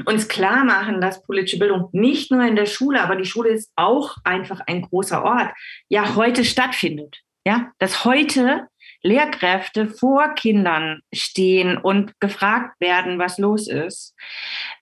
uns 0.06 0.28
klar 0.28 0.64
machen, 0.64 1.02
dass 1.02 1.24
politische 1.24 1.60
Bildung 1.60 1.89
nicht 1.91 2.32
nur 2.32 2.43
in 2.43 2.56
der 2.56 2.66
Schule, 2.66 3.02
aber 3.02 3.16
die 3.16 3.26
Schule 3.26 3.50
ist 3.50 3.72
auch 3.76 4.16
einfach 4.24 4.62
ein 4.68 4.82
großer 4.84 5.24
Ort, 5.24 5.50
ja 5.89 6.16
heute 6.16 6.45
stattfindet. 6.45 7.22
Ja, 7.45 7.72
dass 7.80 8.04
heute 8.04 8.68
Lehrkräfte 9.04 9.88
vor 9.88 10.34
Kindern 10.36 11.00
stehen 11.14 11.78
und 11.78 12.20
gefragt 12.20 12.80
werden, 12.82 13.20
was 13.20 13.38
los 13.38 13.70
ist, 13.70 14.14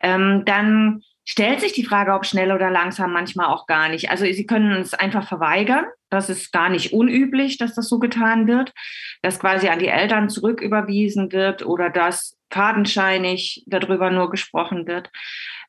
ähm, 0.01 0.43
dann 0.45 1.01
stellt 1.25 1.59
sich 1.59 1.73
die 1.73 1.85
Frage, 1.85 2.13
ob 2.13 2.25
schnell 2.25 2.51
oder 2.51 2.69
langsam, 2.69 3.11
manchmal 3.11 3.47
auch 3.47 3.67
gar 3.67 3.89
nicht. 3.89 4.09
Also 4.09 4.25
Sie 4.25 4.45
können 4.45 4.81
es 4.81 4.93
einfach 4.93 5.27
verweigern. 5.27 5.85
Das 6.09 6.29
ist 6.29 6.51
gar 6.51 6.69
nicht 6.69 6.93
unüblich, 6.93 7.57
dass 7.57 7.75
das 7.75 7.89
so 7.89 7.99
getan 7.99 8.47
wird, 8.47 8.73
dass 9.21 9.39
quasi 9.39 9.67
an 9.67 9.79
die 9.79 9.87
Eltern 9.87 10.29
zurücküberwiesen 10.29 11.31
wird 11.31 11.65
oder 11.65 11.89
dass 11.89 12.37
fadenscheinig 12.55 13.63
darüber 13.67 14.09
nur 14.11 14.31
gesprochen 14.31 14.87
wird. 14.87 15.11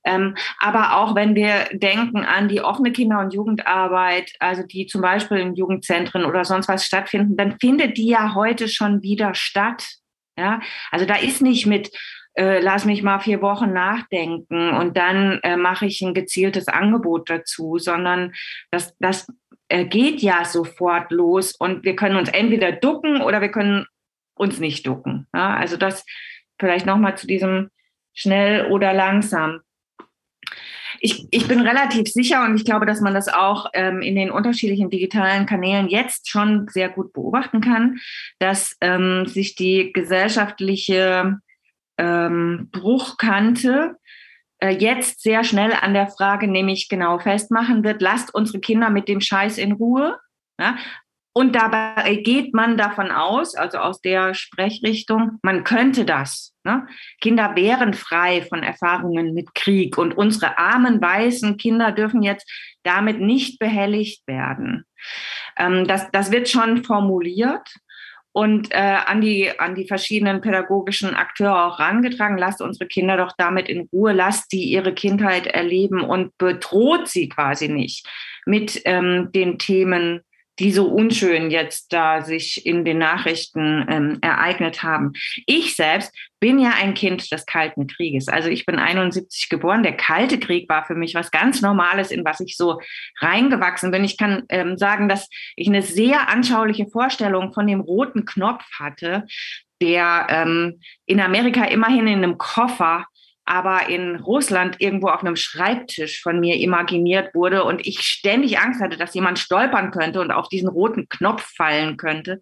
Ähm, 0.04 0.36
aber 0.60 0.96
auch 0.96 1.16
wenn 1.16 1.34
wir 1.34 1.66
denken 1.72 2.24
an 2.24 2.48
die 2.48 2.60
offene 2.60 2.92
Kinder- 2.92 3.18
und 3.18 3.34
Jugendarbeit, 3.34 4.32
also 4.38 4.62
die 4.62 4.86
zum 4.86 5.02
Beispiel 5.02 5.38
in 5.38 5.56
Jugendzentren 5.56 6.24
oder 6.24 6.44
sonst 6.44 6.68
was 6.68 6.86
stattfinden, 6.86 7.36
dann 7.36 7.58
findet 7.58 7.96
die 7.96 8.08
ja 8.08 8.34
heute 8.36 8.68
schon 8.68 9.02
wieder 9.02 9.34
statt. 9.34 9.84
Ja, 10.38 10.60
also 10.92 11.06
da 11.06 11.16
ist 11.16 11.42
nicht 11.42 11.66
mit 11.66 11.90
äh, 12.34 12.60
lass 12.60 12.84
mich 12.84 13.02
mal 13.02 13.18
vier 13.18 13.40
Wochen 13.40 13.72
nachdenken 13.72 14.70
und 14.70 14.96
dann 14.96 15.40
äh, 15.42 15.56
mache 15.56 15.86
ich 15.86 16.02
ein 16.02 16.12
gezieltes 16.12 16.68
Angebot 16.68 17.30
dazu, 17.30 17.78
sondern 17.78 18.34
das, 18.70 18.94
das 18.98 19.26
äh, 19.68 19.86
geht 19.86 20.20
ja 20.20 20.44
sofort 20.44 21.10
los 21.10 21.54
und 21.58 21.84
wir 21.84 21.96
können 21.96 22.16
uns 22.16 22.28
entweder 22.28 22.72
ducken 22.72 23.22
oder 23.22 23.40
wir 23.40 23.50
können 23.50 23.86
uns 24.36 24.60
nicht 24.60 24.86
ducken. 24.86 25.26
Ja? 25.34 25.56
Also 25.56 25.76
das 25.76 26.04
vielleicht 26.58 26.86
nochmal 26.86 27.16
zu 27.16 27.26
diesem 27.26 27.70
schnell 28.12 28.70
oder 28.70 28.92
langsam. 28.92 29.60
Ich, 31.00 31.26
ich 31.30 31.46
bin 31.46 31.60
relativ 31.60 32.08
sicher 32.08 32.44
und 32.44 32.56
ich 32.56 32.64
glaube, 32.64 32.86
dass 32.86 33.00
man 33.00 33.12
das 33.12 33.28
auch 33.28 33.66
ähm, 33.74 34.00
in 34.00 34.16
den 34.16 34.30
unterschiedlichen 34.30 34.88
digitalen 34.88 35.44
Kanälen 35.44 35.88
jetzt 35.88 36.30
schon 36.30 36.68
sehr 36.68 36.88
gut 36.88 37.12
beobachten 37.12 37.60
kann, 37.60 37.98
dass 38.38 38.76
ähm, 38.80 39.26
sich 39.26 39.54
die 39.54 39.92
gesellschaftliche 39.92 41.38
ähm, 41.98 42.68
Bruchkante 42.72 43.96
äh, 44.58 44.70
jetzt 44.70 45.22
sehr 45.22 45.44
schnell 45.44 45.72
an 45.72 45.92
der 45.92 46.08
Frage 46.08 46.48
nämlich 46.48 46.88
genau 46.88 47.18
festmachen 47.18 47.84
wird, 47.84 48.00
lasst 48.00 48.34
unsere 48.34 48.60
Kinder 48.60 48.90
mit 48.90 49.08
dem 49.08 49.20
Scheiß 49.20 49.58
in 49.58 49.72
Ruhe. 49.72 50.18
Ja? 50.58 50.76
Und 51.36 51.54
dabei 51.54 52.14
geht 52.24 52.54
man 52.54 52.78
davon 52.78 53.10
aus, 53.10 53.56
also 53.56 53.76
aus 53.76 54.00
der 54.00 54.32
Sprechrichtung, 54.32 55.32
man 55.42 55.64
könnte 55.64 56.06
das. 56.06 56.54
Ne? 56.64 56.86
Kinder 57.20 57.54
wären 57.54 57.92
frei 57.92 58.40
von 58.40 58.62
Erfahrungen 58.62 59.34
mit 59.34 59.54
Krieg 59.54 59.98
und 59.98 60.16
unsere 60.16 60.56
armen 60.56 60.98
weißen 60.98 61.58
Kinder 61.58 61.92
dürfen 61.92 62.22
jetzt 62.22 62.50
damit 62.84 63.20
nicht 63.20 63.58
behelligt 63.58 64.26
werden. 64.26 64.86
Ähm, 65.58 65.86
das, 65.86 66.10
das 66.10 66.32
wird 66.32 66.48
schon 66.48 66.84
formuliert 66.84 67.68
und 68.32 68.72
äh, 68.72 68.96
an, 69.04 69.20
die, 69.20 69.60
an 69.60 69.74
die 69.74 69.86
verschiedenen 69.86 70.40
pädagogischen 70.40 71.14
Akteure 71.14 71.66
auch 71.66 71.78
rangetragen. 71.78 72.38
Lasst 72.38 72.62
unsere 72.62 72.88
Kinder 72.88 73.18
doch 73.18 73.32
damit 73.36 73.68
in 73.68 73.90
Ruhe, 73.92 74.14
lasst 74.14 74.52
die 74.52 74.64
ihre 74.72 74.94
Kindheit 74.94 75.46
erleben 75.46 76.00
und 76.00 76.36
bedroht 76.38 77.08
sie 77.08 77.28
quasi 77.28 77.68
nicht 77.68 78.08
mit 78.46 78.80
ähm, 78.86 79.28
den 79.34 79.58
Themen 79.58 80.22
die 80.58 80.72
so 80.72 80.86
unschön 80.86 81.50
jetzt 81.50 81.92
da 81.92 82.22
sich 82.22 82.64
in 82.64 82.84
den 82.84 82.98
Nachrichten 82.98 83.86
ähm, 83.88 84.18
ereignet 84.22 84.82
haben. 84.82 85.12
Ich 85.46 85.76
selbst 85.76 86.14
bin 86.40 86.58
ja 86.58 86.72
ein 86.80 86.94
Kind 86.94 87.30
des 87.32 87.46
Kalten 87.46 87.86
Krieges. 87.86 88.28
Also 88.28 88.48
ich 88.48 88.66
bin 88.66 88.78
71 88.78 89.48
geboren. 89.48 89.82
Der 89.82 89.96
Kalte 89.96 90.38
Krieg 90.38 90.68
war 90.68 90.84
für 90.84 90.94
mich 90.94 91.14
was 91.14 91.30
ganz 91.30 91.62
Normales, 91.62 92.10
in 92.10 92.24
was 92.24 92.40
ich 92.40 92.56
so 92.56 92.80
reingewachsen 93.20 93.90
bin. 93.90 94.04
Ich 94.04 94.16
kann 94.16 94.44
ähm, 94.48 94.76
sagen, 94.76 95.08
dass 95.08 95.28
ich 95.56 95.68
eine 95.68 95.82
sehr 95.82 96.28
anschauliche 96.28 96.86
Vorstellung 96.86 97.52
von 97.52 97.66
dem 97.66 97.80
roten 97.80 98.24
Knopf 98.24 98.64
hatte, 98.78 99.24
der 99.80 100.26
ähm, 100.30 100.80
in 101.04 101.20
Amerika 101.20 101.64
immerhin 101.64 102.06
in 102.06 102.22
einem 102.22 102.38
Koffer 102.38 103.06
aber 103.46 103.88
in 103.88 104.16
Russland 104.16 104.76
irgendwo 104.80 105.08
auf 105.08 105.20
einem 105.20 105.36
Schreibtisch 105.36 106.20
von 106.20 106.40
mir 106.40 106.56
imaginiert 106.56 107.34
wurde 107.34 107.64
und 107.64 107.86
ich 107.86 108.00
ständig 108.00 108.58
Angst 108.58 108.80
hatte, 108.80 108.96
dass 108.96 109.14
jemand 109.14 109.38
stolpern 109.38 109.92
könnte 109.92 110.20
und 110.20 110.32
auf 110.32 110.48
diesen 110.48 110.68
roten 110.68 111.08
Knopf 111.08 111.42
fallen 111.54 111.96
könnte, 111.96 112.40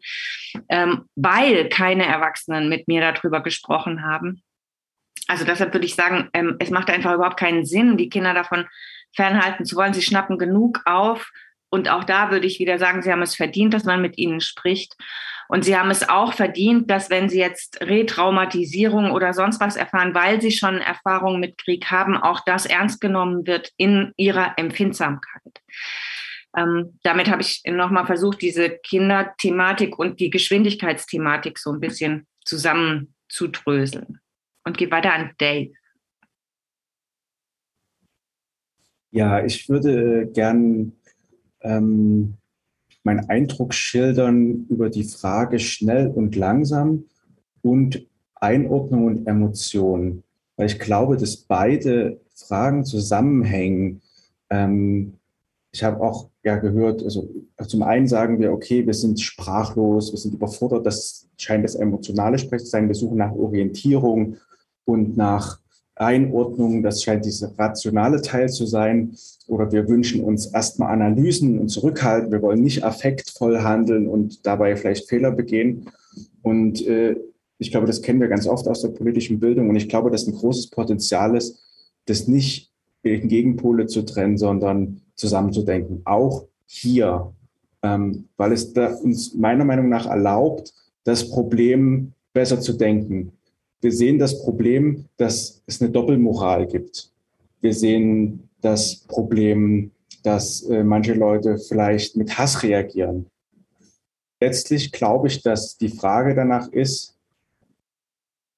ähm, 0.70 1.04
weil 1.14 1.68
keine 1.68 2.06
Erwachsenen 2.06 2.70
mit 2.70 2.88
mir 2.88 3.00
darüber 3.00 3.42
gesprochen 3.42 4.02
haben. 4.02 4.42
Also 5.28 5.44
deshalb 5.44 5.72
würde 5.74 5.86
ich 5.86 5.94
sagen, 5.94 6.30
ähm, 6.32 6.56
es 6.58 6.70
macht 6.70 6.90
einfach 6.90 7.14
überhaupt 7.14 7.38
keinen 7.38 7.66
Sinn, 7.66 7.96
die 7.98 8.08
Kinder 8.08 8.34
davon 8.34 8.66
fernhalten 9.14 9.66
zu 9.66 9.76
wollen. 9.76 9.94
Sie 9.94 10.02
schnappen 10.02 10.38
genug 10.38 10.80
auf 10.86 11.30
und 11.70 11.88
auch 11.88 12.04
da 12.04 12.30
würde 12.30 12.46
ich 12.46 12.60
wieder 12.60 12.78
sagen, 12.78 13.02
sie 13.02 13.10
haben 13.10 13.22
es 13.22 13.34
verdient, 13.34 13.74
dass 13.74 13.84
man 13.84 14.00
mit 14.00 14.16
ihnen 14.16 14.40
spricht. 14.40 14.94
Und 15.48 15.64
sie 15.64 15.76
haben 15.76 15.90
es 15.90 16.08
auch 16.08 16.32
verdient, 16.32 16.90
dass 16.90 17.10
wenn 17.10 17.28
sie 17.28 17.38
jetzt 17.38 17.80
Retraumatisierung 17.80 19.10
oder 19.10 19.32
sonst 19.32 19.60
was 19.60 19.76
erfahren, 19.76 20.14
weil 20.14 20.40
sie 20.40 20.50
schon 20.50 20.78
Erfahrungen 20.78 21.40
mit 21.40 21.58
Krieg 21.58 21.90
haben, 21.90 22.16
auch 22.16 22.40
das 22.40 22.66
ernst 22.66 23.00
genommen 23.00 23.46
wird 23.46 23.70
in 23.76 24.12
ihrer 24.16 24.58
Empfindsamkeit. 24.58 25.62
Ähm, 26.56 26.98
damit 27.02 27.30
habe 27.30 27.42
ich 27.42 27.62
nochmal 27.66 28.06
versucht, 28.06 28.40
diese 28.40 28.70
Kinderthematik 28.70 29.98
und 29.98 30.20
die 30.20 30.30
Geschwindigkeitsthematik 30.30 31.58
so 31.58 31.72
ein 31.72 31.80
bisschen 31.80 32.26
zusammenzudröseln. 32.44 34.20
Und 34.64 34.78
gehe 34.78 34.90
weiter 34.90 35.12
an 35.12 35.32
Dave. 35.38 35.72
Ja, 39.10 39.44
ich 39.44 39.68
würde 39.68 40.30
gern 40.32 40.92
ähm, 41.60 42.36
meinen 43.04 43.28
Eindruck 43.28 43.74
schildern 43.74 44.66
über 44.68 44.90
die 44.90 45.04
Frage 45.04 45.58
schnell 45.58 46.08
und 46.08 46.34
langsam 46.36 47.04
und 47.62 48.06
Einordnung 48.34 49.06
und 49.06 49.26
Emotion. 49.26 50.22
Weil 50.56 50.66
ich 50.66 50.78
glaube, 50.78 51.16
dass 51.16 51.36
beide 51.36 52.20
Fragen 52.34 52.84
zusammenhängen. 52.84 54.02
Ähm, 54.50 55.14
ich 55.72 55.82
habe 55.82 56.00
auch 56.00 56.30
ja 56.44 56.56
gehört, 56.56 57.02
also 57.02 57.28
zum 57.66 57.82
einen 57.82 58.06
sagen 58.06 58.38
wir, 58.38 58.52
okay, 58.52 58.86
wir 58.86 58.94
sind 58.94 59.20
sprachlos, 59.20 60.12
wir 60.12 60.18
sind 60.18 60.34
überfordert, 60.34 60.86
das 60.86 61.28
scheint 61.36 61.64
das 61.64 61.74
emotionale 61.74 62.38
Sprechen 62.38 62.64
zu 62.64 62.70
sein. 62.70 62.88
Wir 62.88 62.94
suchen 62.94 63.18
nach 63.18 63.32
Orientierung 63.32 64.36
und 64.84 65.16
nach 65.16 65.60
Einordnung, 65.96 66.82
das 66.82 67.02
scheint 67.02 67.24
dieser 67.24 67.56
rationale 67.58 68.20
Teil 68.20 68.48
zu 68.48 68.66
sein. 68.66 69.16
Oder 69.46 69.70
wir 69.72 69.88
wünschen 69.88 70.24
uns 70.24 70.46
erstmal 70.46 70.92
Analysen 70.92 71.58
und 71.58 71.68
Zurückhalten. 71.68 72.32
Wir 72.32 72.42
wollen 72.42 72.62
nicht 72.62 72.82
affektvoll 72.82 73.60
handeln 73.60 74.08
und 74.08 74.46
dabei 74.46 74.76
vielleicht 74.76 75.08
Fehler 75.08 75.30
begehen. 75.30 75.90
Und 76.42 76.86
äh, 76.86 77.16
ich 77.58 77.70
glaube, 77.70 77.86
das 77.86 78.02
kennen 78.02 78.20
wir 78.20 78.28
ganz 78.28 78.46
oft 78.46 78.66
aus 78.66 78.82
der 78.82 78.88
politischen 78.88 79.38
Bildung. 79.38 79.68
Und 79.68 79.76
ich 79.76 79.88
glaube, 79.88 80.10
dass 80.10 80.26
ein 80.26 80.34
großes 80.34 80.70
Potenzial 80.70 81.36
ist, 81.36 81.58
das 82.06 82.26
nicht 82.26 82.72
in 83.02 83.28
Gegenpole 83.28 83.86
zu 83.86 84.02
trennen, 84.02 84.38
sondern 84.38 85.00
zusammenzudenken. 85.14 86.02
Auch 86.04 86.46
hier, 86.66 87.32
ähm, 87.82 88.28
weil 88.36 88.52
es 88.52 88.72
uns 89.02 89.34
meiner 89.34 89.64
Meinung 89.64 89.88
nach 89.88 90.06
erlaubt, 90.06 90.72
das 91.04 91.28
Problem 91.28 92.12
besser 92.32 92.60
zu 92.60 92.72
denken 92.72 93.32
wir 93.84 93.92
sehen 93.92 94.18
das 94.18 94.42
Problem, 94.42 95.04
dass 95.18 95.62
es 95.66 95.80
eine 95.80 95.90
Doppelmoral 95.90 96.66
gibt. 96.66 97.12
Wir 97.60 97.74
sehen 97.74 98.48
das 98.62 99.04
Problem, 99.06 99.92
dass 100.22 100.62
äh, 100.62 100.82
manche 100.82 101.12
Leute 101.12 101.58
vielleicht 101.58 102.16
mit 102.16 102.38
Hass 102.38 102.62
reagieren. 102.62 103.26
Letztlich 104.40 104.90
glaube 104.90 105.28
ich, 105.28 105.42
dass 105.42 105.76
die 105.76 105.90
Frage 105.90 106.34
danach 106.34 106.68
ist, 106.68 107.18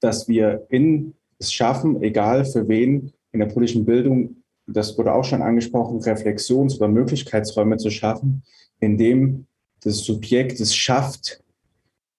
dass 0.00 0.28
wir 0.28 0.64
in 0.70 1.14
es 1.38 1.52
schaffen, 1.52 2.02
egal 2.02 2.44
für 2.44 2.68
wen 2.68 3.12
in 3.32 3.40
der 3.40 3.46
politischen 3.46 3.84
Bildung, 3.84 4.36
das 4.66 4.96
wurde 4.96 5.12
auch 5.12 5.24
schon 5.24 5.42
angesprochen, 5.42 6.00
Reflexions- 6.00 6.76
oder 6.76 6.88
Möglichkeitsräume 6.88 7.78
zu 7.78 7.90
schaffen, 7.90 8.44
indem 8.78 9.46
das 9.80 9.98
Subjekt 9.98 10.60
es 10.60 10.74
schafft, 10.74 11.42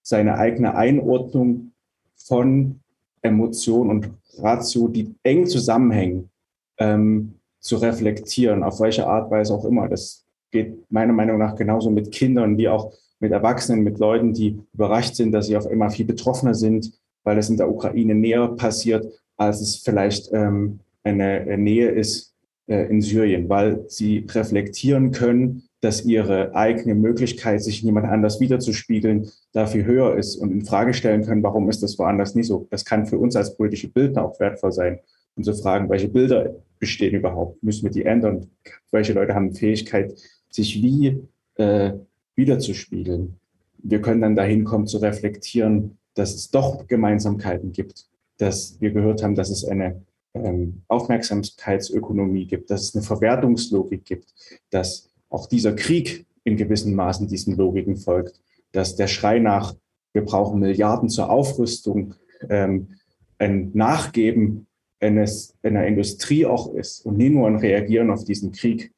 seine 0.04 0.38
eigene 0.38 0.76
Einordnung 0.76 1.72
von 2.16 2.82
Emotion 3.22 3.90
und 3.90 4.10
Ratio, 4.38 4.88
die 4.88 5.14
eng 5.24 5.48
zusammenhängen, 5.48 6.30
ähm, 6.78 7.34
zu 7.60 7.78
reflektieren, 7.78 8.64
auf 8.64 8.80
welche 8.80 9.08
Art 9.08 9.32
Weise 9.32 9.54
auch 9.54 9.66
immer. 9.66 9.88
Das 9.88 10.26
geht 10.52 10.90
meiner 10.92 11.14
Meinung 11.14 11.38
nach 11.38 11.56
genauso 11.56 11.90
mit 11.90 12.12
Kindern 12.12 12.58
wie 12.58 12.70
auch 12.70 12.94
mit 13.20 13.32
Erwachsenen, 13.32 13.84
mit 13.84 14.00
Leuten, 14.00 14.34
die 14.34 14.60
überrascht 14.74 15.16
sind, 15.16 15.32
dass 15.32 15.48
sie 15.48 15.58
auf 15.58 15.68
einmal 15.68 15.90
viel 15.90 16.06
betroffener 16.06 16.54
sind, 16.54 16.94
weil 17.24 17.38
es 17.38 17.50
in 17.50 17.58
der 17.58 17.70
Ukraine 17.70 18.16
näher 18.16 18.48
passiert, 18.50 19.06
als 19.38 19.60
es 19.60 19.78
vielleicht 19.78 20.32
ähm, 20.34 20.80
eine 21.04 21.58
Nähe 21.58 21.90
ist 21.90 22.34
äh, 22.68 22.90
in 22.90 23.02
Syrien, 23.02 23.50
weil 23.50 23.86
sie 23.88 24.26
reflektieren 24.30 25.12
können, 25.12 25.67
dass 25.82 26.04
ihre 26.06 26.56
eigene 26.56 26.96
Möglichkeit, 26.96 27.62
sich 27.62 27.82
jemand 27.82 28.08
anders 28.08 28.40
wiederzuspiegeln, 28.40 29.30
dafür 29.54 29.86
höher 29.86 30.18
ist 30.18 30.36
und 30.38 30.52
in 30.52 30.66
Frage 30.66 30.94
stellen 30.94 31.24
können, 31.24 31.44
warum 31.44 31.70
ist 31.70 31.84
das 31.84 32.00
woanders 32.00 32.34
nicht 32.36 32.48
so. 32.48 32.68
Das 32.72 32.84
kann 32.84 33.06
für 33.06 33.20
uns 33.20 33.36
als 33.36 33.56
politische 33.56 33.90
Bildner 33.90 34.26
auch 34.26 34.40
wertvoll 34.40 34.72
sein, 34.72 35.00
um 35.36 35.44
zu 35.44 35.54
fragen, 35.54 35.90
welche 35.90 36.08
Bilder 36.08 36.56
bestehen 36.80 37.14
überhaupt, 37.14 37.62
müssen 37.64 37.84
wir 37.84 37.92
die 37.92 38.06
ändern, 38.06 38.50
welche 38.92 39.14
Leute 39.14 39.36
haben 39.36 39.54
Fähigkeit, 39.54 40.14
sich 40.50 40.82
wie 40.82 41.22
äh, 41.56 41.94
wiederzuspiegeln. 42.36 43.36
Wir 43.78 44.02
können 44.02 44.22
dann 44.22 44.36
dahin 44.36 44.64
kommen 44.64 44.88
zu 44.88 44.98
reflektieren, 44.98 45.98
dass 46.16 46.34
es 46.34 46.50
doch 46.50 46.88
Gemeinsamkeiten 46.88 47.72
gibt, 47.72 48.08
dass 48.38 48.80
wir 48.82 48.92
gehört 48.92 49.24
haben, 49.24 49.36
dass 49.36 49.50
es 49.50 49.66
eine 49.66 50.02
ähm, 50.34 50.82
Aufmerksamkeitsökonomie 50.88 52.46
gibt, 52.46 52.72
dass 52.72 52.84
es 52.84 52.96
eine 52.96 53.04
Verwertungslogik 53.04 54.06
gibt, 54.06 54.34
dass 54.72 55.10
auch 55.30 55.48
dieser 55.48 55.74
Krieg 55.74 56.26
in 56.44 56.58
gewissen 56.58 56.96
Maßen 56.96 57.28
diesen 57.28 57.56
Logiken 57.56 57.98
folgt, 57.98 58.40
dass 58.72 58.96
der 58.96 59.08
Schrei 59.08 59.40
nach, 59.40 59.76
wir 60.14 60.24
brauchen 60.24 60.60
Milliarden 60.60 61.10
zur 61.10 61.30
Aufrüstung, 61.30 62.16
ähm, 62.50 62.90
ein 63.38 63.72
Nachgeben 63.74 64.68
eines, 65.00 65.56
einer 65.62 65.86
Industrie 65.86 66.46
auch 66.46 66.74
ist 66.74 67.06
und 67.06 67.18
nie 67.18 67.30
nur 67.30 67.48
ein 67.48 67.58
Reagieren 67.58 68.10
auf 68.10 68.24
diesen 68.24 68.52
Krieg. 68.52 68.94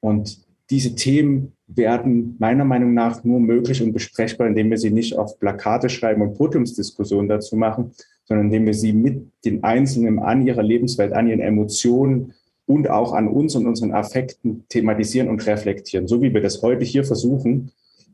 Und 0.00 0.44
diese 0.70 0.94
Themen 0.94 1.52
werden 1.66 2.36
meiner 2.38 2.64
Meinung 2.64 2.94
nach 2.94 3.22
nur 3.24 3.40
möglich 3.40 3.82
und 3.82 3.92
besprechbar, 3.92 4.46
indem 4.46 4.70
wir 4.70 4.78
sie 4.78 4.90
nicht 4.90 5.16
auf 5.16 5.38
Plakate 5.38 5.88
schreiben 5.88 6.22
und 6.22 6.36
Podiumsdiskussionen 6.36 7.28
dazu 7.28 7.56
machen, 7.56 7.92
sondern 8.24 8.46
indem 8.46 8.66
wir 8.66 8.74
sie 8.74 8.92
mit 8.92 9.30
den 9.44 9.62
Einzelnen 9.62 10.18
an 10.18 10.46
ihrer 10.46 10.62
Lebenswelt, 10.62 11.12
an 11.12 11.28
ihren 11.28 11.40
Emotionen, 11.40 12.32
und 12.66 12.88
auch 12.88 13.12
an 13.12 13.28
uns 13.28 13.54
und 13.54 13.66
unseren 13.66 13.92
Affekten 13.92 14.64
thematisieren 14.68 15.28
und 15.28 15.46
reflektieren, 15.46 16.08
so 16.08 16.22
wie 16.22 16.32
wir 16.32 16.40
das 16.40 16.62
heute 16.62 16.84
hier 16.84 17.04
versuchen. 17.04 17.72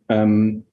Ähm, 0.08 0.64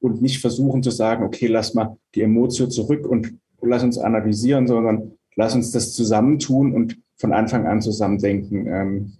und 0.00 0.20
nicht 0.20 0.40
versuchen 0.40 0.82
zu 0.82 0.90
sagen, 0.90 1.24
okay, 1.24 1.46
lass 1.46 1.72
mal 1.72 1.96
die 2.14 2.22
Emotion 2.22 2.70
zurück 2.70 3.06
und 3.06 3.38
lass 3.62 3.82
uns 3.82 3.98
analysieren, 3.98 4.66
sondern 4.66 5.12
lass 5.34 5.54
uns 5.54 5.70
das 5.72 5.94
zusammentun 5.94 6.74
und 6.74 6.98
von 7.16 7.32
Anfang 7.32 7.66
an 7.66 7.80
zusammen 7.80 8.18
denken. 8.18 8.66
Ähm, 8.66 9.12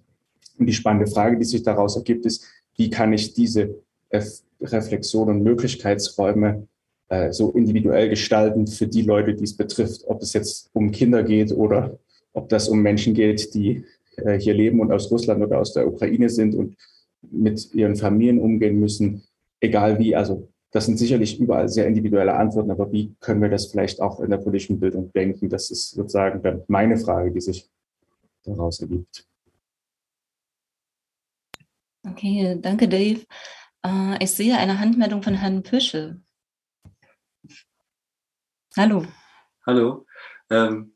und 0.59 0.67
die 0.67 0.73
spannende 0.73 1.11
Frage, 1.11 1.39
die 1.39 1.45
sich 1.45 1.63
daraus 1.63 1.97
ergibt, 1.97 2.27
ist, 2.27 2.45
wie 2.77 2.91
kann 2.91 3.13
ich 3.13 3.33
diese 3.35 3.75
Reflexion 4.61 5.29
und 5.29 5.43
Möglichkeitsräume 5.43 6.69
äh, 7.09 7.33
so 7.33 7.51
individuell 7.53 8.09
gestalten 8.09 8.67
für 8.67 8.87
die 8.87 9.03
Leute, 9.03 9.35
die 9.35 9.45
es 9.45 9.57
betrifft, 9.57 10.05
ob 10.07 10.23
es 10.23 10.33
jetzt 10.33 10.71
um 10.73 10.91
Kinder 10.91 11.23
geht 11.23 11.53
oder 11.53 11.99
ob 12.35 12.49
das 12.51 12.69
um 12.69 12.83
Menschen 12.83 13.15
geht, 13.15 13.55
die 13.55 13.85
äh, 14.17 14.39
hier 14.39 14.55
leben 14.55 14.81
und 14.81 14.93
aus 14.93 15.11
Russland 15.11 15.43
oder 15.43 15.59
aus 15.59 15.73
der 15.73 15.89
Ukraine 15.89 16.29
sind 16.29 16.55
und 16.55 16.77
mit 17.23 17.73
ihren 17.75 17.97
Familien 17.97 18.39
umgehen 18.39 18.79
müssen, 18.79 19.23
egal 19.61 19.99
wie. 19.99 20.15
Also 20.15 20.49
das 20.71 20.87
sind 20.87 20.99
sicherlich 20.99 21.41
überall 21.41 21.69
sehr 21.69 21.87
individuelle 21.87 22.35
Antworten, 22.35 22.71
aber 22.71 22.93
wie 22.93 23.15
können 23.21 23.41
wir 23.41 23.49
das 23.49 23.67
vielleicht 23.67 24.01
auch 24.01 24.21
in 24.21 24.31
der 24.31 24.39
politischen 24.39 24.81
Bildung 24.81 25.13
denken? 25.13 25.49
Das 25.49 25.71
ist 25.71 25.93
sozusagen 25.93 26.43
dann 26.43 26.63
meine 26.69 26.99
Frage, 26.99 27.31
die 27.31 27.41
sich 27.41 27.71
daraus 28.43 28.81
ergibt. 28.81 29.27
Okay, 32.07 32.59
danke, 32.61 32.89
Dave. 32.89 33.21
Äh, 33.85 34.23
ich 34.23 34.33
sehe 34.33 34.59
eine 34.59 34.79
Handmeldung 34.79 35.23
von 35.23 35.35
Herrn 35.35 35.63
Püschel. 35.63 36.21
Hallo. 38.77 39.07
Hallo. 39.65 40.05
Ähm, 40.51 40.94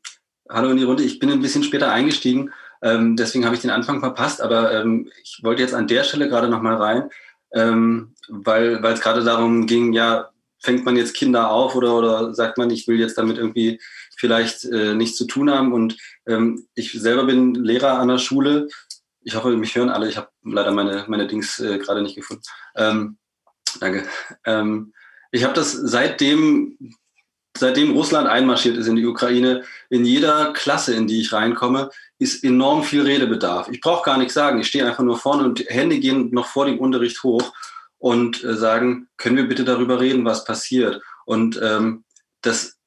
Hallo 0.51 0.71
in 0.71 0.77
die 0.77 0.83
Runde. 0.83 1.03
Ich 1.03 1.19
bin 1.19 1.29
ein 1.29 1.41
bisschen 1.41 1.63
später 1.63 1.91
eingestiegen, 1.91 2.51
ähm, 2.81 3.15
deswegen 3.15 3.45
habe 3.45 3.53
ich 3.53 3.61
den 3.61 3.69
Anfang 3.69 3.99
verpasst, 3.99 4.41
aber 4.41 4.73
ähm, 4.73 5.11
ich 5.21 5.41
wollte 5.43 5.61
jetzt 5.61 5.75
an 5.75 5.85
der 5.85 6.03
Stelle 6.03 6.27
gerade 6.27 6.49
nochmal 6.49 6.73
rein, 6.75 7.09
ähm, 7.53 8.15
weil 8.29 8.83
es 8.83 9.01
gerade 9.01 9.23
darum 9.23 9.67
ging, 9.67 9.93
ja, 9.93 10.31
fängt 10.59 10.85
man 10.85 10.97
jetzt 10.97 11.13
Kinder 11.15 11.51
auf 11.51 11.75
oder, 11.75 11.95
oder 11.95 12.33
sagt 12.33 12.57
man, 12.57 12.71
ich 12.71 12.87
will 12.87 12.99
jetzt 12.99 13.15
damit 13.19 13.37
irgendwie 13.37 13.79
vielleicht 14.17 14.65
äh, 14.65 14.95
nichts 14.95 15.17
zu 15.17 15.25
tun 15.25 15.51
haben. 15.51 15.71
Und 15.71 15.97
ähm, 16.27 16.65
ich 16.73 16.93
selber 16.93 17.25
bin 17.25 17.53
Lehrer 17.53 17.99
an 17.99 18.07
der 18.07 18.17
Schule. 18.17 18.67
Ich 19.21 19.35
hoffe, 19.35 19.55
mich 19.55 19.75
hören 19.75 19.89
alle. 19.89 20.09
Ich 20.09 20.17
habe 20.17 20.29
leider 20.43 20.71
meine, 20.71 21.05
meine 21.07 21.27
Dings 21.27 21.59
äh, 21.59 21.77
gerade 21.77 22.01
nicht 22.01 22.15
gefunden. 22.15 22.43
Ähm, 22.75 23.17
danke. 23.79 24.03
Ähm, 24.45 24.93
ich 25.31 25.43
habe 25.43 25.53
das 25.53 25.73
seitdem 25.73 26.75
seitdem 27.59 27.91
Russland 27.91 28.27
einmarschiert 28.27 28.77
ist 28.77 28.87
in 28.87 28.95
die 28.95 29.05
Ukraine, 29.05 29.63
in 29.89 30.05
jeder 30.05 30.53
Klasse, 30.53 30.93
in 30.95 31.07
die 31.07 31.21
ich 31.21 31.33
reinkomme, 31.33 31.89
ist 32.17 32.43
enorm 32.43 32.83
viel 32.83 33.01
Redebedarf. 33.01 33.69
Ich 33.69 33.81
brauche 33.81 34.03
gar 34.03 34.17
nichts 34.17 34.33
sagen. 34.33 34.59
Ich 34.59 34.67
stehe 34.67 34.85
einfach 34.85 35.03
nur 35.03 35.17
vorne 35.17 35.43
und 35.43 35.59
Hände 35.67 35.99
gehen 35.99 36.29
noch 36.31 36.47
vor 36.47 36.65
dem 36.65 36.79
Unterricht 36.79 37.23
hoch 37.23 37.53
und 37.97 38.43
äh, 38.43 38.55
sagen, 38.55 39.07
können 39.17 39.37
wir 39.37 39.47
bitte 39.47 39.63
darüber 39.63 39.99
reden, 39.99 40.25
was 40.25 40.45
passiert? 40.45 41.01
Und 41.25 41.59
ähm, 41.61 42.03
das, 42.41 42.77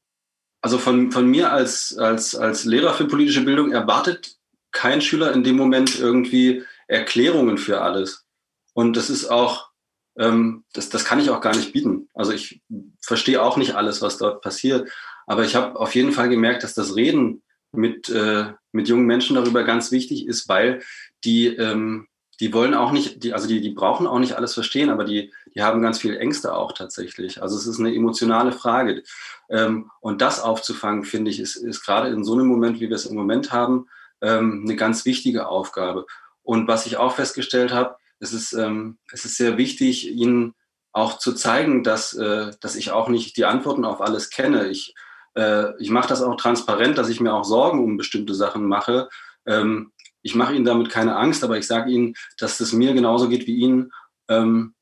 also 0.60 0.78
von, 0.78 1.12
von 1.12 1.26
mir 1.26 1.52
als, 1.52 1.96
als, 1.96 2.34
als 2.34 2.64
Lehrer 2.64 2.94
für 2.94 3.06
politische 3.06 3.42
Bildung 3.42 3.72
erwartet 3.72 4.36
kein 4.72 5.02
Schüler 5.02 5.32
in 5.32 5.44
dem 5.44 5.56
Moment 5.56 5.98
irgendwie 5.98 6.64
Erklärungen 6.88 7.58
für 7.58 7.80
alles, 7.80 8.26
Und 8.74 8.96
das 8.96 9.10
ist 9.10 9.26
auch, 9.26 9.70
ähm, 10.16 10.64
das, 10.72 10.89
das 10.89 11.05
kann 11.05 11.20
ich 11.20 11.30
auch 11.30 11.40
gar 11.40 11.56
nicht 11.56 11.72
bieten. 11.72 12.09
Also 12.14 12.32
ich 12.32 12.60
verstehe 13.01 13.43
auch 13.43 13.56
nicht 13.56 13.74
alles, 13.74 14.02
was 14.02 14.18
dort 14.18 14.43
passiert. 14.43 14.90
Aber 15.26 15.44
ich 15.44 15.55
habe 15.55 15.78
auf 15.78 15.94
jeden 15.94 16.12
Fall 16.12 16.28
gemerkt, 16.28 16.62
dass 16.62 16.74
das 16.74 16.97
Reden 16.97 17.43
mit, 17.72 18.09
äh, 18.09 18.52
mit 18.72 18.89
jungen 18.89 19.06
Menschen 19.06 19.36
darüber 19.36 19.64
ganz 19.64 19.90
wichtig 19.93 20.26
ist, 20.26 20.48
weil 20.48 20.82
die, 21.24 21.47
ähm, 21.47 22.09
die 22.40 22.52
wollen 22.52 22.74
auch 22.74 22.93
nicht, 22.93 23.22
die, 23.22 23.32
also 23.32 23.47
die, 23.47 23.60
die 23.60 23.70
brauchen 23.70 24.06
auch 24.06 24.18
nicht 24.18 24.34
alles 24.34 24.55
verstehen, 24.55 24.90
aber 24.90 25.05
die, 25.05 25.32
die 25.55 25.62
haben 25.62 25.80
ganz 25.80 26.01
viele 26.01 26.18
Ängste 26.18 26.55
auch 26.55 26.72
tatsächlich. 26.72 27.40
Also 27.40 27.56
es 27.56 27.66
ist 27.66 27.78
eine 27.78 27.94
emotionale 27.94 28.52
Frage. 28.52 29.02
Ähm, 29.48 29.90
und 30.01 30.20
das 30.20 30.40
aufzufangen, 30.40 31.05
finde 31.05 31.30
ich, 31.30 31.40
ist, 31.40 31.56
ist 31.56 31.84
gerade 31.84 32.09
in 32.09 32.24
so 32.24 32.34
einem 32.34 32.47
Moment, 32.47 32.80
wie 32.80 32.89
wir 32.89 32.97
es 32.97 33.06
im 33.06 33.16
Moment 33.16 33.52
haben, 33.52 33.86
ähm, 34.20 34.62
eine 34.64 34.76
ganz 34.76 35.05
wichtige 35.05 35.47
Aufgabe. 35.47 36.06
Und 36.43 36.68
was 36.68 36.86
ich 36.86 36.97
auch 36.97 37.14
festgestellt 37.14 37.72
habe, 37.72 37.97
es 38.22 38.32
ist, 38.32 38.52
ähm, 38.52 38.98
es 39.12 39.24
ist 39.24 39.36
sehr 39.36 39.58
wichtig, 39.58 40.08
ihnen 40.08 40.54
auch 40.92 41.18
zu 41.18 41.32
zeigen, 41.32 41.82
dass, 41.82 42.14
äh, 42.14 42.52
dass 42.60 42.76
ich 42.76 42.92
auch 42.92 43.08
nicht 43.08 43.36
die 43.36 43.44
Antworten 43.44 43.84
auf 43.84 44.00
alles 44.00 44.30
kenne. 44.30 44.68
Ich, 44.68 44.94
äh, 45.34 45.76
ich 45.82 45.90
mache 45.90 46.08
das 46.08 46.22
auch 46.22 46.36
transparent, 46.36 46.96
dass 46.98 47.08
ich 47.08 47.20
mir 47.20 47.34
auch 47.34 47.44
Sorgen 47.44 47.82
um 47.82 47.96
bestimmte 47.96 48.34
Sachen 48.34 48.64
mache. 48.66 49.08
Ähm, 49.44 49.90
ich 50.22 50.36
mache 50.36 50.54
ihnen 50.54 50.64
damit 50.64 50.88
keine 50.88 51.16
Angst, 51.16 51.42
aber 51.42 51.58
ich 51.58 51.66
sage 51.66 51.90
ihnen, 51.90 52.14
dass 52.38 52.60
es 52.60 52.72
mir 52.72 52.94
genauso 52.94 53.28
geht 53.28 53.48
wie 53.48 53.56
ihnen. 53.56 53.90
Ähm, 54.28 54.74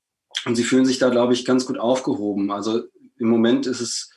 und 0.44 0.56
sie 0.56 0.64
fühlen 0.64 0.84
sich 0.84 0.98
da, 0.98 1.08
glaube 1.08 1.32
ich, 1.32 1.46
ganz 1.46 1.64
gut 1.64 1.78
aufgehoben. 1.78 2.50
Also 2.50 2.82
im 3.16 3.28
Moment 3.28 3.66
ist 3.66 3.80
es, 3.80 4.12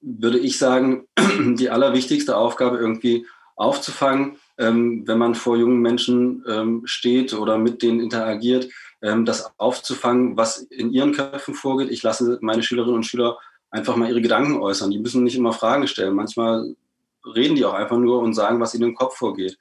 würde 0.00 0.38
ich 0.38 0.58
sagen, 0.58 1.08
die 1.56 1.70
allerwichtigste 1.70 2.36
Aufgabe 2.36 2.78
irgendwie 2.78 3.26
aufzufangen, 3.56 4.36
ähm, 4.58 5.06
wenn 5.06 5.18
man 5.18 5.34
vor 5.34 5.56
jungen 5.56 5.80
Menschen 5.80 6.44
ähm, 6.48 6.82
steht 6.84 7.34
oder 7.34 7.58
mit 7.58 7.82
denen 7.82 8.00
interagiert, 8.00 8.68
ähm, 9.02 9.24
das 9.24 9.52
aufzufangen, 9.58 10.36
was 10.36 10.58
in 10.58 10.90
ihren 10.92 11.12
Köpfen 11.12 11.54
vorgeht. 11.54 11.90
Ich 11.90 12.02
lasse 12.02 12.38
meine 12.40 12.62
Schülerinnen 12.62 12.96
und 12.96 13.06
Schüler 13.06 13.38
einfach 13.70 13.96
mal 13.96 14.08
ihre 14.08 14.22
Gedanken 14.22 14.60
äußern. 14.60 14.90
Die 14.90 14.98
müssen 14.98 15.24
nicht 15.24 15.36
immer 15.36 15.52
Fragen 15.52 15.86
stellen. 15.88 16.14
Manchmal 16.14 16.74
reden 17.24 17.56
die 17.56 17.64
auch 17.64 17.74
einfach 17.74 17.98
nur 17.98 18.20
und 18.20 18.34
sagen, 18.34 18.60
was 18.60 18.74
ihnen 18.74 18.90
im 18.90 18.94
Kopf 18.94 19.16
vorgeht. 19.16 19.58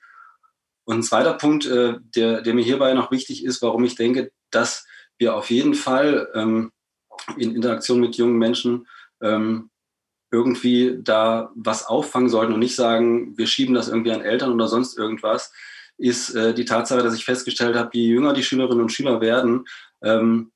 Und 0.86 0.98
ein 1.00 1.04
zweiter 1.04 1.34
Punkt, 1.34 1.66
äh, 1.66 1.96
der, 2.16 2.42
der 2.42 2.54
mir 2.54 2.64
hierbei 2.64 2.94
noch 2.94 3.12
wichtig 3.12 3.44
ist, 3.44 3.62
warum 3.62 3.84
ich 3.84 3.96
denke, 3.96 4.32
dass 4.52 4.86
wir 5.18 5.36
auf 5.36 5.50
jeden 5.50 5.74
Fall 5.74 6.30
ähm, 6.36 6.72
in 7.38 7.56
Interaktion 7.56 8.00
mit 8.00 8.16
jungen 8.16 8.38
Menschen 8.38 8.88
ähm, 9.22 9.70
irgendwie 10.34 11.00
da 11.02 11.52
was 11.56 11.86
auffangen 11.86 12.28
sollten 12.28 12.54
und 12.54 12.60
nicht 12.60 12.76
sagen, 12.76 13.38
wir 13.38 13.48
schieben 13.48 13.76
das 13.76 13.88
irgendwie 13.88 14.12
an 14.12 14.22
Eltern 14.22 14.52
oder 14.52 14.68
sonst 14.68 14.98
irgendwas, 14.98 15.54
ist 15.98 16.34
äh, 16.36 16.54
die 16.54 16.66
Tatsache, 16.66 17.04
dass 17.04 17.16
ich 17.16 17.24
festgestellt 17.24 17.76
habe, 17.76 17.92
je 17.94 18.08
jünger 18.08 18.34
die 18.34 18.44
Schülerinnen 18.44 18.82
und 18.82 18.92
Schüler 18.92 19.22
werden, 19.22 19.66
ähm, 20.02 20.52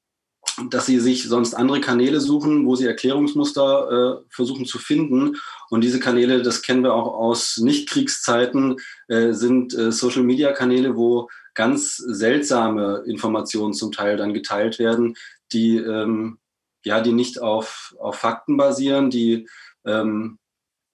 dass 0.71 0.87
sie 0.87 0.99
sich 0.99 1.27
sonst 1.27 1.53
andere 1.53 1.79
Kanäle 1.79 2.19
suchen, 2.19 2.65
wo 2.65 2.75
sie 2.75 2.87
Erklärungsmuster 2.87 4.23
äh, 4.23 4.25
versuchen 4.29 4.65
zu 4.65 4.79
finden. 4.79 5.37
Und 5.69 5.81
diese 5.83 5.99
Kanäle, 5.99 6.41
das 6.41 6.63
kennen 6.63 6.83
wir 6.83 6.93
auch 6.93 7.13
aus 7.13 7.57
Nichtkriegszeiten, 7.57 8.77
äh, 9.07 9.33
sind 9.33 9.77
äh, 9.77 9.91
Social-Media-Kanäle, 9.91 10.95
wo 10.95 11.29
ganz 11.53 11.97
seltsame 11.97 13.03
Informationen 13.05 13.73
zum 13.73 13.91
Teil 13.91 14.17
dann 14.17 14.33
geteilt 14.33 14.79
werden, 14.79 15.15
die 15.51 15.77
ähm, 15.77 16.39
ja, 16.83 17.01
die 17.01 17.13
nicht 17.13 17.41
auf, 17.41 17.95
auf 17.99 18.15
Fakten 18.15 18.57
basieren, 18.57 19.09
die 19.09 19.47
ähm, 19.85 20.39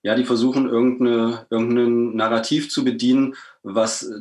ja, 0.03 0.15
die 0.15 0.25
versuchen, 0.25 0.67
irgendeine, 0.67 1.47
irgendein 1.49 2.15
Narrativ 2.15 2.69
zu 2.69 2.83
bedienen, 2.83 3.35
was 3.63 4.11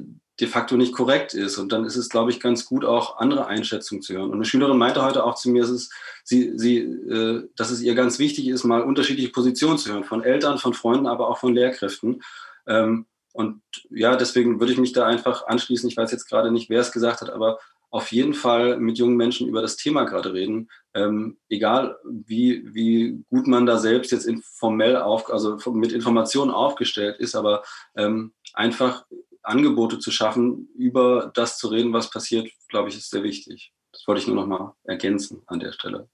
de 0.40 0.48
facto 0.48 0.76
nicht 0.76 0.94
korrekt 0.94 1.34
ist. 1.34 1.58
Und 1.58 1.72
dann 1.72 1.84
ist 1.84 1.96
es, 1.96 2.08
glaube 2.08 2.30
ich, 2.30 2.40
ganz 2.40 2.64
gut, 2.64 2.84
auch 2.84 3.18
andere 3.18 3.46
Einschätzungen 3.46 4.00
zu 4.00 4.14
hören. 4.14 4.30
Und 4.30 4.36
eine 4.36 4.44
Schülerin 4.44 4.78
meinte 4.78 5.04
heute 5.04 5.24
auch 5.24 5.34
zu 5.34 5.50
mir, 5.50 5.64
es 5.64 5.70
ist, 5.70 5.92
sie, 6.24 6.52
sie, 6.56 6.78
äh, 6.78 7.48
dass 7.56 7.70
es 7.70 7.82
ihr 7.82 7.94
ganz 7.94 8.18
wichtig 8.18 8.48
ist, 8.48 8.64
mal 8.64 8.82
unterschiedliche 8.82 9.30
Positionen 9.30 9.76
zu 9.76 9.92
hören, 9.92 10.04
von 10.04 10.22
Eltern, 10.22 10.58
von 10.58 10.72
Freunden, 10.72 11.06
aber 11.06 11.28
auch 11.28 11.38
von 11.38 11.54
Lehrkräften. 11.54 12.22
Ähm, 12.66 13.06
und 13.32 13.62
ja, 13.90 14.16
deswegen 14.16 14.60
würde 14.60 14.72
ich 14.72 14.78
mich 14.78 14.92
da 14.92 15.06
einfach 15.06 15.46
anschließen. 15.46 15.88
Ich 15.88 15.96
weiß 15.96 16.12
jetzt 16.12 16.28
gerade 16.28 16.52
nicht, 16.52 16.70
wer 16.70 16.80
es 16.80 16.92
gesagt 16.92 17.22
hat, 17.22 17.30
aber 17.30 17.58
auf 17.92 18.10
jeden 18.10 18.32
Fall 18.32 18.78
mit 18.78 18.96
jungen 18.96 19.16
Menschen 19.16 19.46
über 19.46 19.60
das 19.60 19.76
Thema 19.76 20.04
gerade 20.04 20.32
reden. 20.32 20.70
Ähm, 20.94 21.38
egal 21.50 21.98
wie, 22.04 22.74
wie 22.74 23.22
gut 23.28 23.46
man 23.46 23.66
da 23.66 23.76
selbst 23.76 24.12
jetzt 24.12 24.24
informell 24.24 24.96
auf, 24.96 25.30
also 25.30 25.58
mit 25.72 25.92
Informationen 25.92 26.50
aufgestellt 26.50 27.20
ist, 27.20 27.34
aber 27.34 27.62
ähm, 27.94 28.32
einfach 28.54 29.04
Angebote 29.42 29.98
zu 29.98 30.10
schaffen, 30.10 30.70
über 30.74 31.30
das 31.34 31.58
zu 31.58 31.68
reden, 31.68 31.92
was 31.92 32.08
passiert, 32.08 32.50
glaube 32.68 32.88
ich, 32.88 32.96
ist 32.96 33.10
sehr 33.10 33.22
wichtig. 33.22 33.74
Das 33.92 34.08
wollte 34.08 34.22
ich 34.22 34.26
nur 34.26 34.36
noch 34.36 34.46
mal 34.46 34.74
ergänzen 34.84 35.42
an 35.46 35.60
der 35.60 35.72
Stelle. 35.72 36.08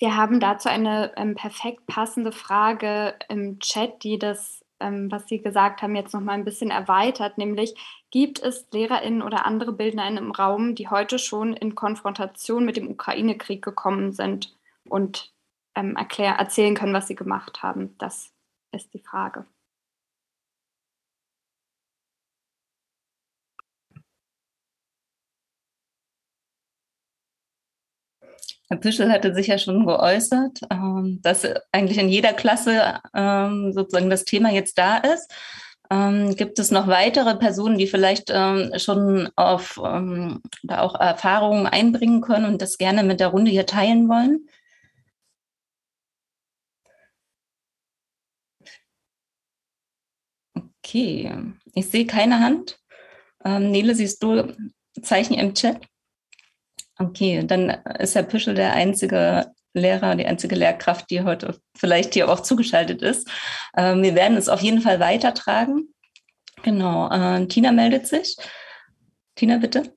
Wir 0.00 0.16
haben 0.16 0.40
dazu 0.40 0.68
eine 0.68 1.12
ähm, 1.16 1.36
perfekt 1.36 1.86
passende 1.86 2.32
Frage 2.32 3.14
im 3.28 3.60
Chat, 3.60 4.02
die 4.02 4.18
das 4.18 4.62
ähm, 4.82 5.10
was 5.10 5.26
Sie 5.28 5.40
gesagt 5.40 5.80
haben, 5.80 5.94
jetzt 5.94 6.12
noch 6.12 6.20
mal 6.20 6.32
ein 6.32 6.44
bisschen 6.44 6.70
erweitert, 6.70 7.38
nämlich 7.38 7.74
gibt 8.12 8.40
es 8.42 8.68
LehrerInnen 8.72 9.22
oder 9.22 9.46
andere 9.46 9.72
BildnerInnen 9.72 10.22
im 10.22 10.30
Raum, 10.30 10.76
die 10.76 10.88
heute 10.88 11.18
schon 11.18 11.54
in 11.54 11.74
Konfrontation 11.74 12.64
mit 12.64 12.76
dem 12.76 12.88
Ukraine-Krieg 12.90 13.62
gekommen 13.64 14.12
sind 14.12 14.54
und 14.84 15.32
ähm, 15.74 15.96
erklär, 15.96 16.34
erzählen 16.34 16.74
können, 16.74 16.94
was 16.94 17.08
sie 17.08 17.14
gemacht 17.16 17.62
haben? 17.62 17.96
Das 17.98 18.30
ist 18.70 18.92
die 18.94 19.00
Frage. 19.00 19.46
Herr 28.68 28.78
Pischel 28.78 29.10
hatte 29.12 29.34
sich 29.34 29.48
ja 29.48 29.58
schon 29.58 29.86
geäußert, 29.86 30.60
ähm, 30.70 31.20
dass 31.22 31.46
eigentlich 31.72 31.98
in 31.98 32.08
jeder 32.08 32.32
Klasse 32.32 33.00
ähm, 33.14 33.72
sozusagen 33.72 34.10
das 34.10 34.24
Thema 34.24 34.50
jetzt 34.50 34.78
da 34.78 34.98
ist. 34.98 35.30
Ähm, 35.92 36.34
gibt 36.36 36.58
es 36.58 36.70
noch 36.70 36.86
weitere 36.88 37.36
Personen, 37.36 37.76
die 37.76 37.86
vielleicht 37.86 38.30
schon 38.80 39.30
auf 39.36 39.74
da 39.76 40.80
auch 40.80 40.98
Erfahrungen 40.98 41.66
einbringen 41.66 42.22
können 42.22 42.46
und 42.46 42.62
das 42.62 42.78
gerne 42.78 43.02
mit 43.02 43.20
der 43.20 43.28
Runde 43.28 43.50
hier 43.50 43.66
teilen 43.66 44.08
wollen? 44.08 44.48
Okay, 50.54 51.30
ich 51.74 51.88
sehe 51.90 52.06
keine 52.06 52.40
Hand. 52.40 52.78
Nele, 53.44 53.94
siehst 53.94 54.22
du 54.22 54.50
Zeichen 55.02 55.34
im 55.34 55.52
Chat? 55.52 55.80
Okay, 56.98 57.44
dann 57.46 57.68
ist 57.98 58.14
Herr 58.14 58.22
Püschel 58.22 58.54
der 58.54 58.72
einzige 58.72 59.52
Lehrer, 59.74 60.14
die 60.14 60.26
einzige 60.26 60.54
Lehrkraft, 60.54 61.10
die 61.10 61.22
heute 61.22 61.56
vielleicht 61.76 62.14
hier 62.14 62.30
auch 62.30 62.40
zugeschaltet 62.40 63.02
ist. 63.02 63.28
Ähm, 63.76 64.02
wir 64.02 64.14
werden 64.14 64.36
es 64.36 64.48
auf 64.48 64.60
jeden 64.60 64.80
Fall 64.80 65.00
weitertragen. 65.00 65.88
Genau, 66.62 67.10
äh, 67.10 67.46
Tina 67.46 67.72
meldet 67.72 68.06
sich. 68.06 68.36
Tina, 69.34 69.58
bitte. 69.58 69.94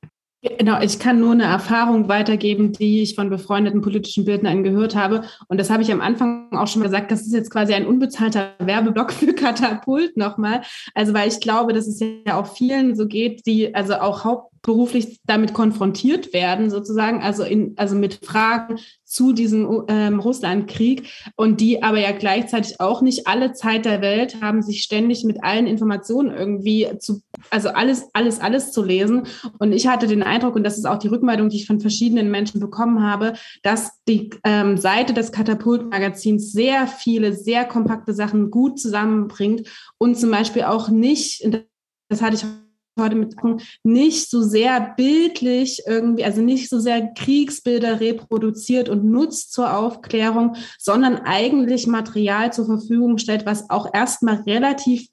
Genau, 0.58 0.80
ich 0.80 1.00
kann 1.00 1.20
nur 1.20 1.32
eine 1.32 1.46
Erfahrung 1.46 2.08
weitergeben, 2.08 2.72
die 2.72 3.02
ich 3.02 3.16
von 3.16 3.30
befreundeten 3.32 3.82
politischen 3.82 4.26
Bildnern 4.26 4.64
gehört 4.64 4.96
habe. 4.96 5.24
Und 5.48 5.60
das 5.60 5.72
habe 5.72 5.82
ich 5.82 5.92
am 5.92 6.02
Anfang 6.02 6.56
auch 6.56 6.68
schon 6.68 6.84
gesagt, 6.84 7.12
das 7.12 7.22
ist 7.22 7.34
jetzt 7.34 7.50
quasi 7.50 7.74
ein 7.74 7.88
unbezahlter 7.88 8.54
Werbeblock 8.60 9.12
für 9.12 9.34
Katapult 9.34 10.18
nochmal. 10.18 10.62
Also, 10.94 11.16
weil 11.16 11.28
ich 11.28 11.40
glaube, 11.40 11.74
dass 11.74 11.88
es 11.88 12.00
ja 12.00 12.40
auch 12.40 12.56
vielen 12.56 12.96
so 12.96 13.08
geht, 13.08 13.48
die 13.48 13.74
also 13.74 13.96
auch 13.96 14.24
Haupt 14.24 14.55
beruflich 14.66 15.20
damit 15.26 15.54
konfrontiert 15.54 16.34
werden, 16.34 16.72
sozusagen, 16.72 17.22
also 17.22 17.44
in, 17.44 17.74
also 17.78 17.96
mit 17.96 18.26
Fragen 18.26 18.80
zu 19.04 19.32
diesem 19.32 19.84
ähm, 19.88 20.20
Russlandkrieg 20.20 21.08
und 21.36 21.62
die 21.62 21.84
aber 21.84 22.00
ja 22.00 22.12
gleichzeitig 22.12 22.80
auch 22.80 23.04
nicht 23.04 23.28
alle 23.28 23.54
Zeit 23.54 23.86
der 23.86 24.02
Welt 24.02 24.42
haben, 24.42 24.64
sich 24.64 24.82
ständig 24.82 25.24
mit 25.24 25.44
allen 25.44 25.68
Informationen 25.68 26.32
irgendwie 26.32 26.90
zu, 26.98 27.22
also 27.52 27.70
alles, 27.70 28.08
alles, 28.14 28.42
alles 28.42 28.72
zu 28.72 28.84
lesen. 28.84 29.28
Und 29.60 29.72
ich 29.72 29.88
hatte 29.88 30.08
den 30.08 30.24
Eindruck, 30.24 30.56
und 30.56 30.64
das 30.64 30.80
ist 30.80 30.86
auch 30.86 30.98
die 30.98 31.10
Rückmeldung, 31.10 31.50
die 31.50 31.58
ich 31.58 31.68
von 31.68 31.80
verschiedenen 31.80 32.32
Menschen 32.32 32.60
bekommen 32.60 33.04
habe, 33.04 33.34
dass 33.62 34.04
die 34.08 34.32
ähm, 34.44 34.78
Seite 34.78 35.14
des 35.14 35.32
Katapult-Magazins 35.32 36.52
sehr 36.52 36.88
viele, 36.88 37.34
sehr 37.34 37.66
kompakte 37.66 38.16
Sachen 38.16 38.50
gut 38.50 38.80
zusammenbringt 38.80 39.68
und 40.00 40.18
zum 40.18 40.32
Beispiel 40.32 40.64
auch 40.64 40.90
nicht, 40.90 41.48
das 42.10 42.24
hatte 42.24 42.36
ich 42.38 42.46
heute 43.00 43.16
mit 43.16 43.36
nicht 43.84 44.30
so 44.30 44.42
sehr 44.42 44.94
bildlich 44.96 45.84
irgendwie, 45.86 46.24
also 46.24 46.42
nicht 46.42 46.70
so 46.70 46.80
sehr 46.80 47.14
Kriegsbilder 47.14 48.00
reproduziert 48.00 48.90
und 48.90 49.06
nutzt 49.06 49.54
zur 49.54 49.76
Aufklärung, 49.78 50.56
sondern 50.78 51.18
eigentlich 51.18 51.88
Material 51.88 52.54
zur 52.54 52.66
Verfügung 52.66 53.18
stellt, 53.18 53.46
was 53.46 53.70
auch 53.70 53.94
erstmal 53.94 54.42
relativ 54.42 55.08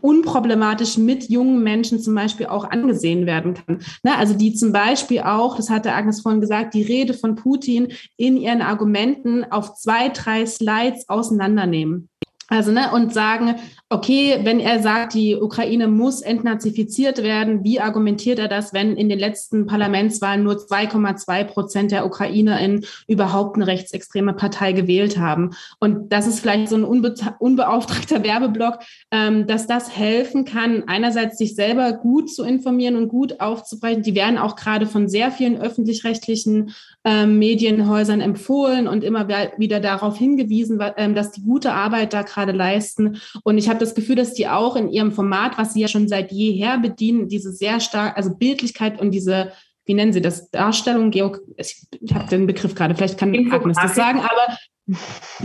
unproblematisch 0.00 0.96
mit 0.96 1.28
jungen 1.28 1.62
Menschen 1.62 2.00
zum 2.00 2.14
Beispiel 2.14 2.46
auch 2.46 2.70
angesehen 2.70 3.26
werden 3.26 3.54
kann. 3.54 3.80
Ne, 4.02 4.16
also 4.16 4.34
die 4.34 4.54
zum 4.54 4.72
Beispiel 4.72 5.20
auch, 5.20 5.56
das 5.56 5.70
hatte 5.70 5.92
Agnes 5.92 6.22
vorhin 6.22 6.40
gesagt, 6.40 6.74
die 6.74 6.82
Rede 6.82 7.14
von 7.14 7.34
Putin 7.34 7.92
in 8.16 8.36
ihren 8.36 8.62
Argumenten 8.62 9.44
auf 9.44 9.74
zwei, 9.74 10.08
drei 10.08 10.46
Slides 10.46 11.08
auseinandernehmen. 11.08 12.08
Also, 12.48 12.72
ne, 12.72 12.92
und 12.92 13.14
sagen, 13.14 13.56
okay, 13.94 14.40
wenn 14.42 14.58
er 14.58 14.82
sagt, 14.82 15.14
die 15.14 15.36
Ukraine 15.36 15.86
muss 15.86 16.20
entnazifiziert 16.20 17.22
werden, 17.22 17.62
wie 17.62 17.78
argumentiert 17.78 18.40
er 18.40 18.48
das, 18.48 18.74
wenn 18.74 18.96
in 18.96 19.08
den 19.08 19.20
letzten 19.20 19.66
Parlamentswahlen 19.66 20.42
nur 20.42 20.54
2,2 20.54 21.44
Prozent 21.44 21.92
der 21.92 22.04
UkrainerInnen 22.04 22.84
überhaupt 23.06 23.54
eine 23.54 23.68
rechtsextreme 23.68 24.32
Partei 24.32 24.72
gewählt 24.72 25.16
haben? 25.16 25.50
Und 25.78 26.12
das 26.12 26.26
ist 26.26 26.40
vielleicht 26.40 26.70
so 26.70 26.76
ein 26.76 26.82
unbe 26.82 27.14
unbeauftragter 27.38 28.24
Werbeblock, 28.24 28.80
ähm, 29.12 29.46
dass 29.46 29.68
das 29.68 29.96
helfen 29.96 30.44
kann, 30.44 30.82
einerseits 30.88 31.38
sich 31.38 31.54
selber 31.54 31.92
gut 31.92 32.34
zu 32.34 32.42
informieren 32.42 32.96
und 32.96 33.08
gut 33.08 33.40
aufzubrechen. 33.40 34.02
Die 34.02 34.16
werden 34.16 34.38
auch 34.38 34.56
gerade 34.56 34.86
von 34.86 35.08
sehr 35.08 35.30
vielen 35.30 35.56
öffentlich-rechtlichen 35.56 36.74
ähm, 37.04 37.38
Medienhäusern 37.38 38.20
empfohlen 38.20 38.88
und 38.88 39.04
immer 39.04 39.28
wieder 39.28 39.78
darauf 39.78 40.16
hingewiesen, 40.18 40.82
ähm, 40.96 41.14
dass 41.14 41.30
die 41.30 41.42
gute 41.42 41.72
Arbeit 41.72 42.12
da 42.12 42.22
gerade 42.22 42.52
leisten. 42.52 43.20
Und 43.44 43.56
ich 43.56 43.68
habe 43.68 43.83
das 43.84 43.94
Gefühl, 43.94 44.16
dass 44.16 44.34
die 44.34 44.48
auch 44.48 44.76
in 44.76 44.88
ihrem 44.88 45.12
Format, 45.12 45.58
was 45.58 45.74
sie 45.74 45.80
ja 45.80 45.88
schon 45.88 46.08
seit 46.08 46.32
jeher 46.32 46.78
bedienen, 46.78 47.28
diese 47.28 47.52
sehr 47.52 47.80
stark, 47.80 48.16
also 48.16 48.34
Bildlichkeit 48.34 49.00
und 49.00 49.10
diese 49.10 49.52
wie 49.86 49.92
nennen 49.92 50.14
Sie 50.14 50.22
das, 50.22 50.50
Darstellung, 50.50 51.10
Geo 51.10 51.36
ich 51.58 51.86
habe 52.14 52.26
den 52.30 52.46
Begriff 52.46 52.74
gerade, 52.74 52.94
vielleicht 52.94 53.18
kann 53.18 53.34
Agnes 53.52 53.76
das 53.80 53.94
sagen, 53.94 54.20
aber 54.20 54.56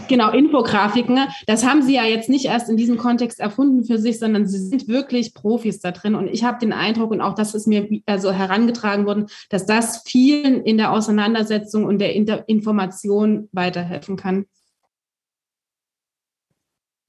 Genau, 0.09 0.31
Infografiken. 0.31 1.17
Das 1.47 1.65
haben 1.65 1.81
sie 1.81 1.95
ja 1.95 2.03
jetzt 2.03 2.27
nicht 2.27 2.45
erst 2.45 2.69
in 2.69 2.75
diesem 2.75 2.97
Kontext 2.97 3.39
erfunden 3.39 3.85
für 3.85 3.97
sich, 3.97 4.19
sondern 4.19 4.45
sie 4.45 4.59
sind 4.59 4.89
wirklich 4.89 5.33
Profis 5.33 5.79
da 5.79 5.91
drin. 5.91 6.15
Und 6.15 6.27
ich 6.27 6.43
habe 6.43 6.59
den 6.59 6.73
Eindruck, 6.73 7.11
und 7.11 7.21
auch 7.21 7.35
das 7.35 7.55
ist 7.55 7.65
mir 7.65 7.87
also 8.05 8.33
herangetragen 8.33 9.05
worden, 9.05 9.27
dass 9.49 9.65
das 9.65 10.03
vielen 10.05 10.63
in 10.65 10.77
der 10.77 10.91
Auseinandersetzung 10.91 11.85
und 11.85 11.99
der 11.99 12.13
Inter 12.15 12.43
Information 12.49 13.47
weiterhelfen 13.53 14.17
kann. 14.17 14.45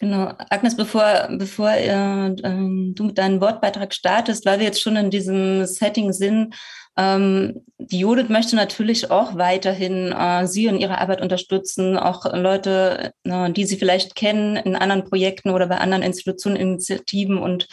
Genau, 0.01 0.33
Agnes, 0.49 0.77
bevor, 0.77 1.29
bevor 1.33 1.73
äh, 1.73 2.29
äh, 2.29 2.93
du 2.95 3.05
mit 3.05 3.19
deinem 3.19 3.43
Wortbeitrag 3.43 3.93
startest, 3.93 4.47
weil 4.47 4.59
wir 4.59 4.67
jetzt 4.67 4.81
schon 4.81 4.97
in 4.97 5.11
diesem 5.11 5.67
Setting 5.67 6.15
sind, 6.15 6.55
ähm, 6.97 7.63
die 7.79 7.99
Judith 7.99 8.31
möchte 8.31 8.57
natürlich 8.57 9.11
auch 9.11 9.37
weiterhin 9.37 10.13
äh, 10.13 10.47
Sie 10.47 10.67
in 10.67 10.79
Ihrer 10.79 11.03
Arbeit 11.03 11.21
unterstützen, 11.21 11.99
auch 11.99 12.25
Leute, 12.33 13.13
äh, 13.25 13.53
die 13.53 13.67
Sie 13.67 13.77
vielleicht 13.77 14.15
kennen 14.15 14.57
in 14.57 14.75
anderen 14.75 15.05
Projekten 15.05 15.51
oder 15.51 15.67
bei 15.67 15.77
anderen 15.77 16.03
Institutionen, 16.03 16.57
Initiativen 16.57 17.37
und 17.37 17.69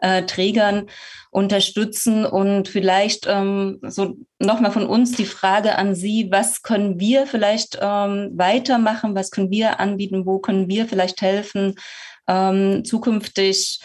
äh, 0.00 0.24
Trägern 0.24 0.88
unterstützen. 1.30 2.24
Und 2.24 2.68
vielleicht 2.68 3.26
ähm, 3.28 3.78
so 3.82 4.16
nochmal 4.38 4.72
von 4.72 4.86
uns 4.86 5.12
die 5.12 5.24
Frage 5.24 5.76
an 5.76 5.94
Sie, 5.94 6.28
was 6.30 6.62
können 6.62 6.98
wir 6.98 7.26
vielleicht 7.26 7.78
ähm, 7.80 8.30
weitermachen, 8.34 9.14
was 9.14 9.30
können 9.30 9.50
wir 9.50 9.80
anbieten, 9.80 10.26
wo 10.26 10.38
können 10.38 10.68
wir 10.68 10.86
vielleicht 10.86 11.22
helfen, 11.22 11.74
ähm, 12.28 12.84
zukünftig 12.84 13.80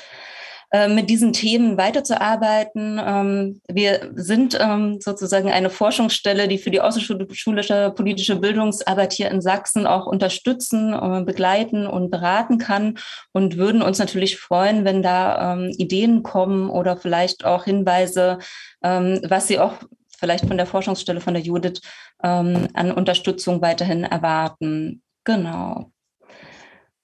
äh, 0.76 0.90
mit 0.90 1.10
diesen 1.10 1.32
Themen 1.32 1.78
weiterzuarbeiten. 1.78 3.00
Ähm, 3.02 3.62
wir 3.70 4.12
sind 4.16 4.58
ähm, 4.60 5.00
sozusagen 5.00 5.50
eine 5.50 5.70
Forschungsstelle, 5.70 6.50
die 6.50 6.58
für 6.58 6.70
die 6.70 6.82
außerschulische 6.82 7.94
politische 7.96 8.36
Bildungsarbeit 8.36 9.14
hier 9.14 9.32
in 9.32 9.40
Sachsen 9.40 9.88
auch 9.88 10.06
unterstützen, 10.06 10.92
äh, 10.94 11.24
begleiten 11.24 11.88
und 11.88 12.10
beraten 12.10 12.58
kann 12.58 12.98
und 13.32 13.56
würden 13.56 13.82
uns 13.82 14.00
natürlich 14.00 14.38
freuen, 14.38 14.84
wenn 14.84 15.02
da 15.02 15.54
ähm, 15.54 15.70
Ideen 15.78 16.24
kommen 16.24 16.70
oder 16.70 16.98
vielleicht 16.98 17.46
auch 17.46 17.64
Hinweise, 17.64 18.40
was 18.82 19.48
Sie 19.48 19.58
auch 19.58 19.74
vielleicht 20.20 20.46
von 20.48 20.58
der 20.58 20.68
Forschungsstelle 20.68 21.20
von 21.20 21.34
der 21.34 21.42
Judith 21.42 21.82
an 22.20 22.92
Unterstützung 22.96 23.62
weiterhin 23.62 24.04
erwarten. 24.04 25.02
Genau. 25.24 25.92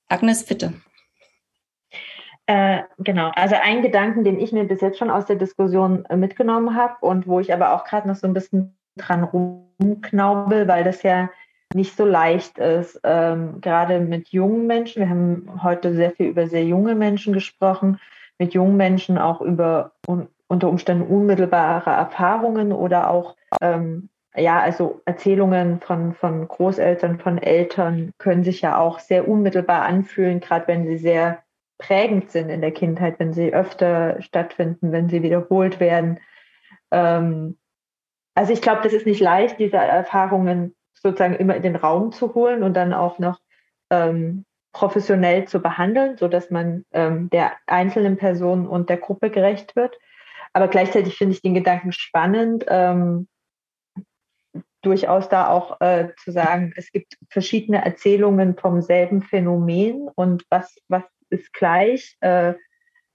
Agnes, 0.08 0.46
bitte. 0.46 0.74
Äh, 2.52 2.84
genau, 2.98 3.32
also 3.36 3.56
ein 3.64 3.82
Gedanken, 3.82 4.26
den 4.26 4.38
ich 4.38 4.52
mir 4.52 4.66
bis 4.66 4.82
jetzt 4.82 5.00
schon 5.00 5.10
aus 5.10 5.26
der 5.26 5.38
Diskussion 5.38 6.04
äh, 6.10 6.18
mitgenommen 6.18 6.76
habe 6.76 6.96
und 7.00 7.26
wo 7.26 7.40
ich 7.40 7.54
aber 7.54 7.74
auch 7.74 7.86
gerade 7.86 8.10
noch 8.10 8.18
so 8.18 8.28
ein 8.28 8.34
bisschen 8.34 8.76
dran 8.98 9.24
rumknaubel, 9.24 10.68
weil 10.68 10.84
das 10.84 11.02
ja 11.02 11.30
nicht 11.74 11.96
so 11.96 12.04
leicht 12.04 12.58
ist, 12.58 13.00
ähm, 13.06 13.62
gerade 13.62 14.02
mit 14.02 14.28
jungen 14.34 14.68
Menschen. 14.68 15.00
Wir 15.00 15.10
haben 15.10 15.64
heute 15.64 15.94
sehr 15.94 16.12
viel 16.12 16.26
über 16.26 16.46
sehr 16.48 16.66
junge 16.66 16.94
Menschen 16.94 17.32
gesprochen, 17.32 18.02
mit 18.38 18.54
jungen 18.54 18.76
Menschen 18.76 19.18
auch 19.18 19.40
über 19.40 19.94
un 20.06 20.28
unter 20.50 20.68
Umständen 20.68 21.08
unmittelbare 21.08 21.92
Erfahrungen 21.92 22.74
oder 22.74 23.10
auch 23.10 23.38
ähm, 23.62 24.10
ja, 24.36 24.60
also 24.60 25.00
Erzählungen 25.06 25.80
von, 25.80 26.14
von 26.14 26.50
Großeltern, 26.50 27.20
von 27.20 27.38
Eltern 27.38 28.12
können 28.18 28.44
sich 28.44 28.60
ja 28.60 28.78
auch 28.78 29.00
sehr 29.00 29.30
unmittelbar 29.30 29.84
anfühlen, 29.84 30.42
gerade 30.42 30.68
wenn 30.68 30.86
sie 30.86 30.98
sehr 30.98 31.42
prägend 31.82 32.32
sind 32.32 32.50
in 32.50 32.62
der 32.62 32.72
Kindheit, 32.72 33.20
wenn 33.20 33.34
sie 33.34 33.54
öfter 33.54 34.22
stattfinden, 34.22 34.92
wenn 34.92 35.10
sie 35.10 35.24
wiederholt 35.24 35.80
werden. 35.80 36.20
Ähm, 36.92 37.58
also 38.36 38.54
ich 38.54 38.62
glaube, 38.62 38.82
das 38.84 38.94
ist 38.94 39.06
nicht 39.06 39.20
leicht, 39.20 39.60
diese 39.60 39.78
Erfahrungen 39.78 40.76
sozusagen 40.94 41.36
immer 41.36 41.56
in 41.56 41.64
den 41.64 41.76
Raum 41.76 42.12
zu 42.12 42.34
holen 42.36 42.64
und 42.64 42.76
dann 42.76 42.94
auch 42.94 43.20
noch 43.20 43.40
ähm, 43.90 44.46
professionell 44.72 45.48
zu 45.48 45.62
behandeln, 45.62 46.18
sodass 46.18 46.50
man 46.50 46.86
ähm, 46.92 47.30
der 47.30 47.54
einzelnen 47.68 48.18
Person 48.18 48.68
und 48.68 48.90
der 48.90 48.98
Gruppe 48.98 49.30
gerecht 49.30 49.76
wird. 49.76 49.98
Aber 50.54 50.68
gleichzeitig 50.68 51.18
finde 51.18 51.34
ich 51.34 51.42
den 51.42 51.54
Gedanken 51.54 51.92
spannend, 51.92 52.66
ähm, 52.68 53.28
durchaus 54.82 55.30
da 55.30 55.50
auch 55.50 55.80
äh, 55.82 56.10
zu 56.18 56.32
sagen, 56.32 56.74
es 56.76 56.92
gibt 56.92 57.18
verschiedene 57.30 57.84
Erzählungen 57.84 58.58
vom 58.58 58.82
selben 58.82 59.22
Phänomen 59.22 60.10
und 60.16 60.46
was, 60.50 60.76
was 60.88 61.04
ist 61.32 61.54
gleich, 61.54 62.18
äh, 62.22 62.54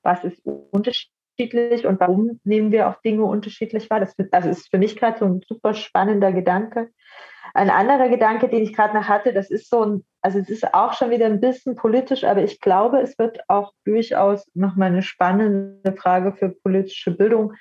was 0.02 0.24
ist 0.24 0.44
unterschiedlich 0.44 1.86
und 1.86 2.01
warum 2.01 2.40
nehmen 2.44 2.72
wir 2.72 2.88
auch 2.88 3.01
Dinge 3.02 3.24
unterschiedlich 3.24 3.90
wahr. 3.90 4.01
Das 4.01 4.14
also 4.32 4.48
ist 4.48 4.70
für 4.70 4.78
mich 4.78 4.97
gerade 4.97 5.18
so 5.18 5.26
ein 5.26 5.40
super 5.47 5.74
spannender 5.74 6.32
Gedanke. 6.32 6.90
Ein 7.55 7.70
anderer 7.70 8.09
Gedanke, 8.09 8.48
den 8.48 8.62
ich 8.62 8.74
gerade 8.74 8.94
noch 8.94 9.09
hatte, 9.09 9.32
das 9.32 9.51
ist 9.51 9.70
so 9.70 9.84
ein, 9.84 10.05
also 10.20 10.38
es 10.38 10.51
ist 10.51 10.74
auch 10.74 10.93
schon 10.93 11.10
wieder 11.10 11.26
ein 11.26 11.40
bisschen 11.40 11.74
politisch, 11.74 12.24
aber 12.24 12.43
ich 12.43 12.60
glaube, 12.60 13.01
es 13.01 13.18
wird 13.18 13.40
auch 13.48 13.72
durchaus 13.84 14.47
nochmal 14.55 14.88
eine 14.88 15.02
spannende 15.02 15.93
Frage 15.97 16.32
für 16.32 16.51
politische 16.51 17.12
Bildung. 17.12 17.55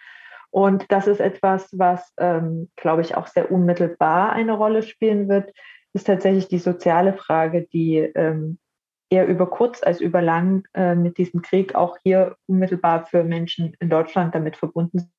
Und 0.50 0.92
das 0.92 1.08
ist 1.08 1.20
etwas, 1.20 1.70
was, 1.78 2.14
ähm, 2.18 2.70
glaube 2.76 3.02
ich, 3.02 3.16
auch 3.16 3.28
sehr 3.28 3.52
unmittelbar 3.52 4.32
eine 4.32 4.54
Rolle 4.54 4.84
spielen 4.84 5.28
wird, 5.28 5.52
ist 5.94 6.08
tatsächlich 6.08 6.48
die 6.48 6.60
soziale 6.60 7.14
Frage, 7.14 7.68
die 7.72 7.98
ähm, 7.98 8.58
eher 9.10 9.28
über 9.28 9.50
kurz 9.50 9.84
als 9.84 10.02
über 10.02 10.22
lang 10.22 10.68
äh, 10.74 10.96
mit 10.96 11.18
diesem 11.18 11.42
Krieg 11.42 11.76
auch 11.76 11.98
hier 12.04 12.36
unmittelbar 12.48 13.06
für 13.06 13.24
Menschen 13.24 13.76
in 13.80 13.90
Deutschland 13.90 14.34
damit 14.34 14.58
verbunden 14.58 15.12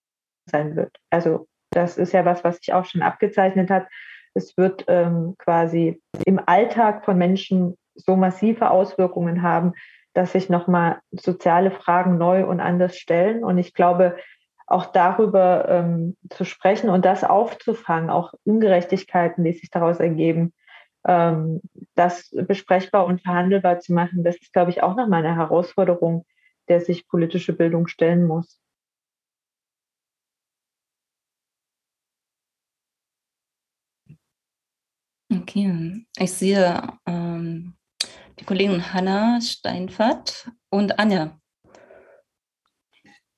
sein 0.46 0.76
wird. 0.76 0.96
Also 1.10 1.46
das 1.70 1.98
ist 1.98 2.12
ja 2.12 2.24
was, 2.24 2.44
was 2.44 2.58
sich 2.58 2.72
auch 2.72 2.84
schon 2.84 3.02
abgezeichnet 3.02 3.70
hat. 3.70 3.86
Es 4.34 4.56
wird 4.56 4.84
ähm, 4.88 5.34
quasi 5.38 6.00
im 6.24 6.40
Alltag 6.44 7.04
von 7.04 7.16
Menschen 7.16 7.76
so 7.94 8.16
massive 8.16 8.70
Auswirkungen 8.70 9.42
haben, 9.42 9.72
dass 10.14 10.32
sich 10.32 10.48
nochmal 10.48 11.00
soziale 11.10 11.70
Fragen 11.70 12.18
neu 12.18 12.46
und 12.46 12.60
anders 12.60 12.96
stellen. 12.96 13.44
Und 13.44 13.58
ich 13.58 13.74
glaube, 13.74 14.16
auch 14.66 14.86
darüber 14.86 15.68
ähm, 15.68 16.16
zu 16.30 16.44
sprechen 16.44 16.90
und 16.90 17.04
das 17.04 17.22
aufzufangen, 17.22 18.10
auch 18.10 18.32
Ungerechtigkeiten, 18.44 19.44
die 19.44 19.52
sich 19.52 19.70
daraus 19.70 20.00
ergeben, 20.00 20.52
ähm, 21.06 21.60
das 21.94 22.30
besprechbar 22.30 23.06
und 23.06 23.22
verhandelbar 23.22 23.80
zu 23.80 23.92
machen, 23.94 24.24
das 24.24 24.36
ist, 24.36 24.52
glaube 24.52 24.70
ich, 24.70 24.82
auch 24.82 24.96
nochmal 24.96 25.24
eine 25.24 25.36
Herausforderung, 25.36 26.26
der 26.68 26.80
sich 26.80 27.08
politische 27.08 27.52
Bildung 27.52 27.86
stellen 27.86 28.26
muss. 28.26 28.60
Okay, 35.30 36.04
ich 36.18 36.32
sehe 36.32 36.82
ähm, 37.06 37.74
die 38.38 38.44
Kollegin 38.44 38.92
Hanna 38.92 39.40
Steinfert 39.40 40.50
und 40.70 40.98
Anja. 40.98 41.38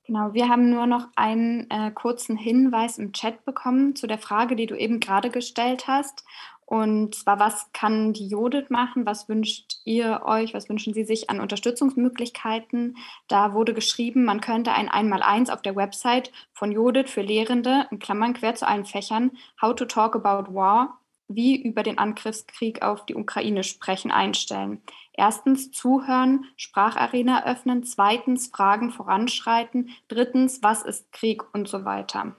Genau, 0.08 0.32
wir 0.32 0.48
haben 0.48 0.70
nur 0.70 0.86
noch 0.86 1.08
einen 1.16 1.68
äh, 1.70 1.90
kurzen 1.90 2.38
Hinweis 2.38 2.96
im 2.96 3.12
Chat 3.12 3.44
bekommen 3.44 3.94
zu 3.94 4.06
der 4.06 4.16
Frage, 4.16 4.56
die 4.56 4.64
du 4.64 4.74
eben 4.74 5.00
gerade 5.00 5.28
gestellt 5.28 5.86
hast. 5.86 6.24
Und 6.70 7.14
zwar, 7.14 7.38
was 7.38 7.72
kann 7.72 8.12
die 8.12 8.28
Judith 8.28 8.68
machen? 8.68 9.06
Was 9.06 9.26
wünscht 9.26 9.76
ihr 9.86 10.20
euch? 10.26 10.52
Was 10.52 10.68
wünschen 10.68 10.92
Sie 10.92 11.04
sich 11.04 11.30
an 11.30 11.40
Unterstützungsmöglichkeiten? 11.40 12.98
Da 13.26 13.54
wurde 13.54 13.72
geschrieben, 13.72 14.26
man 14.26 14.42
könnte 14.42 14.72
ein 14.72 14.90
Einmaleins 14.90 15.48
auf 15.48 15.62
der 15.62 15.76
Website 15.76 16.30
von 16.52 16.70
Judith 16.70 17.10
für 17.10 17.22
Lehrende, 17.22 17.86
in 17.90 17.98
Klammern 17.98 18.34
quer 18.34 18.54
zu 18.54 18.68
allen 18.68 18.84
Fächern, 18.84 19.30
How 19.62 19.74
to 19.74 19.86
Talk 19.86 20.14
About 20.14 20.52
War, 20.54 21.00
wie 21.26 21.56
über 21.56 21.82
den 21.82 21.96
Angriffskrieg 21.96 22.82
auf 22.82 23.06
die 23.06 23.14
Ukraine 23.14 23.64
sprechen, 23.64 24.10
einstellen. 24.10 24.82
Erstens 25.14 25.70
zuhören, 25.70 26.44
Spracharena 26.58 27.46
öffnen, 27.46 27.82
zweitens 27.82 28.48
Fragen 28.48 28.90
voranschreiten, 28.90 29.88
drittens, 30.08 30.62
was 30.62 30.82
ist 30.82 31.12
Krieg 31.12 31.42
und 31.54 31.66
so 31.66 31.86
weiter. 31.86 32.36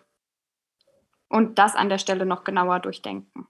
Und 1.29 1.57
das 1.57 1.75
an 1.75 1.89
der 1.89 1.97
Stelle 1.97 2.27
noch 2.27 2.43
genauer 2.43 2.79
durchdenken. 2.79 3.47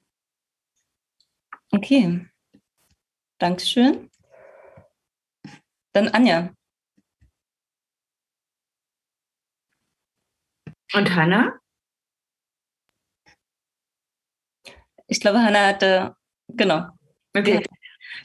Okay. 1.72 2.26
Dankeschön. 3.40 4.10
Dann 5.94 6.08
Anja. 6.10 6.54
Und 10.94 11.16
Hanna? 11.16 11.60
Ich 15.08 15.20
glaube, 15.20 15.40
Hanna 15.40 15.68
hatte, 15.68 16.16
genau. 16.48 16.90
Okay. 17.36 17.64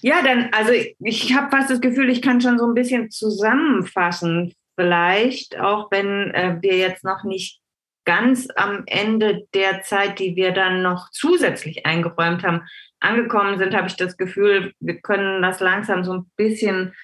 Ja, 0.03 0.23
dann, 0.23 0.51
also 0.53 0.73
ich, 0.73 0.97
ich 1.01 1.35
habe 1.35 1.51
fast 1.51 1.71
das 1.71 1.81
Gefühl, 1.81 2.11
ich 2.11 2.23
kann 2.23 2.41
schon 2.41 2.59
so 2.59 2.67
ein 2.67 2.75
bisschen 2.75 3.11
zusammenfassen, 3.11 4.55
vielleicht, 4.75 5.59
auch 5.59 5.91
wenn 5.91 6.31
äh, 6.33 6.59
wir 6.61 6.77
jetzt 6.77 7.05
noch 7.05 7.25
nicht 7.25 7.61
ganz 8.05 8.49
am 8.57 8.85
Ende 8.87 9.47
der 9.55 9.83
Zeit, 9.83 10.19
die 10.19 10.37
wir 10.37 10.53
dann 10.53 10.83
noch 10.83 11.11
zusätzlich 11.11 11.87
eingeräumt 11.87 12.43
haben, 12.43 12.67
angekommen 13.05 13.59
sind, 13.59 13.75
habe 13.75 13.87
ich 13.87 13.97
das 13.97 14.17
Gefühl, 14.17 14.73
wir 14.81 15.01
können 15.01 15.43
das 15.43 15.61
langsam 15.61 16.05
so 16.05 16.15
ein 16.15 16.31
bisschen 16.37 16.95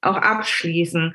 auch 0.00 0.16
abschließen. 0.16 1.14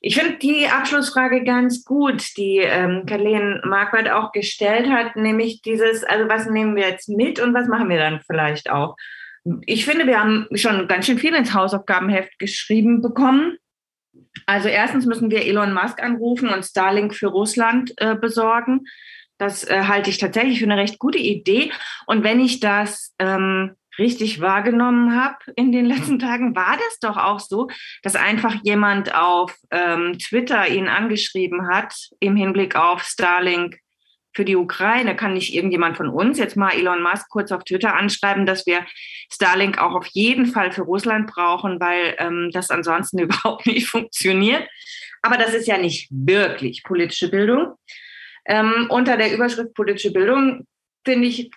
Ich 0.00 0.16
finde 0.16 0.38
die 0.38 0.68
Abschlussfrage 0.68 1.42
ganz 1.42 1.84
gut, 1.84 2.36
die 2.36 2.58
ähm, 2.58 3.06
Kathleen 3.06 3.60
Marquardt 3.64 4.08
auch 4.10 4.32
gestellt 4.32 4.88
hat, 4.88 5.16
nämlich 5.16 5.62
dieses, 5.62 6.04
also 6.04 6.28
was 6.28 6.48
nehmen 6.48 6.76
wir 6.76 6.88
jetzt 6.88 7.08
mit 7.08 7.40
und 7.40 7.54
was 7.54 7.66
machen 7.66 7.88
wir 7.88 7.98
dann 7.98 8.20
vielleicht 8.20 8.70
auch? 8.70 8.96
Ich 9.64 9.84
finde, 9.84 10.06
wir 10.06 10.20
haben 10.20 10.48
schon 10.54 10.86
ganz 10.88 11.06
schön 11.06 11.18
viel 11.18 11.34
ins 11.34 11.54
Hausaufgabenheft 11.54 12.38
geschrieben 12.38 13.00
bekommen. 13.00 13.56
Also 14.44 14.68
erstens 14.68 15.06
müssen 15.06 15.30
wir 15.30 15.44
Elon 15.44 15.72
Musk 15.72 16.02
anrufen 16.02 16.50
und 16.50 16.64
Starlink 16.64 17.14
für 17.14 17.28
Russland 17.28 17.92
äh, 17.96 18.16
besorgen. 18.16 18.84
Das 19.38 19.64
äh, 19.64 19.82
halte 19.84 20.10
ich 20.10 20.18
tatsächlich 20.18 20.58
für 20.58 20.64
eine 20.64 20.76
recht 20.76 20.98
gute 20.98 21.18
Idee. 21.18 21.70
Und 22.06 22.24
wenn 22.24 22.40
ich 22.40 22.60
das 22.60 23.14
ähm, 23.18 23.74
richtig 23.98 24.40
wahrgenommen 24.40 25.20
habe 25.20 25.38
in 25.56 25.72
den 25.72 25.86
letzten 25.86 26.18
Tagen, 26.18 26.54
war 26.54 26.76
das 26.76 26.98
doch 27.00 27.16
auch 27.16 27.40
so, 27.40 27.68
dass 28.02 28.16
einfach 28.16 28.54
jemand 28.62 29.14
auf 29.14 29.54
ähm, 29.70 30.18
Twitter 30.18 30.68
ihn 30.68 30.88
angeschrieben 30.88 31.68
hat 31.68 31.94
im 32.20 32.36
Hinblick 32.36 32.76
auf 32.76 33.02
Starlink 33.02 33.78
für 34.34 34.44
die 34.44 34.56
Ukraine. 34.56 35.16
Kann 35.16 35.32
nicht 35.32 35.54
irgendjemand 35.54 35.96
von 35.96 36.08
uns 36.08 36.38
jetzt 36.38 36.56
mal 36.56 36.72
Elon 36.72 37.02
Musk 37.02 37.28
kurz 37.30 37.52
auf 37.52 37.64
Twitter 37.64 37.94
anschreiben, 37.94 38.46
dass 38.46 38.66
wir 38.66 38.84
Starlink 39.32 39.78
auch 39.78 39.94
auf 39.94 40.06
jeden 40.08 40.46
Fall 40.46 40.72
für 40.72 40.82
Russland 40.82 41.26
brauchen, 41.26 41.80
weil 41.80 42.14
ähm, 42.18 42.50
das 42.52 42.70
ansonsten 42.70 43.18
überhaupt 43.20 43.66
nicht 43.66 43.88
funktioniert. 43.88 44.68
Aber 45.22 45.38
das 45.38 45.54
ist 45.54 45.66
ja 45.66 45.78
nicht 45.78 46.08
wirklich 46.10 46.84
politische 46.84 47.30
Bildung. 47.30 47.74
Ähm, 48.46 48.86
unter 48.90 49.16
der 49.16 49.34
Überschrift 49.34 49.74
politische 49.74 50.12
Bildung 50.12 50.66
finde 51.04 51.28
ich, 51.28 51.50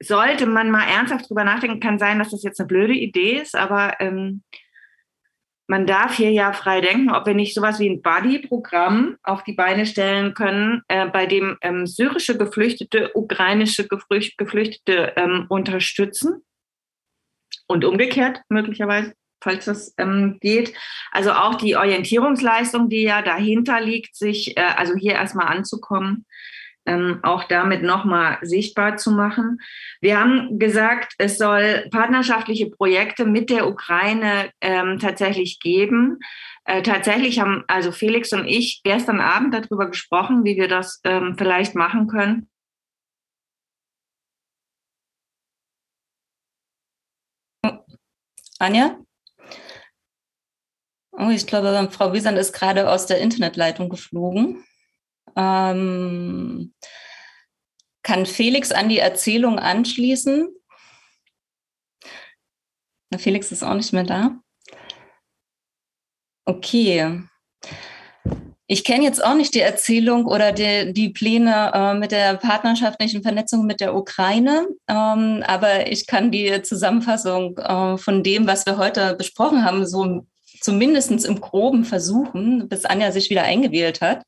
sollte 0.00 0.46
man 0.46 0.70
mal 0.70 0.88
ernsthaft 0.88 1.28
drüber 1.28 1.44
nachdenken, 1.44 1.80
kann 1.80 1.98
sein, 1.98 2.18
dass 2.18 2.30
das 2.30 2.42
jetzt 2.42 2.60
eine 2.60 2.66
blöde 2.66 2.94
Idee 2.94 3.38
ist, 3.38 3.54
aber 3.54 4.00
ähm, 4.00 4.42
man 5.68 5.86
darf 5.86 6.16
hier 6.16 6.30
ja 6.30 6.52
frei 6.52 6.80
denken, 6.80 7.10
ob 7.10 7.26
wir 7.26 7.34
nicht 7.34 7.54
sowas 7.54 7.78
wie 7.78 7.88
ein 7.88 8.02
Buddy-Programm 8.02 9.16
auf 9.22 9.44
die 9.44 9.54
Beine 9.54 9.86
stellen 9.86 10.34
können, 10.34 10.82
äh, 10.88 11.06
bei 11.06 11.26
dem 11.26 11.56
ähm, 11.62 11.86
syrische 11.86 12.36
Geflüchtete, 12.36 13.12
ukrainische 13.14 13.88
Geflüchtete 13.88 15.12
ähm, 15.16 15.46
unterstützen. 15.48 16.42
Und 17.68 17.84
umgekehrt 17.84 18.42
möglicherweise, 18.48 19.14
falls 19.42 19.64
das 19.66 19.94
ähm, 19.98 20.38
geht. 20.40 20.72
Also 21.10 21.32
auch 21.32 21.56
die 21.56 21.76
Orientierungsleistung, 21.76 22.88
die 22.88 23.02
ja 23.02 23.22
dahinter 23.22 23.80
liegt, 23.80 24.16
sich 24.16 24.56
äh, 24.56 24.62
also 24.76 24.94
hier 24.94 25.12
erstmal 25.12 25.48
anzukommen, 25.48 26.24
ähm, 26.86 27.20
auch 27.22 27.44
damit 27.44 27.82
nochmal 27.82 28.38
sichtbar 28.42 28.96
zu 28.96 29.12
machen. 29.12 29.58
Wir 30.00 30.18
haben 30.18 30.58
gesagt, 30.58 31.14
es 31.18 31.38
soll 31.38 31.88
partnerschaftliche 31.90 32.70
Projekte 32.70 33.24
mit 33.24 33.50
der 33.50 33.68
Ukraine 33.68 34.50
ähm, 34.60 34.98
tatsächlich 34.98 35.60
geben. 35.60 36.18
Äh, 36.64 36.82
tatsächlich 36.82 37.40
haben 37.40 37.64
also 37.66 37.92
Felix 37.92 38.32
und 38.32 38.46
ich 38.46 38.82
gestern 38.84 39.20
Abend 39.20 39.54
darüber 39.54 39.88
gesprochen, 39.88 40.44
wie 40.44 40.56
wir 40.56 40.68
das 40.68 41.00
ähm, 41.04 41.34
vielleicht 41.36 41.74
machen 41.74 42.06
können. 42.06 42.48
Anja? 48.58 48.96
Oh, 51.12 51.28
ich 51.28 51.46
glaube, 51.46 51.88
Frau 51.90 52.12
Wiesand 52.12 52.38
ist 52.38 52.52
gerade 52.52 52.90
aus 52.90 53.06
der 53.06 53.18
Internetleitung 53.18 53.90
geflogen. 53.90 54.64
Ähm, 55.36 56.74
kann 58.02 58.26
Felix 58.26 58.72
an 58.72 58.88
die 58.88 58.98
Erzählung 58.98 59.58
anschließen? 59.58 60.48
Na, 63.10 63.18
Felix 63.18 63.52
ist 63.52 63.62
auch 63.62 63.74
nicht 63.74 63.92
mehr 63.92 64.04
da. 64.04 64.40
Okay. 66.46 67.22
Ich 68.66 68.84
kenne 68.84 69.04
jetzt 69.04 69.22
auch 69.22 69.34
nicht 69.34 69.54
die 69.54 69.60
Erzählung 69.60 70.24
oder 70.24 70.50
die, 70.50 70.94
die 70.94 71.10
Pläne 71.10 71.72
äh, 71.74 71.94
mit 71.94 72.10
der 72.10 72.38
partnerschaftlichen 72.38 73.22
Vernetzung 73.22 73.66
mit 73.66 73.80
der 73.80 73.94
Ukraine, 73.94 74.66
ähm, 74.88 75.44
aber 75.46 75.88
ich 75.88 76.06
kann 76.06 76.30
die 76.30 76.62
Zusammenfassung 76.62 77.58
äh, 77.58 77.98
von 77.98 78.22
dem, 78.22 78.46
was 78.46 78.64
wir 78.64 78.78
heute 78.78 79.14
besprochen 79.14 79.62
haben, 79.62 79.86
so 79.86 80.26
zumindest 80.62 81.10
im 81.24 81.40
Groben 81.40 81.84
versuchen, 81.84 82.68
bis 82.68 82.84
Anja 82.84 83.12
sich 83.12 83.30
wieder 83.30 83.42
eingewählt 83.42 84.00
hat. 84.00 84.24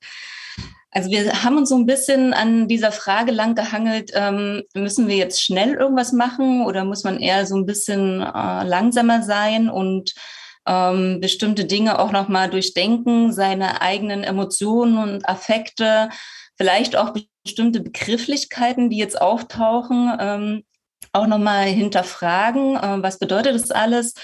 Also 0.91 1.11
wir 1.11 1.43
haben 1.43 1.57
uns 1.57 1.71
so 1.71 1.77
ein 1.77 1.87
bisschen 1.87 2.33
an 2.33 2.69
dieser 2.69 2.93
Frage 2.93 3.33
lang 3.33 3.57
gehangelt, 3.57 4.13
ähm, 4.15 4.63
müssen 4.75 5.09
wir 5.09 5.17
jetzt 5.17 5.43
schnell 5.43 5.75
irgendwas 5.75 6.13
machen 6.13 6.65
oder 6.67 6.85
muss 6.85 7.03
man 7.03 7.19
eher 7.19 7.47
so 7.47 7.57
ein 7.57 7.67
bisschen 7.67 8.21
äh, 8.21 8.65
langsamer 8.65 9.23
sein 9.23 9.69
und 9.69 10.15
ähm, 10.67 11.21
bestimmte 11.21 11.65
Dinge 11.65 11.99
auch 11.99 12.13
nochmal 12.13 12.49
durchdenken, 12.49 13.33
seine 13.33 13.83
eigenen 13.83 14.23
Emotionen 14.23 14.99
und 14.99 15.29
Affekte, 15.29 16.11
vielleicht 16.57 16.95
auch 16.95 17.13
bestimmte 17.43 17.81
Begrifflichkeiten, 17.81 18.89
die 18.89 18.97
jetzt 18.97 19.21
auftauchen, 19.21 20.13
ähm, 20.21 20.65
auch 21.13 21.27
nochmal 21.27 21.65
hinterfragen, 21.67 22.77
äh, 22.77 23.03
was 23.03 23.19
bedeutet 23.19 23.55
das 23.55 23.73
alles? 23.73 24.15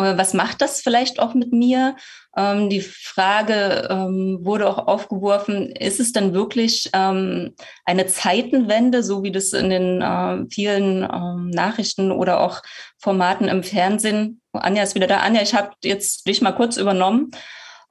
Was 0.00 0.32
macht 0.32 0.60
das 0.60 0.80
vielleicht 0.80 1.18
auch 1.18 1.34
mit 1.34 1.52
mir? 1.52 1.96
Ähm, 2.36 2.70
die 2.70 2.82
Frage 2.82 3.88
ähm, 3.90 4.38
wurde 4.42 4.68
auch 4.68 4.86
aufgeworfen, 4.86 5.72
ist 5.72 5.98
es 5.98 6.12
denn 6.12 6.34
wirklich 6.34 6.88
ähm, 6.92 7.54
eine 7.84 8.06
Zeitenwende, 8.06 9.02
so 9.02 9.24
wie 9.24 9.32
das 9.32 9.52
in 9.52 9.70
den 9.70 10.00
äh, 10.00 10.46
vielen 10.50 11.02
ähm, 11.02 11.50
Nachrichten 11.50 12.12
oder 12.12 12.40
auch 12.40 12.62
Formaten 12.98 13.48
im 13.48 13.64
Fernsehen, 13.64 14.40
Anja 14.52 14.82
ist 14.82 14.94
wieder 14.94 15.06
da, 15.06 15.18
Anja, 15.18 15.42
ich 15.42 15.54
habe 15.54 15.72
jetzt 15.82 16.26
dich 16.26 16.40
mal 16.40 16.52
kurz 16.52 16.76
übernommen, 16.76 17.30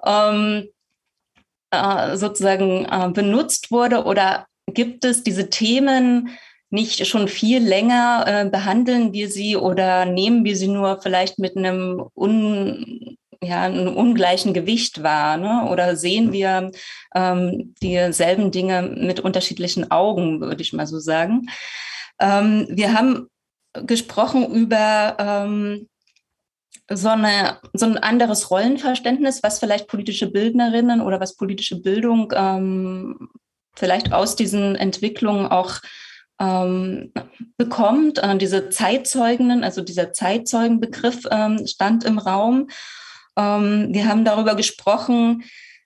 ähm, 0.06 0.70
äh, 1.72 2.16
sozusagen 2.16 2.86
äh, 2.86 3.10
benutzt 3.10 3.72
wurde 3.72 4.06
oder 4.06 4.48
gibt 4.74 5.06
es 5.06 5.24
diese 5.24 5.50
Themen, 5.50 6.38
nicht 6.70 7.06
schon 7.08 7.28
viel 7.28 7.64
länger 7.64 8.26
äh, 8.28 8.50
behandeln 8.50 9.14
wir 9.14 9.30
sie 9.30 9.56
oder 9.56 10.06
nehmen 10.06 10.44
wir 10.44 10.56
sie 10.56 10.68
nur 10.68 11.02
vielleicht 11.02 11.40
mit 11.40 11.56
einem 11.56 12.04
un, 12.14 13.18
ja, 13.42 13.64
einem 13.64 13.96
ungleichen 13.96 14.54
Gewicht 14.54 15.02
wahr? 15.04 15.38
Ne? 15.38 15.70
Oder 15.72 15.96
sehen 15.96 16.32
wir 16.34 16.72
ähm, 17.16 17.74
dieselben 17.82 18.52
Dinge 18.52 18.82
mit 18.82 19.20
unterschiedlichen 19.20 19.92
Augen, 19.92 20.42
würde 20.42 20.62
ich 20.62 20.74
mal 20.74 20.88
so 20.88 21.00
sagen. 21.00 21.48
Ähm, 22.20 22.68
wir 22.70 22.94
haben 22.94 23.28
gesprochen 23.86 24.52
über 24.52 25.16
ähm, 25.20 25.88
so, 26.90 27.10
eine, 27.10 27.60
so 27.74 27.86
ein 27.86 27.98
anderes 27.98 28.50
Rollenverständnis, 28.50 29.44
was 29.44 29.60
vielleicht 29.60 29.88
politische 29.88 30.30
Bildnerinnen 30.30 31.02
oder 31.02 31.20
was 31.20 31.36
politische 31.36 31.82
Bildung 31.82 32.34
ähm, 32.36 33.30
vielleicht 33.76 34.12
aus 34.12 34.36
diesen 34.36 34.76
Entwicklungen 34.76 35.48
auch 35.48 35.80
ähm, 36.40 37.12
bekommt. 37.58 38.20
Äh, 38.20 38.38
diese 38.38 38.70
Zeitzeuginnen, 38.70 39.64
also 39.64 39.82
dieser 39.82 40.14
Zeitzeugenbegriff 40.14 41.24
ähm, 41.32 41.66
stand 41.66 42.04
im 42.04 42.20
Raum. 42.20 42.70
Ähm, 43.38 43.90
wir 43.92 44.08
haben 44.08 44.26
darüber 44.26 44.56
gesprochen, 44.56 45.44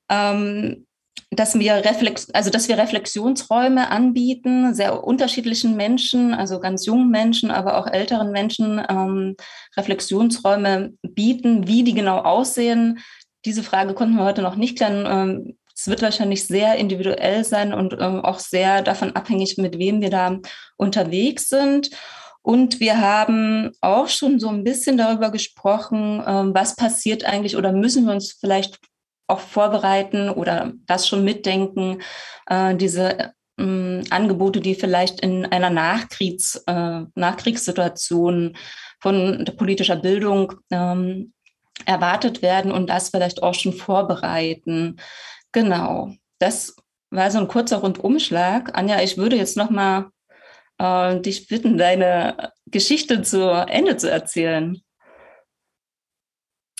ähm, 0.09 0.85
dass 1.33 1.57
wir, 1.57 1.75
Reflex 1.85 2.29
also 2.31 2.49
dass 2.49 2.67
wir 2.67 2.77
Reflexionsräume 2.77 3.89
anbieten, 3.89 4.73
sehr 4.73 5.03
unterschiedlichen 5.03 5.77
Menschen, 5.77 6.33
also 6.33 6.59
ganz 6.59 6.85
jungen 6.85 7.09
Menschen, 7.09 7.51
aber 7.51 7.77
auch 7.77 7.87
älteren 7.87 8.31
Menschen 8.31 8.83
ähm, 8.89 9.35
Reflexionsräume 9.77 10.93
bieten. 11.01 11.67
Wie 11.67 11.83
die 11.83 11.93
genau 11.93 12.17
aussehen, 12.17 12.99
diese 13.45 13.63
Frage 13.63 13.93
konnten 13.93 14.17
wir 14.17 14.25
heute 14.25 14.41
noch 14.41 14.57
nicht 14.57 14.77
klären. 14.77 15.05
Ähm, 15.07 15.57
es 15.81 15.87
wird 15.87 16.03
wahrscheinlich 16.03 16.45
sehr 16.45 16.75
individuell 16.75 17.43
sein 17.43 17.73
und 17.73 17.93
ähm, 17.93 18.23
auch 18.23 18.37
sehr 18.37 18.83
davon 18.83 19.15
abhängig, 19.15 19.57
mit 19.57 19.79
wem 19.79 19.99
wir 19.99 20.11
da 20.11 20.37
unterwegs 20.77 21.49
sind. 21.49 21.89
Und 22.43 22.79
wir 22.79 23.01
haben 23.01 23.71
auch 23.81 24.07
schon 24.07 24.39
so 24.39 24.49
ein 24.49 24.63
bisschen 24.63 24.97
darüber 24.97 25.31
gesprochen, 25.31 26.23
ähm, 26.25 26.53
was 26.53 26.75
passiert 26.75 27.25
eigentlich 27.25 27.57
oder 27.57 27.71
müssen 27.71 28.05
wir 28.05 28.13
uns 28.13 28.33
vielleicht 28.33 28.77
auch 29.25 29.39
vorbereiten 29.39 30.29
oder 30.29 30.71
das 30.85 31.07
schon 31.07 31.23
mitdenken, 31.23 32.03
äh, 32.45 32.75
diese 32.75 33.33
ähm, 33.57 34.03
Angebote, 34.11 34.59
die 34.59 34.75
vielleicht 34.75 35.21
in 35.21 35.47
einer 35.47 35.71
Nachkriegs, 35.71 36.63
äh, 36.67 37.01
Nachkriegssituation 37.15 38.55
von 38.99 39.49
politischer 39.57 39.95
Bildung 39.95 40.53
ähm, 40.69 41.33
erwartet 41.85 42.43
werden 42.43 42.71
und 42.71 42.87
das 42.87 43.09
vielleicht 43.09 43.41
auch 43.41 43.55
schon 43.55 43.73
vorbereiten. 43.73 44.97
Genau, 45.51 46.13
das 46.39 46.75
war 47.09 47.29
so 47.29 47.39
ein 47.39 47.47
kurzer 47.47 47.77
Rundumschlag. 47.77 48.77
Anja, 48.77 49.01
ich 49.01 49.17
würde 49.17 49.35
jetzt 49.35 49.57
noch 49.57 49.69
mal 49.69 50.11
äh, 50.77 51.19
dich 51.19 51.47
bitten, 51.47 51.77
deine 51.77 52.53
Geschichte 52.67 53.21
zu 53.21 53.41
Ende 53.67 53.97
zu 53.97 54.09
erzählen. 54.09 54.81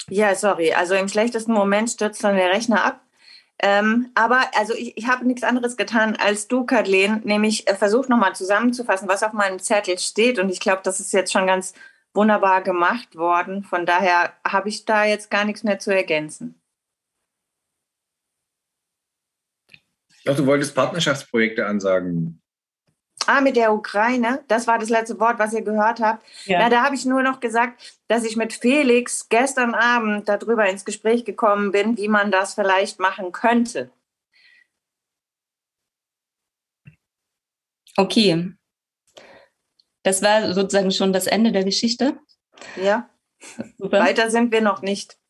Ja, 0.10 0.35
sorry. 0.35 0.73
Also 0.73 0.95
im 0.95 1.07
schlechtesten 1.07 1.53
Moment 1.53 1.89
stürzt 1.89 2.23
dann 2.23 2.35
der 2.35 2.49
Rechner 2.49 2.84
ab. 2.84 3.02
Ähm, 3.64 4.10
aber 4.15 4.41
also 4.57 4.73
ich, 4.73 4.98
ich 4.98 5.07
habe 5.07 5.27
nichts 5.27 5.43
anderes 5.43 5.77
getan 5.77 6.15
als 6.15 6.48
du, 6.48 6.65
Kathleen, 6.65 7.22
nämlich 7.23 7.68
äh, 7.68 7.76
versucht 7.76 8.10
nochmal 8.10 8.34
zusammenzufassen, 8.34 9.07
was 9.07 9.22
auf 9.22 9.34
meinem 9.34 9.60
Zettel 9.60 9.99
steht. 9.99 10.39
Und 10.39 10.49
ich 10.49 10.60
glaube, 10.60 10.81
das 10.84 10.99
ist 10.99 11.14
jetzt 11.14 11.31
schon 11.31 11.45
ganz 11.45 11.73
wunderbar 12.14 12.61
gemacht 12.61 13.15
worden. 13.15 13.64
Von 13.64 13.85
daher 13.85 14.34
habe 14.45 14.69
ich 14.69 14.85
da 14.85 15.06
jetzt 15.06 15.30
gar 15.30 15.45
nichts 15.45 15.64
mehr 15.64 15.77
zu 15.77 15.95
ergänzen. 15.95 16.60
Doch, 20.26 20.35
du 20.35 20.45
wolltest 20.45 20.76
Partnerschaftsprojekte 20.76 21.65
ansagen. 21.65 22.41
Ah, 23.27 23.41
mit 23.41 23.56
der 23.56 23.73
Ukraine, 23.73 24.43
das 24.48 24.65
war 24.65 24.80
das 24.80 24.89
letzte 24.89 25.19
Wort, 25.19 25.38
was 25.38 25.53
ihr 25.53 25.61
gehört 25.61 25.99
habt. 25.99 26.26
Ja. 26.45 26.60
Na, 26.60 26.69
da 26.69 26.84
habe 26.84 26.95
ich 26.95 27.06
nur 27.06 27.22
noch 27.22 27.39
gesagt, 27.39 28.02
dass 28.07 28.23
ich 28.23 28.35
mit 28.35 28.53
Felix 28.53 29.30
gestern 29.30 29.76
Abend 29.76 30.27
darüber 30.27 30.68
ins 30.68 30.85
Gespräch 30.85 31.23
gekommen 31.23 31.72
bin, 31.72 31.98
wie 31.98 32.07
man 32.07 32.31
das 32.31 32.56
vielleicht 32.56 32.99
machen 32.99 33.31
könnte. 33.31 33.91
Okay. 37.95 38.53
Das 40.03 40.23
war 40.23 40.53
sozusagen 40.53 40.91
schon 40.91 41.14
das 41.14 41.27
Ende 41.27 41.52
der 41.52 41.64
Geschichte. 41.64 42.18
Ja. 42.76 43.07
Super. 43.77 43.99
Weiter 43.99 44.31
sind 44.31 44.52
wir 44.52 44.61
noch 44.61 44.81
nicht. 44.81 45.20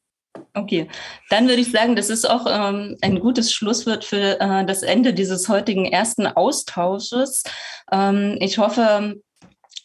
Okay, 0.54 0.90
dann 1.30 1.48
würde 1.48 1.62
ich 1.62 1.72
sagen, 1.72 1.96
das 1.96 2.10
ist 2.10 2.30
auch 2.30 2.46
ähm, 2.50 2.98
ein 3.02 3.20
gutes 3.20 3.54
Schlusswort 3.54 4.04
für 4.04 4.40
äh, 4.40 4.66
das 4.66 4.84
Ende 4.84 5.14
dieses 5.14 5.48
heutigen 5.48 5.86
ersten 5.86 6.28
Austausches. 6.28 7.44
Ähm, 7.92 8.38
ich 8.40 8.58
hoffe, 8.58 9.16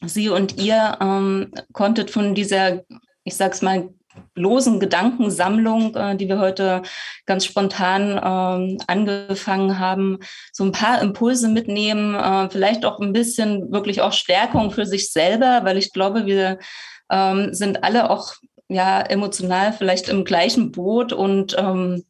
Sie 0.05 0.29
und 0.29 0.61
ihr 0.61 0.99
ähm, 1.01 1.53
konntet 1.73 2.11
von 2.11 2.35
dieser, 2.35 2.83
ich 3.25 3.37
sag's 3.37 3.63
mal, 3.63 3.89
losen 4.35 4.81
Gedankensammlung, 4.81 5.95
äh, 5.95 6.17
die 6.17 6.29
wir 6.29 6.39
heute 6.39 6.83
ganz 7.27 7.45
spontan 7.45 8.21
ähm, 8.23 8.79
angefangen 8.87 9.79
haben, 9.79 10.19
so 10.53 10.65
ein 10.65 10.73
paar 10.73 11.01
Impulse 11.01 11.49
mitnehmen, 11.49 12.15
äh, 12.15 12.49
vielleicht 12.51 12.85
auch 12.85 13.01
ein 13.01 13.13
bisschen 13.13 13.73
wirklich 13.73 14.01
auch 14.01 14.13
Stärkung 14.13 14.71
für 14.71 14.87
sich 14.87 15.13
selber, 15.13 15.61
weil 15.65 15.77
ich 15.77 15.93
glaube, 15.93 16.27
wir 16.27 16.59
ähm, 17.11 17.55
sind 17.55 17.85
alle 17.85 18.11
auch 18.11 18.35
ja 18.69 19.01
emotional 19.01 19.73
vielleicht 19.73 20.09
im 20.09 20.25
gleichen 20.25 20.73
Boot 20.73 21.13
und 21.13 21.57
ähm, 21.59 22.05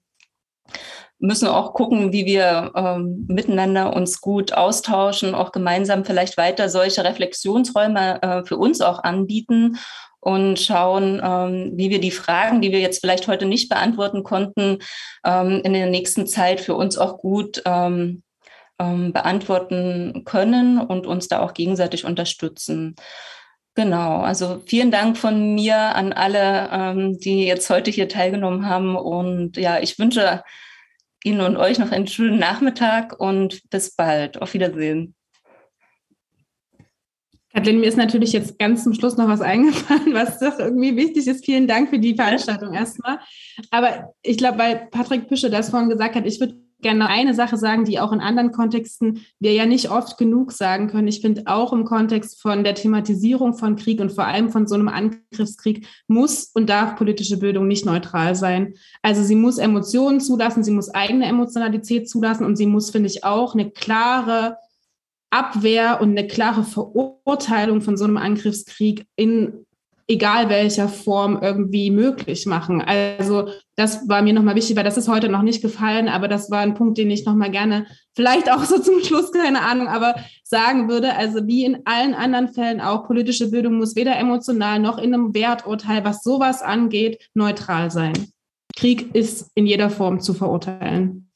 müssen 1.19 1.49
auch 1.49 1.73
gucken, 1.73 2.13
wie 2.13 2.27
wir 2.27 2.73
ähm, 2.75 3.27
miteinander 3.29 3.95
uns 3.95 4.21
gut 4.21 4.53
austauschen, 4.53 5.35
auch 5.35 5.53
gemeinsam 5.53 6.05
vielleicht 6.05 6.37
weiter 6.37 6.69
solche 6.69 7.05
Reflexionsräume 7.05 8.23
äh, 8.23 8.45
für 8.45 8.59
uns 8.59 8.81
auch 8.81 9.03
anbieten 9.03 9.79
und 10.21 10.59
schauen, 10.59 11.21
ähm, 11.25 11.73
wie 11.75 11.89
wir 11.89 12.01
die 12.01 12.11
Fragen, 12.11 12.61
die 12.61 12.73
wir 12.73 12.81
jetzt 12.81 13.01
vielleicht 13.01 13.29
heute 13.29 13.47
nicht 13.47 13.69
beantworten 13.69 14.25
konnten, 14.25 14.79
ähm, 15.25 15.61
in 15.65 15.73
der 15.73 15.87
nächsten 15.87 16.27
Zeit 16.27 16.61
für 16.61 16.75
uns 16.75 16.99
auch 16.99 17.19
gut 17.19 17.63
ähm, 17.65 18.23
ähm 18.79 19.13
beantworten 19.13 20.25
können 20.25 20.81
und 20.81 21.07
uns 21.07 21.29
da 21.29 21.41
auch 21.41 21.55
gegenseitig 21.55 22.05
unterstützen. 22.05 22.97
Genau, 23.77 24.21
also 24.23 24.63
vielen 24.65 24.91
Dank 24.91 25.19
von 25.19 25.55
mir 25.55 25.77
an 25.77 26.15
alle, 26.15 26.71
ähm, 26.73 27.19
die 27.21 27.45
jetzt 27.45 27.69
heute 27.69 27.91
hier 27.91 28.09
teilgenommen 28.09 28.67
haben. 28.67 28.97
Und 28.97 29.59
ja, 29.59 29.79
ich 29.79 29.99
wünsche 29.99 30.43
Ihnen 31.23 31.43
und 31.43 31.59
euch 31.59 31.79
noch 31.79 31.93
einen 31.93 32.07
schönen 32.07 32.39
Nachmittag 32.39 33.21
und 33.21 33.69
bis 33.69 33.95
bald. 33.95 34.41
Auf 34.41 34.55
Wiedersehen. 34.55 35.15
Kathleen, 37.53 37.81
mir 37.81 37.87
ist 37.87 37.99
natürlich 37.99 38.33
jetzt 38.33 38.59
ganz 38.59 38.83
zum 38.83 38.95
Schluss 38.95 39.19
noch 39.19 39.29
was 39.29 39.43
eingefallen, 39.43 40.15
was 40.15 40.39
doch 40.39 40.59
irgendwie 40.59 40.97
wichtig 40.97 41.27
ist. 41.27 41.45
Vielen 41.45 41.67
Dank 41.67 41.91
für 41.91 41.99
die 41.99 42.15
Veranstaltung 42.15 42.73
erstmal. 42.73 43.19
Aber 43.71 44.15
ich 44.23 44.39
glaube, 44.39 44.59
weil 44.59 44.89
Patrick 44.91 45.29
Püsche 45.29 45.51
das 45.51 45.69
vorhin 45.69 45.91
gesagt 45.91 46.15
hat, 46.15 46.25
ich 46.25 46.41
würde 46.41 46.66
gerne 46.83 47.09
eine 47.09 47.35
Sache 47.35 47.57
sagen, 47.57 47.85
die 47.85 47.99
auch 47.99 48.13
in 48.13 48.21
anderen 48.21 48.53
Kontexten 48.53 49.21
wir 49.41 49.53
ja 49.53 49.67
nicht 49.67 49.91
oft 49.91 50.19
genug 50.19 50.53
sagen 50.53 50.89
können. 50.89 51.09
Ich 51.09 51.21
finde 51.21 51.43
auch 51.47 51.73
im 51.73 51.85
Kontext 51.85 52.41
von 52.41 52.65
der 52.65 52.75
Thematisierung 52.75 53.55
von 53.55 53.77
Krieg 53.77 54.01
und 54.01 54.13
vor 54.13 54.27
allem 54.27 54.51
von 54.51 54.67
so 54.67 54.75
einem 54.75 54.89
Angriffskrieg 54.89 55.87
muss 56.07 56.51
und 56.55 56.69
darf 56.69 56.97
politische 56.97 57.39
Bildung 57.39 57.67
nicht 57.67 57.87
neutral 57.87 58.35
sein. 58.35 58.75
Also 59.03 59.23
sie 59.23 59.37
muss 59.37 59.59
Emotionen 59.59 60.21
zulassen, 60.21 60.65
sie 60.65 60.71
muss 60.71 60.95
eigene 60.95 61.27
Emotionalität 61.27 62.09
zulassen 62.09 62.45
und 62.45 62.57
sie 62.57 62.67
muss, 62.67 62.91
finde 62.91 63.09
ich, 63.09 63.25
auch 63.25 63.55
eine 63.55 63.71
klare 63.71 64.59
Abwehr 65.31 66.01
und 66.01 66.11
eine 66.11 66.27
klare 66.27 66.63
Verurteilung 66.63 67.81
von 67.81 67.97
so 67.97 68.05
einem 68.05 68.17
Angriffskrieg 68.17 69.07
in 69.17 69.67
egal 70.09 70.49
welcher 70.49 70.89
Form 70.89 71.39
irgendwie 71.43 71.91
möglich 71.91 72.47
machen. 72.47 72.81
Also 72.81 73.49
das 73.77 74.09
war 74.09 74.23
mir 74.23 74.33
nochmal 74.33 74.55
wichtig, 74.55 74.75
weil 74.75 74.85
das 74.85 74.97
ist 74.97 75.09
heute 75.09 75.29
noch 75.29 75.43
nicht 75.43 75.61
gefallen, 75.61 76.09
aber 76.09 76.29
das 76.29 76.51
war 76.51 76.61
ein 76.61 76.75
Punkt, 76.75 76.97
den 76.97 77.11
ich 77.11 77.27
nochmal 77.27 77.51
gerne, 77.51 77.87
vielleicht 78.15 78.51
auch 78.51 78.65
so 78.65 78.79
zum 78.83 79.01
Schluss, 79.01 79.31
keine 79.33 79.61
Ahnung, 79.61 79.87
aber 79.87 80.15
sagen 80.43 80.89
würde. 80.89 81.15
Also 81.15 81.47
wie 81.47 81.65
in 81.65 81.83
allen 81.85 82.15
anderen 82.15 82.49
Fällen 82.49 82.81
auch, 82.81 83.07
politische 83.07 83.51
Bildung 83.51 83.77
muss 83.77 83.95
weder 83.95 84.17
emotional 84.19 84.79
noch 84.79 84.97
in 84.97 85.13
einem 85.13 85.35
Werturteil, 85.35 86.05
was 86.05 86.23
sowas 86.23 86.63
angeht, 86.63 87.29
neutral 87.35 87.91
sein. 87.91 88.15
Krieg 88.75 89.15
ist 89.15 89.51
in 89.55 89.67
jeder 89.67 89.91
Form 89.91 90.21
zu 90.21 90.33
verurteilen. 90.33 91.31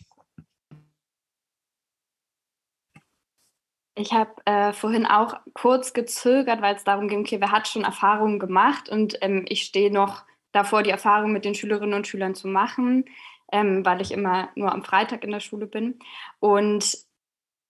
Ich 3.97 4.15
habe 4.15 4.31
äh, 4.47 4.73
vorhin 4.73 5.05
auch 5.05 5.35
kurz 5.53 5.93
gezögert, 5.93 6.63
weil 6.63 6.75
es 6.75 6.85
darum 6.85 7.07
ging, 7.07 7.21
okay, 7.21 7.39
wer 7.39 7.53
hat 7.53 7.69
schon 7.69 7.85
Erfahrungen 7.85 8.39
gemacht 8.39 8.89
und 8.89 9.19
ähm, 9.21 9.45
ich 9.47 9.63
stehe 9.63 9.93
noch 9.93 10.23
davor, 10.53 10.83
die 10.83 10.91
Erfahrung 10.91 11.33
mit 11.33 11.45
den 11.45 11.55
Schülerinnen 11.55 11.95
und 11.95 12.07
Schülern 12.07 12.35
zu 12.35 12.49
machen, 12.49 13.05
ähm, 13.53 13.85
weil 13.85 14.01
ich 14.01 14.13
immer 14.13 14.49
nur 14.55 14.73
am 14.73 14.85
Freitag 14.85 15.25
in 15.25 15.31
der 15.31 15.41
Schule 15.41 15.67
bin. 15.67 15.99
Und 16.39 16.99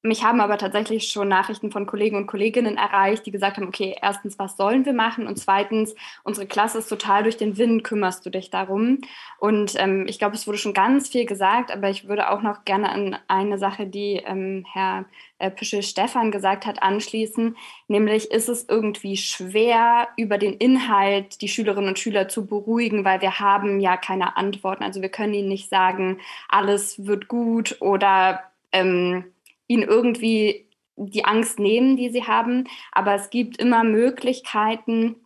mich 0.02 0.24
haben 0.24 0.40
aber 0.40 0.56
tatsächlich 0.56 1.08
schon 1.08 1.28
Nachrichten 1.28 1.70
von 1.70 1.84
Kollegen 1.84 2.16
und 2.16 2.26
Kolleginnen 2.26 2.78
erreicht, 2.78 3.26
die 3.26 3.30
gesagt 3.30 3.58
haben, 3.58 3.68
okay, 3.68 3.94
erstens, 4.00 4.38
was 4.38 4.56
sollen 4.56 4.86
wir 4.86 4.94
machen? 4.94 5.26
Und 5.26 5.36
zweitens, 5.38 5.94
unsere 6.22 6.46
Klasse 6.46 6.78
ist 6.78 6.88
total 6.88 7.22
durch 7.22 7.36
den 7.36 7.58
Wind, 7.58 7.84
kümmerst 7.84 8.24
du 8.24 8.30
dich 8.30 8.48
darum? 8.48 9.00
Und 9.38 9.74
ähm, 9.76 10.06
ich 10.08 10.18
glaube, 10.18 10.36
es 10.36 10.46
wurde 10.46 10.56
schon 10.56 10.72
ganz 10.72 11.08
viel 11.10 11.26
gesagt, 11.26 11.70
aber 11.70 11.90
ich 11.90 12.08
würde 12.08 12.30
auch 12.30 12.40
noch 12.40 12.64
gerne 12.64 12.90
an 12.90 13.18
eine 13.28 13.58
Sache, 13.58 13.86
die 13.86 14.22
ähm, 14.24 14.64
Herr 14.72 15.04
äh, 15.40 15.50
Püschel-Stefan 15.50 16.30
gesagt 16.30 16.66
hat, 16.66 16.82
anschließen, 16.82 17.56
nämlich 17.88 18.30
ist 18.30 18.48
es 18.48 18.68
irgendwie 18.68 19.16
schwer, 19.16 20.08
über 20.16 20.38
den 20.38 20.54
Inhalt 20.54 21.40
die 21.40 21.48
Schülerinnen 21.48 21.88
und 21.88 21.98
Schüler 21.98 22.28
zu 22.28 22.46
beruhigen, 22.46 23.04
weil 23.04 23.20
wir 23.20 23.40
haben 23.40 23.80
ja 23.80 23.96
keine 23.96 24.36
Antworten. 24.36 24.84
Also 24.84 25.02
wir 25.02 25.08
können 25.08 25.34
ihnen 25.34 25.48
nicht 25.48 25.68
sagen, 25.68 26.18
alles 26.48 27.06
wird 27.06 27.28
gut 27.28 27.76
oder 27.80 28.44
ähm, 28.72 29.24
ihnen 29.66 29.82
irgendwie 29.82 30.66
die 30.96 31.24
Angst 31.24 31.58
nehmen, 31.58 31.96
die 31.96 32.10
sie 32.10 32.24
haben. 32.24 32.64
Aber 32.92 33.14
es 33.14 33.30
gibt 33.30 33.56
immer 33.56 33.84
Möglichkeiten, 33.84 35.16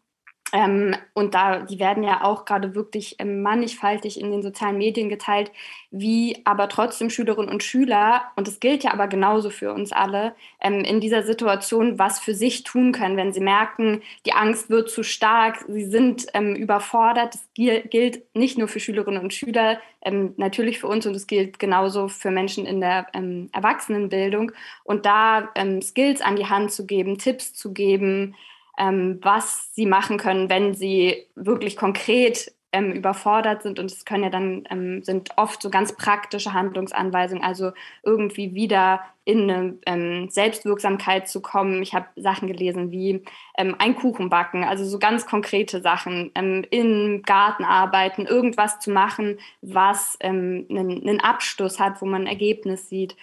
ähm, 0.53 0.95
und 1.15 1.35
da, 1.35 1.61
die 1.61 1.79
werden 1.79 2.05
ja 2.05 2.23
auch 2.23 2.45
gerade 2.45 2.75
wirklich 2.75 3.17
ähm, 3.19 3.43
mannigfaltig 3.43 4.21
in 4.21 4.31
den 4.31 4.43
sozialen 4.43 4.77
Medien 4.77 5.09
geteilt, 5.09 5.51
wie 5.91 6.43
aber 6.45 6.69
trotzdem 6.69 7.09
Schülerinnen 7.11 7.51
und 7.51 7.63
Schüler, 7.63 8.25
und 8.37 8.47
das 8.47 8.61
gilt 8.61 8.85
ja 8.85 8.93
aber 8.93 9.09
genauso 9.09 9.51
für 9.51 9.73
uns 9.73 9.91
alle, 9.91 10.35
ähm, 10.61 10.81
in 10.85 11.01
dieser 11.01 11.23
Situation 11.23 11.99
was 11.99 12.21
für 12.21 12.35
sich 12.35 12.63
tun 12.63 12.93
können, 12.93 13.17
wenn 13.17 13.33
sie 13.33 13.41
merken, 13.41 14.03
die 14.27 14.35
Angst 14.35 14.71
wird 14.71 14.91
zu 14.91 15.03
stark, 15.03 15.65
sie 15.67 15.87
sind 15.87 16.27
ähm, 16.35 16.55
überfordert. 16.55 17.35
Das 17.35 17.49
gilt 17.55 18.23
nicht 18.37 18.59
nur 18.59 18.69
für 18.69 18.81
Schülerinnen 18.81 19.23
und 19.23 19.33
Schüler, 19.33 19.81
ähm, 20.03 20.35
natürlich 20.37 20.79
für 20.79 20.89
uns 20.89 21.07
und 21.07 21.15
es 21.15 21.27
gilt 21.27 21.59
genauso 21.59 22.09
für 22.09 22.31
Menschen 22.31 22.67
in 22.67 22.81
der 22.81 23.07
ähm, 23.15 23.49
Erwachsenenbildung. 23.53 24.53
Und 24.85 25.07
da 25.07 25.49
Skills 25.83 26.21
an 26.21 26.37
die 26.37 26.47
Hand 26.47 26.71
zu 26.71 26.87
geben, 26.87 27.19
Tipps 27.19 27.55
zu 27.55 27.73
geben, 27.73 28.35
ähm, 28.79 29.19
was 29.23 29.75
sie 29.75 29.87
machen 29.87 30.19
können, 30.19 30.49
wenn 30.51 30.75
sie 30.75 31.27
wirklich 31.35 31.77
konkret 31.77 32.53
ähm, 32.75 32.91
überfordert 32.91 33.63
sind. 33.63 33.79
Und 33.79 33.93
es 33.93 34.05
können 34.05 34.25
ja 34.25 34.31
dann, 34.31 34.65
ähm, 34.69 35.03
sind 35.05 35.31
oft 35.37 35.63
so 35.63 35.71
ganz 35.71 35.97
praktische 35.97 36.53
Handlungsanweisungen, 36.53 37.45
also 37.45 37.71
irgendwie 38.03 38.55
wieder 38.55 39.01
in 39.25 39.49
eine 39.49 39.79
ähm, 39.87 40.29
Selbstwirksamkeit 40.29 41.29
zu 41.29 41.41
kommen. 41.41 41.83
Ich 41.83 41.95
habe 41.95 42.09
Sachen 42.17 42.49
gelesen 42.49 42.91
wie 42.91 43.25
ähm, 43.57 43.77
ein 43.79 43.95
Kuchen 43.95 44.29
backen, 44.29 44.65
also 44.65 44.85
so 44.85 44.99
ganz 44.99 45.25
konkrete 45.25 45.81
Sachen, 45.83 46.33
ähm, 46.35 46.67
im 46.71 47.23
Garten 47.23 47.65
arbeiten, 47.65 48.27
irgendwas 48.27 48.81
zu 48.81 48.91
machen, 48.91 49.39
was 49.63 50.19
einen, 50.21 50.67
einen 50.69 51.21
Abschluss 51.21 51.79
hat, 51.79 52.03
wo 52.03 52.07
man 52.07 52.23
ein 52.23 52.27
Ergebnis 52.27 52.89
sieht. 52.89 53.17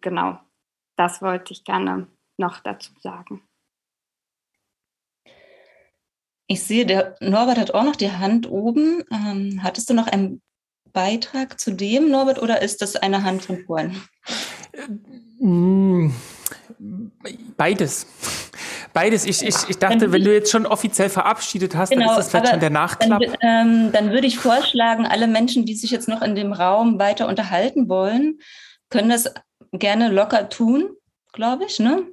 genau, 0.00 0.38
das 0.96 1.20
wollte 1.22 1.52
ich 1.52 1.64
gerne 1.64 2.06
noch 2.38 2.60
dazu 2.60 2.92
sagen. 3.00 3.42
Ich 6.46 6.62
sehe, 6.62 6.86
der 6.86 7.16
Norbert 7.20 7.58
hat 7.58 7.74
auch 7.74 7.82
noch 7.82 7.96
die 7.96 8.12
Hand 8.12 8.48
oben. 8.48 9.02
Ähm, 9.10 9.60
hattest 9.62 9.90
du 9.90 9.94
noch 9.94 10.06
einen 10.06 10.40
Beitrag 10.92 11.60
zu 11.60 11.72
dem, 11.72 12.10
Norbert, 12.10 12.40
oder 12.40 12.62
ist 12.62 12.80
das 12.82 12.96
eine 12.96 13.22
Hand 13.22 13.42
von 13.42 13.64
vorhin? 13.66 14.00
Beides. 17.56 18.06
Beides. 18.92 19.26
Ich, 19.26 19.42
ich, 19.42 19.56
ich 19.68 19.78
dachte, 19.78 20.10
wenn 20.10 20.24
du 20.24 20.32
jetzt 20.32 20.50
schon 20.50 20.64
offiziell 20.64 21.10
verabschiedet 21.10 21.76
hast, 21.76 21.90
genau, 21.90 22.06
dann 22.06 22.10
ist 22.12 22.18
das 22.18 22.30
vielleicht 22.30 22.48
schon 22.48 22.60
der 22.60 22.70
Nachklapp. 22.70 23.20
Dann, 23.20 23.36
ähm, 23.42 23.92
dann 23.92 24.10
würde 24.10 24.26
ich 24.26 24.38
vorschlagen, 24.38 25.04
alle 25.04 25.26
Menschen, 25.26 25.66
die 25.66 25.74
sich 25.74 25.90
jetzt 25.90 26.08
noch 26.08 26.22
in 26.22 26.34
dem 26.34 26.52
Raum 26.52 26.98
weiter 26.98 27.28
unterhalten 27.28 27.90
wollen, 27.90 28.38
können 28.88 29.10
das 29.10 29.34
gerne 29.72 30.08
locker 30.08 30.48
tun, 30.48 30.90
glaube 31.32 31.64
ich. 31.66 31.78
Ne? 31.78 32.04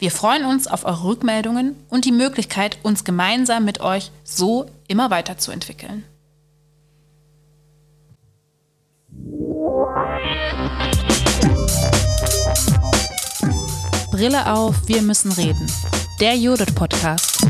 Wir 0.00 0.10
freuen 0.10 0.46
uns 0.46 0.66
auf 0.66 0.84
eure 0.84 1.04
Rückmeldungen 1.04 1.76
und 1.88 2.06
die 2.06 2.10
Möglichkeit, 2.10 2.78
uns 2.82 3.04
gemeinsam 3.04 3.64
mit 3.64 3.80
euch 3.80 4.10
so 4.24 4.66
immer 4.88 5.10
weiterzuentwickeln. 5.10 6.02
Brille 14.10 14.52
auf, 14.52 14.76
wir 14.86 15.02
müssen 15.02 15.32
reden. 15.32 15.66
Der 16.20 16.36
Judith 16.36 16.74
Podcast. 16.74 17.44